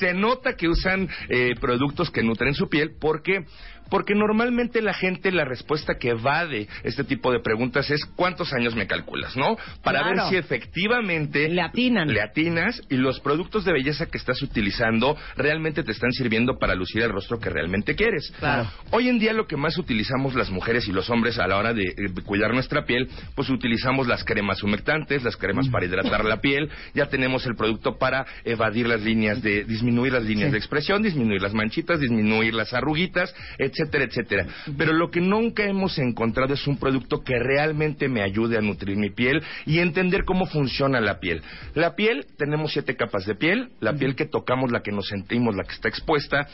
Se 0.00 0.14
nota 0.14 0.56
que 0.56 0.66
usan 0.66 1.08
eh, 1.28 1.54
productos 1.60 2.10
que 2.10 2.22
nutren 2.22 2.54
su 2.54 2.68
piel 2.68 2.96
porque 2.98 3.44
porque 3.90 4.14
normalmente 4.14 4.80
la 4.82 4.94
gente 4.94 5.30
la 5.32 5.44
respuesta 5.44 5.94
que 5.98 6.14
va 6.14 6.46
de 6.46 6.68
este 6.84 7.04
tipo 7.04 7.32
de 7.32 7.40
preguntas 7.40 7.90
es 7.90 8.04
¿cuántos 8.16 8.52
años 8.52 8.74
me 8.74 8.86
calculas? 8.86 9.36
¿No? 9.36 9.56
Para 9.82 10.00
Claro. 10.00 10.16
ver 10.16 10.28
si 10.30 10.36
efectivamente 10.36 11.48
Le 11.48 11.60
atinan. 11.62 12.08
le 12.08 12.20
atinas 12.22 12.80
y 12.88 12.96
los 12.96 13.20
productos 13.20 13.64
de 13.64 13.72
belleza 13.72 14.06
que 14.06 14.18
estás 14.18 14.40
utilizando 14.42 15.16
realmente 15.36 15.82
te 15.82 15.92
están 15.92 16.12
sirviendo 16.12 16.58
para 16.58 16.74
lucir 16.74 17.02
el 17.02 17.10
rostro 17.10 17.38
que 17.38 17.50
realmente 17.50 17.94
quieres. 17.94 18.32
Claro. 18.38 18.70
Hoy 18.90 19.08
en 19.08 19.18
día 19.18 19.32
lo 19.32 19.46
que 19.46 19.56
más 19.56 19.76
utilizamos 19.78 20.34
las 20.34 20.50
mujeres 20.50 20.88
y 20.88 20.92
los 20.92 21.10
hombres 21.10 21.38
a 21.38 21.46
la 21.46 21.56
hora 21.58 21.74
de, 21.74 21.82
eh, 21.84 21.94
cuidar 22.24 22.52
nuestra 22.54 22.84
piel, 22.84 23.08
pues 23.34 23.48
utilizamos 23.50 24.06
las 24.06 24.24
cremas 24.24 24.62
humectantes, 24.62 25.22
las 25.22 25.36
cremas 25.36 25.68
para 25.68 25.86
hidratar 25.86 26.24
la 26.24 26.40
piel, 26.40 26.70
ya 26.94 27.06
tenemos 27.06 27.46
el 27.46 27.54
producto 27.56 27.98
para 27.98 28.26
evadir 28.44 28.86
las 28.86 29.02
líneas 29.02 29.42
de, 29.42 29.64
disminuir 29.64 30.12
las 30.12 30.24
líneas 30.24 30.48
Sí. 30.48 30.52
de 30.52 30.58
expresión, 30.58 31.02
disminuir 31.02 31.42
las 31.42 31.54
manchitas, 31.54 32.00
disminuir 32.00 32.54
las 32.54 32.72
arruguitas, 32.72 33.34
etcétera, 33.80 34.04
etcétera. 34.04 34.46
Pero 34.76 34.92
lo 34.92 35.10
que 35.10 35.20
nunca 35.20 35.64
hemos 35.64 35.98
encontrado 35.98 36.54
es 36.54 36.66
un 36.66 36.78
producto 36.78 37.22
que 37.22 37.38
realmente 37.38 38.08
me 38.08 38.22
ayude 38.22 38.58
a 38.58 38.60
nutrir 38.60 38.96
mi 38.96 39.10
piel 39.10 39.42
y 39.66 39.78
entender 39.78 40.24
cómo 40.24 40.46
funciona 40.46 41.00
la 41.00 41.20
piel. 41.20 41.42
La 41.74 41.94
piel, 41.96 42.26
tenemos 42.36 42.72
siete 42.72 42.96
capas 42.96 43.24
de 43.26 43.34
piel, 43.34 43.70
la 43.80 43.94
piel 43.94 44.14
que 44.14 44.26
tocamos, 44.26 44.70
la 44.70 44.82
que 44.82 44.92
nos 44.92 45.06
sentimos, 45.08 45.54
la 45.56 45.64
que 45.64 45.72
está 45.72 45.88
expuesta, 45.88 46.46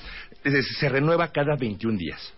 es- 0.44 0.76
se 0.78 0.88
renueva 0.88 1.28
cada 1.32 1.56
21 1.56 1.98
días. 1.98 2.32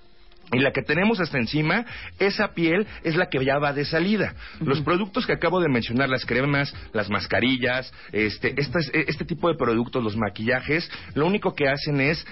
Y 0.50 0.60
la 0.60 0.72
que 0.72 0.80
tenemos 0.80 1.20
hasta 1.20 1.36
encima, 1.36 1.84
esa 2.18 2.54
piel 2.54 2.86
es 3.04 3.16
la 3.16 3.28
que 3.28 3.44
ya 3.44 3.58
va 3.58 3.74
de 3.74 3.84
salida. 3.84 4.32
Los 4.60 4.80
productos 4.80 5.26
que 5.26 5.34
acabo 5.34 5.60
de 5.60 5.68
mencionar, 5.68 6.08
las 6.08 6.24
cremas, 6.24 6.74
las 6.94 7.10
mascarillas, 7.10 7.92
este, 8.12 8.54
estas- 8.58 8.90
este 8.94 9.26
tipo 9.26 9.50
de 9.50 9.56
productos, 9.58 10.02
los 10.02 10.16
maquillajes, 10.16 10.90
lo 11.14 11.26
único 11.26 11.54
que 11.54 11.68
hacen 11.68 12.00
es 12.00 12.24
eh, 12.24 12.26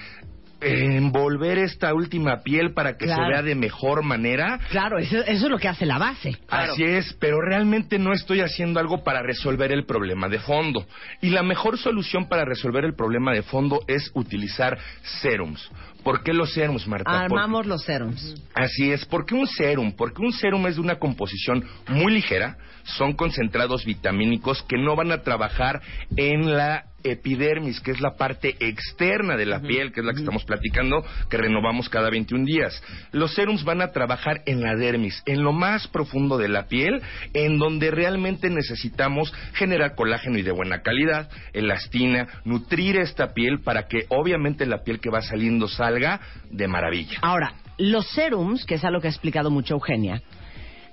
envolver 0.61 1.57
esta 1.57 1.93
última 1.93 2.41
piel 2.43 2.73
para 2.73 2.97
que 2.97 3.05
Claro. 3.05 3.23
se 3.25 3.29
vea 3.29 3.41
de 3.41 3.55
mejor 3.55 4.03
manera. 4.03 4.59
Claro, 4.69 4.97
eso, 4.97 5.17
eso 5.19 5.45
es 5.45 5.51
lo 5.51 5.57
que 5.57 5.67
hace 5.67 5.85
la 5.85 5.97
base. 5.97 6.35
Así 6.49 6.83
es, 6.83 7.13
pero 7.19 7.41
realmente 7.41 7.99
no 7.99 8.13
estoy 8.13 8.41
haciendo 8.41 8.79
algo 8.79 9.03
para 9.03 9.21
resolver 9.21 9.71
el 9.71 9.85
problema 9.85 10.27
de 10.29 10.39
fondo. 10.39 10.85
Y 11.21 11.29
la 11.29 11.43
mejor 11.43 11.77
solución 11.77 12.27
para 12.27 12.45
resolver 12.45 12.85
el 12.85 12.95
problema 12.95 13.33
de 13.33 13.43
fondo 13.43 13.81
es 13.87 14.11
utilizar 14.13 14.77
serums. 15.21 15.69
¿Por 16.03 16.23
qué 16.23 16.33
los 16.33 16.53
serums, 16.53 16.87
Marta? 16.87 17.11
Porque- 17.11 17.25
Armamos 17.25 17.65
los 17.65 17.83
serums. 17.83 18.35
Así 18.53 18.91
es, 18.91 19.05
¿por 19.05 19.25
qué 19.25 19.35
un 19.35 19.47
serum? 19.47 19.91
Porque 19.95 20.21
un 20.21 20.31
serum 20.31 20.65
es 20.67 20.75
de 20.75 20.81
una 20.81 20.95
composición 20.95 21.65
muy 21.89 22.13
ligera, 22.13 22.57
son 22.83 23.13
concentrados 23.13 23.83
vitamínicos 23.83 24.63
que 24.63 24.77
no 24.77 24.95
van 24.95 25.11
a 25.11 25.21
trabajar 25.21 25.81
en 26.15 26.55
la 26.55 26.85
epidermis, 27.11 27.79
que 27.81 27.91
es 27.91 28.01
la 28.01 28.15
parte 28.15 28.55
externa 28.59 29.35
de 29.35 29.45
la 29.45 29.59
piel, 29.59 29.91
que 29.91 30.01
es 30.01 30.05
la 30.05 30.13
que 30.13 30.19
estamos 30.19 30.43
platicando, 30.45 31.05
que 31.29 31.37
renovamos 31.37 31.89
cada 31.89 32.09
21 32.09 32.45
días. 32.45 32.81
Los 33.11 33.33
serums 33.33 33.63
van 33.63 33.81
a 33.81 33.91
trabajar 33.91 34.41
en 34.45 34.61
la 34.61 34.75
dermis, 34.75 35.21
en 35.25 35.43
lo 35.43 35.53
más 35.53 35.87
profundo 35.87 36.37
de 36.37 36.49
la 36.49 36.67
piel, 36.67 37.01
en 37.33 37.57
donde 37.57 37.91
realmente 37.91 38.49
necesitamos 38.49 39.33
generar 39.53 39.95
colágeno 39.95 40.37
y 40.37 40.43
de 40.43 40.51
buena 40.51 40.81
calidad, 40.81 41.29
elastina, 41.53 42.27
nutrir 42.45 42.97
esta 42.97 43.33
piel 43.33 43.59
para 43.61 43.87
que 43.87 44.05
obviamente 44.09 44.65
la 44.65 44.83
piel 44.83 44.99
que 44.99 45.09
va 45.09 45.21
saliendo 45.21 45.67
salga 45.67 46.19
de 46.49 46.67
maravilla. 46.67 47.19
Ahora, 47.21 47.53
los 47.77 48.07
serums, 48.09 48.65
que 48.65 48.75
es 48.75 48.83
algo 48.83 48.99
que 49.01 49.07
ha 49.07 49.11
explicado 49.11 49.51
mucho 49.51 49.75
Eugenia, 49.75 50.21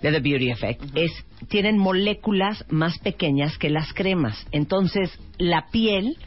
de 0.05 0.21
The 0.21 0.21
Beauty 0.21 0.51
Effect, 0.51 0.83
es, 0.95 1.13
tienen 1.49 1.79
moléculas 1.79 2.65
más 2.69 2.99
pequeñas 2.99 3.57
que 3.57 3.71
las 3.71 3.95
cremas. 3.95 4.47
Entonces, 4.53 5.19
la 5.39 5.69
piel 5.71 6.19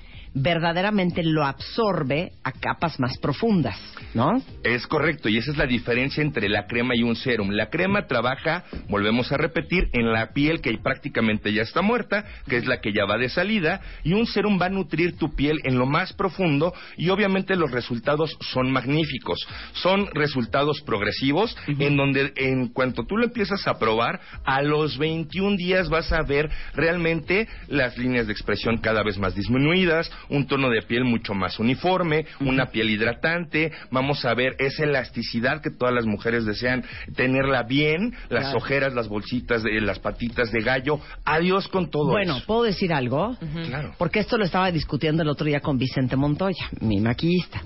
verdaderamente 0.42 1.24
lo 1.24 1.46
absorbe 1.46 2.34
a 2.44 2.52
capas 2.52 3.00
más 3.00 3.18
profundas, 3.18 3.80
¿no? 4.14 4.42
Es 4.64 4.86
correcto, 4.88 5.30
y 5.30 5.38
esa 5.38 5.52
es 5.52 5.58
la 5.58 5.66
diferencia 5.66 6.22
entre 6.22 6.50
la 6.50 6.68
crema 6.68 6.96
y 6.96 7.04
un 7.04 7.16
serum. 7.16 7.50
La 7.50 7.70
crema 7.70 8.08
trabaja, 8.08 8.64
volvemos 8.90 9.32
a 9.32 9.38
repetir, 9.38 9.90
en 9.94 10.12
la 10.12 10.34
piel 10.34 10.62
que 10.62 10.78
prácticamente 10.78 11.52
ya 11.54 11.64
está 11.64 11.82
muerta, 11.82 12.26
que 12.48 12.58
es 12.58 12.66
la 12.68 12.80
que 12.82 12.94
ya 12.94 13.06
va 13.06 13.18
de 13.18 13.30
salida, 13.30 13.82
y 14.04 14.14
un 14.14 14.26
serum 14.26 14.60
va 14.62 14.68
a 14.68 14.70
nutrir 14.70 15.18
tu 15.18 15.36
piel 15.36 15.60
en 15.64 15.78
lo 15.78 15.86
más 15.86 16.14
profundo, 16.14 16.74
y 16.98 17.10
obviamente 17.10 17.56
los 17.56 17.72
resultados 17.72 18.38
son 18.52 18.72
magníficos. 18.72 19.40
Son 19.74 20.08
resultados 20.14 20.82
progresivos, 20.82 21.56
en 21.68 21.98
donde 21.98 22.34
en 22.36 22.68
cuanto 22.70 23.06
tú 23.06 23.18
lo 23.18 23.26
empiezas 23.26 23.68
a 23.68 23.80
probar, 23.80 24.20
a 24.46 24.62
los 24.62 24.98
21 24.98 25.58
días 25.58 25.90
vas 25.90 26.12
a 26.12 26.22
ver 26.22 26.50
realmente 26.74 27.48
las 27.68 27.98
líneas 27.98 28.28
de 28.28 28.34
expresión 28.34 28.78
cada 28.78 29.04
vez 29.04 29.18
más 29.18 29.36
disminuidas, 29.36 30.12
un 30.30 30.48
tono 30.48 30.70
de 30.70 30.82
piel 30.82 31.04
mucho 31.04 31.34
más 31.34 31.60
uniforme, 31.60 32.26
una 32.40 32.68
piel 32.68 32.90
hidratante, 32.90 33.72
vamos 33.92 34.24
a 34.26 34.34
ver 34.34 34.56
esa 34.60 34.84
elasticidad 34.84 35.62
que 35.62 35.70
todas 35.72 35.94
las 35.94 36.06
mujeres 36.06 36.46
desean 36.46 36.84
tenerla 37.16 37.64
bien, 37.64 38.14
las 38.30 38.44
Claro. 38.46 38.58
ojeras, 38.58 38.94
las 38.94 39.08
bolsitas, 39.08 39.64
de, 39.64 39.82
las 39.82 40.00
patitas 40.00 40.52
de 40.52 40.62
gallo, 40.62 41.00
adiós 41.26 41.68
con 41.68 41.90
todo 41.90 42.12
Bueno, 42.12 42.38
eso. 42.38 42.46
¿puedo 42.46 42.64
decir 42.64 42.94
algo? 42.94 43.36
Claro. 43.68 43.94
Porque 43.98 44.20
esto 44.20 44.38
lo 44.38 44.46
estaba 44.46 44.72
discutiendo 44.72 45.24
el 45.24 45.30
otro 45.30 45.46
día 45.46 45.60
con 45.60 45.78
Vicente 45.78 46.16
Montoya, 46.16 46.70
mi 46.82 47.00
maquillista. 47.00 47.62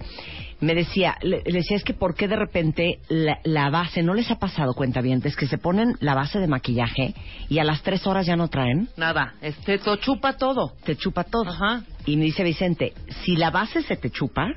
Me 0.60 0.76
decía, 0.76 1.18
le, 1.24 1.42
le 1.44 1.54
decía, 1.58 1.76
es 1.76 1.84
que 1.84 1.96
¿por 1.96 2.14
qué 2.14 2.28
de 2.28 2.36
repente 2.36 3.00
la, 3.10 3.40
la 3.44 3.72
base, 3.72 4.04
no 4.04 4.14
les 4.14 4.30
ha 4.30 4.38
pasado 4.38 4.74
cuentavientes, 4.76 5.36
que 5.36 5.48
se 5.48 5.58
ponen 5.58 5.96
la 6.02 6.14
base 6.14 6.38
de 6.38 6.46
maquillaje 6.48 7.16
y 7.50 7.58
a 7.58 7.64
las 7.64 7.82
tres 7.82 8.06
horas 8.06 8.28
ya 8.28 8.36
no 8.36 8.48
traen? 8.48 8.88
Nada, 8.96 9.34
este 9.42 9.80
te 9.80 9.98
chupa 9.98 10.34
todo. 10.38 10.74
Te 10.84 10.96
chupa 10.96 11.24
todo. 11.24 11.50
Ajá. 11.50 11.82
Y 12.06 12.18
me 12.18 12.26
dice 12.26 12.44
Vicente, 12.44 12.94
si 13.24 13.36
la 13.36 13.52
base 13.52 13.82
se 13.84 13.96
te 13.96 14.10
chupa, 14.10 14.48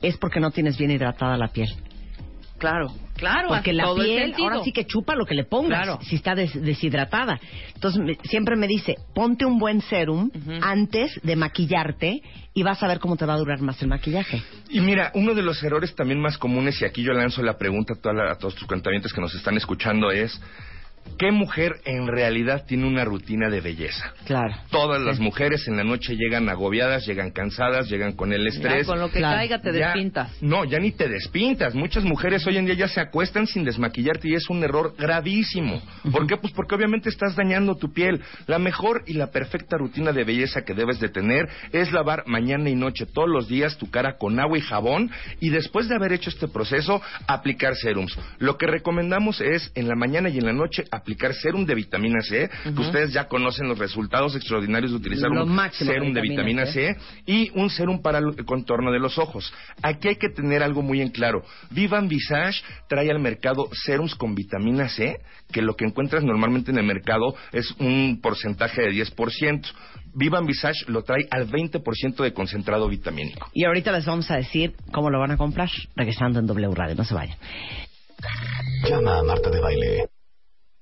es 0.00 0.16
porque 0.16 0.40
no 0.40 0.50
tienes 0.50 0.78
bien 0.78 0.90
hidratada 0.90 1.36
la 1.36 1.48
piel. 1.48 1.68
Claro, 2.58 2.88
claro. 3.14 3.48
Porque 3.50 3.72
la 3.72 3.84
todo 3.84 4.02
piel 4.02 4.34
ahora 4.36 4.64
sí 4.64 4.72
que 4.72 4.84
chupa 4.84 5.14
lo 5.14 5.24
que 5.26 5.34
le 5.36 5.44
pongas 5.44 5.84
Claro. 5.84 5.98
si 6.02 6.16
está 6.16 6.34
des- 6.34 6.60
deshidratada. 6.60 7.38
Entonces 7.74 8.02
me- 8.02 8.16
siempre 8.28 8.56
me 8.56 8.66
dice, 8.66 8.96
ponte 9.14 9.44
un 9.44 9.60
buen 9.60 9.80
serum 9.82 10.28
antes 10.60 11.20
de 11.22 11.36
maquillarte 11.36 12.20
y 12.54 12.62
vas 12.64 12.82
a 12.82 12.88
ver 12.88 12.98
cómo 12.98 13.16
te 13.16 13.26
va 13.26 13.34
a 13.34 13.38
durar 13.38 13.60
más 13.60 13.80
el 13.80 13.86
maquillaje. 13.88 14.42
Y 14.70 14.80
mira, 14.80 15.12
uno 15.14 15.34
de 15.34 15.42
los 15.42 15.62
errores 15.62 15.94
también 15.94 16.20
más 16.20 16.36
comunes, 16.36 16.82
y 16.82 16.84
aquí 16.84 17.02
yo 17.04 17.12
lanzo 17.12 17.42
la 17.44 17.56
pregunta 17.56 17.94
a, 17.94 18.00
toda 18.00 18.14
la- 18.14 18.32
a 18.32 18.38
todos 18.38 18.56
tus 18.56 18.66
cuentavientes 18.66 19.12
que 19.12 19.20
nos 19.20 19.32
están 19.36 19.56
escuchando, 19.56 20.10
es 20.10 20.40
¿qué 21.18 21.30
mujer 21.32 21.76
en 21.84 22.06
realidad 22.06 22.64
tiene 22.66 22.86
una 22.86 23.04
rutina 23.04 23.48
de 23.50 23.60
belleza? 23.60 24.12
Claro. 24.26 24.54
Todas 24.70 25.00
las 25.00 25.18
mujeres 25.18 25.66
en 25.68 25.76
la 25.76 25.84
noche 25.84 26.14
llegan 26.16 26.48
agobiadas, 26.48 27.06
llegan 27.06 27.30
cansadas, 27.30 27.88
llegan 27.88 28.12
con 28.12 28.32
el 28.32 28.46
estrés. 28.46 28.86
Ya, 28.86 28.92
con 28.92 29.00
lo 29.00 29.10
que 29.10 29.20
caiga 29.20 29.60
te 29.60 29.72
Ya- 29.72 29.86
despintas. 29.86 30.30
No, 30.40 30.64
ya 30.64 30.78
ni 30.78 30.92
te 30.92 31.08
despintas. 31.08 31.74
Muchas 31.74 32.04
mujeres 32.04 32.46
hoy 32.46 32.56
en 32.56 32.66
día 32.66 32.74
ya 32.74 32.88
se 32.88 33.00
acuestan 33.00 33.46
sin 33.46 33.64
desmaquillarte 33.64 34.28
y 34.28 34.34
es 34.34 34.48
un 34.50 34.62
error 34.64 34.94
gravísimo. 34.98 35.82
¿Por 36.12 36.26
qué? 36.26 36.36
Pues 36.36 36.52
porque 36.52 36.74
obviamente 36.74 37.08
estás 37.08 37.34
dañando 37.36 37.76
tu 37.76 37.92
piel. 37.92 38.20
La 38.46 38.58
mejor 38.58 39.02
y 39.06 39.14
la 39.14 39.30
perfecta 39.30 39.76
rutina 39.76 40.12
de 40.12 40.24
belleza 40.24 40.62
que 40.64 40.74
debes 40.74 41.00
de 41.00 41.08
tener 41.08 41.48
es 41.72 41.92
lavar 41.92 42.24
mañana 42.26 42.68
y 42.70 42.74
noche 42.74 43.06
todos 43.06 43.28
los 43.28 43.48
días 43.48 43.76
tu 43.78 43.90
cara 43.90 44.16
con 44.18 44.38
agua 44.40 44.58
y 44.58 44.60
jabón 44.60 45.10
y 45.40 45.50
después 45.50 45.88
de 45.88 45.94
haber 45.96 46.12
hecho 46.12 46.30
este 46.30 46.48
proceso 46.48 47.00
aplicar 47.26 47.74
serums. 47.76 48.16
Lo 48.38 48.56
que 48.56 48.66
recomendamos 48.66 49.40
es 49.40 49.70
en 49.74 49.88
la 49.88 49.94
mañana 49.94 50.28
y 50.28 50.38
en 50.38 50.46
la 50.46 50.52
noche 50.52 50.84
aplicar 50.98 51.34
serum 51.34 51.64
de 51.64 51.74
vitamina 51.74 52.20
C, 52.20 52.48
que 52.64 52.80
ustedes 52.80 53.12
ya 53.12 53.28
conocen 53.28 53.68
los 53.68 53.78
resultados 53.78 54.34
extraordinarios 54.36 54.92
de 54.92 54.98
utilizar 54.98 55.30
Lo 55.30 55.44
un 55.44 55.58
serum 55.72 56.12
de 56.12 56.20
vitamina 56.20 56.38
vitamina 56.38 56.66
C. 56.66 56.94
C 56.94 56.96
y 57.26 57.50
un 57.54 57.70
serum 57.70 58.00
para 58.00 58.18
el 58.18 58.44
contorno 58.44 58.92
de 58.92 58.98
los 58.98 59.18
ojos. 59.18 59.52
Aquí 59.82 60.08
hay 60.08 60.16
que 60.16 60.28
tener 60.28 60.62
algo 60.62 60.82
muy 60.82 61.00
en 61.00 61.10
claro. 61.10 61.42
Vivan 61.70 62.08
Visage 62.08 62.62
trae 62.88 63.10
al 63.10 63.20
mercado 63.20 63.68
serums 63.72 64.14
con 64.14 64.34
vitamina 64.34 64.88
C, 64.88 65.20
que 65.52 65.62
lo 65.62 65.74
que 65.74 65.84
encuentras 65.84 66.24
normalmente 66.24 66.70
en 66.70 66.78
el 66.78 66.84
mercado 66.84 67.34
es 67.52 67.70
un 67.78 68.20
porcentaje 68.22 68.82
de 68.82 68.90
10%. 68.90 69.66
Vivan 70.14 70.46
Visage 70.46 70.84
lo 70.88 71.02
trae 71.02 71.26
al 71.30 71.48
20% 71.48 72.22
de 72.22 72.32
concentrado 72.32 72.88
vitamínico. 72.88 73.50
Y 73.52 73.64
ahorita 73.64 73.92
les 73.92 74.06
vamos 74.06 74.30
a 74.30 74.36
decir 74.36 74.74
cómo 74.92 75.10
lo 75.10 75.18
van 75.18 75.32
a 75.32 75.36
comprar 75.36 75.68
regresando 75.94 76.40
en 76.40 76.46
W 76.46 76.74
Radio. 76.74 76.94
No 76.94 77.04
se 77.04 77.14
vayan. 77.14 77.36
Llama 78.88 79.18
a 79.18 79.22
Marta 79.22 79.50
de 79.50 79.60
Baile. 79.60 80.17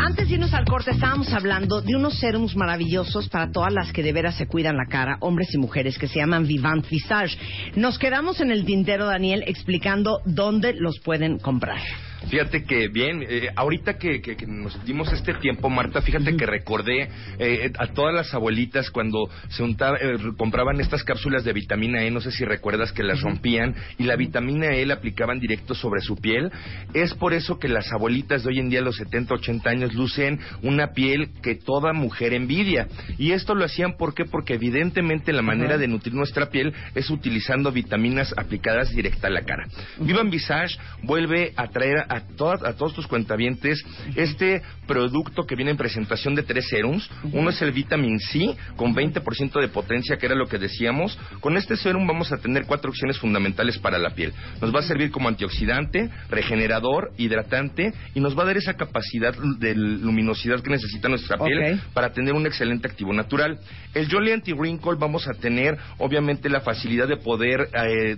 Antes 0.00 0.28
de 0.28 0.34
irnos 0.34 0.54
al 0.54 0.64
corte, 0.64 0.90
estábamos 0.90 1.32
hablando 1.32 1.82
de 1.82 1.94
unos 1.94 2.18
serums 2.18 2.56
maravillosos 2.56 3.28
para 3.28 3.50
todas 3.52 3.72
las 3.72 3.92
que 3.92 4.02
de 4.02 4.12
veras 4.12 4.36
se 4.36 4.46
cuidan 4.46 4.76
la 4.76 4.86
cara, 4.86 5.18
hombres 5.20 5.54
y 5.54 5.58
mujeres, 5.58 5.98
que 5.98 6.08
se 6.08 6.18
llaman 6.18 6.46
Vivant 6.46 6.88
Visage. 6.88 7.36
Nos 7.76 7.98
quedamos 7.98 8.40
en 8.40 8.50
el 8.50 8.64
tintero, 8.64 9.06
Daniel, 9.06 9.44
explicando 9.46 10.20
dónde 10.24 10.74
los 10.74 10.98
pueden 11.00 11.38
comprar. 11.38 11.80
Fíjate 12.28 12.64
que 12.64 12.88
bien, 12.88 13.24
eh, 13.28 13.48
ahorita 13.56 13.96
que, 13.98 14.20
que- 14.20 14.36
que 14.36 14.46
nos 14.46 14.84
dimos 14.84 15.12
este 15.12 15.34
tiempo, 15.34 15.70
Marta, 15.70 16.02
fíjate 16.02 16.36
que 16.36 16.46
recordé 16.46 17.08
eh, 17.38 17.72
a 17.78 17.86
todas 17.88 18.14
las 18.14 18.34
abuelitas 18.34 18.90
cuando 18.90 19.28
se 19.48 19.62
untaba- 19.62 19.96
eh, 20.00 20.16
compraban 20.36 20.80
estas 20.80 21.02
cápsulas 21.02 21.44
de 21.44 21.52
vitamina 21.52 22.02
E, 22.04 22.10
no 22.10 22.20
sé 22.20 22.30
si 22.30 22.44
recuerdas 22.44 22.92
que 22.92 23.02
las 23.02 23.20
rompían 23.22 23.74
y 23.98 24.04
la 24.04 24.16
vitamina 24.16 24.74
E 24.74 24.84
la 24.86 24.94
aplicaban 24.94 25.40
directo 25.40 25.74
sobre 25.74 26.00
su 26.02 26.16
piel. 26.16 26.50
Es 26.94 27.14
por 27.14 27.32
eso 27.32 27.58
que 27.58 27.68
las 27.68 27.90
abuelitas 27.92 28.42
de 28.44 28.50
hoy 28.50 28.58
en 28.58 28.68
día, 28.68 28.80
a 28.80 28.82
los 28.82 28.96
70, 28.96 29.34
80 29.34 29.70
años, 29.70 29.94
lucen 29.94 30.38
una 30.62 30.88
piel 30.92 31.30
que 31.42 31.54
toda 31.54 31.92
mujer 31.92 32.34
envidia. 32.34 32.86
Y 33.18 33.32
esto 33.32 33.54
lo 33.54 33.64
hacían 33.64 33.96
¿por 33.96 34.14
qué? 34.14 34.24
porque 34.24 34.54
evidentemente 34.54 35.32
la 35.32 35.42
manera 35.42 35.78
de 35.78 35.88
nutrir 35.88 36.14
nuestra 36.14 36.50
piel 36.50 36.74
es 36.94 37.08
utilizando 37.10 37.72
vitaminas 37.72 38.34
aplicadas 38.36 38.90
directa 38.90 39.28
a 39.28 39.30
la 39.30 39.42
cara. 39.42 39.66
Vivan 39.98 40.30
Visage 40.30 40.76
vuelve 41.02 41.52
a 41.56 41.66
traer 41.68 42.04
a, 42.10 42.20
todas, 42.20 42.62
a 42.64 42.74
todos 42.74 42.92
tus 42.92 43.06
cuentavientes 43.06 43.82
este 44.16 44.62
producto 44.86 45.46
que 45.46 45.54
viene 45.54 45.70
en 45.70 45.76
presentación 45.76 46.34
de 46.34 46.42
tres 46.42 46.68
serums. 46.68 47.08
Uno 47.32 47.50
es 47.50 47.62
el 47.62 47.70
Vitamin 47.70 48.18
C 48.18 48.56
con 48.76 48.94
20% 48.94 49.60
de 49.60 49.68
potencia, 49.68 50.16
que 50.18 50.26
era 50.26 50.34
lo 50.34 50.46
que 50.46 50.58
decíamos. 50.58 51.16
Con 51.40 51.56
este 51.56 51.76
serum 51.76 52.06
vamos 52.06 52.32
a 52.32 52.38
tener 52.38 52.66
cuatro 52.66 52.90
opciones 52.90 53.18
fundamentales 53.18 53.78
para 53.78 53.98
la 53.98 54.10
piel. 54.10 54.32
Nos 54.60 54.74
va 54.74 54.80
a 54.80 54.82
servir 54.82 55.10
como 55.10 55.28
antioxidante, 55.28 56.10
regenerador, 56.28 57.12
hidratante 57.16 57.94
y 58.14 58.20
nos 58.20 58.36
va 58.36 58.42
a 58.42 58.46
dar 58.46 58.56
esa 58.56 58.74
capacidad 58.74 59.34
de 59.58 59.74
luminosidad 59.74 60.60
que 60.60 60.70
necesita 60.70 61.08
nuestra 61.08 61.38
piel 61.38 61.80
para 61.94 62.12
tener 62.12 62.34
un 62.34 62.46
excelente 62.46 62.88
activo 62.88 63.12
natural. 63.12 63.60
El 63.94 64.10
Jolly 64.10 64.32
Anti-Wrinkle 64.32 64.96
vamos 64.98 65.28
a 65.28 65.34
tener 65.34 65.78
obviamente 65.98 66.48
la 66.48 66.60
facilidad 66.60 67.06
de 67.06 67.16
poder 67.16 67.68
eh, 67.72 68.16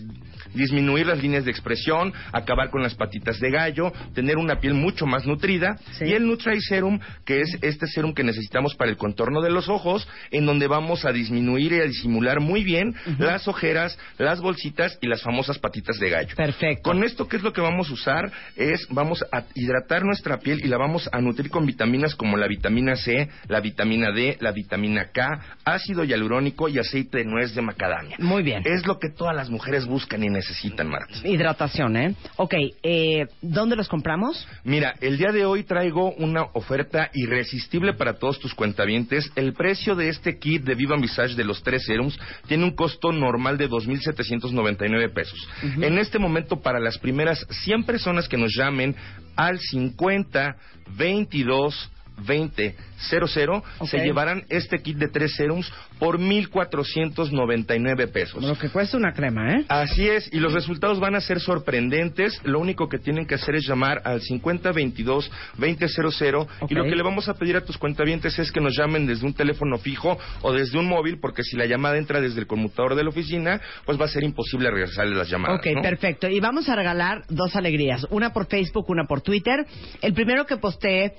disminuir 0.55 1.07
las 1.07 1.23
líneas 1.23 1.45
de 1.45 1.51
expresión, 1.51 2.13
acabar 2.33 2.71
con 2.71 2.83
las 2.83 2.95
patitas 2.95 3.39
de 3.41 3.51
gallo, 3.51 3.93
tener 4.15 4.37
una 4.37 4.61
piel 4.61 4.75
mucho 4.75 5.07
más 5.07 5.27
nutrida 5.27 5.77
y 6.01 6.13
el 6.13 6.27
Nutri 6.27 6.61
Serum, 6.61 6.99
que 7.25 7.41
es 7.41 7.59
este 7.63 7.87
serum 7.87 8.15
que 8.15 8.25
necesitamos 8.25 8.75
para 8.75 8.91
el 8.91 8.97
contorno 8.97 9.41
de 9.41 9.51
los 9.51 9.69
ojos, 9.69 10.09
en 10.31 10.47
donde 10.47 10.67
vamos 10.67 11.05
a 11.05 11.13
disminuir 11.13 11.73
y 11.73 11.81
a 11.81 11.85
disimular 11.85 12.41
muy 12.41 12.65
bien 12.65 12.95
las 13.19 13.49
ojeras, 13.49 13.99
las 14.19 14.41
bolsitas 14.41 14.99
y 15.01 15.07
las 15.07 15.23
famosas 15.23 15.59
patitas 15.59 15.99
de 15.99 16.11
gallo. 16.11 16.37
Perfecto. 16.37 16.83
Con 16.83 17.05
esto, 17.05 17.29
¿qué 17.29 17.37
es 17.37 17.43
lo 17.43 17.53
que 17.53 17.61
vamos 17.61 17.91
a 17.91 17.93
usar? 17.93 18.33
Es, 18.57 18.87
vamos 18.91 19.25
a 19.33 19.45
hidratar 19.55 20.05
nuestra 20.05 20.39
piel 20.39 20.61
y 20.65 20.69
la 20.69 20.79
vamos 20.79 21.09
a 21.13 21.21
nutrir 21.21 21.51
con 21.51 21.67
vitaminas 21.67 22.15
como 22.15 22.37
la 22.37 22.47
vitamina 22.47 22.97
C, 22.97 23.29
la 23.49 23.61
vitamina 23.61 24.11
D, 24.13 24.37
la 24.41 24.53
vitamina 24.53 25.11
K, 25.13 25.57
ácido 25.65 26.05
hialurónico 26.05 26.69
y 26.69 26.79
aceite 26.79 27.19
de 27.19 27.25
nuez 27.25 27.55
de 27.55 27.63
macadamia. 27.63 28.17
Muy 28.19 28.43
bien. 28.43 28.63
Es 28.65 28.87
lo 28.87 28.99
que 28.99 29.11
todas 29.11 29.35
las 29.35 29.51
mujeres 29.51 29.87
buscan 29.87 30.23
y 30.23 30.29
necesitan, 30.29 30.42
Marta. 30.85 31.15
Hidratación, 31.25 31.97
¿eh? 31.97 32.15
Ok, 32.37 32.55
eh, 32.83 33.27
¿dónde 33.41 33.77
los 33.77 33.89
compramos? 33.89 34.47
Mira, 34.65 34.95
el 35.01 35.19
día 35.19 35.33
de 35.33 35.45
hoy 35.45 35.65
traigo 35.65 36.13
una 36.15 36.43
oferta 36.55 37.11
irresistible 37.15 37.95
para 37.95 38.15
todos 38.15 38.39
tus 38.39 38.55
cuentavientes. 38.55 39.31
El 39.37 39.53
precio 39.53 39.95
de 39.95 40.09
este 40.09 40.39
kit 40.39 40.65
de 40.65 40.75
Viva 40.75 40.97
Visage 40.97 41.35
de 41.35 41.45
los 41.45 41.63
tres 41.63 41.85
serums 41.85 42.19
tiene 42.47 42.65
un 42.65 42.75
costo 42.75 43.13
normal 43.13 43.59
de 43.59 43.69
2.799 43.69 45.13
pesos. 45.13 45.49
En 45.63 45.99
este 45.99 46.19
momento, 46.19 46.61
para 46.61 46.81
las 46.81 46.99
primeras 46.99 47.47
100 47.65 47.85
personas 47.85 48.29
que 48.29 48.37
nos 48.37 48.53
llamen 48.57 48.95
al 49.37 49.59
50 49.59 50.57
22 50.97 51.91
20 52.23 52.75
00 53.11 53.63
Ok. 53.79 53.89
se 53.89 53.99
llevarán 53.99 54.45
este 54.49 54.79
kit 54.79 54.97
de 54.97 55.09
tres 55.09 55.35
serums 55.35 55.73
por 55.99 56.19
1.499 56.19 58.11
pesos. 58.13 58.43
Lo 58.43 58.57
que 58.57 58.69
cuesta 58.69 58.97
una 58.97 59.13
crema, 59.13 59.55
¿eh? 59.55 59.65
Así 59.69 60.09
es, 60.09 60.33
y 60.33 60.39
los 60.39 60.53
resultados 60.53 61.01
van 61.01 61.15
a 61.15 61.21
ser 61.21 61.41
sorprendentes. 61.41 62.41
Lo 62.45 62.61
único 62.61 62.89
que 62.89 62.99
tienen 62.99 63.27
que 63.27 63.35
hacer 63.35 63.57
es 63.57 63.67
llamar 63.67 64.03
al 64.05 64.21
5022 64.21 65.31
2000 65.59 66.47
y 66.69 66.75
lo 66.75 66.85
que 66.85 66.97
le 66.97 67.03
vamos 67.03 67.29
a 67.29 67.35
pedir 67.35 67.57
a 67.57 67.65
tus 67.65 67.79
cuentavientes 67.79 68.39
es 68.39 68.53
que 68.53 68.61
nos 68.61 68.77
llamen 68.77 69.07
desde 69.07 69.27
un 69.27 69.35
teléfono 69.35 69.79
fijo 69.79 70.19
o 70.43 70.53
desde 70.53 70.79
un 70.79 70.87
móvil, 70.87 71.19
porque 71.21 71.43
si 71.43 71.57
la 71.57 71.67
llamada 71.67 71.99
entra 71.99 72.21
desde 72.21 72.41
el 72.41 72.47
conmutador 72.47 72.95
de 72.95 73.05
la 73.05 73.11
oficina, 73.11 73.61
pues 73.85 74.01
va 74.01 74.05
a 74.07 74.09
ser 74.09 74.25
imposible 74.25 74.71
regresarle 74.71 75.15
las 75.15 75.29
llamadas. 75.29 75.59
Ok, 75.59 75.67
¿no? 75.75 75.83
perfecto. 75.83 76.29
Y 76.29 76.41
vamos 76.41 76.69
a 76.69 76.77
regalar 76.77 77.25
dos 77.29 77.57
alegrías. 77.57 78.07
Una 78.11 78.33
por 78.33 78.47
Facebook, 78.47 78.89
una 78.89 79.05
por 79.05 79.21
Twitter. 79.21 79.67
El 80.01 80.15
primero 80.15 80.47
que 80.47 80.57
postee 80.57 81.13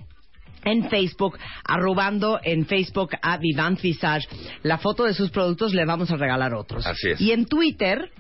en 0.66 0.90
Facebook, 0.90 1.38
arrobando 1.64 2.40
en 2.44 2.66
Facebook 2.66 3.12
a 3.22 3.38
Vivant 3.38 3.82
Visage 3.82 4.28
la 4.64 4.78
foto 4.78 5.04
de 5.06 5.14
sus 5.14 5.30
productos, 5.32 5.74
le 5.74 5.86
vamos 5.86 6.12
a 6.12 6.16
regalar 6.16 6.54
otros. 6.54 6.86
Así 6.86 7.10
es. 7.10 7.22
Y 7.22 7.32
en 7.32 7.46
Twitter, 7.46 8.12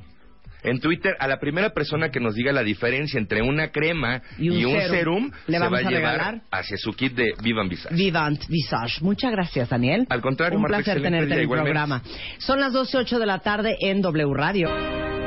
En 0.63 0.79
Twitter, 0.79 1.13
a 1.19 1.27
la 1.27 1.39
primera 1.39 1.71
persona 1.71 2.09
que 2.09 2.21
nos 2.21 2.35
diga 2.35 2.53
la 2.53 2.63
diferencia 2.63 3.19
entre 3.19 3.41
una 3.41 3.69
crema 3.71 4.21
Y 4.37 4.49
y 4.49 4.63
un 4.65 4.79
serum, 4.79 4.91
serum, 4.91 5.31
le 5.47 5.57
se 5.57 5.59
vamos 5.59 5.73
va 5.73 5.87
a, 5.87 5.91
llevar 5.91 6.13
regalar 6.13 6.41
hacia 6.51 6.77
su 6.77 6.93
kit 6.93 7.13
de 7.13 7.33
Vivan 7.43 7.67
Visage. 7.67 7.93
Vivant 7.93 8.47
Visage. 8.47 9.01
Muchas 9.01 9.31
gracias, 9.31 9.69
Daniel. 9.69 10.07
Al 10.09 10.21
contrario, 10.21 10.57
Un 10.57 10.63
Marta, 10.63 10.77
placer 10.77 11.01
tenerte 11.01 11.33
en 11.33 11.39
el 11.41 11.49
programa. 11.49 12.01
Son 12.37 12.61
las 12.61 12.71
12 12.71 12.97
ocho 12.97 13.19
de 13.19 13.25
la 13.25 13.39
tarde 13.39 13.75
en 13.81 14.01
W 14.01 14.33
Radio. 14.33 15.22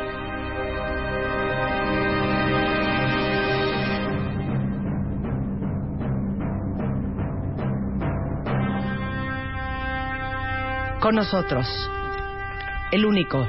Con 11.01 11.15
nosotros, 11.15 11.67
el 12.91 13.05
único, 13.05 13.47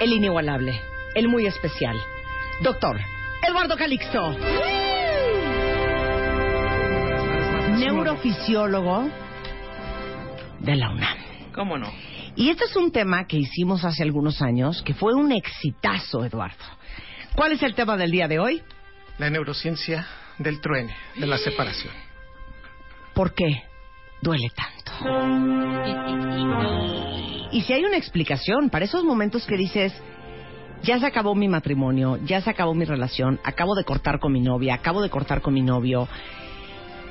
el 0.00 0.12
inigualable, 0.12 0.80
el 1.14 1.28
muy 1.28 1.46
especial, 1.46 1.96
doctor 2.62 2.98
Eduardo 3.42 3.76
Calixto. 3.76 4.36
neurofisiólogo 7.78 9.08
de 10.60 10.76
la 10.76 10.90
UNAM. 10.90 11.18
¿Cómo 11.54 11.78
no? 11.78 11.90
Y 12.34 12.50
este 12.50 12.64
es 12.64 12.76
un 12.76 12.92
tema 12.92 13.26
que 13.26 13.38
hicimos 13.38 13.84
hace 13.84 14.02
algunos 14.02 14.42
años, 14.42 14.82
que 14.82 14.94
fue 14.94 15.14
un 15.14 15.32
exitazo, 15.32 16.24
Eduardo. 16.24 16.64
¿Cuál 17.34 17.52
es 17.52 17.62
el 17.62 17.74
tema 17.74 17.96
del 17.96 18.10
día 18.10 18.28
de 18.28 18.38
hoy? 18.38 18.62
La 19.18 19.30
neurociencia 19.30 20.06
del 20.38 20.60
truene, 20.60 20.94
de 21.16 21.26
la 21.26 21.38
separación. 21.38 21.94
¿Por 23.14 23.34
qué 23.34 23.62
duele 24.26 24.50
tanto? 24.50 24.92
Y 27.52 27.62
si 27.62 27.72
hay 27.72 27.84
una 27.84 27.96
explicación 27.96 28.70
para 28.70 28.84
esos 28.84 29.04
momentos 29.04 29.46
que 29.46 29.56
dices, 29.56 29.92
ya 30.82 30.98
se 30.98 31.06
acabó 31.06 31.34
mi 31.34 31.48
matrimonio, 31.48 32.18
ya 32.24 32.40
se 32.40 32.50
acabó 32.50 32.74
mi 32.74 32.84
relación, 32.84 33.40
acabo 33.44 33.74
de 33.76 33.84
cortar 33.84 34.18
con 34.18 34.32
mi 34.32 34.40
novia, 34.40 34.74
acabo 34.74 35.00
de 35.00 35.10
cortar 35.10 35.40
con 35.40 35.54
mi 35.54 35.62
novio, 35.62 36.08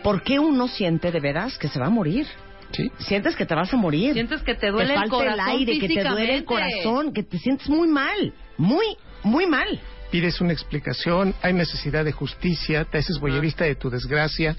¿por 0.04 0.24
qué 0.24 0.40
uno 0.40 0.68
siente 0.68 1.12
de 1.12 1.20
veras 1.20 1.58
que 1.58 1.70
se 1.70 1.80
va 1.80 1.88
a 1.88 1.90
morir? 1.90 2.28
Sí. 2.72 2.92
Sientes 2.98 3.36
que 3.36 3.46
te 3.46 3.56
vas 3.56 3.74
a 3.74 3.78
morir. 3.78 4.14
Sientes 4.14 4.42
que 4.42 4.56
te 4.56 4.70
duele 4.70 4.90
Te 4.90 4.94
el 4.94 5.00
falta 5.00 5.16
el 5.16 5.22
corazón 5.22 5.56
aire, 5.56 5.80
que 5.80 5.88
te 5.88 6.04
duele 6.04 6.36
el 6.36 6.46
corazón, 6.46 7.14
que 7.14 7.24
te 7.24 7.38
sientes 7.38 7.70
muy 7.70 7.88
mal, 7.88 8.34
muy, 8.58 8.98
muy 9.24 9.48
mal. 9.48 9.80
Pides 10.12 10.42
una 10.42 10.54
explicación, 10.54 11.34
hay 11.42 11.54
necesidad 11.54 12.06
de 12.06 12.12
justicia, 12.12 12.86
te 12.86 12.98
haces 12.98 13.20
boyerista 13.20 13.64
de 13.66 13.76
tu 13.76 13.90
desgracia, 13.90 14.56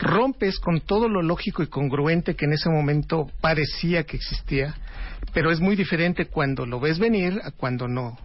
rompes 0.00 0.58
con 0.58 0.80
todo 0.80 1.08
lo 1.08 1.22
lógico 1.22 1.62
y 1.62 1.68
congruente 1.68 2.34
que 2.34 2.46
en 2.46 2.54
ese 2.54 2.70
momento 2.70 3.26
parecía 3.40 4.04
que 4.04 4.16
existía, 4.16 4.74
pero 5.32 5.50
es 5.50 5.60
muy 5.60 5.76
diferente 5.76 6.26
cuando 6.26 6.66
lo 6.66 6.80
ves 6.80 6.98
venir 6.98 7.40
a 7.44 7.50
cuando 7.50 7.86
no. 7.86 8.18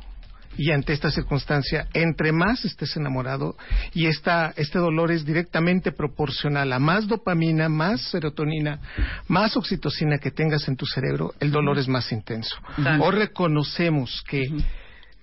Y 0.57 0.71
ante 0.71 0.93
esta 0.93 1.11
circunstancia, 1.11 1.87
entre 1.93 2.31
más 2.31 2.63
estés 2.63 2.95
enamorado, 2.95 3.57
y 3.93 4.07
esta, 4.07 4.53
este 4.55 4.79
dolor 4.79 5.11
es 5.11 5.25
directamente 5.25 5.91
proporcional 5.91 6.71
a 6.71 6.79
más 6.79 7.07
dopamina, 7.07 7.67
más 7.67 8.01
serotonina, 8.09 8.79
más 9.27 9.57
oxitocina 9.57 10.17
que 10.17 10.31
tengas 10.31 10.67
en 10.69 10.77
tu 10.77 10.85
cerebro, 10.85 11.33
el 11.41 11.51
dolor 11.51 11.77
es 11.77 11.89
más 11.89 12.09
intenso. 12.13 12.55
O 13.01 13.11
reconocemos 13.11 14.23
que 14.29 14.47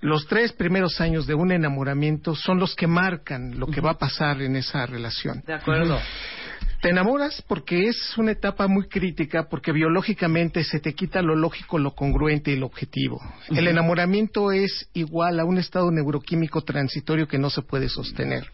los 0.02 0.26
tres 0.26 0.52
primeros 0.52 1.00
años 1.00 1.26
de 1.26 1.34
un 1.34 1.52
enamoramiento 1.52 2.34
son 2.34 2.58
los 2.58 2.74
que 2.74 2.86
marcan 2.86 3.58
lo 3.58 3.68
que 3.68 3.80
va 3.80 3.92
a 3.92 3.98
pasar 3.98 4.42
en 4.42 4.56
esa 4.56 4.84
relación. 4.84 5.42
De 5.46 5.54
acuerdo. 5.54 5.98
Te 6.82 6.90
enamoras 6.90 7.40
porque 7.46 7.86
es 7.86 8.18
una 8.18 8.32
etapa 8.32 8.66
muy 8.66 8.88
crítica, 8.88 9.44
porque 9.48 9.70
biológicamente 9.70 10.64
se 10.64 10.80
te 10.80 10.94
quita 10.94 11.22
lo 11.22 11.36
lógico, 11.36 11.78
lo 11.78 11.94
congruente 11.94 12.50
y 12.50 12.56
lo 12.56 12.66
objetivo. 12.66 13.20
El 13.50 13.68
enamoramiento 13.68 14.50
es 14.50 14.88
igual 14.92 15.38
a 15.38 15.44
un 15.44 15.58
estado 15.58 15.92
neuroquímico 15.92 16.62
transitorio 16.62 17.28
que 17.28 17.38
no 17.38 17.50
se 17.50 17.62
puede 17.62 17.88
sostener. 17.88 18.50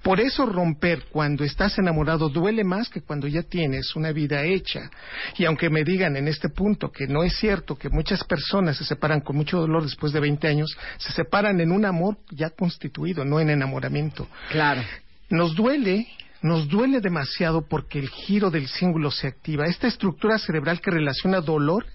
Por 0.00 0.20
eso 0.20 0.46
romper 0.46 1.06
cuando 1.10 1.42
estás 1.42 1.76
enamorado 1.76 2.28
duele 2.28 2.62
más 2.62 2.88
que 2.88 3.00
cuando 3.00 3.26
ya 3.26 3.42
tienes 3.42 3.96
una 3.96 4.12
vida 4.12 4.44
hecha. 4.44 4.88
Y 5.36 5.44
aunque 5.44 5.68
me 5.68 5.82
digan 5.82 6.16
en 6.16 6.28
este 6.28 6.50
punto 6.50 6.92
que 6.92 7.08
no 7.08 7.24
es 7.24 7.36
cierto 7.36 7.74
que 7.74 7.88
muchas 7.88 8.22
personas 8.22 8.76
se 8.76 8.84
separan 8.84 9.22
con 9.22 9.34
mucho 9.34 9.58
dolor 9.58 9.82
después 9.82 10.12
de 10.12 10.20
20 10.20 10.46
años, 10.46 10.78
se 10.98 11.10
separan 11.10 11.60
en 11.60 11.72
un 11.72 11.84
amor 11.84 12.16
ya 12.30 12.50
constituido, 12.50 13.24
no 13.24 13.40
en 13.40 13.50
enamoramiento. 13.50 14.28
Claro. 14.52 14.82
Nos 15.30 15.56
duele, 15.56 16.06
nos 16.42 16.68
duele 16.68 17.00
demasiado 17.00 17.66
porque 17.66 17.98
el 17.98 18.08
giro 18.08 18.50
del 18.50 18.68
cíngulo 18.68 19.10
se 19.10 19.28
activa. 19.28 19.66
Esta 19.66 19.86
estructura 19.86 20.38
cerebral 20.38 20.80
que 20.80 20.90
relaciona 20.90 21.40
dolor, 21.40 21.86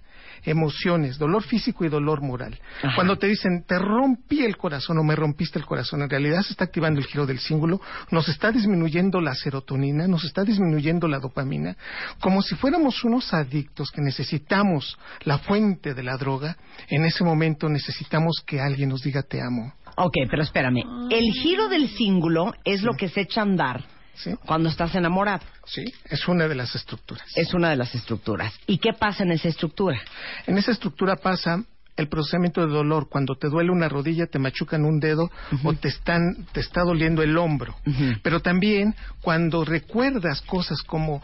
emociones, 0.43 1.17
dolor 1.17 1.43
físico 1.43 1.83
y 1.83 1.89
dolor 1.89 2.21
moral. 2.21 2.57
Ajá. 2.81 2.95
Cuando 2.95 3.17
te 3.17 3.27
dicen, 3.27 3.63
te 3.67 3.77
rompí 3.77 4.43
el 4.43 4.55
corazón 4.57 4.97
o 4.97 5.03
me 5.03 5.15
rompiste 5.15 5.59
el 5.59 5.65
corazón, 5.65 6.01
en 6.01 6.09
realidad 6.09 6.41
se 6.41 6.51
está 6.51 6.65
activando 6.65 6.99
el 6.99 7.05
giro 7.05 7.25
del 7.25 7.39
cíngulo, 7.39 7.81
nos 8.11 8.29
está 8.29 8.51
disminuyendo 8.51 9.19
la 9.19 9.35
serotonina, 9.35 10.07
nos 10.07 10.23
está 10.23 10.43
disminuyendo 10.43 11.07
la 11.07 11.19
dopamina, 11.19 11.75
como 12.21 12.41
si 12.41 12.55
fuéramos 12.55 13.03
unos 13.03 13.33
adictos 13.33 13.91
que 13.91 14.01
necesitamos 14.01 14.97
la 15.23 15.39
fuente 15.39 15.93
de 15.93 16.03
la 16.03 16.17
droga, 16.17 16.55
en 16.87 17.03
ese 17.05 17.23
momento 17.23 17.67
necesitamos 17.67 18.43
que 18.45 18.61
alguien 18.61 18.89
nos 18.89 19.01
diga 19.01 19.23
te 19.23 19.41
amo. 19.41 19.73
Ok, 19.97 20.13
pero 20.29 20.43
espérame. 20.43 21.09
El 21.09 21.31
giro 21.33 21.69
del 21.69 21.89
cíngulo 21.89 22.53
es 22.63 22.83
lo 22.83 22.93
que 22.93 23.09
se 23.09 23.21
echa 23.21 23.41
a 23.41 23.45
andar 23.45 23.96
cuando 24.45 24.69
estás 24.69 24.95
enamorado. 24.95 25.45
Sí, 25.65 25.85
es 26.09 26.27
una 26.27 26.47
de 26.47 26.55
las 26.55 26.75
estructuras. 26.75 27.25
Es 27.35 27.53
una 27.53 27.69
de 27.69 27.75
las 27.75 27.93
estructuras. 27.93 28.53
¿Y 28.65 28.77
qué 28.77 28.93
pasa 28.93 29.23
en 29.23 29.31
esa 29.31 29.47
estructura? 29.47 29.99
En 30.45 30.57
esa 30.57 30.71
estructura 30.71 31.15
pasa 31.15 31.63
el 31.97 32.07
procesamiento 32.07 32.61
de 32.61 32.71
dolor. 32.71 33.09
Cuando 33.09 33.35
te 33.35 33.49
duele 33.49 33.71
una 33.71 33.89
rodilla, 33.89 34.27
te 34.27 34.39
machucan 34.39 34.85
un 34.85 34.99
dedo 34.99 35.29
o 35.63 35.73
te, 35.73 35.89
están, 35.89 36.47
te 36.53 36.61
está 36.61 36.83
doliendo 36.83 37.23
el 37.23 37.37
hombro. 37.37 37.75
Pero 38.21 38.39
también 38.39 38.95
cuando 39.21 39.65
recuerdas 39.65 40.41
cosas 40.41 40.81
como 40.83 41.21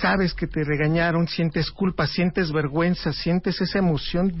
sabes 0.00 0.34
que 0.34 0.46
te 0.46 0.64
regañaron, 0.64 1.26
sientes 1.28 1.70
culpa, 1.70 2.06
sientes 2.06 2.52
vergüenza, 2.52 3.12
sientes 3.12 3.60
esa 3.60 3.78
emoción 3.78 4.32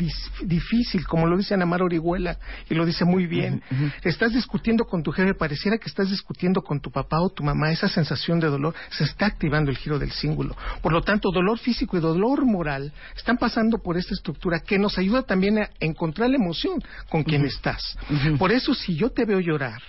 difícil, 0.42 1.06
como 1.06 1.26
lo 1.26 1.36
dice 1.36 1.54
Ana 1.54 1.66
Mar 1.66 1.82
Orihuela, 1.82 2.38
y 2.68 2.74
lo 2.74 2.84
dice 2.84 3.04
muy 3.04 3.26
bien. 3.26 3.62
Estás 4.02 4.32
discutiendo 4.32 4.84
con 4.84 5.02
tu 5.02 5.12
jefe, 5.12 5.34
pareciera 5.34 5.78
que 5.78 5.88
estás 5.88 6.10
discutiendo 6.10 6.62
con 6.62 6.80
tu 6.80 6.90
papá 6.90 7.20
o 7.20 7.30
tu 7.30 7.42
mamá, 7.42 7.70
esa 7.70 7.88
sensación 7.88 8.40
de 8.40 8.48
dolor, 8.48 8.74
se 8.90 9.04
está 9.04 9.26
activando 9.26 9.70
el 9.70 9.76
giro 9.76 9.98
del 9.98 10.12
cíngulo. 10.12 10.56
Por 10.82 10.92
lo 10.92 11.02
tanto, 11.02 11.30
dolor 11.30 11.58
físico 11.58 11.96
y 11.96 12.00
dolor 12.00 12.44
moral 12.44 12.92
están 13.16 13.38
pasando 13.38 13.78
por 13.78 13.96
esta 13.96 14.14
estructura 14.14 14.60
que 14.60 14.78
nos 14.78 14.98
ayuda 14.98 15.22
también 15.22 15.58
a 15.58 15.70
encontrar 15.80 16.30
la 16.30 16.36
emoción 16.36 16.82
con 17.08 17.24
quien 17.24 17.44
estás. 17.44 17.96
Por 18.38 18.52
eso, 18.52 18.74
si 18.74 18.94
yo 18.94 19.10
te 19.10 19.24
veo 19.24 19.40
llorar, 19.40 19.80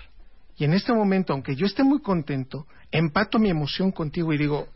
y 0.57 0.65
en 0.65 0.73
este 0.73 0.91
momento, 0.93 1.31
aunque 1.31 1.55
yo 1.55 1.65
esté 1.65 1.83
muy 1.83 2.01
contento, 2.01 2.67
empato 2.91 3.39
mi 3.39 3.49
emoción 3.49 3.91
contigo 3.91 4.33
y 4.33 4.37
digo, 4.37 4.67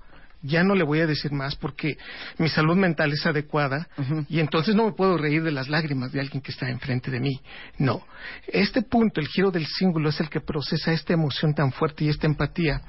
ya 0.43 0.63
no 0.63 0.75
le 0.75 0.83
voy 0.83 0.99
a 0.99 1.07
decir 1.07 1.31
más 1.31 1.55
porque 1.55 1.97
mi 2.37 2.49
salud 2.49 2.75
mental 2.75 3.11
es 3.13 3.25
adecuada 3.25 3.87
y 4.29 4.39
entonces 4.39 4.75
no 4.75 4.85
me 4.85 4.91
puedo 4.91 5.17
reír 5.17 5.41
de 5.43 5.51
las 5.51 5.69
lágrimas 5.69 6.11
de 6.11 6.19
alguien 6.19 6.41
que 6.41 6.51
está 6.51 6.69
enfrente 6.69 7.09
de 7.09 7.19
mí. 7.19 7.39
No. 7.79 8.01
Este 8.47 8.81
punto, 8.81 9.19
el 9.21 9.27
giro 9.27 9.51
del 9.51 9.65
símbolo, 9.65 10.09
es 10.09 10.19
el 10.19 10.29
que 10.29 10.41
procesa 10.41 10.91
esta 10.91 11.13
emoción 11.13 11.53
tan 11.55 11.71
fuerte 11.71 12.03
y 12.05 12.09
esta 12.09 12.27
empatía 12.27 12.81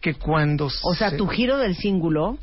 que 0.00 0.14
cuando... 0.14 0.68
O 0.84 0.94
sea, 0.94 1.10
se- 1.10 1.16
tu 1.16 1.26
giro 1.26 1.56
del 1.58 1.74
cíngulo, 1.76 2.38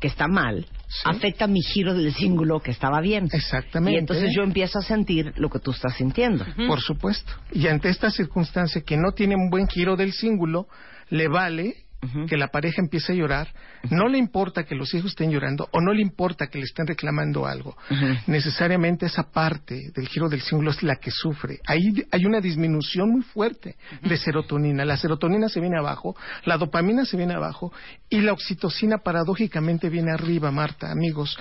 que 0.00 0.08
está 0.08 0.26
mal, 0.28 0.66
afecta 1.04 1.46
mi 1.46 1.60
giro 1.60 1.94
del 1.94 2.12
cíngulo, 2.14 2.60
que 2.60 2.70
estaba 2.72 3.00
bien. 3.00 3.28
Exactamente. 3.32 3.94
Y 3.96 3.98
entonces 3.98 4.30
yo 4.34 4.42
empiezo 4.42 4.78
a 4.78 4.82
sentir 4.82 5.32
lo 5.36 5.48
que 5.50 5.58
tú 5.60 5.70
estás 5.70 5.94
sintiendo. 5.96 6.44
Por 6.66 6.80
supuesto. 6.80 7.32
Y 7.52 7.66
ante 7.68 7.90
esta 7.90 8.10
circunstancia 8.10 8.80
que 8.80 8.96
no 8.96 9.12
tiene 9.12 9.36
un 9.36 9.50
buen 9.50 9.68
giro 9.68 9.94
del 9.96 10.12
cíngulo, 10.12 10.66
le 11.10 11.28
vale 11.28 11.85
que 12.28 12.36
la 12.36 12.48
pareja 12.48 12.80
empiece 12.80 13.12
a 13.12 13.16
llorar, 13.16 13.48
no 13.90 14.08
le 14.08 14.18
importa 14.18 14.64
que 14.64 14.74
los 14.74 14.92
hijos 14.94 15.10
estén 15.10 15.30
llorando 15.30 15.68
o 15.72 15.80
no 15.80 15.92
le 15.92 16.02
importa 16.02 16.48
que 16.48 16.58
le 16.58 16.64
estén 16.64 16.86
reclamando 16.86 17.46
algo. 17.46 17.76
Necesariamente 18.26 19.06
esa 19.06 19.30
parte 19.30 19.90
del 19.94 20.08
giro 20.08 20.28
del 20.28 20.42
cíngulo 20.42 20.70
es 20.70 20.82
la 20.82 20.96
que 20.96 21.10
sufre. 21.10 21.60
Ahí 21.66 22.04
hay 22.10 22.26
una 22.26 22.40
disminución 22.40 23.10
muy 23.10 23.22
fuerte 23.22 23.76
de 24.02 24.16
serotonina. 24.16 24.84
La 24.84 24.96
serotonina 24.96 25.48
se 25.48 25.60
viene 25.60 25.78
abajo, 25.78 26.16
la 26.44 26.56
dopamina 26.56 27.04
se 27.04 27.16
viene 27.16 27.34
abajo 27.34 27.72
y 28.08 28.20
la 28.20 28.32
oxitocina 28.32 28.98
paradójicamente 28.98 29.88
viene 29.88 30.12
arriba, 30.12 30.50
Marta, 30.50 30.90
amigos. 30.90 31.38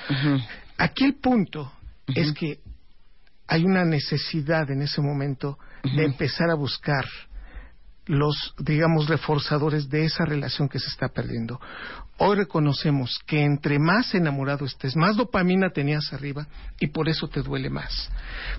Aquí 0.78 1.06
el 1.06 1.16
punto 1.16 1.72
es 2.08 2.34
que 2.34 2.60
hay 3.48 3.64
una 3.64 3.86
necesidad 3.86 4.70
en 4.72 4.82
ese 4.82 5.02
momento 5.02 5.58
de 5.84 6.04
empezar 6.04 6.50
a 6.50 6.56
buscar 6.56 7.06
los, 8.08 8.54
digamos, 8.60 9.08
reforzadores 9.08 9.90
de 9.90 10.06
esa 10.06 10.26
relación 10.26 10.70
que 10.70 10.80
se 10.80 10.90
está 10.90 11.08
perdiendo. 11.10 11.60
Hoy 12.18 12.38
reconocemos 12.38 13.20
que 13.26 13.42
entre 13.44 13.78
más 13.80 14.14
enamorado 14.16 14.66
estés, 14.66 14.96
más 14.96 15.18
dopamina 15.18 15.70
tenías 15.72 16.14
arriba 16.14 16.48
y 16.80 16.88
por 16.88 17.10
eso 17.10 17.28
te 17.28 17.42
duele 17.42 17.70
más. 17.70 18.10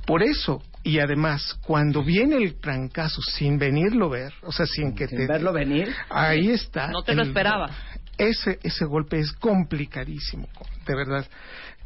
Por 0.06 0.23
eso, 0.23 0.62
y 0.82 0.98
además, 0.98 1.59
cuando 1.64 2.02
viene 2.02 2.36
el 2.36 2.60
trancazo 2.60 3.23
sin 3.23 3.56
venirlo 3.59 4.10
ver, 4.10 4.35
o 4.43 4.52
sea, 4.52 4.66
sin 4.66 4.94
que 4.94 5.06
te... 5.06 5.27
verlo 5.27 5.52
venir. 5.52 5.94
Ahí 6.10 6.51
está. 6.51 6.89
No 6.89 7.02
te 7.02 7.14
lo 7.14 7.23
el- 7.23 7.28
esperabas. 7.28 7.70
Ese, 8.18 8.59
ese 8.62 8.85
golpe 8.86 9.18
es 9.18 9.32
complicadísimo, 9.32 10.48
de 10.86 10.94
verdad. 10.94 11.27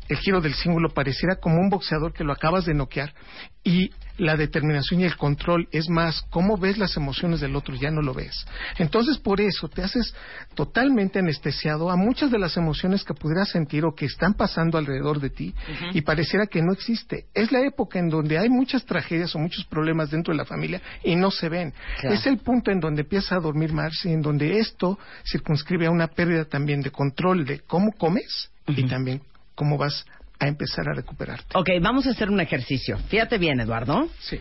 El 0.09 0.17
giro 0.19 0.41
del 0.41 0.55
símbolo 0.55 0.89
pareciera 0.91 1.37
como 1.37 1.57
un 1.61 1.69
boxeador 1.71 2.13
que 2.13 2.25
lo 2.25 2.33
acabas 2.33 2.65
de 2.67 2.75
noquear 2.75 3.15
y 3.63 3.91
la 4.21 4.37
determinación 4.37 5.01
y 5.01 5.05
el 5.05 5.17
control 5.17 5.69
es 5.73 5.89
más 5.89 6.23
cómo 6.31 6.59
ves 6.59 6.77
las 6.79 6.97
emociones 6.97 7.41
del 7.41 7.57
otro, 7.57 7.75
ya 7.75 7.91
no 7.91 8.03
lo 8.03 8.13
ves. 8.13 8.47
Entonces 8.79 9.19
por 9.19 9.41
eso 9.41 9.69
te 9.69 9.83
haces 9.83 10.15
totalmente 10.55 11.19
anestesiado 11.19 11.91
a 11.91 11.97
muchas 11.97 12.31
de 12.31 12.39
las 12.39 12.57
emociones 12.57 13.03
que 13.03 13.15
pudieras 13.15 13.49
sentir 13.49 13.85
o 13.85 13.95
que 13.95 14.05
están 14.05 14.35
pasando 14.35 14.77
alrededor 14.77 15.21
de 15.21 15.31
ti 15.31 15.55
y 15.95 16.03
pareciera 16.03 16.47
que 16.47 16.63
no 16.63 16.73
existe. 16.73 17.27
Es 17.35 17.51
la 17.51 17.61
época 17.61 17.99
en 17.99 18.11
donde 18.11 18.39
hay 18.39 18.51
muchas 18.51 18.85
tragedias 18.85 19.35
o 19.35 19.39
muchos 19.39 19.65
problemas 19.65 20.11
dentro 20.11 20.33
de 20.33 20.39
la 20.39 20.45
familia 20.45 20.83
y 21.03 21.17
no 21.17 21.31
se 21.31 21.49
ven. 21.49 21.73
Claro. 22.01 22.15
Es 22.15 22.27
el 22.27 22.39
punto 22.39 22.71
en 22.71 22.81
donde 22.81 23.03
empieza 23.03 23.37
a 23.37 23.41
dormir 23.41 23.73
más 23.73 24.05
y 24.05 24.13
en 24.13 24.21
donde 24.21 24.59
esto 24.59 24.99
circunscribe 25.25 25.87
a 25.87 25.91
una 25.91 26.09
pérdida 26.09 26.45
también 26.45 26.83
de 26.83 26.91
control 26.91 27.47
de 27.47 27.61
cómo 27.61 27.93
comes 27.93 28.51
y 28.67 28.87
también 28.87 29.23
cómo 29.55 29.77
vas 29.79 30.05
a 30.41 30.49
empezar 30.49 30.89
a 30.89 30.95
recuperarte. 30.95 31.57
Ok, 31.57 31.69
vamos 31.81 32.07
a 32.07 32.11
hacer 32.11 32.31
un 32.31 32.41
ejercicio. 32.41 32.99
Fíjate 33.09 33.39
bien, 33.39 33.61
Eduardo. 33.61 34.09
Sí. 34.21 34.41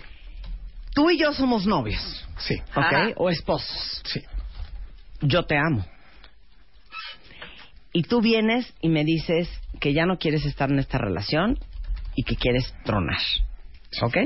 Tú 0.96 1.10
y 1.12 1.20
yo 1.20 1.34
somos 1.34 1.68
novios. 1.68 2.02
Sí. 2.40 2.56
¿Ok? 2.76 3.14
O 3.18 3.30
esposos. 3.30 4.02
Sí. 4.06 4.22
Yo 5.22 5.44
te 5.46 5.58
amo. 5.58 5.86
y 7.92 8.04
tú 8.04 8.22
vienes 8.22 8.72
y 8.82 8.90
me 8.90 9.04
dices 9.04 9.50
que 9.80 9.94
ya 9.94 10.06
no 10.06 10.18
quieres 10.18 10.46
estar 10.46 10.70
en 10.72 10.80
esta 10.80 10.98
relación 10.98 11.58
y 12.16 12.24
que 12.24 12.36
quieres 12.36 12.74
tronar. 12.86 13.18
¿Ok? 14.02 14.18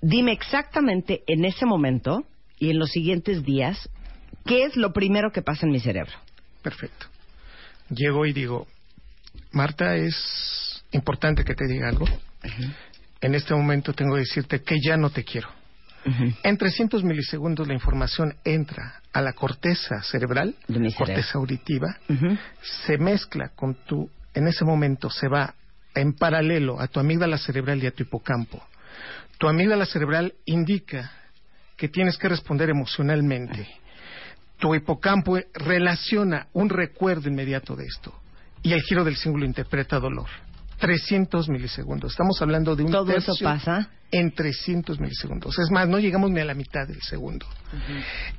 Dime 0.00 0.32
exactamente 0.32 1.22
en 1.26 1.44
ese 1.44 1.64
momento 1.66 2.24
y 2.58 2.70
en 2.70 2.78
los 2.78 2.90
siguientes 2.90 3.44
días 3.44 3.88
qué 4.44 4.64
es 4.64 4.76
lo 4.76 4.92
primero 4.92 5.30
que 5.32 5.42
pasa 5.42 5.66
en 5.66 5.72
mi 5.72 5.80
cerebro. 5.80 6.12
Perfecto. 6.62 7.06
Llego 7.90 8.26
y 8.26 8.32
digo, 8.32 8.66
Marta, 9.52 9.96
es 9.96 10.82
importante 10.92 11.44
que 11.44 11.54
te 11.54 11.66
diga 11.66 11.88
algo. 11.88 12.06
En 13.20 13.34
este 13.34 13.54
momento 13.54 13.92
tengo 13.92 14.14
que 14.14 14.20
decirte 14.20 14.62
que 14.62 14.76
ya 14.80 14.96
no 14.96 15.10
te 15.10 15.24
quiero. 15.24 15.48
En 16.42 16.56
300 16.56 17.04
milisegundos 17.04 17.66
la 17.66 17.74
información 17.74 18.34
entra 18.44 19.02
a 19.12 19.20
la 19.20 19.32
corteza 19.32 20.00
cerebral, 20.02 20.54
cerebro. 20.66 20.90
corteza 20.96 21.38
auditiva, 21.38 21.96
se 22.86 22.96
mezcla 22.96 23.50
con 23.54 23.74
tu, 23.84 24.08
en 24.32 24.48
ese 24.48 24.64
momento 24.64 25.10
se 25.10 25.28
va 25.28 25.54
en 25.94 26.14
paralelo 26.14 26.80
a 26.80 26.86
tu 26.86 27.00
amígdala 27.00 27.36
cerebral 27.36 27.82
y 27.82 27.86
a 27.86 27.90
tu 27.90 28.04
hipocampo. 28.04 28.62
Tu 29.38 29.48
amígdala 29.48 29.84
cerebral 29.84 30.34
indica 30.46 31.12
que 31.76 31.88
tienes 31.88 32.16
que 32.16 32.28
responder 32.28 32.70
emocionalmente. 32.70 33.68
Tu 34.58 34.74
hipocampo 34.74 35.38
relaciona 35.52 36.46
un 36.52 36.70
recuerdo 36.70 37.28
inmediato 37.28 37.76
de 37.76 37.84
esto 37.84 38.14
y 38.62 38.72
el 38.72 38.82
giro 38.82 39.04
del 39.04 39.16
símbolo 39.16 39.44
interpreta 39.44 39.98
dolor. 39.98 40.28
300 40.78 41.48
milisegundos. 41.48 42.12
Estamos 42.12 42.40
hablando 42.40 42.76
de 42.76 42.84
un 42.84 42.92
Todo 42.92 43.12
eso 43.12 43.34
pasa 43.42 43.90
en 44.10 44.32
300 44.32 45.00
milisegundos. 45.00 45.58
Es 45.58 45.70
más, 45.70 45.88
no 45.88 45.98
llegamos 45.98 46.30
ni 46.30 46.40
a 46.40 46.44
la 46.44 46.54
mitad 46.54 46.86
del 46.86 47.02
segundo. 47.02 47.46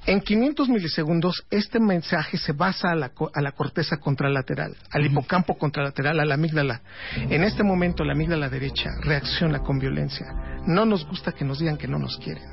En 0.05 0.21
500 0.21 0.69
milisegundos, 0.69 1.43
este 1.51 1.79
mensaje 1.79 2.37
se 2.37 2.53
basa 2.53 2.91
a 2.91 2.95
la, 2.95 3.11
a 3.33 3.41
la 3.41 3.51
corteza 3.51 3.97
contralateral, 3.97 4.75
al 4.89 5.05
hipocampo 5.05 5.57
contralateral, 5.57 6.19
a 6.19 6.25
la 6.25 6.35
amígdala. 6.35 6.81
En 7.15 7.43
este 7.43 7.63
momento, 7.63 8.03
la 8.03 8.13
amígdala 8.13 8.49
derecha 8.49 8.89
reacciona 9.01 9.59
con 9.59 9.77
violencia. 9.77 10.25
No 10.65 10.85
nos 10.85 11.05
gusta 11.05 11.33
que 11.33 11.45
nos 11.45 11.59
digan 11.59 11.77
que 11.77 11.87
no 11.87 11.99
nos 11.99 12.17
quieren. 12.17 12.45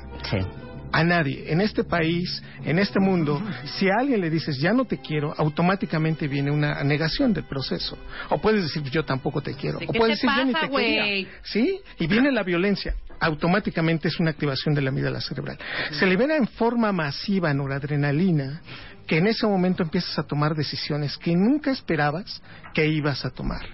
A 0.91 1.03
nadie. 1.03 1.51
En 1.51 1.61
este 1.61 1.83
país, 1.83 2.41
en 2.63 2.79
este 2.79 2.99
mundo, 2.99 3.41
si 3.77 3.89
a 3.89 3.95
alguien 3.99 4.21
le 4.21 4.29
dices 4.29 4.57
ya 4.59 4.73
no 4.73 4.85
te 4.85 4.97
quiero, 4.99 5.33
automáticamente 5.37 6.27
viene 6.27 6.51
una 6.51 6.83
negación 6.83 7.33
del 7.33 7.43
proceso. 7.43 7.97
O 8.29 8.39
puedes 8.39 8.63
decir 8.63 8.83
yo 8.83 9.03
tampoco 9.03 9.41
te 9.41 9.53
quiero. 9.53 9.79
¿De 9.79 9.85
O 9.85 9.93
puedes 9.93 10.21
decir 10.21 10.29
yo 10.37 10.45
ni 10.45 10.53
te 10.53 10.69
quería. 10.69 11.29
¿Sí? 11.43 11.79
Y 11.99 12.07
viene 12.07 12.31
la 12.31 12.43
violencia. 12.43 12.95
Automáticamente 13.19 14.07
es 14.07 14.19
una 14.19 14.31
activación 14.31 14.75
de 14.75 14.81
la 14.81 14.89
amígdala 14.89 15.21
cerebral. 15.21 15.57
Se 15.91 16.05
libera 16.05 16.35
en 16.35 16.47
forma 16.47 16.91
masiva 16.91 17.53
noradrenalina 17.53 18.61
que 19.07 19.17
en 19.17 19.27
ese 19.27 19.47
momento 19.47 19.81
empiezas 19.81 20.19
a 20.19 20.23
tomar 20.23 20.53
decisiones 20.53 21.17
que 21.17 21.35
nunca 21.35 21.71
esperabas 21.71 22.41
que 22.73 22.85
ibas 22.85 23.25
a 23.25 23.29
tomar. 23.29 23.65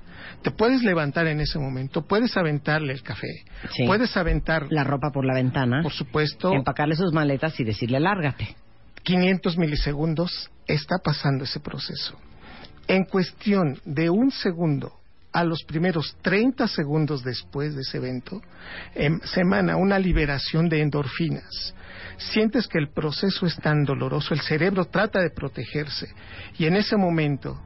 Te 0.43 0.51
puedes 0.51 0.83
levantar 0.83 1.27
en 1.27 1.39
ese 1.39 1.57
momento, 1.57 2.05
puedes 2.05 2.35
aventarle 2.35 2.91
el 2.93 3.01
café, 3.01 3.43
Sí. 3.71 3.85
puedes 3.85 4.15
aventar 4.17 4.67
la 4.69 4.83
ropa 4.83 5.09
por 5.11 5.25
la 5.25 5.33
ventana, 5.33 5.81
por 5.81 5.93
supuesto, 5.93 6.51
empacarle 6.53 6.95
sus 6.95 7.13
maletas 7.13 7.57
y 7.59 7.63
decirle 7.63 7.99
lárgate. 7.99 8.55
500 9.03 9.57
milisegundos 9.57 10.51
está 10.67 10.97
pasando 11.03 11.45
ese 11.45 11.59
proceso. 11.59 12.17
En 12.87 13.05
cuestión 13.05 13.79
de 13.85 14.09
un 14.09 14.31
segundo 14.31 14.91
a 15.31 15.43
los 15.43 15.63
primeros 15.63 16.15
30 16.21 16.67
segundos 16.67 17.23
después 17.23 17.73
de 17.73 17.81
ese 17.81 17.97
evento, 17.97 18.41
em, 18.95 19.19
se 19.23 19.41
emana 19.41 19.77
una 19.77 19.97
liberación 19.97 20.69
de 20.69 20.81
endorfinas. 20.81 21.73
Sientes 22.17 22.67
que 22.67 22.77
el 22.77 22.89
proceso 22.89 23.45
es 23.45 23.55
tan 23.57 23.83
doloroso, 23.83 24.33
el 24.33 24.41
cerebro 24.41 24.85
trata 24.85 25.19
de 25.21 25.31
protegerse 25.31 26.07
y 26.57 26.65
en 26.65 26.75
ese 26.75 26.95
momento 26.97 27.59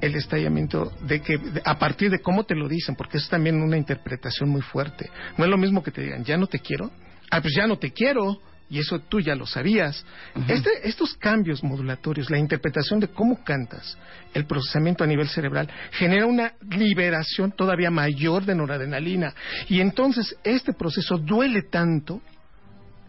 el 0.00 0.14
estallamiento 0.16 0.92
de 1.02 1.20
que 1.20 1.38
a 1.64 1.78
partir 1.78 2.10
de 2.10 2.20
cómo 2.20 2.44
te 2.44 2.54
lo 2.54 2.68
dicen, 2.68 2.94
porque 2.94 3.18
es 3.18 3.28
también 3.28 3.62
una 3.62 3.76
interpretación 3.76 4.48
muy 4.48 4.62
fuerte. 4.62 5.10
No 5.36 5.44
es 5.44 5.50
lo 5.50 5.58
mismo 5.58 5.82
que 5.82 5.90
te 5.90 6.02
digan, 6.02 6.24
ya 6.24 6.36
no 6.36 6.46
te 6.46 6.58
quiero. 6.58 6.90
Ah, 7.30 7.40
pues 7.40 7.54
ya 7.54 7.66
no 7.66 7.78
te 7.78 7.92
quiero. 7.92 8.38
Y 8.70 8.78
eso 8.78 8.98
tú 8.98 9.20
ya 9.20 9.34
lo 9.34 9.46
sabías. 9.46 10.04
este, 10.48 10.88
estos 10.88 11.14
cambios 11.14 11.62
modulatorios, 11.62 12.30
la 12.30 12.38
interpretación 12.38 12.98
de 12.98 13.08
cómo 13.08 13.44
cantas, 13.44 13.96
el 14.32 14.46
procesamiento 14.46 15.04
a 15.04 15.06
nivel 15.06 15.28
cerebral, 15.28 15.68
genera 15.92 16.26
una 16.26 16.54
liberación 16.70 17.52
todavía 17.52 17.90
mayor 17.90 18.44
de 18.44 18.54
noradrenalina. 18.54 19.34
Y 19.68 19.80
entonces 19.80 20.36
este 20.44 20.72
proceso 20.72 21.18
duele 21.18 21.62
tanto 21.62 22.22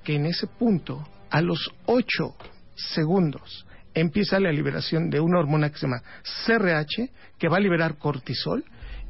que 0.03 0.15
en 0.15 0.25
ese 0.27 0.45
punto, 0.47 1.07
a 1.29 1.41
los 1.41 1.71
8 1.85 2.35
segundos, 2.75 3.65
empieza 3.95 4.39
la 4.39 4.51
liberación 4.51 5.09
de 5.09 5.19
una 5.19 5.39
hormona 5.39 5.69
que 5.69 5.77
se 5.77 5.87
llama 5.87 6.03
CRH, 6.45 7.09
que 7.39 7.47
va 7.47 7.57
a 7.57 7.61
liberar 7.61 7.97
cortisol 7.97 8.63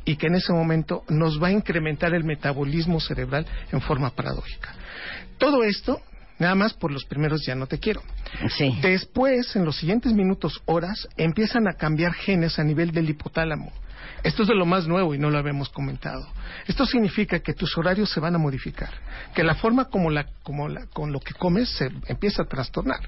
y 0.05 0.15
que 0.15 0.27
en 0.27 0.35
ese 0.35 0.53
momento 0.53 1.03
nos 1.09 1.41
va 1.41 1.47
a 1.47 1.51
incrementar 1.51 2.13
el 2.13 2.23
metabolismo 2.23 2.99
cerebral 2.99 3.45
en 3.71 3.81
forma 3.81 4.11
paradójica. 4.11 4.73
Todo 5.37 5.63
esto, 5.63 5.99
nada 6.39 6.55
más 6.55 6.73
por 6.73 6.91
los 6.91 7.05
primeros 7.05 7.43
ya 7.45 7.55
no 7.55 7.67
te 7.67 7.79
quiero. 7.79 8.03
Después, 8.81 9.55
en 9.55 9.65
los 9.65 9.77
siguientes 9.77 10.13
minutos, 10.13 10.61
horas, 10.65 11.07
empiezan 11.17 11.67
a 11.67 11.73
cambiar 11.73 12.13
genes 12.13 12.59
a 12.59 12.63
nivel 12.63 12.91
del 12.91 13.09
hipotálamo. 13.09 13.71
Esto 14.23 14.41
es 14.41 14.47
de 14.47 14.55
lo 14.55 14.65
más 14.65 14.87
nuevo 14.87 15.13
y 15.13 15.19
no 15.19 15.29
lo 15.29 15.37
habíamos 15.37 15.69
comentado. 15.69 16.27
Esto 16.65 16.85
significa 16.85 17.39
que 17.39 17.53
tus 17.53 17.77
horarios 17.77 18.09
se 18.09 18.19
van 18.19 18.33
a 18.33 18.39
modificar, 18.39 18.89
que 19.35 19.43
la 19.43 19.53
forma 19.53 19.85
como, 19.85 20.09
la, 20.09 20.25
como 20.41 20.67
la, 20.67 20.87
con 20.87 21.11
lo 21.11 21.19
que 21.19 21.35
comes 21.35 21.69
se 21.69 21.91
empieza 22.07 22.41
a 22.41 22.45
trastornar. 22.45 23.01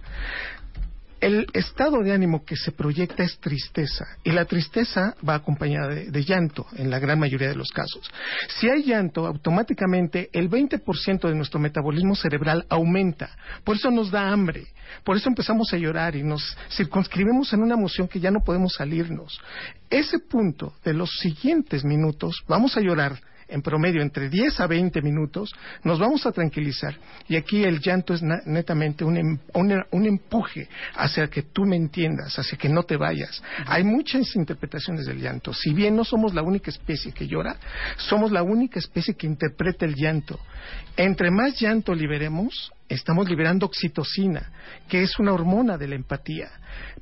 El 1.20 1.48
estado 1.54 2.04
de 2.04 2.12
ánimo 2.12 2.46
que 2.46 2.56
se 2.56 2.72
proyecta 2.72 3.24
es 3.24 3.40
tristeza 3.40 4.06
y 4.24 4.32
la 4.32 4.46
tristeza 4.46 5.16
va 5.28 5.36
acompañada 5.36 5.88
de, 5.88 6.24
llanto 6.24 6.68
en 6.76 6.92
la 6.92 7.00
gran 7.00 7.18
mayoría 7.18 7.50
de 7.50 7.56
los 7.56 7.70
casos. 7.70 8.08
Si 8.50 8.70
hay 8.70 8.84
llanto, 8.84 9.26
automáticamente 9.26 10.30
el 10.32 10.48
20% 10.48 11.28
de 11.28 11.34
nuestro 11.34 11.60
metabolismo 11.60 12.16
cerebral 12.16 12.66
aumenta. 12.70 13.32
Por 13.64 13.78
eso 13.78 13.90
nos 13.90 14.12
da 14.12 14.30
hambre. 14.30 14.68
Por 15.04 15.18
eso 15.18 15.30
empezamos 15.30 15.74
a 15.74 15.78
llorar 15.78 16.16
y 16.16 16.24
nos 16.24 16.56
circunscribimos 16.70 17.52
en 17.52 17.64
una 17.64 17.74
emoción 17.74 18.08
que 18.08 18.20
ya 18.20 18.30
no 18.30 18.44
podemos 18.44 18.74
salirnos. 18.74 19.42
Ese 19.90 20.20
punto 20.20 20.76
de 20.84 20.94
los 20.94 21.10
siguientes 21.20 21.84
minutos 21.84 22.44
vamos 22.48 22.78
a 22.78 22.82
llorar 22.82 23.20
en 23.50 23.62
promedio 23.62 24.02
entre 24.02 24.30
10 24.30 24.60
a 24.60 24.68
20 24.68 25.02
minutos, 25.02 25.54
nos 25.84 26.00
vamos 26.00 26.26
a 26.26 26.32
tranquilizar. 26.32 26.96
Y 27.28 27.36
aquí 27.36 27.64
el 27.64 27.80
llanto 27.80 28.14
es 28.14 28.22
netamente 28.22 29.04
un, 29.04 29.18
em- 29.18 29.40
un- 29.54 29.84
un 29.92 30.06
empuje 30.06 30.68
hacia 30.96 31.28
que 31.30 31.44
tú 31.44 31.66
me 31.66 31.76
entiendas, 31.76 32.38
hacia 32.38 32.58
que 32.58 32.70
no 32.70 32.84
te 32.84 32.98
vayas. 32.98 33.42
Hay 33.66 33.84
muchas 33.84 34.36
interpretaciones 34.36 35.06
del 35.06 35.20
llanto. 35.22 35.54
Si 35.54 35.74
bien 35.74 35.96
no 35.96 36.04
somos 36.04 36.34
la 36.34 36.42
única 36.42 36.70
especie 36.72 37.12
que 37.12 37.28
llora, 37.28 37.58
somos 37.98 38.32
la 38.32 38.44
única 38.44 38.80
especie 38.80 39.16
que 39.16 39.28
interpreta 39.28 39.86
el 39.86 39.96
llanto. 39.96 40.40
Entre 40.96 41.32
más 41.32 41.60
llanto 41.60 41.94
liberemos, 41.94 42.72
estamos 42.90 43.30
liberando 43.30 43.66
oxitocina, 43.66 44.52
que 44.90 45.04
es 45.04 45.20
una 45.20 45.34
hormona 45.34 45.78
de 45.78 45.88
la 45.88 45.96
empatía. 45.96 46.50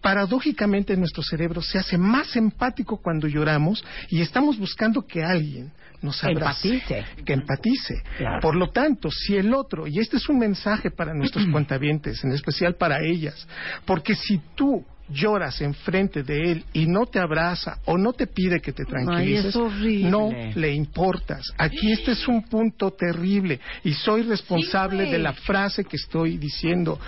Paradójicamente 0.02 0.96
nuestro 0.98 1.24
cerebro 1.24 1.62
se 1.62 1.80
hace 1.80 1.98
más 1.98 2.36
empático 2.36 2.98
cuando 3.02 3.28
lloramos 3.28 3.84
y 4.10 4.22
estamos 4.22 4.58
buscando 4.60 5.06
que 5.06 5.24
alguien 5.24 5.72
nos 6.06 6.23
abrace, 6.23 6.76
Empatice. 6.76 7.06
que 7.26 7.34
empatice. 7.34 7.95
Claro. 8.18 8.40
Por 8.41 8.56
lo 8.56 8.69
tanto, 8.69 9.10
si 9.11 9.36
el 9.36 9.53
otro, 9.53 9.88
y 9.88 9.99
este 9.99 10.18
es 10.18 10.30
un 10.30 10.40
mensaje 10.40 10.91
para 10.91 11.14
nuestros 11.14 11.45
cuentavientes, 11.52 12.23
en 12.23 12.32
especial 12.32 12.76
para 12.76 13.03
ellas, 13.03 13.48
porque 13.86 14.15
si 14.15 14.40
tú 14.56 14.86
lloras 15.10 15.61
enfrente 15.61 16.23
de 16.23 16.52
él 16.52 16.65
y 16.73 16.88
no 16.88 17.06
te 17.06 17.19
abraza 17.19 17.80
o 17.86 17.98
no 17.98 18.14
te 18.14 18.27
pide 18.27 18.60
que 18.60 18.72
te 18.72 18.86
tranquilices, 18.86 19.56
no 20.03 20.30
le 20.56 20.73
importas. 20.73 21.44
Aquí 21.57 21.91
este 21.91 22.14
es 22.14 22.27
un 22.27 22.44
punto 22.44 22.91
terrible 22.91 23.60
y 23.84 23.94
soy 23.94 24.23
responsable 24.23 25.10
de 25.11 25.19
la 25.19 25.34
frase 25.34 25.84
que 25.84 25.98
estoy 25.98 26.38
diciendo. 26.38 26.99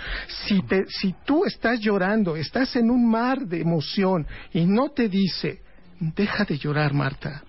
Si, 0.46 0.62
te, 0.62 0.84
si 0.88 1.14
tú 1.24 1.44
estás 1.44 1.80
llorando, 1.80 2.36
estás 2.36 2.76
en 2.76 2.90
un 2.90 3.08
mar 3.08 3.40
de 3.40 3.60
emoción 3.60 4.26
y 4.52 4.64
no 4.64 4.90
te 4.90 5.08
dice, 5.08 5.60
deja 5.98 6.44
de 6.44 6.58
llorar, 6.58 6.92
Marta. 6.94 7.42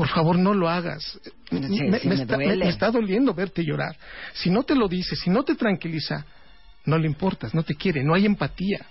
Por 0.00 0.08
favor, 0.08 0.38
no 0.38 0.54
lo 0.54 0.66
hagas. 0.66 1.20
Sí, 1.50 1.58
me, 1.60 1.68
sí, 1.98 2.08
me 2.08 2.14
me 2.16 2.22
está, 2.22 2.38
me 2.38 2.68
está 2.70 2.90
doliendo 2.90 3.34
verte 3.34 3.62
llorar. 3.62 3.94
Si 4.32 4.48
no 4.48 4.62
te 4.62 4.74
lo 4.74 4.88
dice, 4.88 5.14
si 5.14 5.28
no 5.28 5.42
te 5.42 5.56
tranquiliza, 5.56 6.24
no 6.86 6.96
le 6.96 7.06
importas, 7.06 7.52
no 7.52 7.62
te 7.62 7.74
quiere, 7.74 8.02
no 8.02 8.14
hay 8.14 8.24
empatía. 8.24 8.86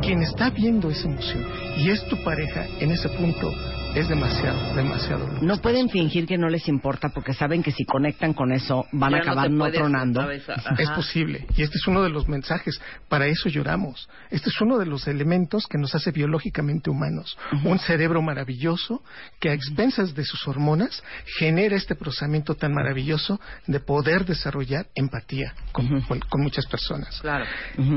Quien 0.00 0.22
está 0.22 0.50
viendo 0.50 0.88
esa 0.88 1.08
emoción 1.08 1.44
y 1.78 1.90
es 1.90 2.06
tu 2.06 2.22
pareja 2.22 2.64
en 2.78 2.92
ese 2.92 3.08
punto 3.08 3.52
es 3.94 4.08
demasiado, 4.08 4.74
demasiado. 4.74 5.28
No 5.42 5.58
pueden 5.58 5.90
fingir 5.90 6.26
que 6.26 6.38
no 6.38 6.48
les 6.48 6.66
importa 6.68 7.10
porque 7.10 7.34
saben 7.34 7.62
que 7.62 7.72
si 7.72 7.84
conectan 7.84 8.32
con 8.32 8.50
eso 8.52 8.86
van 8.92 9.14
a 9.14 9.18
Ya 9.18 9.22
acabar 9.22 9.50
no, 9.50 9.70
tronando. 9.70 10.30
Es 10.30 10.88
posible. 10.94 11.46
Y 11.56 11.62
este 11.62 11.76
es 11.76 11.86
uno 11.86 12.02
de 12.02 12.08
los 12.08 12.26
mensajes. 12.26 12.80
Para 13.08 13.26
eso 13.26 13.50
lloramos. 13.50 14.08
Este 14.30 14.48
es 14.48 14.60
uno 14.62 14.78
de 14.78 14.86
los 14.86 15.06
elementos 15.08 15.66
que 15.66 15.76
nos 15.76 15.94
hace 15.94 16.10
biológicamente 16.10 16.88
humanos. 16.88 17.36
Un 17.64 17.78
cerebro 17.78 18.22
maravilloso 18.22 19.02
que 19.40 19.50
a 19.50 19.52
expensas 19.52 20.14
de 20.14 20.24
sus 20.24 20.48
hormonas 20.48 21.02
genera 21.38 21.76
este 21.76 21.94
procesamiento 21.94 22.54
tan 22.54 22.72
maravilloso 22.72 23.40
de 23.66 23.80
poder 23.80 24.24
desarrollar 24.24 24.86
empatía 24.94 25.54
con, 25.72 26.00
con- 26.02 26.20
con 26.20 26.40
muchas 26.42 26.66
personas. 26.66 27.20
Claro. 27.20 27.44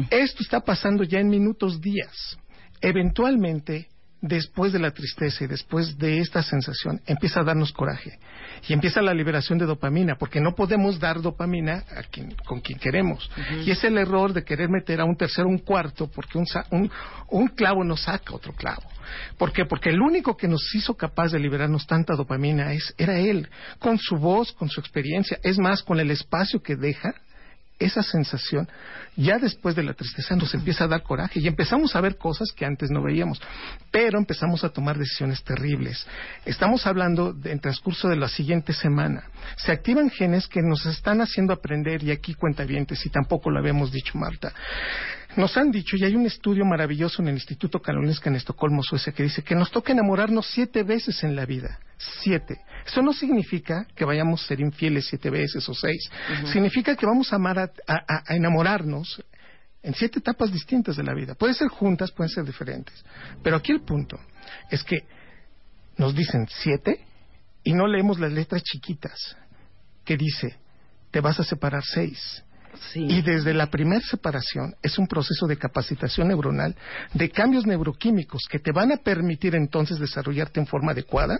Esto 0.09 0.43
está 0.43 0.59
pasando 0.59 1.03
ya 1.03 1.19
en 1.19 1.29
minutos, 1.29 1.79
días. 1.79 2.37
Eventualmente 2.81 3.87
después 4.27 4.73
de 4.73 4.79
la 4.79 4.91
tristeza 4.91 5.43
y 5.43 5.47
después 5.47 5.97
de 5.97 6.19
esta 6.19 6.41
sensación, 6.41 6.99
empieza 7.05 7.41
a 7.41 7.43
darnos 7.43 7.71
coraje 7.71 8.17
y 8.67 8.73
empieza 8.73 9.01
la 9.01 9.13
liberación 9.13 9.59
de 9.59 9.65
dopamina, 9.65 10.15
porque 10.15 10.41
no 10.41 10.55
podemos 10.55 10.99
dar 10.99 11.21
dopamina 11.21 11.83
a 11.95 12.03
quien, 12.03 12.33
con 12.45 12.59
quien 12.59 12.79
queremos. 12.79 13.29
Y 13.63 13.71
es 13.71 13.83
el 13.83 13.97
error 13.97 14.33
de 14.33 14.43
querer 14.43 14.69
meter 14.69 14.99
a 14.99 15.05
un 15.05 15.15
tercero, 15.15 15.47
un 15.47 15.59
cuarto, 15.59 16.07
porque 16.07 16.37
un, 16.37 16.91
un 17.29 17.47
clavo 17.49 17.83
no 17.83 17.95
saca 17.95 18.33
otro 18.33 18.53
clavo. 18.53 18.83
¿Por 19.37 19.53
qué? 19.53 19.65
Porque 19.65 19.89
el 19.89 20.01
único 20.01 20.35
que 20.35 20.47
nos 20.47 20.73
hizo 20.73 20.95
capaz 20.95 21.31
de 21.31 21.39
liberarnos 21.39 21.85
tanta 21.85 22.15
dopamina 22.15 22.73
es, 22.73 22.93
era 22.97 23.19
él, 23.19 23.47
con 23.77 23.99
su 23.99 24.15
voz, 24.17 24.51
con 24.53 24.69
su 24.69 24.79
experiencia, 24.79 25.37
es 25.43 25.59
más, 25.59 25.83
con 25.83 25.99
el 25.99 26.09
espacio 26.09 26.61
que 26.61 26.75
deja 26.75 27.13
esa 27.79 28.03
sensación, 28.03 28.69
ya 29.17 29.37
después 29.37 29.75
de 29.75 29.83
la 29.83 29.93
tristeza 29.93 30.35
nos 30.35 30.53
empieza 30.53 30.85
a 30.85 30.87
dar 30.87 31.03
coraje 31.03 31.39
y 31.39 31.47
empezamos 31.47 31.95
a 31.95 32.01
ver 32.01 32.17
cosas 32.17 32.51
que 32.51 32.65
antes 32.65 32.89
no 32.89 33.01
veíamos, 33.01 33.41
pero 33.91 34.17
empezamos 34.17 34.63
a 34.63 34.69
tomar 34.69 34.97
decisiones 34.97 35.43
terribles. 35.43 36.07
Estamos 36.45 36.85
hablando 36.87 37.33
de, 37.33 37.51
en 37.51 37.59
transcurso 37.59 38.07
de 38.07 38.15
la 38.15 38.27
siguiente 38.27 38.73
semana. 38.73 39.23
Se 39.57 39.71
activan 39.71 40.09
genes 40.09 40.47
que 40.47 40.61
nos 40.61 40.85
están 40.85 41.21
haciendo 41.21 41.53
aprender, 41.53 42.03
y 42.03 42.11
aquí 42.11 42.33
cuenta 42.33 42.65
y 42.65 43.09
tampoco 43.09 43.49
lo 43.49 43.59
habíamos 43.59 43.91
dicho, 43.91 44.17
Marta. 44.17 44.53
Nos 45.35 45.57
han 45.57 45.71
dicho, 45.71 45.97
y 45.97 46.03
hay 46.03 46.15
un 46.15 46.25
estudio 46.25 46.65
maravilloso 46.65 47.21
en 47.21 47.27
el 47.27 47.35
Instituto 47.35 47.81
Karolinska 47.81 48.29
en 48.29 48.37
Estocolmo, 48.37 48.81
Suecia, 48.83 49.13
que 49.13 49.23
dice 49.23 49.43
que 49.43 49.55
nos 49.55 49.71
toca 49.71 49.91
enamorarnos 49.91 50.47
siete 50.47 50.83
veces 50.83 51.23
en 51.23 51.35
la 51.35 51.45
vida. 51.45 51.79
Siete. 51.97 52.61
Eso 52.85 53.01
no 53.01 53.13
significa 53.13 53.87
que 53.95 54.05
vayamos 54.05 54.43
a 54.43 54.47
ser 54.47 54.59
infieles 54.59 55.07
siete 55.07 55.29
veces 55.29 55.67
o 55.67 55.73
seis. 55.73 56.09
Significa 56.51 56.95
que 56.95 57.05
vamos 57.05 57.31
a 57.33 57.37
amar 57.37 57.57
a, 57.59 57.71
a- 57.87 58.23
a 58.27 58.35
enamorarnos 58.35 59.23
en 59.81 59.93
siete 59.95 60.19
etapas 60.19 60.51
distintas 60.51 60.95
de 60.95 61.03
la 61.03 61.13
vida. 61.13 61.35
Pueden 61.35 61.55
ser 61.55 61.67
juntas, 61.69 62.11
pueden 62.11 62.29
ser 62.29 62.43
diferentes. 62.45 63.03
Pero 63.43 63.55
aquí 63.57 63.71
el 63.71 63.81
punto 63.81 64.19
es 64.69 64.83
que 64.83 65.03
nos 65.97 66.13
dicen 66.15 66.47
siete 66.49 66.99
y 67.63 67.73
no 67.73 67.87
leemos 67.87 68.19
las 68.19 68.31
letras 68.31 68.61
chiquitas 68.63 69.35
que 70.03 70.17
dice 70.17 70.55
te 71.11 71.21
vas 71.21 71.39
a 71.39 71.43
separar 71.43 71.83
seis. 71.83 72.43
Y 73.07 73.21
desde 73.21 73.53
la 73.53 73.67
primera 73.71 74.01
separación 74.01 74.75
es 74.83 74.99
un 74.99 75.07
proceso 75.07 75.47
de 75.47 75.55
capacitación 75.57 76.27
neuronal, 76.27 76.75
de 77.13 77.29
cambios 77.31 77.65
neuroquímicos 77.65 78.43
que 78.49 78.59
te 78.59 78.73
van 78.73 78.91
a 78.91 78.97
permitir 78.97 79.55
entonces 79.55 79.97
desarrollarte 79.97 80.59
en 80.59 80.67
forma 80.67 80.91
adecuada 80.91 81.39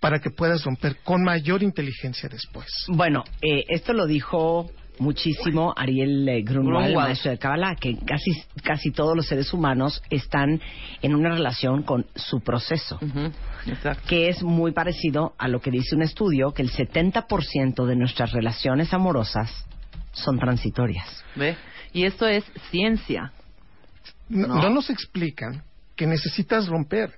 para 0.00 0.20
que 0.20 0.30
puedas 0.30 0.64
romper 0.64 0.96
con 1.04 1.22
mayor 1.22 1.62
inteligencia 1.62 2.28
después. 2.28 2.66
Bueno, 2.88 3.24
eh, 3.42 3.64
esto 3.68 3.92
lo 3.92 4.06
dijo 4.06 4.70
muchísimo 5.00 5.72
Ariel 5.76 6.28
eh, 6.28 6.42
Grunwald, 6.42 6.86
Grunwald. 6.88 6.96
maestro 7.08 7.30
de 7.30 7.38
Kabbalah, 7.38 7.76
que 7.76 7.96
casi, 7.98 8.32
casi 8.64 8.90
todos 8.90 9.16
los 9.16 9.26
seres 9.26 9.52
humanos 9.52 10.02
están 10.10 10.60
en 11.02 11.14
una 11.14 11.30
relación 11.30 11.82
con 11.84 12.06
su 12.16 12.40
proceso, 12.40 12.98
que 14.08 14.28
es 14.28 14.42
muy 14.42 14.72
parecido 14.72 15.34
a 15.38 15.46
lo 15.48 15.60
que 15.60 15.70
dice 15.70 15.94
un 15.94 16.02
estudio, 16.02 16.52
que 16.52 16.62
el 16.62 16.70
70% 16.72 17.86
de 17.86 17.96
nuestras 17.96 18.32
relaciones 18.32 18.92
amorosas 18.92 19.66
son 20.12 20.38
transitorias. 20.38 21.24
¿Ve? 21.36 21.56
Y 21.92 22.04
esto 22.04 22.26
es 22.26 22.44
ciencia. 22.70 23.32
No, 24.28 24.46
No. 24.48 24.62
no 24.62 24.70
nos 24.70 24.90
explican 24.90 25.62
que 25.96 26.06
necesitas 26.06 26.66
romper. 26.68 27.12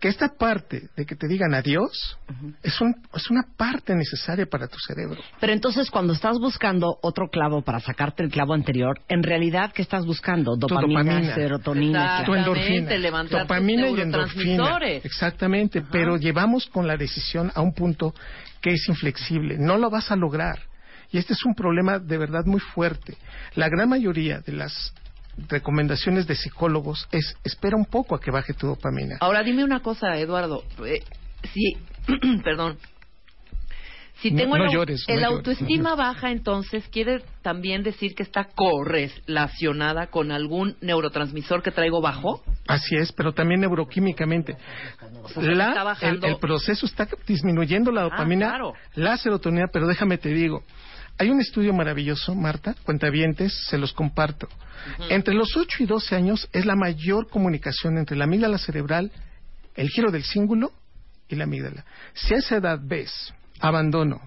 Que 0.00 0.08
esta 0.08 0.28
parte 0.28 0.90
de 0.96 1.04
que 1.04 1.16
te 1.16 1.26
digan 1.26 1.54
adiós 1.54 2.16
es, 2.62 2.80
un, 2.80 2.94
es 3.12 3.30
una 3.30 3.42
parte 3.56 3.94
necesaria 3.96 4.46
para 4.46 4.68
tu 4.68 4.78
cerebro. 4.78 5.20
Pero 5.40 5.52
entonces 5.52 5.90
cuando 5.90 6.12
estás 6.12 6.38
buscando 6.38 6.98
otro 7.02 7.28
clavo 7.28 7.62
para 7.62 7.80
sacarte 7.80 8.22
el 8.22 8.30
clavo 8.30 8.54
anterior, 8.54 9.00
en 9.08 9.24
realidad 9.24 9.72
¿qué 9.72 9.82
estás 9.82 10.06
buscando? 10.06 10.56
Tu 10.56 10.68
Dopamina, 10.68 11.34
serotonina, 11.34 12.24
tu 12.24 12.34
endorfina, 12.34 13.24
dopamina 13.24 13.88
y 13.88 14.00
endorfina, 14.00 14.44
neurotransmisores. 14.44 15.04
exactamente. 15.04 15.82
Pero 15.90 16.16
llevamos 16.16 16.66
con 16.66 16.86
la 16.86 16.96
decisión 16.96 17.50
a 17.54 17.60
un 17.60 17.72
punto 17.72 18.14
que 18.60 18.70
es 18.70 18.88
inflexible. 18.88 19.56
No 19.58 19.78
lo 19.78 19.90
vas 19.90 20.12
a 20.12 20.16
lograr. 20.16 20.60
Y 21.10 21.18
este 21.18 21.32
es 21.32 21.44
un 21.44 21.54
problema 21.54 21.98
de 21.98 22.18
verdad 22.18 22.44
muy 22.44 22.60
fuerte. 22.60 23.16
La 23.54 23.68
gran 23.68 23.88
mayoría 23.88 24.40
de 24.40 24.52
las 24.52 24.92
recomendaciones 25.48 26.26
de 26.26 26.34
psicólogos 26.34 27.06
es 27.12 27.36
espera 27.44 27.76
un 27.76 27.84
poco 27.86 28.14
a 28.14 28.20
que 28.20 28.30
baje 28.30 28.54
tu 28.54 28.66
dopamina. 28.66 29.16
Ahora 29.20 29.42
dime 29.42 29.64
una 29.64 29.80
cosa, 29.80 30.16
Eduardo. 30.16 30.64
Eh, 30.84 31.02
si, 31.52 31.76
perdón. 32.44 32.78
Si 34.20 34.32
tengo 34.32 34.58
no 34.58 34.64
el, 34.64 34.72
no 34.72 34.82
el 34.82 34.96
llores. 34.96 35.04
autoestima 35.08 35.94
baja, 35.94 36.32
entonces 36.32 36.88
quiere 36.88 37.22
también 37.42 37.84
decir 37.84 38.16
que 38.16 38.24
está 38.24 38.48
correlacionada 38.52 40.08
con 40.08 40.32
algún 40.32 40.76
neurotransmisor 40.80 41.62
que 41.62 41.70
traigo 41.70 42.00
bajo. 42.00 42.42
Así 42.66 42.96
es, 42.96 43.12
pero 43.12 43.32
también 43.32 43.60
neuroquímicamente. 43.60 44.56
sea, 45.28 45.42
La- 45.44 45.96
el, 46.00 46.24
el 46.24 46.36
proceso 46.38 46.84
está 46.86 47.06
disminuyendo 47.28 47.92
la 47.92 48.02
dopamina, 48.02 48.48
claro. 48.48 48.72
la 48.96 49.16
serotonina, 49.18 49.66
pero 49.72 49.86
déjame 49.86 50.18
te 50.18 50.30
digo, 50.30 50.64
hay 51.18 51.30
un 51.30 51.40
estudio 51.40 51.74
maravilloso, 51.74 52.34
Marta, 52.34 52.74
cuentavientes, 52.84 53.52
se 53.68 53.76
los 53.76 53.92
comparto. 53.92 54.48
Entre 55.10 55.34
los 55.34 55.56
8 55.56 55.82
y 55.82 55.86
12 55.86 56.14
años 56.14 56.48
es 56.52 56.64
la 56.64 56.76
mayor 56.76 57.28
comunicación 57.28 57.98
entre 57.98 58.16
la 58.16 58.24
amígdala 58.24 58.56
cerebral, 58.56 59.10
el 59.74 59.88
giro 59.88 60.12
del 60.12 60.22
cíngulo 60.22 60.72
y 61.28 61.34
la 61.34 61.44
amígdala. 61.44 61.84
Si 62.14 62.34
a 62.34 62.38
esa 62.38 62.56
edad 62.56 62.78
ves 62.80 63.34
abandono, 63.58 64.20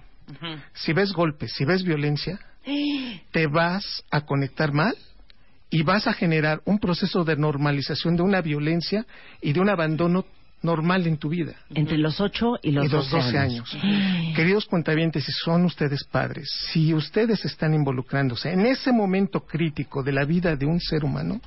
si 0.74 0.92
ves 0.92 1.12
golpes, 1.12 1.52
si 1.54 1.64
ves 1.64 1.82
violencia, 1.82 2.38
te 3.32 3.46
vas 3.46 4.04
a 4.10 4.20
conectar 4.20 4.72
mal 4.72 4.94
y 5.70 5.82
vas 5.82 6.06
a 6.06 6.12
generar 6.12 6.60
un 6.66 6.78
proceso 6.78 7.24
de 7.24 7.36
normalización 7.36 8.16
de 8.16 8.22
una 8.22 8.42
violencia 8.42 9.06
y 9.40 9.54
de 9.54 9.60
un 9.60 9.70
abandono 9.70 10.26
normal 10.62 11.06
en 11.06 11.16
tu 11.16 11.28
vida. 11.28 11.54
Entre 11.74 11.98
los 11.98 12.20
8 12.20 12.58
y 12.62 12.72
los, 12.72 12.86
Y 12.86 12.88
los 12.88 13.10
12 13.10 13.38
años. 13.38 13.76
Queridos 14.34 14.66
cuentavientes, 14.66 15.24
si 15.24 15.32
son 15.32 15.64
ustedes 15.64 16.04
padres, 16.04 16.48
si 16.72 16.94
ustedes 16.94 17.44
están 17.44 17.74
involucrándose 17.74 18.52
en 18.52 18.66
ese 18.66 18.92
momento 18.92 19.40
crítico 19.40 20.02
de 20.02 20.12
la 20.12 20.24
vida 20.24 20.56
de 20.56 20.66
un 20.66 20.80
ser 20.80 21.04
humano, 21.04 21.40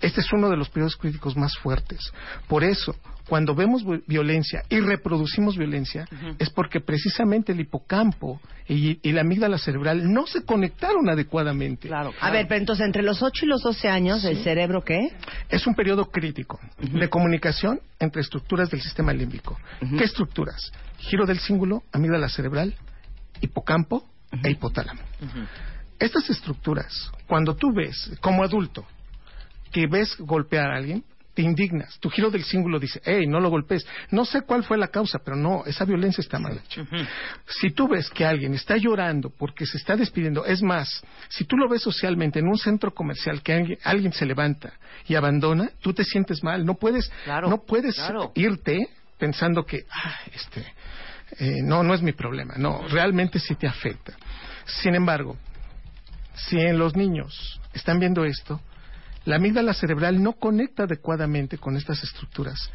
este 0.00 0.20
es 0.20 0.32
uno 0.32 0.48
de 0.48 0.56
los 0.56 0.68
periodos 0.68 0.96
críticos 0.96 1.36
más 1.36 1.56
fuertes. 1.58 2.12
Por 2.48 2.64
eso, 2.64 2.96
cuando 3.28 3.54
vemos 3.54 3.84
vi- 3.86 4.02
violencia 4.06 4.62
y 4.68 4.80
reproducimos 4.80 5.56
violencia, 5.56 6.06
es 6.38 6.50
porque 6.50 6.80
precisamente 6.80 7.52
el 7.52 7.60
hipocampo 7.60 8.40
y, 8.68 8.98
y 9.08 9.12
la 9.12 9.20
amígdala 9.22 9.58
cerebral 9.58 10.12
no 10.12 10.26
se 10.26 10.44
conectaron 10.44 11.08
adecuadamente. 11.08 11.88
A 12.20 12.30
ver, 12.30 12.46
pero 12.48 12.58
entonces 12.60 12.84
entre 12.86 13.02
los 13.02 13.22
8 13.22 13.44
y 13.44 13.48
los 13.48 13.62
12 13.62 13.88
años, 13.88 14.24
¿el 14.24 14.38
cerebro 14.42 14.82
qué? 14.84 15.08
Es 15.48 15.66
un 15.66 15.74
periodo 15.74 16.10
crítico 16.10 16.58
de 16.78 17.08
comunicación 17.08 17.80
entre 17.98 18.22
estructuras 18.22 18.70
del 18.70 18.80
sistema 18.80 19.12
límbico. 19.12 19.58
¿Qué 19.98 20.04
estructuras? 20.04 20.72
Giro 20.98 21.24
del 21.26 21.38
cíngulo, 21.38 21.82
amígdala 21.92 22.28
cerebral, 22.28 22.74
hipocampo 23.40 24.04
e 24.42 24.50
hipotálamo. 24.50 25.00
Estas 25.98 26.28
estructuras, 26.30 27.10
cuando 27.28 27.54
tú 27.54 27.72
ves, 27.72 28.10
como 28.20 28.42
adulto, 28.42 28.84
que 29.70 29.86
ves 29.86 30.16
golpear 30.18 30.70
a 30.72 30.76
alguien, 30.76 31.04
te 31.34 31.42
indignas. 31.42 31.98
Tu 31.98 32.10
giro 32.10 32.30
del 32.30 32.44
cíngulo 32.44 32.78
dice, 32.78 33.00
hey, 33.04 33.26
no 33.26 33.40
lo 33.40 33.48
golpees. 33.48 33.86
No 34.10 34.24
sé 34.24 34.42
cuál 34.42 34.64
fue 34.64 34.76
la 34.76 34.88
causa, 34.88 35.18
pero 35.24 35.36
no, 35.36 35.64
esa 35.64 35.84
violencia 35.84 36.20
está 36.20 36.38
mal 36.38 36.60
hecha. 36.64 36.84
Si 37.46 37.70
tú 37.70 37.88
ves 37.88 38.10
que 38.10 38.24
alguien 38.24 38.54
está 38.54 38.76
llorando 38.76 39.30
porque 39.30 39.66
se 39.66 39.78
está 39.78 39.96
despidiendo, 39.96 40.44
es 40.44 40.62
más, 40.62 41.02
si 41.28 41.44
tú 41.44 41.56
lo 41.56 41.68
ves 41.68 41.82
socialmente 41.82 42.38
en 42.38 42.48
un 42.48 42.58
centro 42.58 42.92
comercial 42.92 43.42
que 43.42 43.54
alguien, 43.54 43.78
alguien 43.84 44.12
se 44.12 44.26
levanta 44.26 44.74
y 45.06 45.14
abandona, 45.14 45.70
tú 45.80 45.92
te 45.92 46.04
sientes 46.04 46.42
mal. 46.42 46.64
No 46.66 46.74
puedes, 46.74 47.10
no 47.26 47.62
puedes 47.62 47.96
claro. 47.96 48.32
irte 48.34 48.88
pensando 49.18 49.64
que, 49.64 49.86
ah, 49.90 50.18
este, 50.34 50.66
eh, 51.38 51.62
no, 51.62 51.82
no 51.82 51.94
es 51.94 52.02
mi 52.02 52.12
problema. 52.12 52.54
No, 52.56 52.86
realmente 52.88 53.38
sí 53.38 53.54
te 53.54 53.66
afecta. 53.66 54.14
Sin 54.66 54.94
embargo, 54.94 55.36
si 56.34 56.58
en 56.58 56.78
los 56.78 56.94
niños 56.94 57.60
están 57.72 57.98
viendo 57.98 58.24
esto, 58.24 58.60
la 59.24 59.36
amígdala 59.36 59.74
cerebral 59.74 60.22
no 60.22 60.32
conecta 60.32 60.84
adecuadamente 60.84 61.58
con 61.58 61.76
estas 61.76 62.02
estructuras. 62.02 62.70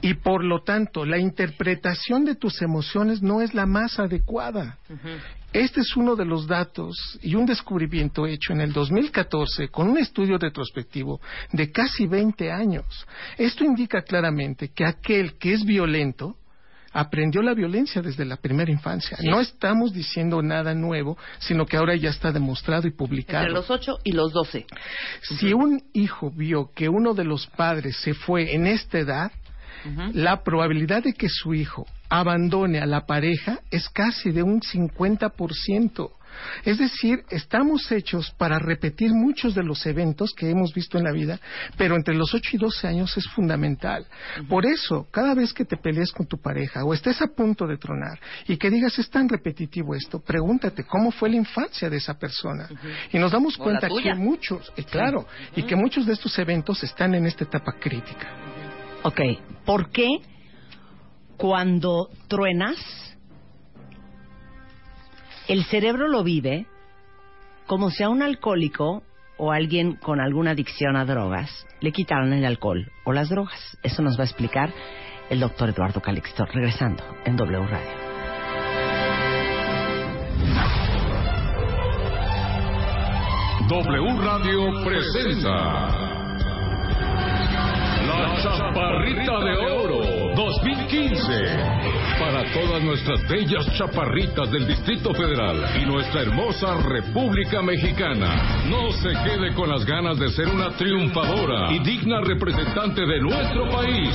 Y 0.00 0.14
por 0.14 0.44
lo 0.44 0.62
tanto, 0.62 1.06
la 1.06 1.18
interpretación 1.18 2.24
de 2.24 2.34
tus 2.34 2.60
emociones 2.60 3.22
no 3.22 3.40
es 3.40 3.54
la 3.54 3.64
más 3.64 3.98
adecuada. 3.98 4.78
Este 5.52 5.80
es 5.80 5.96
uno 5.96 6.14
de 6.14 6.26
los 6.26 6.46
datos 6.46 7.18
y 7.22 7.36
un 7.36 7.46
descubrimiento 7.46 8.26
hecho 8.26 8.52
en 8.52 8.60
el 8.60 8.72
2014 8.72 9.68
con 9.68 9.88
un 9.88 9.96
estudio 9.96 10.36
retrospectivo 10.36 11.20
de 11.52 11.70
casi 11.70 12.06
20 12.06 12.52
años. 12.52 13.06
Esto 13.38 13.64
indica 13.64 14.02
claramente 14.02 14.72
que 14.74 14.84
aquel 14.84 15.38
que 15.38 15.54
es 15.54 15.64
violento 15.64 16.36
aprendió 16.94 17.42
la 17.42 17.52
violencia 17.52 18.00
desde 18.00 18.24
la 18.24 18.36
primera 18.36 18.70
infancia. 18.70 19.16
Sí. 19.18 19.28
No 19.28 19.40
estamos 19.40 19.92
diciendo 19.92 20.40
nada 20.40 20.74
nuevo, 20.74 21.18
sino 21.38 21.66
que 21.66 21.76
ahora 21.76 21.96
ya 21.96 22.08
está 22.08 22.32
demostrado 22.32 22.86
y 22.86 22.92
publicado. 22.92 23.42
Entre 23.42 23.54
los 23.54 23.68
8 23.68 23.98
y 24.04 24.12
los 24.12 24.32
12. 24.32 24.64
Si 25.38 25.52
un 25.52 25.82
hijo 25.92 26.30
vio 26.30 26.70
que 26.74 26.88
uno 26.88 27.12
de 27.12 27.24
los 27.24 27.48
padres 27.48 27.96
se 27.96 28.14
fue 28.14 28.54
en 28.54 28.66
esta 28.66 28.98
edad, 28.98 29.32
la 30.14 30.42
probabilidad 30.42 31.02
de 31.02 31.12
que 31.12 31.28
su 31.28 31.52
hijo 31.52 31.84
abandone 32.08 32.78
a 32.78 32.86
la 32.86 33.04
pareja 33.04 33.58
es 33.70 33.88
casi 33.90 34.30
de 34.30 34.42
un 34.42 34.60
50%. 34.60 36.10
Es 36.64 36.78
decir, 36.78 37.24
estamos 37.30 37.90
hechos 37.92 38.32
para 38.38 38.58
repetir 38.58 39.12
muchos 39.12 39.54
de 39.54 39.62
los 39.62 39.84
eventos 39.86 40.32
que 40.34 40.50
hemos 40.50 40.72
visto 40.72 40.98
en 40.98 41.04
la 41.04 41.12
vida, 41.12 41.38
pero 41.76 41.96
entre 41.96 42.14
los 42.14 42.34
8 42.34 42.50
y 42.52 42.58
12 42.58 42.88
años 42.88 43.16
es 43.16 43.26
fundamental. 43.28 44.06
Por 44.48 44.66
eso, 44.66 45.06
cada 45.10 45.34
vez 45.34 45.52
que 45.52 45.64
te 45.64 45.76
pelees 45.76 46.12
con 46.12 46.26
tu 46.26 46.38
pareja 46.38 46.84
o 46.84 46.94
estés 46.94 47.20
a 47.22 47.26
punto 47.26 47.66
de 47.66 47.78
tronar 47.78 48.18
y 48.46 48.56
que 48.56 48.70
digas 48.70 48.98
es 48.98 49.10
tan 49.10 49.28
repetitivo 49.28 49.94
esto, 49.94 50.20
pregúntate 50.20 50.84
cómo 50.84 51.10
fue 51.10 51.30
la 51.30 51.36
infancia 51.36 51.90
de 51.90 51.96
esa 51.96 52.14
persona. 52.14 52.68
Y 53.12 53.18
nos 53.18 53.32
damos 53.32 53.56
cuenta 53.56 53.88
que 53.88 54.14
muchos, 54.14 54.72
eh, 54.76 54.84
claro, 54.84 55.26
y 55.56 55.62
que 55.62 55.76
muchos 55.76 56.06
de 56.06 56.12
estos 56.12 56.38
eventos 56.38 56.82
están 56.82 57.14
en 57.14 57.26
esta 57.26 57.44
etapa 57.44 57.72
crítica. 57.78 58.28
Ok, 59.02 59.20
¿por 59.64 59.90
qué 59.90 60.08
cuando 61.36 62.08
truenas 62.28 62.76
el 65.48 65.64
cerebro 65.64 66.08
lo 66.08 66.22
vive 66.22 66.66
como 67.66 67.90
si 67.90 68.02
a 68.02 68.08
un 68.08 68.22
alcohólico 68.22 69.02
o 69.36 69.52
alguien 69.52 69.96
con 69.96 70.20
alguna 70.20 70.52
adicción 70.52 70.96
a 70.96 71.04
drogas 71.04 71.66
le 71.80 71.92
quitaran 71.92 72.32
el 72.32 72.44
alcohol 72.44 72.90
o 73.04 73.12
las 73.12 73.28
drogas? 73.28 73.78
Eso 73.82 74.02
nos 74.02 74.18
va 74.18 74.22
a 74.22 74.26
explicar 74.26 74.72
el 75.30 75.40
doctor 75.40 75.70
Eduardo 75.70 76.00
Calixto, 76.00 76.44
regresando 76.46 77.02
en 77.24 77.36
W 77.36 77.66
Radio. 77.66 78.04
W 83.68 84.20
Radio 84.20 84.84
presenta 84.84 85.54
La 88.06 88.36
Chaparrita 88.42 89.38
de 89.40 89.56
Oro 89.72 90.34
2015 90.36 91.83
para 92.34 92.52
todas 92.52 92.82
nuestras 92.82 93.26
bellas 93.28 93.64
chaparritas 93.78 94.50
del 94.50 94.66
Distrito 94.66 95.14
Federal 95.14 95.56
y 95.80 95.86
nuestra 95.86 96.22
hermosa 96.22 96.74
República 96.82 97.62
Mexicana. 97.62 98.64
No 98.68 98.90
se 98.90 99.10
quede 99.10 99.54
con 99.54 99.70
las 99.70 99.84
ganas 99.84 100.18
de 100.18 100.28
ser 100.30 100.48
una 100.48 100.70
triunfadora 100.70 101.72
y 101.72 101.78
digna 101.78 102.20
representante 102.22 103.06
de 103.06 103.20
nuestro 103.20 103.70
país. 103.70 104.10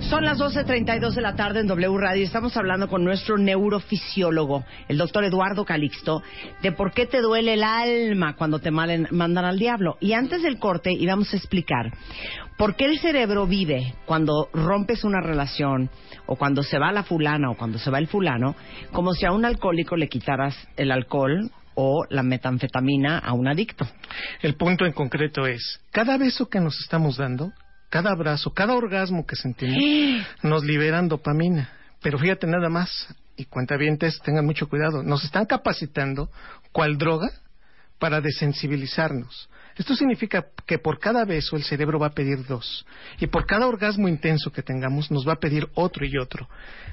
Son 0.00 0.24
las 0.24 0.38
12.32 0.38 1.14
de 1.14 1.20
la 1.22 1.34
tarde 1.36 1.60
en 1.60 1.66
W 1.66 1.98
Radio. 1.98 2.24
Estamos 2.24 2.56
hablando 2.56 2.88
con 2.88 3.04
nuestro 3.04 3.38
neurofisiólogo, 3.38 4.64
el 4.88 4.98
doctor 4.98 5.24
Eduardo 5.24 5.64
Calixto, 5.64 6.22
de 6.62 6.72
por 6.72 6.92
qué 6.92 7.06
te 7.06 7.20
duele 7.20 7.54
el 7.54 7.62
alma 7.62 8.34
cuando 8.34 8.58
te 8.58 8.70
mandan 8.70 9.44
al 9.44 9.58
diablo. 9.58 9.96
Y 10.00 10.12
antes 10.12 10.42
del 10.42 10.58
corte 10.58 10.92
íbamos 10.92 11.32
a 11.32 11.36
explicar 11.36 11.92
por 12.58 12.76
qué 12.76 12.86
el 12.86 12.98
cerebro 12.98 13.46
vive 13.46 13.94
cuando 14.04 14.48
rompes 14.52 15.04
una 15.04 15.20
relación 15.20 15.90
o 16.26 16.36
cuando 16.36 16.62
se 16.62 16.78
va 16.78 16.92
la 16.92 17.04
fulana 17.04 17.50
o 17.50 17.56
cuando 17.56 17.78
se 17.78 17.90
va 17.90 17.98
el 17.98 18.08
fulano, 18.08 18.56
como 18.92 19.14
si 19.14 19.24
a 19.26 19.32
un 19.32 19.44
alcohólico 19.44 19.96
le 19.96 20.08
quitaras 20.08 20.56
el 20.76 20.90
alcohol 20.90 21.50
o 21.74 22.04
la 22.10 22.22
metanfetamina 22.22 23.18
a 23.18 23.32
un 23.32 23.48
adicto. 23.48 23.86
El 24.42 24.56
punto 24.56 24.86
en 24.86 24.92
concreto 24.92 25.46
es, 25.46 25.80
cada 25.90 26.18
beso 26.18 26.48
que 26.48 26.60
nos 26.60 26.78
estamos 26.80 27.16
dando, 27.16 27.52
cada 27.94 28.10
abrazo, 28.10 28.52
cada 28.52 28.74
orgasmo 28.74 29.24
que 29.24 29.36
sentimos, 29.36 29.78
nos 30.42 30.64
liberan 30.64 31.06
dopamina. 31.06 31.70
Pero 32.02 32.18
fíjate 32.18 32.44
nada 32.44 32.68
más, 32.68 33.06
y 33.36 33.44
cuentavientes, 33.44 34.20
tengan 34.24 34.44
mucho 34.44 34.68
cuidado, 34.68 35.04
nos 35.04 35.22
están 35.24 35.46
capacitando, 35.46 36.28
cual 36.72 36.98
droga, 36.98 37.30
para 38.00 38.20
desensibilizarnos. 38.20 39.48
Esto 39.76 39.94
significa 39.94 40.46
que 40.66 40.80
por 40.80 40.98
cada 40.98 41.24
beso 41.24 41.54
el 41.54 41.62
cerebro 41.62 42.00
va 42.00 42.08
a 42.08 42.14
pedir 42.14 42.44
dos. 42.46 42.84
Y 43.20 43.28
por 43.28 43.46
cada 43.46 43.68
orgasmo 43.68 44.08
intenso 44.08 44.50
que 44.50 44.64
tengamos 44.64 45.12
nos 45.12 45.24
va 45.26 45.34
a 45.34 45.40
pedir 45.40 45.68
otro 45.74 46.04
y 46.04 46.18
otro. 46.18 46.48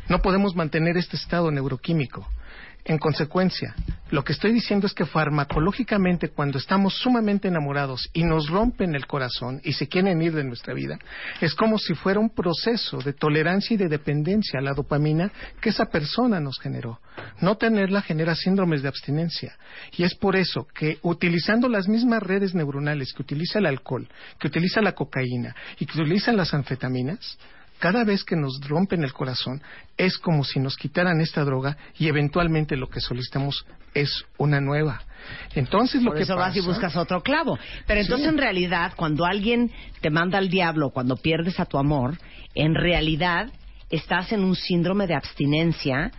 No 0.08 0.22
podemos 0.22 0.56
mantener 0.56 0.98
este 0.98 1.18
estado 1.18 1.50
neuroquímico. 1.50 2.28
En 2.84 2.98
consecuencia, 2.98 3.76
lo 4.10 4.24
que 4.24 4.34
estoy 4.34 4.52
diciendo 4.52 4.88
es 4.88 4.94
que 4.94 5.06
farmacológicamente 5.06 6.30
cuando 6.30 6.58
estamos 6.58 6.96
sumamente 6.96 7.48
enamorados 7.48 8.10
y 8.12 8.24
nos 8.24 8.50
rompen 8.50 8.96
el 8.96 9.06
corazón 9.06 9.62
y 9.64 9.74
se 9.74 9.88
quieren 9.88 10.22
ir 10.22 10.34
de 10.34 10.44
nuestra 10.44 10.74
vida, 10.74 10.98
es 11.42 11.54
como 11.54 11.78
si 11.78 11.94
fuera 11.94 12.20
un 12.20 12.32
proceso 12.32 12.98
de 12.98 13.14
tolerancia 13.14 13.76
y 13.76 13.78
de 13.78 13.88
dependencia 13.88 14.60
a 14.60 14.64
la 14.64 14.74
dopamina 14.74 15.32
que 15.62 15.70
esa 15.70 15.86
persona 15.86 16.40
nos 16.40 16.60
generó. 16.60 17.00
No 17.40 17.56
tenerla 17.58 18.02
genera 18.02 18.36
síndromes 18.36 18.82
de 18.82 18.88
abstinencia. 18.88 19.56
Y 19.96 20.04
es 20.04 20.16
por 20.16 20.36
eso 20.36 20.68
que 20.74 20.98
utilizando 21.04 21.70
las 21.70 21.88
mismas 21.88 22.24
redes 22.24 22.56
neuronales 22.56 23.14
que 23.14 23.22
utiliza 23.22 23.60
el 23.60 23.68
alcohol, 23.68 24.10
que 24.40 24.48
utiliza 24.48 24.82
la 24.82 24.94
cocaína 24.94 25.56
y 25.80 25.86
que 25.86 26.02
utilizan 26.02 26.36
las 26.36 26.54
anfetaminas, 26.54 27.38
cada 27.82 28.04
vez 28.06 28.24
que 28.24 28.36
nos 28.36 28.62
rompen 28.68 29.04
el 29.04 29.12
corazón 29.12 29.62
es 29.98 30.18
como 30.20 30.44
si 30.46 30.60
nos 30.60 30.78
quitaran 30.78 31.20
esta 31.20 31.44
droga 31.44 31.76
y 31.98 32.08
eventualmente 32.08 32.78
lo 32.78 32.88
que 32.88 33.02
solicitamos 33.02 33.66
es 33.96 34.24
una 34.38 34.62
nueva. 34.62 35.02
Entonces 35.56 36.02
lo 36.04 36.12
Por 36.12 36.18
que 36.18 36.24
eso 36.24 36.36
vas 36.36 36.56
y 36.56 36.60
pasa- 36.60 36.70
buscas 36.72 36.96
otro 36.96 37.22
clavo. 37.22 37.58
Pero 37.88 38.00
entonces 38.00 38.28
Sí. 38.28 38.34
en 38.34 38.38
realidad 38.38 38.94
cuando 38.96 39.26
alguien 39.26 39.72
te 40.00 40.10
manda 40.12 40.38
al 40.38 40.50
diablo, 40.50 40.92
cuando 40.92 41.18
pierdes 41.18 41.60
a 41.60 41.66
tu 41.66 41.78
amor, 41.80 42.18
en 42.56 42.76
realidad 42.76 43.50
estás 43.90 44.32
en 44.32 44.44
un 44.44 44.56
síndrome 44.56 45.08
de 45.08 45.16
abstinencia 45.16 46.12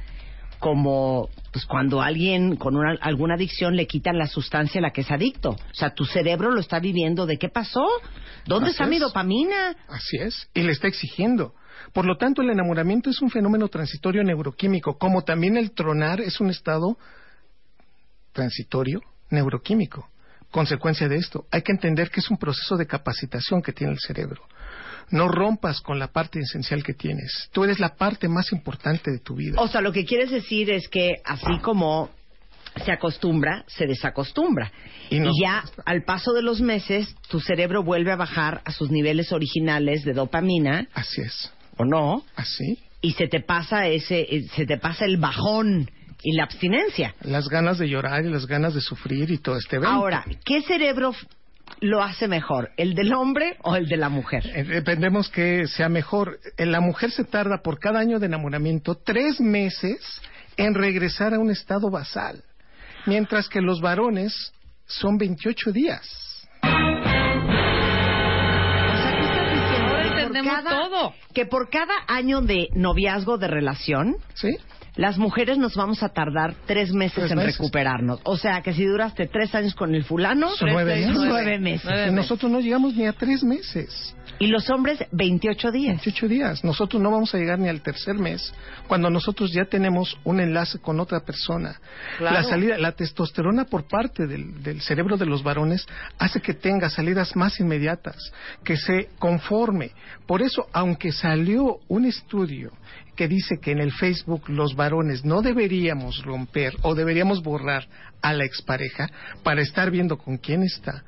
como 0.62 1.28
pues 1.51 1.66
cuando 1.66 2.01
alguien 2.01 2.55
con 2.55 2.76
una- 2.76 2.97
alguna 3.01 3.34
adicción 3.34 3.74
le 3.74 3.89
quitan 3.89 4.16
la 4.16 4.28
sustancia 4.28 4.78
a 4.78 4.82
la 4.82 4.93
que 4.93 5.01
es 5.01 5.10
adicto. 5.10 5.51
O 5.51 5.74
sea, 5.74 5.93
tu 5.93 6.05
cerebro 6.05 6.52
lo 6.52 6.60
está 6.60 6.78
viviendo 6.78 7.26
de 7.26 7.36
qué 7.36 7.48
pasó, 7.48 7.84
dónde 8.47 8.68
Así 8.68 8.76
está 8.76 8.86
mi 8.86 9.01
dopamina. 9.01 9.76
Así 9.89 10.18
es, 10.18 10.48
y 10.55 10.62
le 10.62 10.70
está 10.70 10.86
exigiendo. 10.86 11.52
Por 11.93 12.06
lo 12.06 12.16
tanto, 12.16 12.43
el 12.43 12.51
enamoramiento 12.51 13.10
es 13.10 13.20
un 13.20 13.28
fenómeno 13.28 13.66
transitorio 13.66 14.22
neuroquímico, 14.22 14.97
como 14.98 15.24
también 15.24 15.56
el 15.56 15.72
tronar 15.72 16.20
es 16.20 16.40
un 16.40 16.48
estado 16.48 16.97
transitorio 18.32 19.01
neuroquímico. 19.30 20.09
Consecuencia 20.52 21.09
de 21.09 21.16
esto, 21.16 21.44
hay 21.51 21.62
que 21.62 21.72
entender 21.72 22.09
que 22.10 22.20
es 22.20 22.30
un 22.30 22.36
proceso 22.39 22.76
de 22.76 22.86
capacitación 22.86 23.62
que 23.62 23.72
tiene 23.72 23.94
el 23.94 23.98
cerebro. 23.98 24.43
No 25.12 25.28
rompas 25.28 25.80
con 25.80 25.98
la 25.98 26.09
parte 26.09 26.40
esencial 26.40 26.82
que 26.82 26.94
tienes. 26.94 27.48
Tú 27.52 27.64
eres 27.64 27.78
la 27.78 27.94
parte 27.94 28.28
más 28.28 28.51
importante 28.52 29.10
de 29.10 29.18
tu 29.18 29.36
vida. 29.36 29.60
O 29.60 29.68
sea, 29.68 29.80
lo 29.80 29.93
que 29.93 30.05
quieres 30.05 30.30
decir 30.30 30.70
es 30.70 30.89
que 30.89 31.16
así 31.24 31.59
como 31.62 32.10
se 32.84 32.93
acostumbra, 32.93 33.64
se 33.66 33.86
desacostumbra. 33.86 34.72
Y 35.10 35.20
ya 35.40 35.64
al 35.84 36.05
paso 36.05 36.32
de 36.32 36.43
los 36.43 36.60
meses, 36.60 37.14
tu 37.28 37.40
cerebro 37.40 37.82
vuelve 37.82 38.12
a 38.12 38.16
bajar 38.16 38.62
a 38.64 38.72
sus 38.72 38.90
niveles 38.90 39.32
originales 39.32 40.05
de 40.05 40.14
dopamina. 40.14 40.89
Así 40.94 41.20
es. 41.20 41.52
¿O 41.76 41.84
no? 41.84 42.24
Así. 42.34 42.78
Y 43.02 43.12
se 43.12 43.28
te 43.28 43.40
pasa 43.40 43.89
ese, 43.89 44.20
eh, 44.20 44.48
se 44.55 44.64
te 44.64 44.78
pasa 44.78 45.05
el 45.05 45.18
bajón 45.18 45.90
y 46.22 46.36
la 46.36 46.44
abstinencia. 46.44 47.14
Las 47.22 47.48
ganas 47.48 47.78
de 47.78 47.89
llorar 47.89 48.24
y 48.24 48.30
las 48.30 48.47
ganas 48.47 48.74
de 48.74 48.80
sufrir 48.80 49.30
y 49.30 49.39
todo 49.39 49.56
este 49.56 49.76
evento. 49.76 49.93
Ahora, 49.93 50.24
¿qué 50.44 50.62
cerebro 50.62 51.12
lo 51.82 52.02
hace 52.02 52.28
mejor? 52.28 52.70
¿El 52.76 52.94
del 52.94 53.12
hombre 53.12 53.56
o 53.62 53.76
el 53.76 53.86
de 53.86 53.96
la 53.96 54.09
mujer? 54.09 54.44
Eh, 54.54 54.64
Dependemos 54.64 55.28
que 55.28 55.66
sea 55.66 55.88
mejor. 55.88 56.38
La 56.56 56.80
mujer 56.80 57.10
se 57.10 57.24
tarda 57.24 57.60
por 57.62 57.78
cada 57.78 58.00
año 58.00 58.18
de 58.18 58.26
enamoramiento 58.26 58.94
tres 58.94 59.40
meses 59.40 60.20
en 60.56 60.74
regresar 60.74 61.34
a 61.34 61.38
un 61.38 61.50
estado 61.50 61.90
basal, 61.90 62.42
mientras 63.06 63.48
que 63.48 63.60
los 63.60 63.80
varones 63.80 64.52
son 64.86 65.18
28 65.18 65.72
días. 65.72 66.48
Tenemos 70.43 70.64
cada, 70.64 70.81
todo. 70.89 71.14
que 71.35 71.47
por 71.47 71.69
cada 71.70 71.94
año 72.09 72.40
de 72.43 72.69
noviazgo 72.74 73.39
de 73.39 73.48
relación, 73.48 74.16
las 74.97 75.16
mujeres 75.16 75.56
nos 75.56 75.74
vamos 75.74 76.02
a 76.02 76.10
tardar 76.10 76.55
tres 76.66 76.93
meses 76.93 77.14
Tres 77.14 77.31
en 77.31 77.39
meses. 77.39 77.56
recuperarnos. 77.56 78.20
O 78.24 78.36
sea, 78.36 78.60
que 78.60 78.74
si 78.74 78.85
duraste 78.85 79.27
tres 79.27 79.55
años 79.55 79.74
con 79.74 79.94
el 79.94 80.05
fulano, 80.05 80.51
Son 80.51 80.69
nueve 80.70 80.97
meses. 80.97 81.16
nueve 81.16 81.59
meses. 81.59 82.12
Nosotros 82.12 82.51
no 82.52 82.60
llegamos 82.60 82.94
ni 82.94 83.06
a 83.06 83.12
tres 83.14 83.43
meses. 83.43 84.14
Y 84.39 84.48
los 84.48 84.69
hombres, 84.70 84.98
28 85.12 85.70
días. 85.70 85.97
28 86.05 86.28
días. 86.28 86.64
Nosotros 86.64 87.01
no 87.01 87.10
vamos 87.10 87.32
a 87.35 87.39
llegar 87.39 87.59
ni 87.59 87.69
al 87.69 87.81
tercer 87.81 88.16
mes 88.16 88.52
cuando 88.89 89.09
nosotros 89.09 89.52
ya 89.52 89.64
tenemos 89.66 90.16
un 90.24 90.40
enlace 90.40 90.78
con 90.81 90.98
otra 91.01 91.20
persona. 91.20 91.81
Claro. 92.19 92.36
La 92.36 92.43
salida, 92.43 92.77
la 92.78 92.93
testosterona 92.93 93.64
por 93.66 93.86
parte 93.86 94.27
del, 94.27 94.62
del 94.62 94.81
cerebro 94.81 95.16
de 95.16 95.27
los 95.27 95.43
varones 95.43 95.86
hace 96.19 96.40
que 96.40 96.55
tenga 96.55 96.90
salidas 96.90 97.36
más 97.36 97.60
inmediatas, 97.60 98.16
que 98.64 98.77
se 98.77 99.09
conforme. 99.19 99.93
Por 100.32 100.40
eso, 100.40 100.66
aunque 100.72 101.12
salió 101.12 101.80
un 101.88 102.06
estudio 102.06 102.72
que 103.16 103.28
dice 103.28 103.59
que 103.60 103.72
en 103.72 103.80
el 103.80 103.92
Facebook 103.92 104.48
los 104.48 104.74
varones 104.74 105.26
no 105.26 105.42
deberíamos 105.42 106.24
romper 106.24 106.72
o 106.80 106.94
deberíamos 106.94 107.42
borrar 107.42 107.86
a 108.22 108.32
la 108.32 108.46
expareja 108.46 109.10
para 109.42 109.60
estar 109.60 109.90
viendo 109.90 110.16
con 110.16 110.38
quién 110.38 110.62
está, 110.62 111.04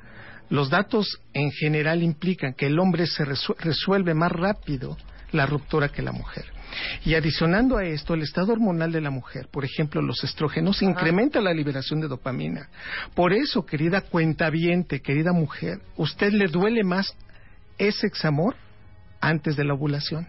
los 0.51 0.69
datos 0.69 1.19
en 1.33 1.49
general 1.49 2.03
implican 2.03 2.53
que 2.53 2.67
el 2.67 2.77
hombre 2.77 3.07
se 3.07 3.25
resu- 3.25 3.55
resuelve 3.57 4.13
más 4.13 4.31
rápido 4.31 4.95
la 5.31 5.47
ruptura 5.47 5.89
que 5.89 6.03
la 6.03 6.11
mujer. 6.11 6.45
Y 7.03 7.15
adicionando 7.15 7.77
a 7.77 7.83
esto, 7.83 8.13
el 8.13 8.21
estado 8.21 8.53
hormonal 8.53 8.91
de 8.91 9.01
la 9.01 9.09
mujer, 9.09 9.47
por 9.51 9.65
ejemplo, 9.65 10.03
los 10.03 10.23
estrógenos, 10.23 10.83
incrementa 10.83 11.41
la 11.41 11.51
liberación 11.51 11.99
de 11.99 12.09
dopamina. 12.09 12.69
Por 13.15 13.33
eso, 13.33 13.65
querida 13.65 14.01
cuentaviente, 14.01 15.01
querida 15.01 15.33
mujer, 15.33 15.79
¿usted 15.97 16.31
le 16.31 16.45
duele 16.45 16.83
más 16.83 17.15
ese 17.79 18.05
examor 18.05 18.55
antes 19.21 19.55
de 19.55 19.63
la 19.63 19.73
ovulación? 19.73 20.27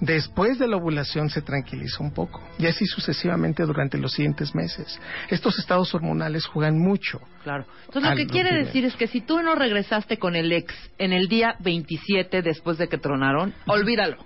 Después 0.00 0.58
de 0.58 0.66
la 0.66 0.76
ovulación 0.76 1.30
se 1.30 1.42
tranquiliza 1.42 2.02
un 2.02 2.12
poco 2.12 2.42
y 2.58 2.66
así 2.66 2.86
sucesivamente 2.86 3.64
durante 3.64 3.98
los 3.98 4.12
siguientes 4.12 4.54
meses. 4.54 4.98
Estos 5.28 5.58
estados 5.58 5.94
hormonales 5.94 6.46
juegan 6.46 6.78
mucho. 6.78 7.20
Claro. 7.42 7.66
Entonces 7.86 8.10
lo 8.10 8.16
que 8.16 8.26
quiere 8.26 8.64
decir 8.64 8.84
es 8.84 8.96
que 8.96 9.06
si 9.06 9.20
tú 9.20 9.40
no 9.42 9.54
regresaste 9.54 10.18
con 10.18 10.36
el 10.36 10.50
ex 10.52 10.74
en 10.98 11.12
el 11.12 11.28
día 11.28 11.56
27 11.60 12.42
después 12.42 12.78
de 12.78 12.88
que 12.88 12.98
tronaron, 12.98 13.54
olvídalo. 13.66 14.16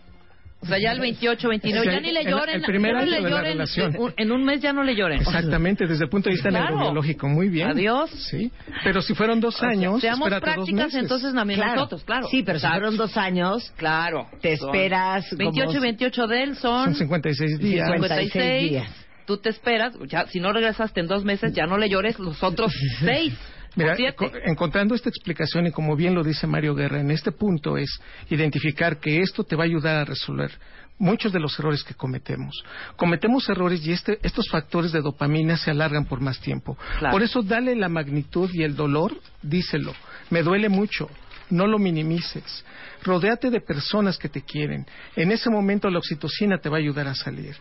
O 0.61 0.67
sea, 0.67 0.77
ya 0.79 0.91
el 0.91 0.99
28, 0.99 1.49
29, 1.49 1.87
Sí, 1.87 1.93
ya 1.95 2.01
ni 2.01 2.11
le 2.13 2.25
lloren. 2.25 2.57
el 2.57 2.63
primer 2.63 2.91
ya 2.91 2.97
no 2.97 3.03
año 3.03 3.11
le 3.11 3.17
de 3.17 3.23
la 3.23 3.29
lloren. 3.31 3.53
relación. 3.53 3.97
En 4.17 4.33
un 4.33 4.45
mes 4.45 4.61
ya 4.61 4.73
no 4.73 4.83
le 4.83 4.97
lloren. 4.97 5.21
Exactamente, 5.21 5.87
desde 5.87 6.05
el 6.05 6.11
punto 6.11 6.29
de 6.29 6.35
vista 6.35 6.49
Claro. 6.49 6.71
neurobiológico, 6.71 7.29
muy 7.29 7.49
bien. 7.49 7.69
Adiós. 7.69 8.11
Sí, 8.11 8.51
pero 8.83 9.01
si 9.01 9.15
fueron 9.15 9.39
dos 9.39 9.63
años, 9.63 10.01
Seamos 10.01 10.27
espérate 10.27 10.47
dos 10.47 10.55
prácticas 10.57 10.87
meses. 10.87 11.01
entonces 11.03 11.33
también 11.33 11.61
Claro. 11.61 11.75
nosotros, 11.77 12.03
claro. 12.05 12.27
Sí, 12.29 12.43
pero 12.43 12.59
si 12.59 12.67
fueron 12.67 12.97
dos 12.97 13.17
años, 13.17 13.73
Claro. 13.77 14.27
te 14.41 14.55
esperas. 14.55 15.27
como- 15.31 15.39
28 15.39 15.79
y 15.79 15.81
28 15.81 16.27
de 16.27 16.43
él 16.43 16.57
son... 16.57 16.85
Son 16.87 16.95
56 16.97 17.59
días. 17.61 17.89
56 17.93 18.71
días. 18.71 18.89
Tú 19.27 19.37
te 19.37 19.51
esperas, 19.51 19.95
ya, 20.09 20.27
si 20.27 20.41
no 20.41 20.53
regresaste 20.53 21.01
en 21.01 21.07
dos 21.07 21.23
meses, 21.25 21.53
ya 21.53 21.67
no 21.67 21.79
le 21.79 21.89
llores 21.89 22.19
los 22.19 22.43
otros 22.43 22.73
seis. 23.01 23.33
Mira, 23.79 23.97
encontrando 24.45 24.95
esta 24.95 25.09
explicación 25.09 25.67
y 25.67 25.71
como 25.71 25.95
bien 25.97 26.15
lo 26.15 26.25
dice 26.25 26.47
Mario 26.47 26.75
Guerra, 26.75 27.01
en 27.01 27.11
este 27.11 27.33
punto 27.33 27.77
es 27.77 28.01
identificar 28.29 28.99
que 28.99 29.21
esto 29.21 29.45
te 29.45 29.57
va 29.57 29.63
a 29.63 29.67
ayudar 29.67 29.97
a 29.97 30.05
resolver 30.05 30.51
muchos 30.99 31.33
de 31.33 31.41
los 31.41 31.59
errores 31.59 31.85
que 31.85 31.95
cometemos. 31.95 32.63
Cometemos 32.97 33.49
errores 33.49 33.87
y 33.87 33.93
este, 33.93 34.19
estos 34.23 34.49
factores 34.51 34.93
de 34.93 35.01
dopamina 35.01 35.57
se 35.57 35.71
alargan 35.71 36.05
por 36.05 36.21
más 36.21 36.41
tiempo. 36.41 36.77
Claro. 36.99 37.13
Por 37.13 37.23
eso 37.23 37.43
dale 37.43 37.75
la 37.77 37.89
magnitud 37.89 38.51
y 38.53 38.63
el 38.63 38.75
dolor, 38.75 39.17
díselo. 39.43 39.95
Me 40.31 40.43
duele 40.43 40.69
mucho. 40.69 41.09
No 41.51 41.67
lo 41.67 41.79
minimices. 41.79 42.65
Rodéate 43.03 43.51
de 43.51 43.61
personas 43.61 44.19
que 44.19 44.29
te 44.29 44.43
quieren. 44.43 44.87
En 45.17 45.33
ese 45.33 45.49
momento 45.49 45.89
la 45.89 45.99
oxitocina 45.99 46.59
te 46.59 46.69
va 46.69 46.77
a 46.77 46.81
ayudar 46.81 47.09
a 47.09 47.15
salir. 47.15 47.57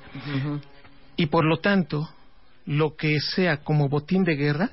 Y 1.16 1.28
por 1.28 1.46
lo 1.46 1.58
tanto, 1.58 2.10
lo 2.66 2.96
que 2.96 3.20
sea 3.22 3.58
como 3.58 3.88
botín 3.88 4.24
de 4.26 4.36
guerra, 4.36 4.72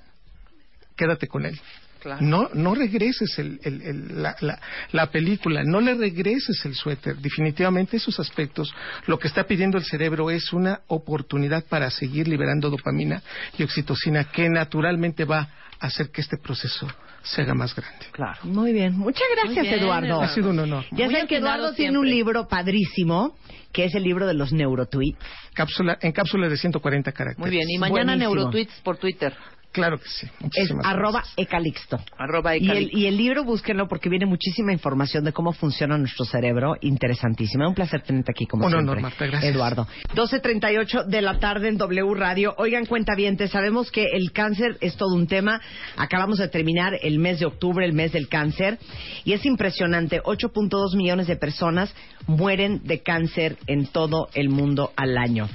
quédate 0.96 1.26
con 1.26 1.46
él. 1.46 1.58
Claro. 2.00 2.20
No, 2.20 2.50
no 2.52 2.74
regreses 2.74 3.38
el- 3.38 3.58
el- 3.64 3.80
el- 3.80 4.22
la, 4.22 4.36
la- 4.40 4.60
la 4.92 5.06
película, 5.10 5.62
no 5.64 5.80
le 5.80 5.94
regreses 5.94 6.62
el 6.66 6.74
suéter. 6.74 7.16
Definitivamente 7.16 7.96
esos 7.96 8.20
aspectos, 8.20 8.74
lo 9.06 9.18
que 9.18 9.26
está 9.26 9.44
pidiendo 9.44 9.78
el 9.78 9.84
cerebro 9.84 10.30
es 10.30 10.52
una 10.52 10.80
oportunidad 10.88 11.64
para 11.64 11.88
seguir 11.90 12.28
liberando 12.28 12.68
dopamina 12.68 13.22
y 13.56 13.62
oxitocina 13.62 14.24
que 14.24 14.50
naturalmente 14.50 15.24
va 15.24 15.48
a 15.80 15.86
hacer 15.86 16.10
que 16.10 16.20
este 16.20 16.36
proceso 16.36 16.86
se 17.22 17.40
haga 17.40 17.54
más 17.54 17.74
grande. 17.74 18.04
Claro. 18.12 18.38
Muy 18.42 18.74
bien. 18.74 18.98
Muchas 18.98 19.24
gracias, 19.34 19.56
Muy 19.64 19.68
bien, 19.70 19.80
Eduardo. 19.82 20.20
Ha 20.20 20.28
sido 20.34 20.50
un 20.50 20.58
honor. 20.58 20.84
Ya 20.90 21.06
saben 21.10 21.26
que 21.26 21.38
Eduardo 21.38 21.72
tiene 21.72 21.96
un 21.98 22.06
libro 22.06 22.48
padrísimo, 22.48 23.34
que 23.72 23.86
es 23.86 23.94
el 23.94 24.02
libro 24.02 24.26
de 24.26 24.34
los 24.34 24.52
neurotweets. 24.52 25.16
Cápsula, 25.54 25.96
en 26.02 26.12
cápsula 26.12 26.50
de 26.50 26.58
140 26.58 27.12
caracteres. 27.12 27.38
Muy 27.38 27.48
bien, 27.50 27.64
y 27.70 27.78
mañana 27.78 28.12
Buenísimo. 28.12 28.34
Neurotweets 28.34 28.74
por 28.82 28.98
Twitter. 28.98 29.34
Claro 29.74 29.98
que 29.98 30.08
sí. 30.08 30.26
Es 30.26 30.40
Muchísimas 30.40 30.86
arroba 30.86 31.22
ecalixto. 31.36 31.98
Arroba 32.16 32.56
Y 32.56 32.64
Ecalixto. 32.64 32.96
el, 32.96 32.98
y 33.02 33.06
el 33.06 33.16
libro 33.16 33.44
búsquenlo 33.44 33.88
porque 33.88 34.08
viene 34.08 34.24
muchísima 34.26 34.72
información 34.72 35.24
de 35.24 35.32
cómo 35.32 35.52
funciona 35.52 35.98
nuestro 35.98 36.24
cerebro. 36.24 36.76
Interesantísima. 36.80 37.68
Un 37.68 37.74
placer 37.74 38.02
tenerte 38.02 38.30
aquí 38.32 38.46
como 38.46 38.64
Un 38.66 38.70
siempre. 38.70 38.90
honor, 38.92 39.02
Marta, 39.02 39.26
gracias. 39.26 39.52
Eduardo. 39.52 39.86
12.38 40.14 41.06
de 41.06 41.20
la 41.22 41.38
tarde 41.38 41.68
en 41.68 41.76
W 41.78 42.14
Radio. 42.14 42.54
Oigan, 42.58 42.86
cuenta 42.86 43.14
sabemos 43.48 43.90
que 43.90 44.04
el 44.12 44.32
cáncer 44.32 44.76
es 44.80 44.96
todo 44.96 45.14
un 45.14 45.26
tema. 45.26 45.60
Acabamos 45.96 46.38
de 46.38 46.48
terminar 46.48 46.94
el 47.02 47.18
mes 47.18 47.38
de 47.40 47.46
octubre, 47.46 47.84
el 47.84 47.92
mes 47.92 48.12
del 48.12 48.28
cáncer. 48.28 48.78
Y 49.24 49.32
es 49.32 49.44
impresionante. 49.44 50.20
8.2 50.22 50.96
millones 50.96 51.26
de 51.26 51.36
personas 51.36 51.94
mueren 52.26 52.80
de 52.84 53.02
cáncer 53.02 53.56
en 53.66 53.86
todo 53.86 54.28
el 54.34 54.48
mundo 54.48 54.92
al 54.96 55.16
año. 55.18 55.48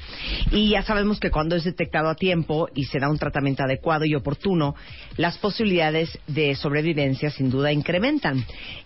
Y 0.52 0.70
ya 0.70 0.84
sabemos 0.84 1.20
que 1.20 1.32
cuando 1.32 1.56
es 1.56 1.64
detectado 1.64 2.10
a 2.10 2.16
tiempo 2.16 2.68
y 2.76 2.86
se 2.86 3.00
da 3.00 3.10
un 3.10 3.18
tratamiento 3.18 3.64
adecuado 3.64 4.06
y 4.10 4.16
oportuno, 4.16 4.76
las 5.18 5.38
posibilidades 5.38 6.18
de 6.28 6.56
sobrevivencia 6.56 7.30
sin 7.30 7.50
duda 7.50 7.72
incrementan. 7.72 8.44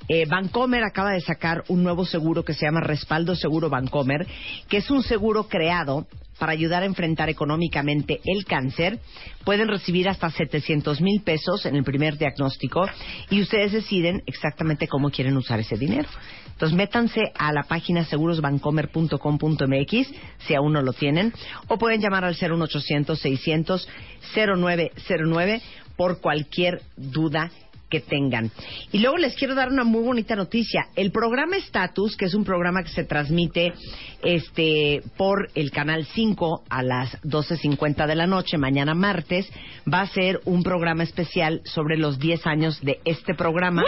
Eh, 0.08 0.26
Bancomer 0.26 0.84
acaba 0.84 1.12
de 1.12 1.22
sacar 1.22 1.64
un 1.68 1.84
nuevo 1.84 2.06
seguro 2.06 2.44
que 2.44 2.54
se 2.54 2.66
llama 2.66 2.82
Respaldo 2.82 3.36
Seguro 3.36 3.70
Bancomer, 3.70 4.28
que 4.68 4.78
es 4.78 4.91
un 4.91 5.04
seguro 5.04 5.48
creado 5.48 6.08
para 6.40 6.52
ayudar 6.52 6.84
a 6.84 6.88
enfrentar 6.88 7.30
económicamente 7.30 8.20
el 8.26 8.45
cáncer. 8.45 9.00
Pueden 9.45 9.68
recibir 9.68 10.10
hasta 10.10 10.30
700 10.30 11.02
mil 11.02 11.22
pesos 11.22 11.66
en 11.66 11.76
el 11.76 11.84
primer 11.84 12.18
diagnóstico 12.18 12.86
y 13.30 13.41
ustedes 13.41 13.72
deciden 13.72 14.24
exactamente 14.26 14.88
cómo 14.88 15.10
quieren 15.10 15.38
usar 15.38 15.60
ese 15.60 15.78
dinero. 15.78 16.10
Entonces 16.64 16.77
métanse 16.77 17.34
a 17.38 17.52
la 17.52 17.64
página 17.64 18.06
segurosbancomer.com.mx 18.06 20.07
si 20.48 20.56
aún 20.56 20.72
no 20.72 20.81
lo 20.81 20.94
tienen 20.94 21.34
o 21.68 21.77
pueden 21.77 21.99
llamar 21.99 22.23
al 22.23 22.38
01800 22.40 23.19
600 23.19 23.90
0909 24.34 25.61
por 25.98 26.22
cualquier 26.22 26.81
duda 26.95 27.52
que 27.94 27.99
tengan. 27.99 28.49
Y 28.91 28.98
luego 28.98 29.18
les 29.18 29.36
quiero 29.36 29.53
dar 29.53 29.70
una 29.70 29.84
muy 29.84 30.02
bonita 30.02 30.36
noticia. 30.36 30.88
El 30.95 31.11
programa 31.11 31.57
Status, 31.57 32.18
que 32.18 32.26
es 32.26 32.34
un 32.34 32.44
programa 32.44 32.82
que 32.82 32.90
se 32.90 33.03
transmite 33.03 33.72
este 34.24 35.03
por 35.15 35.49
el 35.53 35.70
canal 35.70 36.07
5 36.07 36.64
a 36.68 36.82
las 36.82 37.22
12:50 37.22 38.07
de 38.07 38.15
la 38.15 38.26
noche 38.26 38.57
mañana 38.57 38.95
martes, 38.95 39.48
va 39.91 40.02
a 40.02 40.07
ser 40.07 40.40
un 40.45 40.64
programa 40.64 41.03
especial 41.03 41.61
sobre 41.65 41.98
los 41.98 42.18
10 42.18 42.48
años 42.48 42.82
de 42.82 42.99
este 43.06 43.36
programa. 43.36 43.84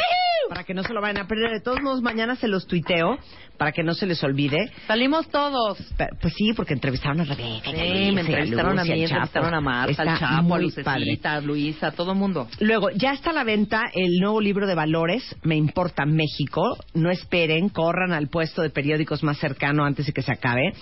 Para 0.50 0.64
que 0.64 0.76
no 0.76 0.84
se 0.84 0.94
lo 0.94 1.02
vayan 1.02 1.18
a 1.18 1.28
perder. 1.28 1.50
De 1.50 1.62
todos 1.62 1.82
modos, 1.82 2.04
mañana 2.04 2.36
se 2.36 2.48
los 2.48 2.68
tuiteo 2.68 3.18
para 3.58 3.72
que 3.72 3.84
no 3.84 3.94
se 3.94 4.06
les 4.06 4.24
olvide. 4.24 4.72
Salimos 4.88 5.28
todos. 5.30 5.78
Pues 6.22 6.34
sí, 6.34 6.54
porque 6.54 6.74
entrevistaron 6.74 7.22
a 7.22 7.24
Rebeca. 7.24 7.72
Sí, 7.72 8.12
me 8.12 8.22
entrevistaron 8.22 8.80
a 8.80 8.84
mí, 8.84 9.04
entrevistaron 9.04 9.54
a 9.54 9.62
Marta, 9.62 10.02
al 10.02 10.20
Chapo, 10.20 10.56
a. 10.56 10.60
Lucecita, 10.60 11.34
a 11.36 11.42
Luisa, 11.42 11.88
a 11.88 11.92
todo 11.92 12.16
mundo. 12.16 12.48
Luego, 12.60 12.90
ya 12.92 13.14
está 13.14 13.32
a 13.32 13.34
la 13.34 13.44
venta 13.44 13.84
el 13.94 14.20
nuevo 14.20 14.42
libro 14.42 14.68
de 14.68 14.76
valores, 14.76 15.36
Me 15.44 15.56
Importa 15.56 16.06
México. 16.06 16.78
No 16.94 17.12
esperen, 17.12 17.70
corran 17.70 18.14
al 18.14 18.28
puesto 18.28 18.62
de 18.62 18.70
periódicos 18.70 19.24
más 19.24 19.38
cercano 19.38 19.86
antes 19.86 20.06
de 20.06 20.14
que 20.14 20.22
se 20.22 20.32
acabe 20.32 20.74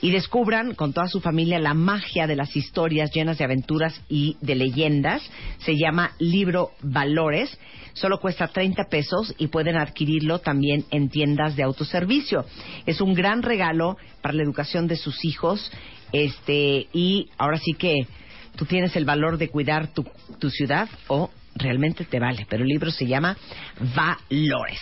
y 0.00 0.10
descubran 0.10 0.74
con 0.74 0.92
toda 0.92 1.08
su 1.08 1.20
familia 1.20 1.58
la 1.58 1.74
magia 1.74 2.26
de 2.26 2.36
las 2.36 2.56
historias 2.56 3.10
llenas 3.12 3.38
de 3.38 3.44
aventuras 3.44 4.00
y 4.08 4.36
de 4.40 4.54
leyendas. 4.54 5.22
Se 5.58 5.76
llama 5.76 6.12
Libro 6.18 6.70
Valores. 6.82 7.58
Solo 7.94 8.18
cuesta 8.18 8.48
30 8.48 8.84
pesos 8.88 9.34
y 9.38 9.48
pueden 9.48 9.76
adquirirlo 9.76 10.38
también 10.38 10.84
en 10.90 11.08
tiendas 11.08 11.56
de 11.56 11.62
autoservicio. 11.62 12.44
Es 12.86 13.00
un 13.00 13.14
gran 13.14 13.42
regalo 13.42 13.96
para 14.20 14.34
la 14.34 14.42
educación 14.42 14.86
de 14.86 14.96
sus 14.96 15.24
hijos. 15.24 15.70
Este, 16.12 16.88
y 16.92 17.30
ahora 17.38 17.58
sí 17.58 17.74
que 17.74 18.06
tú 18.56 18.64
tienes 18.64 18.96
el 18.96 19.04
valor 19.04 19.38
de 19.38 19.48
cuidar 19.48 19.88
tu, 19.88 20.04
tu 20.38 20.50
ciudad 20.50 20.88
o 21.08 21.30
realmente 21.54 22.04
te 22.04 22.18
vale. 22.18 22.46
Pero 22.48 22.62
el 22.62 22.68
libro 22.68 22.90
se 22.90 23.06
llama 23.06 23.36
Valores. 23.94 24.80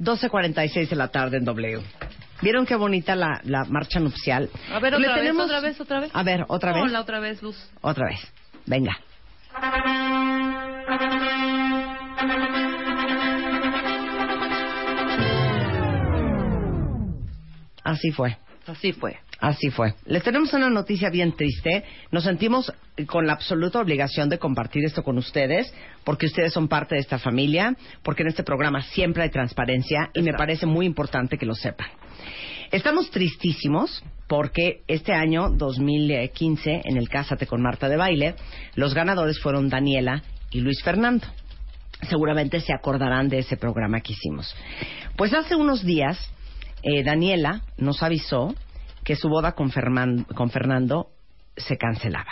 ...12.46 0.00 0.88
de 0.88 0.96
la 0.96 1.08
tarde 1.08 1.38
en 1.38 1.44
W. 1.44 1.82
¿Vieron 2.40 2.66
qué 2.66 2.76
bonita 2.76 3.14
la, 3.16 3.40
la 3.44 3.64
marcha 3.64 3.98
nupcial? 4.00 4.48
A 4.72 4.78
ver, 4.78 4.92
Le 4.92 4.98
otra 4.98 5.14
vez, 5.14 5.22
tenemos- 5.22 5.44
otra 5.46 5.60
vez, 5.60 5.80
otra 5.80 6.00
vez. 6.00 6.10
A 6.14 6.22
ver, 6.22 6.44
otra 6.48 6.72
vez. 6.72 6.82
Hola, 6.84 7.00
otra 7.00 7.20
vez, 7.20 7.42
Luz. 7.42 7.56
Otra 7.80 8.06
vez. 8.06 8.20
Venga. 8.66 8.96
Así 17.84 18.10
fue. 18.12 18.36
Así 18.66 18.92
fue. 18.92 19.18
Así 19.40 19.70
fue. 19.70 19.94
Les 20.04 20.24
tenemos 20.24 20.52
una 20.52 20.68
noticia 20.68 21.10
bien 21.10 21.36
triste. 21.36 21.84
Nos 22.10 22.24
sentimos 22.24 22.72
con 23.06 23.26
la 23.26 23.34
absoluta 23.34 23.80
obligación 23.80 24.28
de 24.28 24.38
compartir 24.38 24.84
esto 24.84 25.04
con 25.04 25.16
ustedes, 25.16 25.72
porque 26.02 26.26
ustedes 26.26 26.52
son 26.52 26.66
parte 26.66 26.96
de 26.96 27.00
esta 27.00 27.18
familia, 27.18 27.76
porque 28.02 28.22
en 28.22 28.28
este 28.28 28.42
programa 28.42 28.82
siempre 28.82 29.22
hay 29.22 29.30
transparencia 29.30 30.10
y 30.12 30.22
me 30.22 30.32
parece 30.32 30.66
muy 30.66 30.86
importante 30.86 31.38
que 31.38 31.46
lo 31.46 31.54
sepan. 31.54 31.86
Estamos 32.72 33.10
tristísimos 33.10 34.02
porque 34.26 34.82
este 34.88 35.12
año 35.12 35.50
2015, 35.50 36.82
en 36.84 36.96
el 36.96 37.08
Cásate 37.08 37.46
con 37.46 37.62
Marta 37.62 37.88
de 37.88 37.96
Baile, 37.96 38.34
los 38.74 38.92
ganadores 38.92 39.40
fueron 39.40 39.68
Daniela 39.68 40.22
y 40.50 40.60
Luis 40.60 40.82
Fernando. 40.82 41.26
Seguramente 42.10 42.60
se 42.60 42.74
acordarán 42.74 43.28
de 43.28 43.38
ese 43.38 43.56
programa 43.56 44.00
que 44.00 44.12
hicimos. 44.12 44.54
Pues 45.16 45.32
hace 45.32 45.54
unos 45.54 45.84
días, 45.84 46.18
eh, 46.82 47.02
Daniela 47.04 47.62
nos 47.76 48.02
avisó 48.02 48.54
que 49.08 49.16
su 49.16 49.30
boda 49.30 49.52
con, 49.52 49.70
Ferman- 49.70 50.26
con 50.34 50.50
Fernando 50.50 51.06
se 51.56 51.78
cancelaba. 51.78 52.30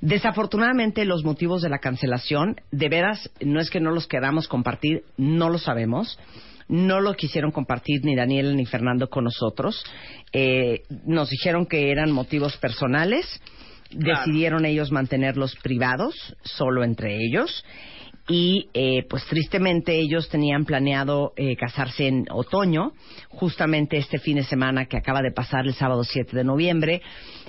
Desafortunadamente 0.00 1.04
los 1.04 1.22
motivos 1.22 1.62
de 1.62 1.68
la 1.68 1.78
cancelación, 1.78 2.56
de 2.72 2.88
veras, 2.88 3.30
no 3.40 3.60
es 3.60 3.70
que 3.70 3.78
no 3.78 3.92
los 3.92 4.08
queramos 4.08 4.48
compartir, 4.48 5.04
no 5.16 5.48
lo 5.50 5.58
sabemos. 5.58 6.18
No 6.66 7.00
lo 7.00 7.14
quisieron 7.14 7.52
compartir 7.52 8.04
ni 8.04 8.16
Daniela 8.16 8.52
ni 8.54 8.66
Fernando 8.66 9.08
con 9.08 9.22
nosotros. 9.22 9.84
Eh, 10.32 10.82
nos 11.06 11.30
dijeron 11.30 11.64
que 11.64 11.92
eran 11.92 12.10
motivos 12.10 12.56
personales. 12.56 13.40
Decidieron 13.92 14.64
ellos 14.64 14.90
mantenerlos 14.90 15.54
privados, 15.62 16.34
solo 16.42 16.82
entre 16.82 17.18
ellos. 17.18 17.64
Y 18.26 18.70
eh, 18.72 19.04
pues 19.08 19.24
tristemente 19.26 19.94
ellos 19.98 20.30
tenían 20.30 20.64
planeado 20.64 21.32
eh, 21.36 21.56
casarse 21.56 22.08
en 22.08 22.24
otoño, 22.30 22.92
justamente 23.28 23.98
este 23.98 24.18
fin 24.18 24.36
de 24.36 24.44
semana 24.44 24.86
que 24.86 24.96
acaba 24.96 25.20
de 25.20 25.30
pasar 25.30 25.66
el 25.66 25.74
sábado 25.74 26.04
7 26.04 26.34
de 26.34 26.44
noviembre. 26.44 27.02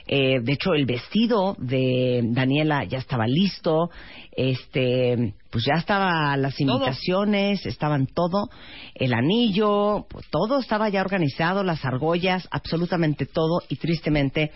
Eh, 0.08 0.40
de 0.42 0.54
hecho, 0.54 0.74
el 0.74 0.86
vestido 0.86 1.56
de 1.58 2.22
Daniela 2.26 2.84
ya 2.84 2.98
estaba 2.98 3.26
listo, 3.26 3.90
este, 4.36 5.34
pues 5.50 5.66
ya 5.66 5.80
estaba 5.80 6.36
las 6.38 6.60
invitaciones, 6.60 7.66
estaban 7.66 8.06
todo, 8.06 8.50
el 8.94 9.14
anillo, 9.14 10.06
pues, 10.10 10.28
todo 10.30 10.60
estaba 10.60 10.90
ya 10.90 11.02
organizado, 11.02 11.64
las 11.64 11.86
argollas, 11.86 12.48
absolutamente 12.52 13.26
todo, 13.26 13.62
y 13.68 13.78
tristemente 13.78 14.52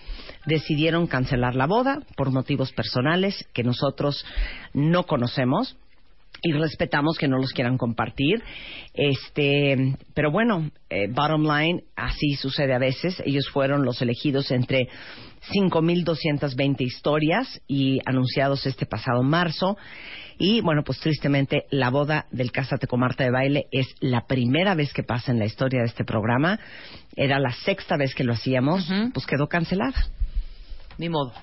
decidieron 0.45 1.07
cancelar 1.07 1.55
la 1.55 1.65
boda 1.65 1.99
por 2.15 2.29
motivos 2.31 2.71
personales 2.73 3.47
que 3.53 3.63
nosotros 3.63 4.23
no 4.73 5.05
conocemos 5.05 5.77
y 6.41 6.51
respetamos 6.53 7.17
que 7.17 7.27
no 7.27 7.37
los 7.37 7.51
quieran 7.51 7.77
compartir. 7.77 8.43
Este, 8.93 9.95
pero 10.13 10.31
bueno, 10.31 10.71
eh, 10.89 11.07
bottom 11.09 11.43
line, 11.43 11.83
así 11.95 12.33
sucede 12.35 12.73
a 12.73 12.79
veces. 12.79 13.21
Ellos 13.25 13.49
fueron 13.49 13.83
los 13.83 14.01
elegidos 14.01 14.51
entre 14.51 14.87
5.220 15.53 16.81
historias 16.81 17.61
y 17.67 17.99
anunciados 18.05 18.65
este 18.65 18.85
pasado 18.85 19.23
marzo. 19.23 19.77
Y 20.37 20.61
bueno, 20.61 20.83
pues 20.85 20.99
tristemente 20.99 21.65
la 21.69 21.89
boda 21.89 22.25
del 22.31 22.51
Cásate 22.51 22.87
con 22.87 23.01
Marta 23.01 23.25
de 23.25 23.31
Baile 23.31 23.67
es 23.71 23.87
la 23.99 24.25
primera 24.25 24.73
vez 24.73 24.93
que 24.93 25.03
pasa 25.03 25.31
en 25.31 25.39
la 25.39 25.45
historia 25.45 25.81
de 25.81 25.87
este 25.87 26.05
programa. 26.05 26.59
Era 27.15 27.39
la 27.39 27.51
sexta 27.51 27.97
vez 27.97 28.15
que 28.15 28.23
lo 28.23 28.33
hacíamos, 28.33 28.89
pues 29.13 29.25
quedó 29.25 29.47
cancelada. 29.47 30.07
Ni 30.97 31.09
modo. 31.09 31.33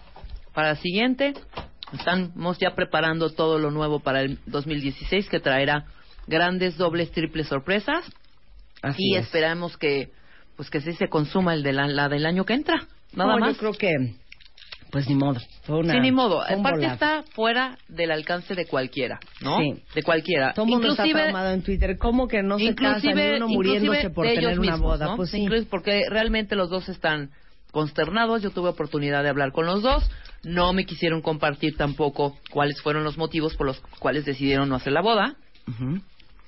Para 0.55 0.69
la 0.69 0.77
siguiente, 0.77 1.35
estamos 1.93 2.59
ya 2.59 2.75
preparando 2.75 3.31
todo 3.31 3.59
lo 3.59 3.71
nuevo 3.71 4.01
para 4.01 4.21
el 4.23 4.39
2016 4.47 5.29
que 5.29 5.41
traerá 5.41 5.85
grandes 6.27 6.77
dobles, 6.77 7.11
triples 7.13 7.49
sorpresas. 7.49 8.05
Así 8.83 9.03
y 9.13 9.17
es. 9.17 9.25
esperamos 9.27 9.77
que 9.77 10.11
pues 10.57 10.71
que 10.71 10.81
sí 10.81 10.93
se 10.95 11.09
consuma 11.09 11.53
el 11.55 11.63
de 11.63 11.73
la, 11.73 11.87
la 11.87 12.09
del 12.09 12.25
año 12.27 12.45
que 12.45 12.55
entra. 12.55 12.87
Nada 13.15 13.35
No, 13.35 13.39
más. 13.39 13.53
Yo 13.55 13.59
creo 13.59 13.73
que, 13.73 13.93
pues 14.91 15.07
ni 15.09 15.15
modo. 15.15 15.39
Fue 15.65 15.79
una- 15.81 15.93
sí, 15.95 16.01
ni 16.01 16.13
modo. 16.13 16.41
Aparte 16.41 16.61
volado. 16.63 16.95
está 16.95 17.25
fuera 17.35 17.77
del 17.89 18.11
alcance 18.11 18.55
de 18.55 18.65
cualquiera, 18.67 19.19
¿no? 19.43 19.59
Sí. 19.59 19.83
De 19.95 20.03
cualquiera. 20.03 20.55
Todo 20.55 20.65
está 20.67 20.77
Inclusive- 20.77 21.13
traumado 21.23 21.51
en 21.53 21.63
Twitter. 21.63 21.99
¿Cómo 21.99 22.27
que 22.27 22.43
no 22.43 22.59
se 22.59 22.75
casa 22.75 23.01
ni 23.13 23.13
uno 23.37 23.49
muriéndose 23.49 24.11
por 24.11 24.27
tener 24.27 24.59
una 24.59 24.77
boda? 24.77 25.07
¿no? 25.09 25.17
Pues 25.17 25.31
sí. 25.31 25.39
Incluso 25.43 25.67
porque 25.69 26.05
realmente 26.09 26.57
los 26.57 26.71
dos 26.71 26.89
están 26.89 27.31
consternados. 27.77 28.41
Yo 28.41 28.53
tuve 28.53 28.71
oportunidad 28.71 29.23
de 29.23 29.29
hablar 29.29 29.53
con 29.53 29.67
los 29.67 29.83
dos. 29.83 30.11
No 30.43 30.73
me 30.73 30.87
quisieron 30.87 31.21
compartir 31.21 31.77
tampoco 31.77 32.39
cuáles 32.51 32.81
fueron 32.81 33.05
los 33.05 33.19
motivos 33.19 33.55
por 33.55 33.67
los 33.67 33.81
cuales 33.99 34.25
decidieron 34.25 34.71
no 34.71 34.77
hacer 34.77 34.95
la 34.95 35.03
boda. 35.03 35.37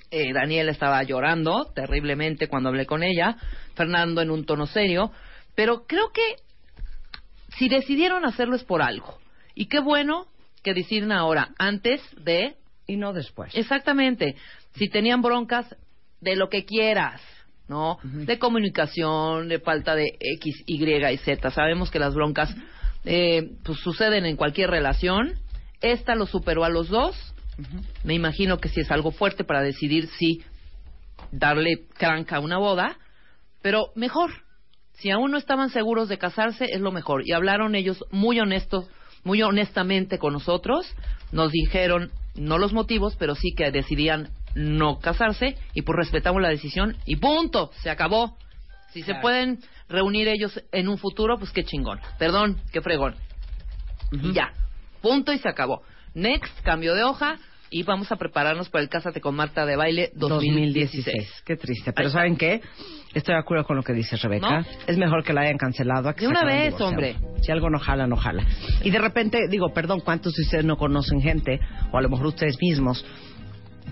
Eh, 0.09 0.33
Daniela 0.33 0.71
estaba 0.71 1.03
llorando 1.03 1.65
terriblemente 1.75 2.47
cuando 2.47 2.69
hablé 2.69 2.87
con 2.87 3.03
ella. 3.03 3.37
Fernando 3.75 4.21
en 4.21 4.31
un 4.31 4.43
tono 4.43 4.65
serio. 4.65 5.11
Pero 5.53 5.85
creo 5.85 6.11
que 6.11 6.37
si 7.59 7.69
decidieron 7.69 8.25
hacerlo 8.25 8.55
es 8.55 8.63
por 8.63 8.81
algo. 8.81 9.19
Y 9.53 9.67
qué 9.67 9.79
bueno 9.79 10.25
que 10.63 10.73
deciden 10.73 11.11
ahora, 11.11 11.51
antes 11.59 12.01
de... 12.23 12.55
Y 12.87 12.97
no 12.97 13.13
después. 13.13 13.53
Exactamente. 13.53 14.35
Si 14.73 14.89
tenían 14.89 15.21
broncas, 15.21 15.75
de 16.21 16.35
lo 16.35 16.49
que 16.49 16.65
quieras, 16.65 17.21
¿no? 17.69 17.99
De 18.03 18.39
comunicación, 18.39 19.47
de 19.47 19.59
falta 19.59 19.95
de 19.95 20.17
X, 20.19 20.63
Y 20.65 20.83
y 20.83 21.17
Z. 21.17 21.51
Sabemos 21.51 21.91
que 21.91 21.99
las 21.99 22.15
broncas 22.15 22.53
eh, 23.05 23.51
pues 23.63 23.79
suceden 23.79 24.25
en 24.25 24.35
cualquier 24.35 24.71
relación. 24.71 25.35
Esta 25.79 26.15
lo 26.15 26.25
superó 26.25 26.65
a 26.65 26.69
los 26.69 26.89
dos. 26.89 27.15
Me 28.03 28.15
imagino 28.15 28.57
que 28.57 28.69
si 28.69 28.81
es 28.81 28.91
algo 28.91 29.11
fuerte 29.11 29.43
para 29.43 29.61
decidir 29.61 30.07
si 30.17 30.41
darle 31.31 31.85
cranca 31.97 32.37
a 32.37 32.39
una 32.39 32.57
boda, 32.57 32.97
pero 33.61 33.91
mejor. 33.95 34.31
Si 34.93 35.11
aún 35.11 35.31
no 35.31 35.37
estaban 35.37 35.69
seguros 35.69 36.09
de 36.09 36.17
casarse, 36.17 36.65
es 36.65 36.81
lo 36.81 36.91
mejor. 36.91 37.21
Y 37.25 37.33
hablaron 37.33 37.75
ellos 37.75 38.03
muy 38.11 38.39
honestos, 38.39 38.89
muy 39.23 39.41
honestamente 39.43 40.17
con 40.17 40.33
nosotros. 40.33 40.85
Nos 41.31 41.51
dijeron 41.51 42.11
no 42.35 42.57
los 42.57 42.73
motivos, 42.73 43.15
pero 43.17 43.35
sí 43.35 43.53
que 43.55 43.71
decidían 43.71 44.29
no 44.59 44.99
casarse 44.99 45.55
y 45.73 45.83
pues 45.83 45.95
respetamos 45.95 46.41
la 46.41 46.49
decisión 46.49 46.97
y 47.05 47.15
punto, 47.15 47.71
se 47.81 47.89
acabó. 47.89 48.37
Si 48.91 49.03
se 49.03 49.15
pueden 49.15 49.59
reunir 49.87 50.27
ellos 50.27 50.61
en 50.71 50.89
un 50.89 50.97
futuro, 50.97 51.37
pues 51.37 51.51
qué 51.51 51.63
chingón. 51.63 51.99
Perdón, 52.17 52.57
qué 52.71 52.81
fregón. 52.81 53.15
Ya, 54.33 54.51
punto 55.01 55.31
y 55.31 55.37
se 55.37 55.47
acabó. 55.47 55.83
Next, 56.13 56.61
cambio 56.61 56.95
de 56.95 57.03
hoja 57.03 57.37
y 57.69 57.83
vamos 57.83 58.11
a 58.11 58.15
prepararnos 58.15 58.69
para 58.69 58.83
el 58.83 58.89
Cásate 58.89 59.21
con 59.21 59.35
Marta 59.35 59.65
de 59.65 59.75
Baile 59.75 60.11
2016. 60.15 61.43
Qué 61.45 61.55
triste. 61.55 61.93
Pero 61.93 62.09
¿saben 62.09 62.35
qué? 62.35 62.61
Estoy 63.13 63.35
de 63.35 63.39
acuerdo 63.39 63.63
con 63.63 63.77
lo 63.77 63.83
que 63.83 63.93
dice 63.93 64.17
Rebeca. 64.17 64.61
¿No? 64.61 64.65
Es 64.87 64.97
mejor 64.97 65.23
que 65.23 65.33
la 65.33 65.41
hayan 65.41 65.57
cancelado 65.57 66.09
a 66.09 66.15
que 66.15 66.21
De 66.21 66.27
una 66.27 66.43
vez, 66.43 66.73
hombre. 66.81 67.15
Si 67.41 67.51
algo 67.51 67.69
no 67.69 67.79
jala, 67.79 68.07
no 68.07 68.15
jala. 68.15 68.43
Y 68.83 68.89
de 68.89 68.97
repente, 68.97 69.47
digo, 69.49 69.71
perdón, 69.73 70.01
¿cuántos 70.01 70.33
de 70.33 70.41
ustedes 70.41 70.65
no 70.65 70.77
conocen 70.77 71.21
gente, 71.21 71.59
o 71.91 71.97
a 71.97 72.01
lo 72.01 72.09
mejor 72.09 72.27
ustedes 72.27 72.57
mismos, 72.59 73.05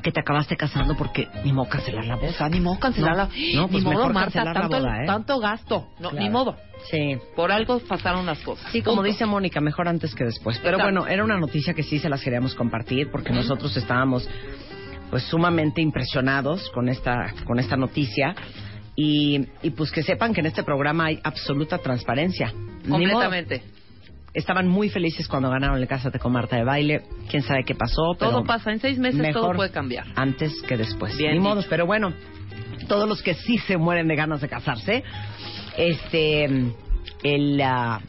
que 0.01 0.11
te 0.11 0.19
acabaste 0.19 0.55
casando 0.55 0.95
porque 0.95 1.27
ni 1.43 1.53
modo 1.53 1.69
cancelar 1.69 2.05
la 2.05 2.15
boda? 2.15 2.49
ni 2.49 2.59
modo 2.59 2.79
cancelarla. 2.79 3.29
No, 3.55 3.61
no, 3.61 3.67
pues 3.67 3.83
ni 3.83 3.91
modo, 3.91 4.09
Marta, 4.09 4.21
cancelar 4.43 4.55
la 4.55 4.61
tanto, 4.61 4.77
boda, 4.77 5.03
¿eh? 5.03 5.05
tanto 5.05 5.39
gasto. 5.39 5.87
No, 5.99 6.09
Claro. 6.09 6.23
Ni 6.23 6.29
modo. 6.29 6.55
Sí. 6.91 7.17
Por 7.35 7.51
algo 7.51 7.79
pasaron 7.79 8.25
las 8.25 8.39
cosas. 8.39 8.71
Sí, 8.71 8.81
como 8.81 8.97
Punto. 8.97 9.11
dice 9.11 9.25
Mónica, 9.25 9.59
mejor 9.61 9.87
antes 9.87 10.13
que 10.15 10.23
después. 10.23 10.57
Pero 10.59 10.77
Exacto. 10.77 10.93
bueno, 11.01 11.07
era 11.07 11.23
una 11.23 11.37
noticia 11.39 11.73
que 11.73 11.83
sí 11.83 11.99
se 11.99 12.09
las 12.09 12.21
queríamos 12.21 12.55
compartir 12.55 13.09
porque 13.11 13.31
nosotros 13.33 13.75
estábamos 13.75 14.29
pues 15.09 15.23
sumamente 15.23 15.81
impresionados 15.81 16.69
con 16.71 16.89
esta 16.89 17.33
con 17.45 17.59
esta 17.59 17.77
noticia 17.77 18.35
y, 18.95 19.47
y 19.63 19.69
pues 19.71 19.91
que 19.91 20.03
sepan 20.03 20.33
que 20.33 20.41
en 20.41 20.47
este 20.47 20.63
programa 20.63 21.05
hay 21.05 21.19
absoluta 21.23 21.77
transparencia. 21.77 22.51
Completamente. 22.87 23.63
Estaban 24.33 24.67
muy 24.67 24.89
felices 24.89 25.27
cuando 25.27 25.49
ganaron 25.49 25.77
el 25.77 25.87
Cásate 25.87 26.19
con 26.19 26.31
Marta 26.31 26.57
de 26.57 26.63
Baile. 26.63 27.03
Quién 27.29 27.41
sabe 27.43 27.63
qué 27.63 27.73
pasó, 27.73 28.15
pero 28.19 28.31
Todo 28.31 28.43
pasa. 28.43 28.71
En 28.71 28.79
seis 28.79 28.99
meses 28.99 29.33
todo 29.33 29.53
puede 29.53 29.71
cambiar. 29.71 30.05
antes 30.15 30.61
que 30.67 30.77
después. 30.77 31.17
Bien 31.17 31.33
Ni 31.33 31.39
modos, 31.39 31.65
pero 31.69 31.85
bueno, 31.85 32.13
todos 32.87 33.07
los 33.07 33.21
que 33.21 33.33
sí 33.33 33.57
se 33.59 33.77
mueren 33.77 34.07
de 34.07 34.15
ganas 34.15 34.41
de 34.41 34.47
casarse, 34.47 35.03
este, 35.77 36.45
el, 37.23 37.61
ah, 37.61 38.01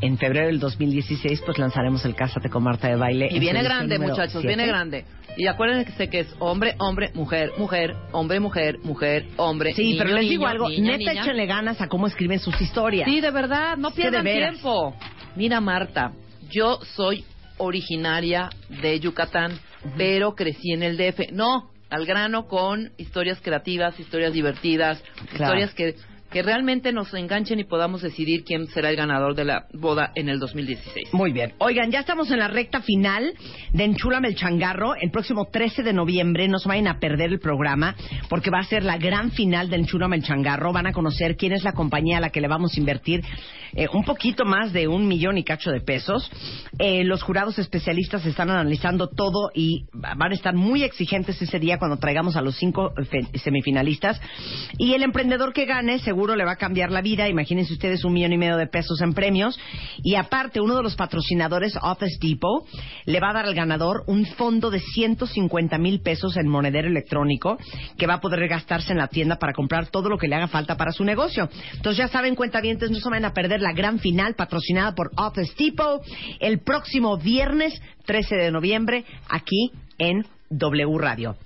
en 0.00 0.18
febrero 0.18 0.46
del 0.46 0.60
2016, 0.60 1.42
pues 1.44 1.58
lanzaremos 1.58 2.04
el 2.04 2.14
Cásate 2.14 2.48
con 2.50 2.62
Marta 2.62 2.88
de 2.88 2.96
Baile. 2.96 3.28
Y 3.30 3.36
en 3.36 3.40
viene 3.40 3.62
grande, 3.62 3.98
muchachos, 3.98 4.32
siete. 4.32 4.48
viene 4.48 4.66
grande. 4.66 5.04
Y 5.36 5.46
acuérdense 5.46 6.08
que 6.08 6.20
es 6.20 6.34
hombre, 6.40 6.74
hombre, 6.78 7.12
mujer, 7.14 7.52
mujer, 7.58 7.94
hombre, 8.12 8.40
mujer, 8.40 8.78
mujer, 8.82 9.26
hombre. 9.36 9.72
Sí, 9.72 9.92
niño, 9.92 9.98
pero 9.98 10.14
les 10.16 10.28
digo 10.28 10.42
niño, 10.42 10.48
algo, 10.48 10.68
niña, 10.68 10.96
neta 10.96 11.10
niña. 11.12 11.22
échenle 11.22 11.46
ganas 11.46 11.80
a 11.80 11.86
cómo 11.86 12.06
escriben 12.06 12.40
sus 12.40 12.60
historias. 12.60 13.08
Sí, 13.08 13.20
de 13.20 13.30
verdad, 13.30 13.76
no 13.76 13.92
pierdan 13.92 14.24
tiempo. 14.24 14.96
Mira, 15.38 15.60
Marta, 15.60 16.10
yo 16.50 16.80
soy 16.96 17.24
originaria 17.58 18.50
de 18.82 18.98
Yucatán, 18.98 19.56
pero 19.96 20.34
crecí 20.34 20.72
en 20.72 20.82
el 20.82 20.96
DF. 20.96 21.30
No, 21.30 21.70
al 21.90 22.06
grano 22.06 22.48
con 22.48 22.90
historias 22.96 23.38
creativas, 23.40 24.00
historias 24.00 24.32
divertidas, 24.32 25.00
Claro. 25.30 25.54
historias 25.60 25.74
que 25.74 25.94
que 26.30 26.42
realmente 26.42 26.92
nos 26.92 27.12
enganchen 27.14 27.60
y 27.60 27.64
podamos 27.64 28.02
decidir 28.02 28.44
quién 28.44 28.66
será 28.66 28.90
el 28.90 28.96
ganador 28.96 29.34
de 29.34 29.44
la 29.44 29.66
boda 29.72 30.12
en 30.14 30.28
el 30.28 30.38
2016. 30.38 31.12
Muy 31.12 31.32
bien. 31.32 31.54
Oigan, 31.58 31.90
ya 31.90 32.00
estamos 32.00 32.30
en 32.30 32.38
la 32.38 32.48
recta 32.48 32.80
final 32.80 33.34
de 33.72 33.84
Enchúlame 33.84 34.28
el 34.28 34.34
Changarro. 34.34 34.94
El 34.94 35.10
próximo 35.10 35.46
13 35.50 35.82
de 35.82 35.92
noviembre 35.92 36.48
no 36.48 36.58
se 36.58 36.68
vayan 36.68 36.88
a 36.88 36.98
perder 36.98 37.30
el 37.30 37.40
programa 37.40 37.94
porque 38.28 38.50
va 38.50 38.58
a 38.58 38.64
ser 38.64 38.84
la 38.84 38.98
gran 38.98 39.30
final 39.30 39.70
de 39.70 39.76
Enchúlame 39.76 40.16
el 40.16 40.22
Changarro. 40.22 40.72
Van 40.72 40.86
a 40.86 40.92
conocer 40.92 41.36
quién 41.36 41.52
es 41.52 41.64
la 41.64 41.72
compañía 41.72 42.18
a 42.18 42.20
la 42.20 42.30
que 42.30 42.40
le 42.40 42.48
vamos 42.48 42.74
a 42.76 42.80
invertir 42.80 43.22
eh, 43.74 43.86
un 43.92 44.04
poquito 44.04 44.44
más 44.44 44.72
de 44.72 44.88
un 44.88 45.06
millón 45.06 45.38
y 45.38 45.44
cacho 45.44 45.70
de 45.70 45.80
pesos. 45.80 46.30
Eh, 46.78 47.04
los 47.04 47.22
jurados 47.22 47.58
especialistas 47.58 48.24
están 48.26 48.50
analizando 48.50 49.08
todo 49.08 49.50
y 49.54 49.86
van 49.92 50.32
a 50.32 50.34
estar 50.34 50.54
muy 50.54 50.82
exigentes 50.82 51.40
ese 51.40 51.58
día 51.58 51.78
cuando 51.78 51.98
traigamos 51.98 52.36
a 52.36 52.42
los 52.42 52.56
cinco 52.56 52.92
semifinalistas. 53.42 54.20
Y 54.78 54.94
el 54.94 55.02
emprendedor 55.02 55.52
que 55.52 55.66
gane 55.66 55.98
seguro 56.18 56.34
le 56.34 56.44
va 56.44 56.52
a 56.52 56.56
cambiar 56.56 56.90
la 56.90 57.00
vida. 57.00 57.28
Imagínense 57.28 57.72
ustedes 57.72 58.04
un 58.04 58.12
millón 58.12 58.32
y 58.32 58.38
medio 58.38 58.56
de 58.56 58.66
pesos 58.66 59.00
en 59.02 59.14
premios. 59.14 59.56
Y 60.02 60.16
aparte, 60.16 60.60
uno 60.60 60.74
de 60.74 60.82
los 60.82 60.96
patrocinadores, 60.96 61.78
Office 61.80 62.18
Depot, 62.20 62.66
le 63.04 63.20
va 63.20 63.30
a 63.30 63.34
dar 63.34 63.46
al 63.46 63.54
ganador 63.54 64.02
un 64.08 64.26
fondo 64.26 64.68
de 64.68 64.80
150 64.80 65.78
mil 65.78 66.00
pesos 66.00 66.36
en 66.36 66.48
monedero 66.48 66.88
electrónico 66.88 67.56
que 67.96 68.08
va 68.08 68.14
a 68.14 68.20
poder 68.20 68.48
gastarse 68.48 68.90
en 68.90 68.98
la 68.98 69.06
tienda 69.06 69.36
para 69.36 69.52
comprar 69.52 69.90
todo 69.90 70.08
lo 70.08 70.18
que 70.18 70.26
le 70.26 70.34
haga 70.34 70.48
falta 70.48 70.76
para 70.76 70.90
su 70.90 71.04
negocio. 71.04 71.48
Entonces 71.74 71.98
ya 71.98 72.08
saben, 72.08 72.34
cuentavientes, 72.34 72.90
no 72.90 72.98
se 72.98 73.08
van 73.08 73.24
a 73.24 73.32
perder 73.32 73.60
la 73.60 73.72
gran 73.72 74.00
final 74.00 74.34
patrocinada 74.34 74.96
por 74.96 75.12
Office 75.14 75.52
Depot 75.56 76.02
el 76.40 76.58
próximo 76.58 77.16
viernes 77.16 77.80
13 78.06 78.34
de 78.34 78.50
noviembre 78.50 79.04
aquí 79.28 79.70
en 79.98 80.26
W 80.50 80.98
Radio. 80.98 81.36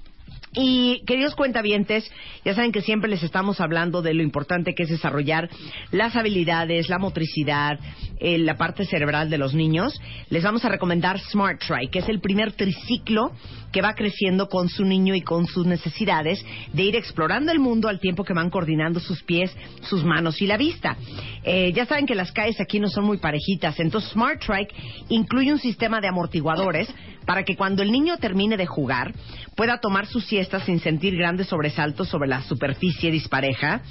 Y 0.55 1.03
queridos 1.07 1.35
cuentavientes, 1.35 2.11
ya 2.45 2.55
saben 2.55 2.73
que 2.73 2.83
siempre 2.83 3.09
les 3.09 3.23
estamos 3.23 3.61
hablando 3.61 4.03
de 4.03 4.12
lo 4.12 4.23
importante 4.23 4.74
que 4.74 4.83
es 4.83 4.91
desarrollar 4.91 5.49
las 5.93 6.15
habilidades, 6.15 6.91
la 6.91 6.99
motricidad, 6.99 7.79
eh, 8.24 8.39
la 8.39 8.57
parte 8.57 8.85
cerebral 8.85 9.31
de 9.31 9.36
los 9.36 9.53
niños. 9.53 10.01
Les 10.31 10.44
vamos 10.44 10.65
a 10.65 10.69
recomendar 10.69 11.19
Smart 11.19 11.61
Try, 11.61 11.89
que 11.89 11.99
es 11.99 12.09
el 12.09 12.20
primer 12.20 12.53
triciclo 12.53 13.32
que 13.73 13.82
va 13.82 13.94
creciendo 13.94 14.49
con 14.49 14.69
su 14.69 14.85
niño 14.85 15.16
y 15.16 15.23
con 15.23 15.47
sus 15.47 15.66
necesidades 15.66 16.44
de 16.73 16.82
ir 16.85 16.94
explorando 16.94 17.51
el 17.51 17.59
mundo 17.59 17.89
al 17.89 17.99
tiempo 17.99 18.23
que 18.23 18.32
van 18.32 18.49
coordinando 18.49 19.01
sus 19.01 19.24
pies, 19.24 19.51
sus 19.82 20.05
manos 20.05 20.40
y 20.40 20.47
la 20.47 20.57
vista. 20.57 20.97
Eh, 21.43 21.73
ya 21.74 21.85
saben 21.85 22.07
que 22.07 22.15
las 22.15 22.31
calles 22.31 22.61
aquí 22.61 22.78
no 22.78 22.89
son 22.89 23.07
muy 23.07 23.16
parejitas, 23.16 23.81
entonces 23.81 24.12
Smart 24.12 24.40
Trike 24.40 24.73
incluye 25.09 25.53
un 25.53 25.59
sistema 25.59 26.01
de 26.01 26.07
amortiguadores 26.07 26.89
para 27.27 27.44
que 27.44 27.57
cuando 27.57 27.82
el 27.82 27.93
niño 27.93 28.16
termine 28.19 28.57
de 28.57 28.66
jugar 28.66 29.12
pueda 29.57 29.78
tomar 29.78 30.07
su 30.07 30.20
siesta 30.20 30.61
sin 30.61 30.81
sentir 30.81 31.16
grandes 31.16 31.49
sobresaltos 31.49 32.09
sobre 32.09 32.28
la 32.28 32.43
superficie 32.43 33.11
dispareja. 33.11 33.82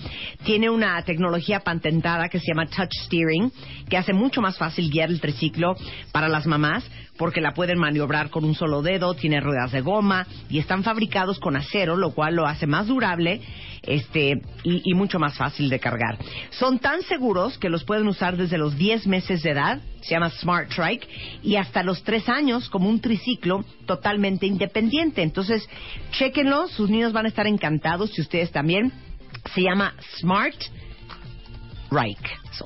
Tiene 0.44 0.70
una 0.70 1.02
tecnología 1.04 1.62
patentada 1.62 2.30
que 2.30 2.40
se 2.40 2.48
llama 2.48 2.68
Touch 2.68 2.94
Steering, 3.06 3.52
que 3.90 3.98
hace 3.98 4.14
mucho 4.22 4.42
más 4.42 4.58
fácil 4.58 4.90
guiar 4.90 5.10
el 5.10 5.20
triciclo 5.20 5.76
para 6.12 6.30
las 6.30 6.46
mamás 6.46 6.84
porque 7.18 7.42
la 7.42 7.54
pueden 7.54 7.78
maniobrar 7.78 8.30
con 8.30 8.46
un 8.46 8.56
solo 8.56 8.82
dedo, 8.82 9.14
tiene 9.14 9.42
ruedas 9.42 9.72
de 9.72 9.82
goma 9.82 10.26
y 10.50 10.60
están 10.60 10.84
fabricados 10.84 11.40
con 11.40 11.56
acero, 11.56 11.96
lo 11.96 12.12
cual 12.12 12.36
lo 12.36 12.48
hace 12.48 12.68
más 12.68 12.88
durable 12.88 13.42
este, 13.84 14.42
y, 14.64 14.94
mucho 14.94 15.20
más 15.20 15.38
fácil 15.38 15.70
de 15.70 15.80
cargar. 15.80 16.18
Son 16.52 16.80
tan 16.80 17.02
seguros 17.04 17.58
que 17.58 17.70
los 17.70 17.84
pueden 17.84 18.08
usar 18.08 18.38
desde 18.38 18.58
los 18.58 18.78
10 18.78 19.08
meses 19.08 19.44
de 19.44 19.52
edad, 19.52 19.82
se 20.02 20.12
llama 20.12 20.30
Smart 20.30 20.70
Trike, 20.70 21.08
y 21.44 21.56
hasta 21.56 21.84
los 21.84 22.04
3 22.04 22.30
años 22.30 22.70
como 22.70 22.90
un 22.90 23.02
triciclo 23.02 23.66
totalmente 23.86 24.46
independiente. 24.46 25.22
Entonces, 25.22 25.68
chéquenlo, 26.12 26.68
sus 26.68 26.90
niños 26.90 27.14
van 27.14 27.26
a 27.26 27.30
estar 27.30 27.48
encantados 27.48 28.18
y 28.18 28.22
ustedes 28.22 28.52
también. 28.52 28.92
Se 29.54 29.62
llama 29.62 29.94
Smart 30.20 30.56
Trike 30.56 30.91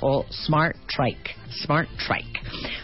o 0.02 0.26
Smart 0.30 0.76
Trike. 0.88 1.36
Smart 1.64 1.90
Trike. 1.98 2.42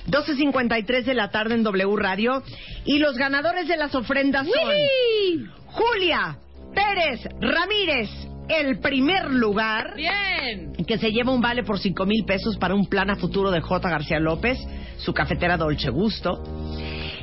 12.53 0.08 1.04
de 1.04 1.14
la 1.14 1.30
tarde 1.30 1.54
en 1.54 1.64
W 1.64 1.96
Radio. 1.98 2.42
Y 2.86 2.98
los 2.98 3.16
ganadores 3.16 3.68
de 3.68 3.78
las 3.78 3.94
ofrendas 3.94 4.48
son 4.48 5.52
Julia 5.68 6.38
Pérez 6.74 7.28
Ramírez, 7.40 8.10
el 8.50 8.80
primer 8.80 9.30
lugar. 9.30 9.94
Bien. 9.96 10.74
Que 10.88 10.98
se 10.98 11.12
lleva 11.12 11.32
un 11.32 11.42
vale 11.42 11.64
por 11.64 11.80
5 11.80 12.06
mil 12.06 12.26
pesos 12.26 12.58
para 12.58 12.74
un 12.74 12.88
plan 12.88 13.10
a 13.12 13.16
futuro 13.18 13.52
de 13.52 13.62
J. 13.62 13.90
García 13.90 14.20
López, 14.20 14.58
su 14.98 15.14
cafetera 15.14 15.58
Dolce 15.58 15.90
Gusto. 15.90 16.42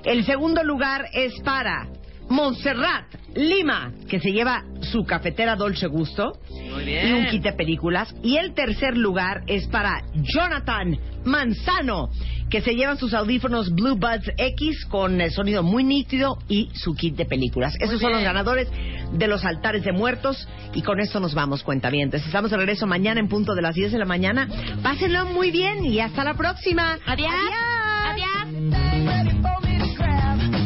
El 0.04 0.24
segundo 0.24 0.62
lugar 0.62 1.06
es 1.12 1.32
para 1.40 1.88
Montserrat 2.28 3.06
Lima, 3.34 3.92
que 4.08 4.20
se 4.20 4.32
lleva 4.32 4.64
su 4.80 5.04
cafetera 5.04 5.54
Dolce 5.56 5.86
Gusto 5.86 6.38
Muy 6.50 6.82
y 6.82 6.86
bien. 6.86 7.14
un 7.14 7.26
kit 7.26 7.42
de 7.42 7.52
películas. 7.52 8.14
Y 8.22 8.36
el 8.36 8.54
tercer 8.54 8.96
lugar 8.96 9.42
es 9.46 9.66
para 9.68 10.02
Jonathan 10.14 10.98
Manzano, 11.24 12.10
que 12.50 12.60
se 12.60 12.74
lleva 12.74 12.96
sus 12.96 13.14
audífonos 13.14 13.70
Blue 13.74 13.96
Buds 13.96 14.30
X 14.36 14.86
con 14.86 15.20
el 15.20 15.30
sonido 15.30 15.62
muy 15.62 15.84
nítido 15.84 16.38
y 16.48 16.70
su 16.74 16.94
kit 16.94 17.16
de 17.16 17.26
películas. 17.26 17.74
Esos 17.80 18.00
son 18.00 18.12
los 18.12 18.22
ganadores 18.22 18.68
de 19.12 19.26
los 19.28 19.44
altares 19.44 19.84
de 19.84 19.92
muertos. 19.92 20.48
Y 20.74 20.82
con 20.82 21.00
esto 21.00 21.20
nos 21.20 21.34
vamos, 21.34 21.62
cuentavientes. 21.62 22.24
Estamos 22.26 22.50
de 22.50 22.56
regreso 22.56 22.86
mañana 22.86 23.20
en 23.20 23.28
punto 23.28 23.54
de 23.54 23.62
las 23.62 23.74
10 23.74 23.92
de 23.92 23.98
la 23.98 24.04
mañana. 24.04 24.48
Pásenlo 24.82 25.26
muy 25.26 25.50
bien 25.50 25.84
y 25.84 26.00
hasta 26.00 26.24
la 26.24 26.34
próxima. 26.34 26.98
Adiós. 27.06 27.32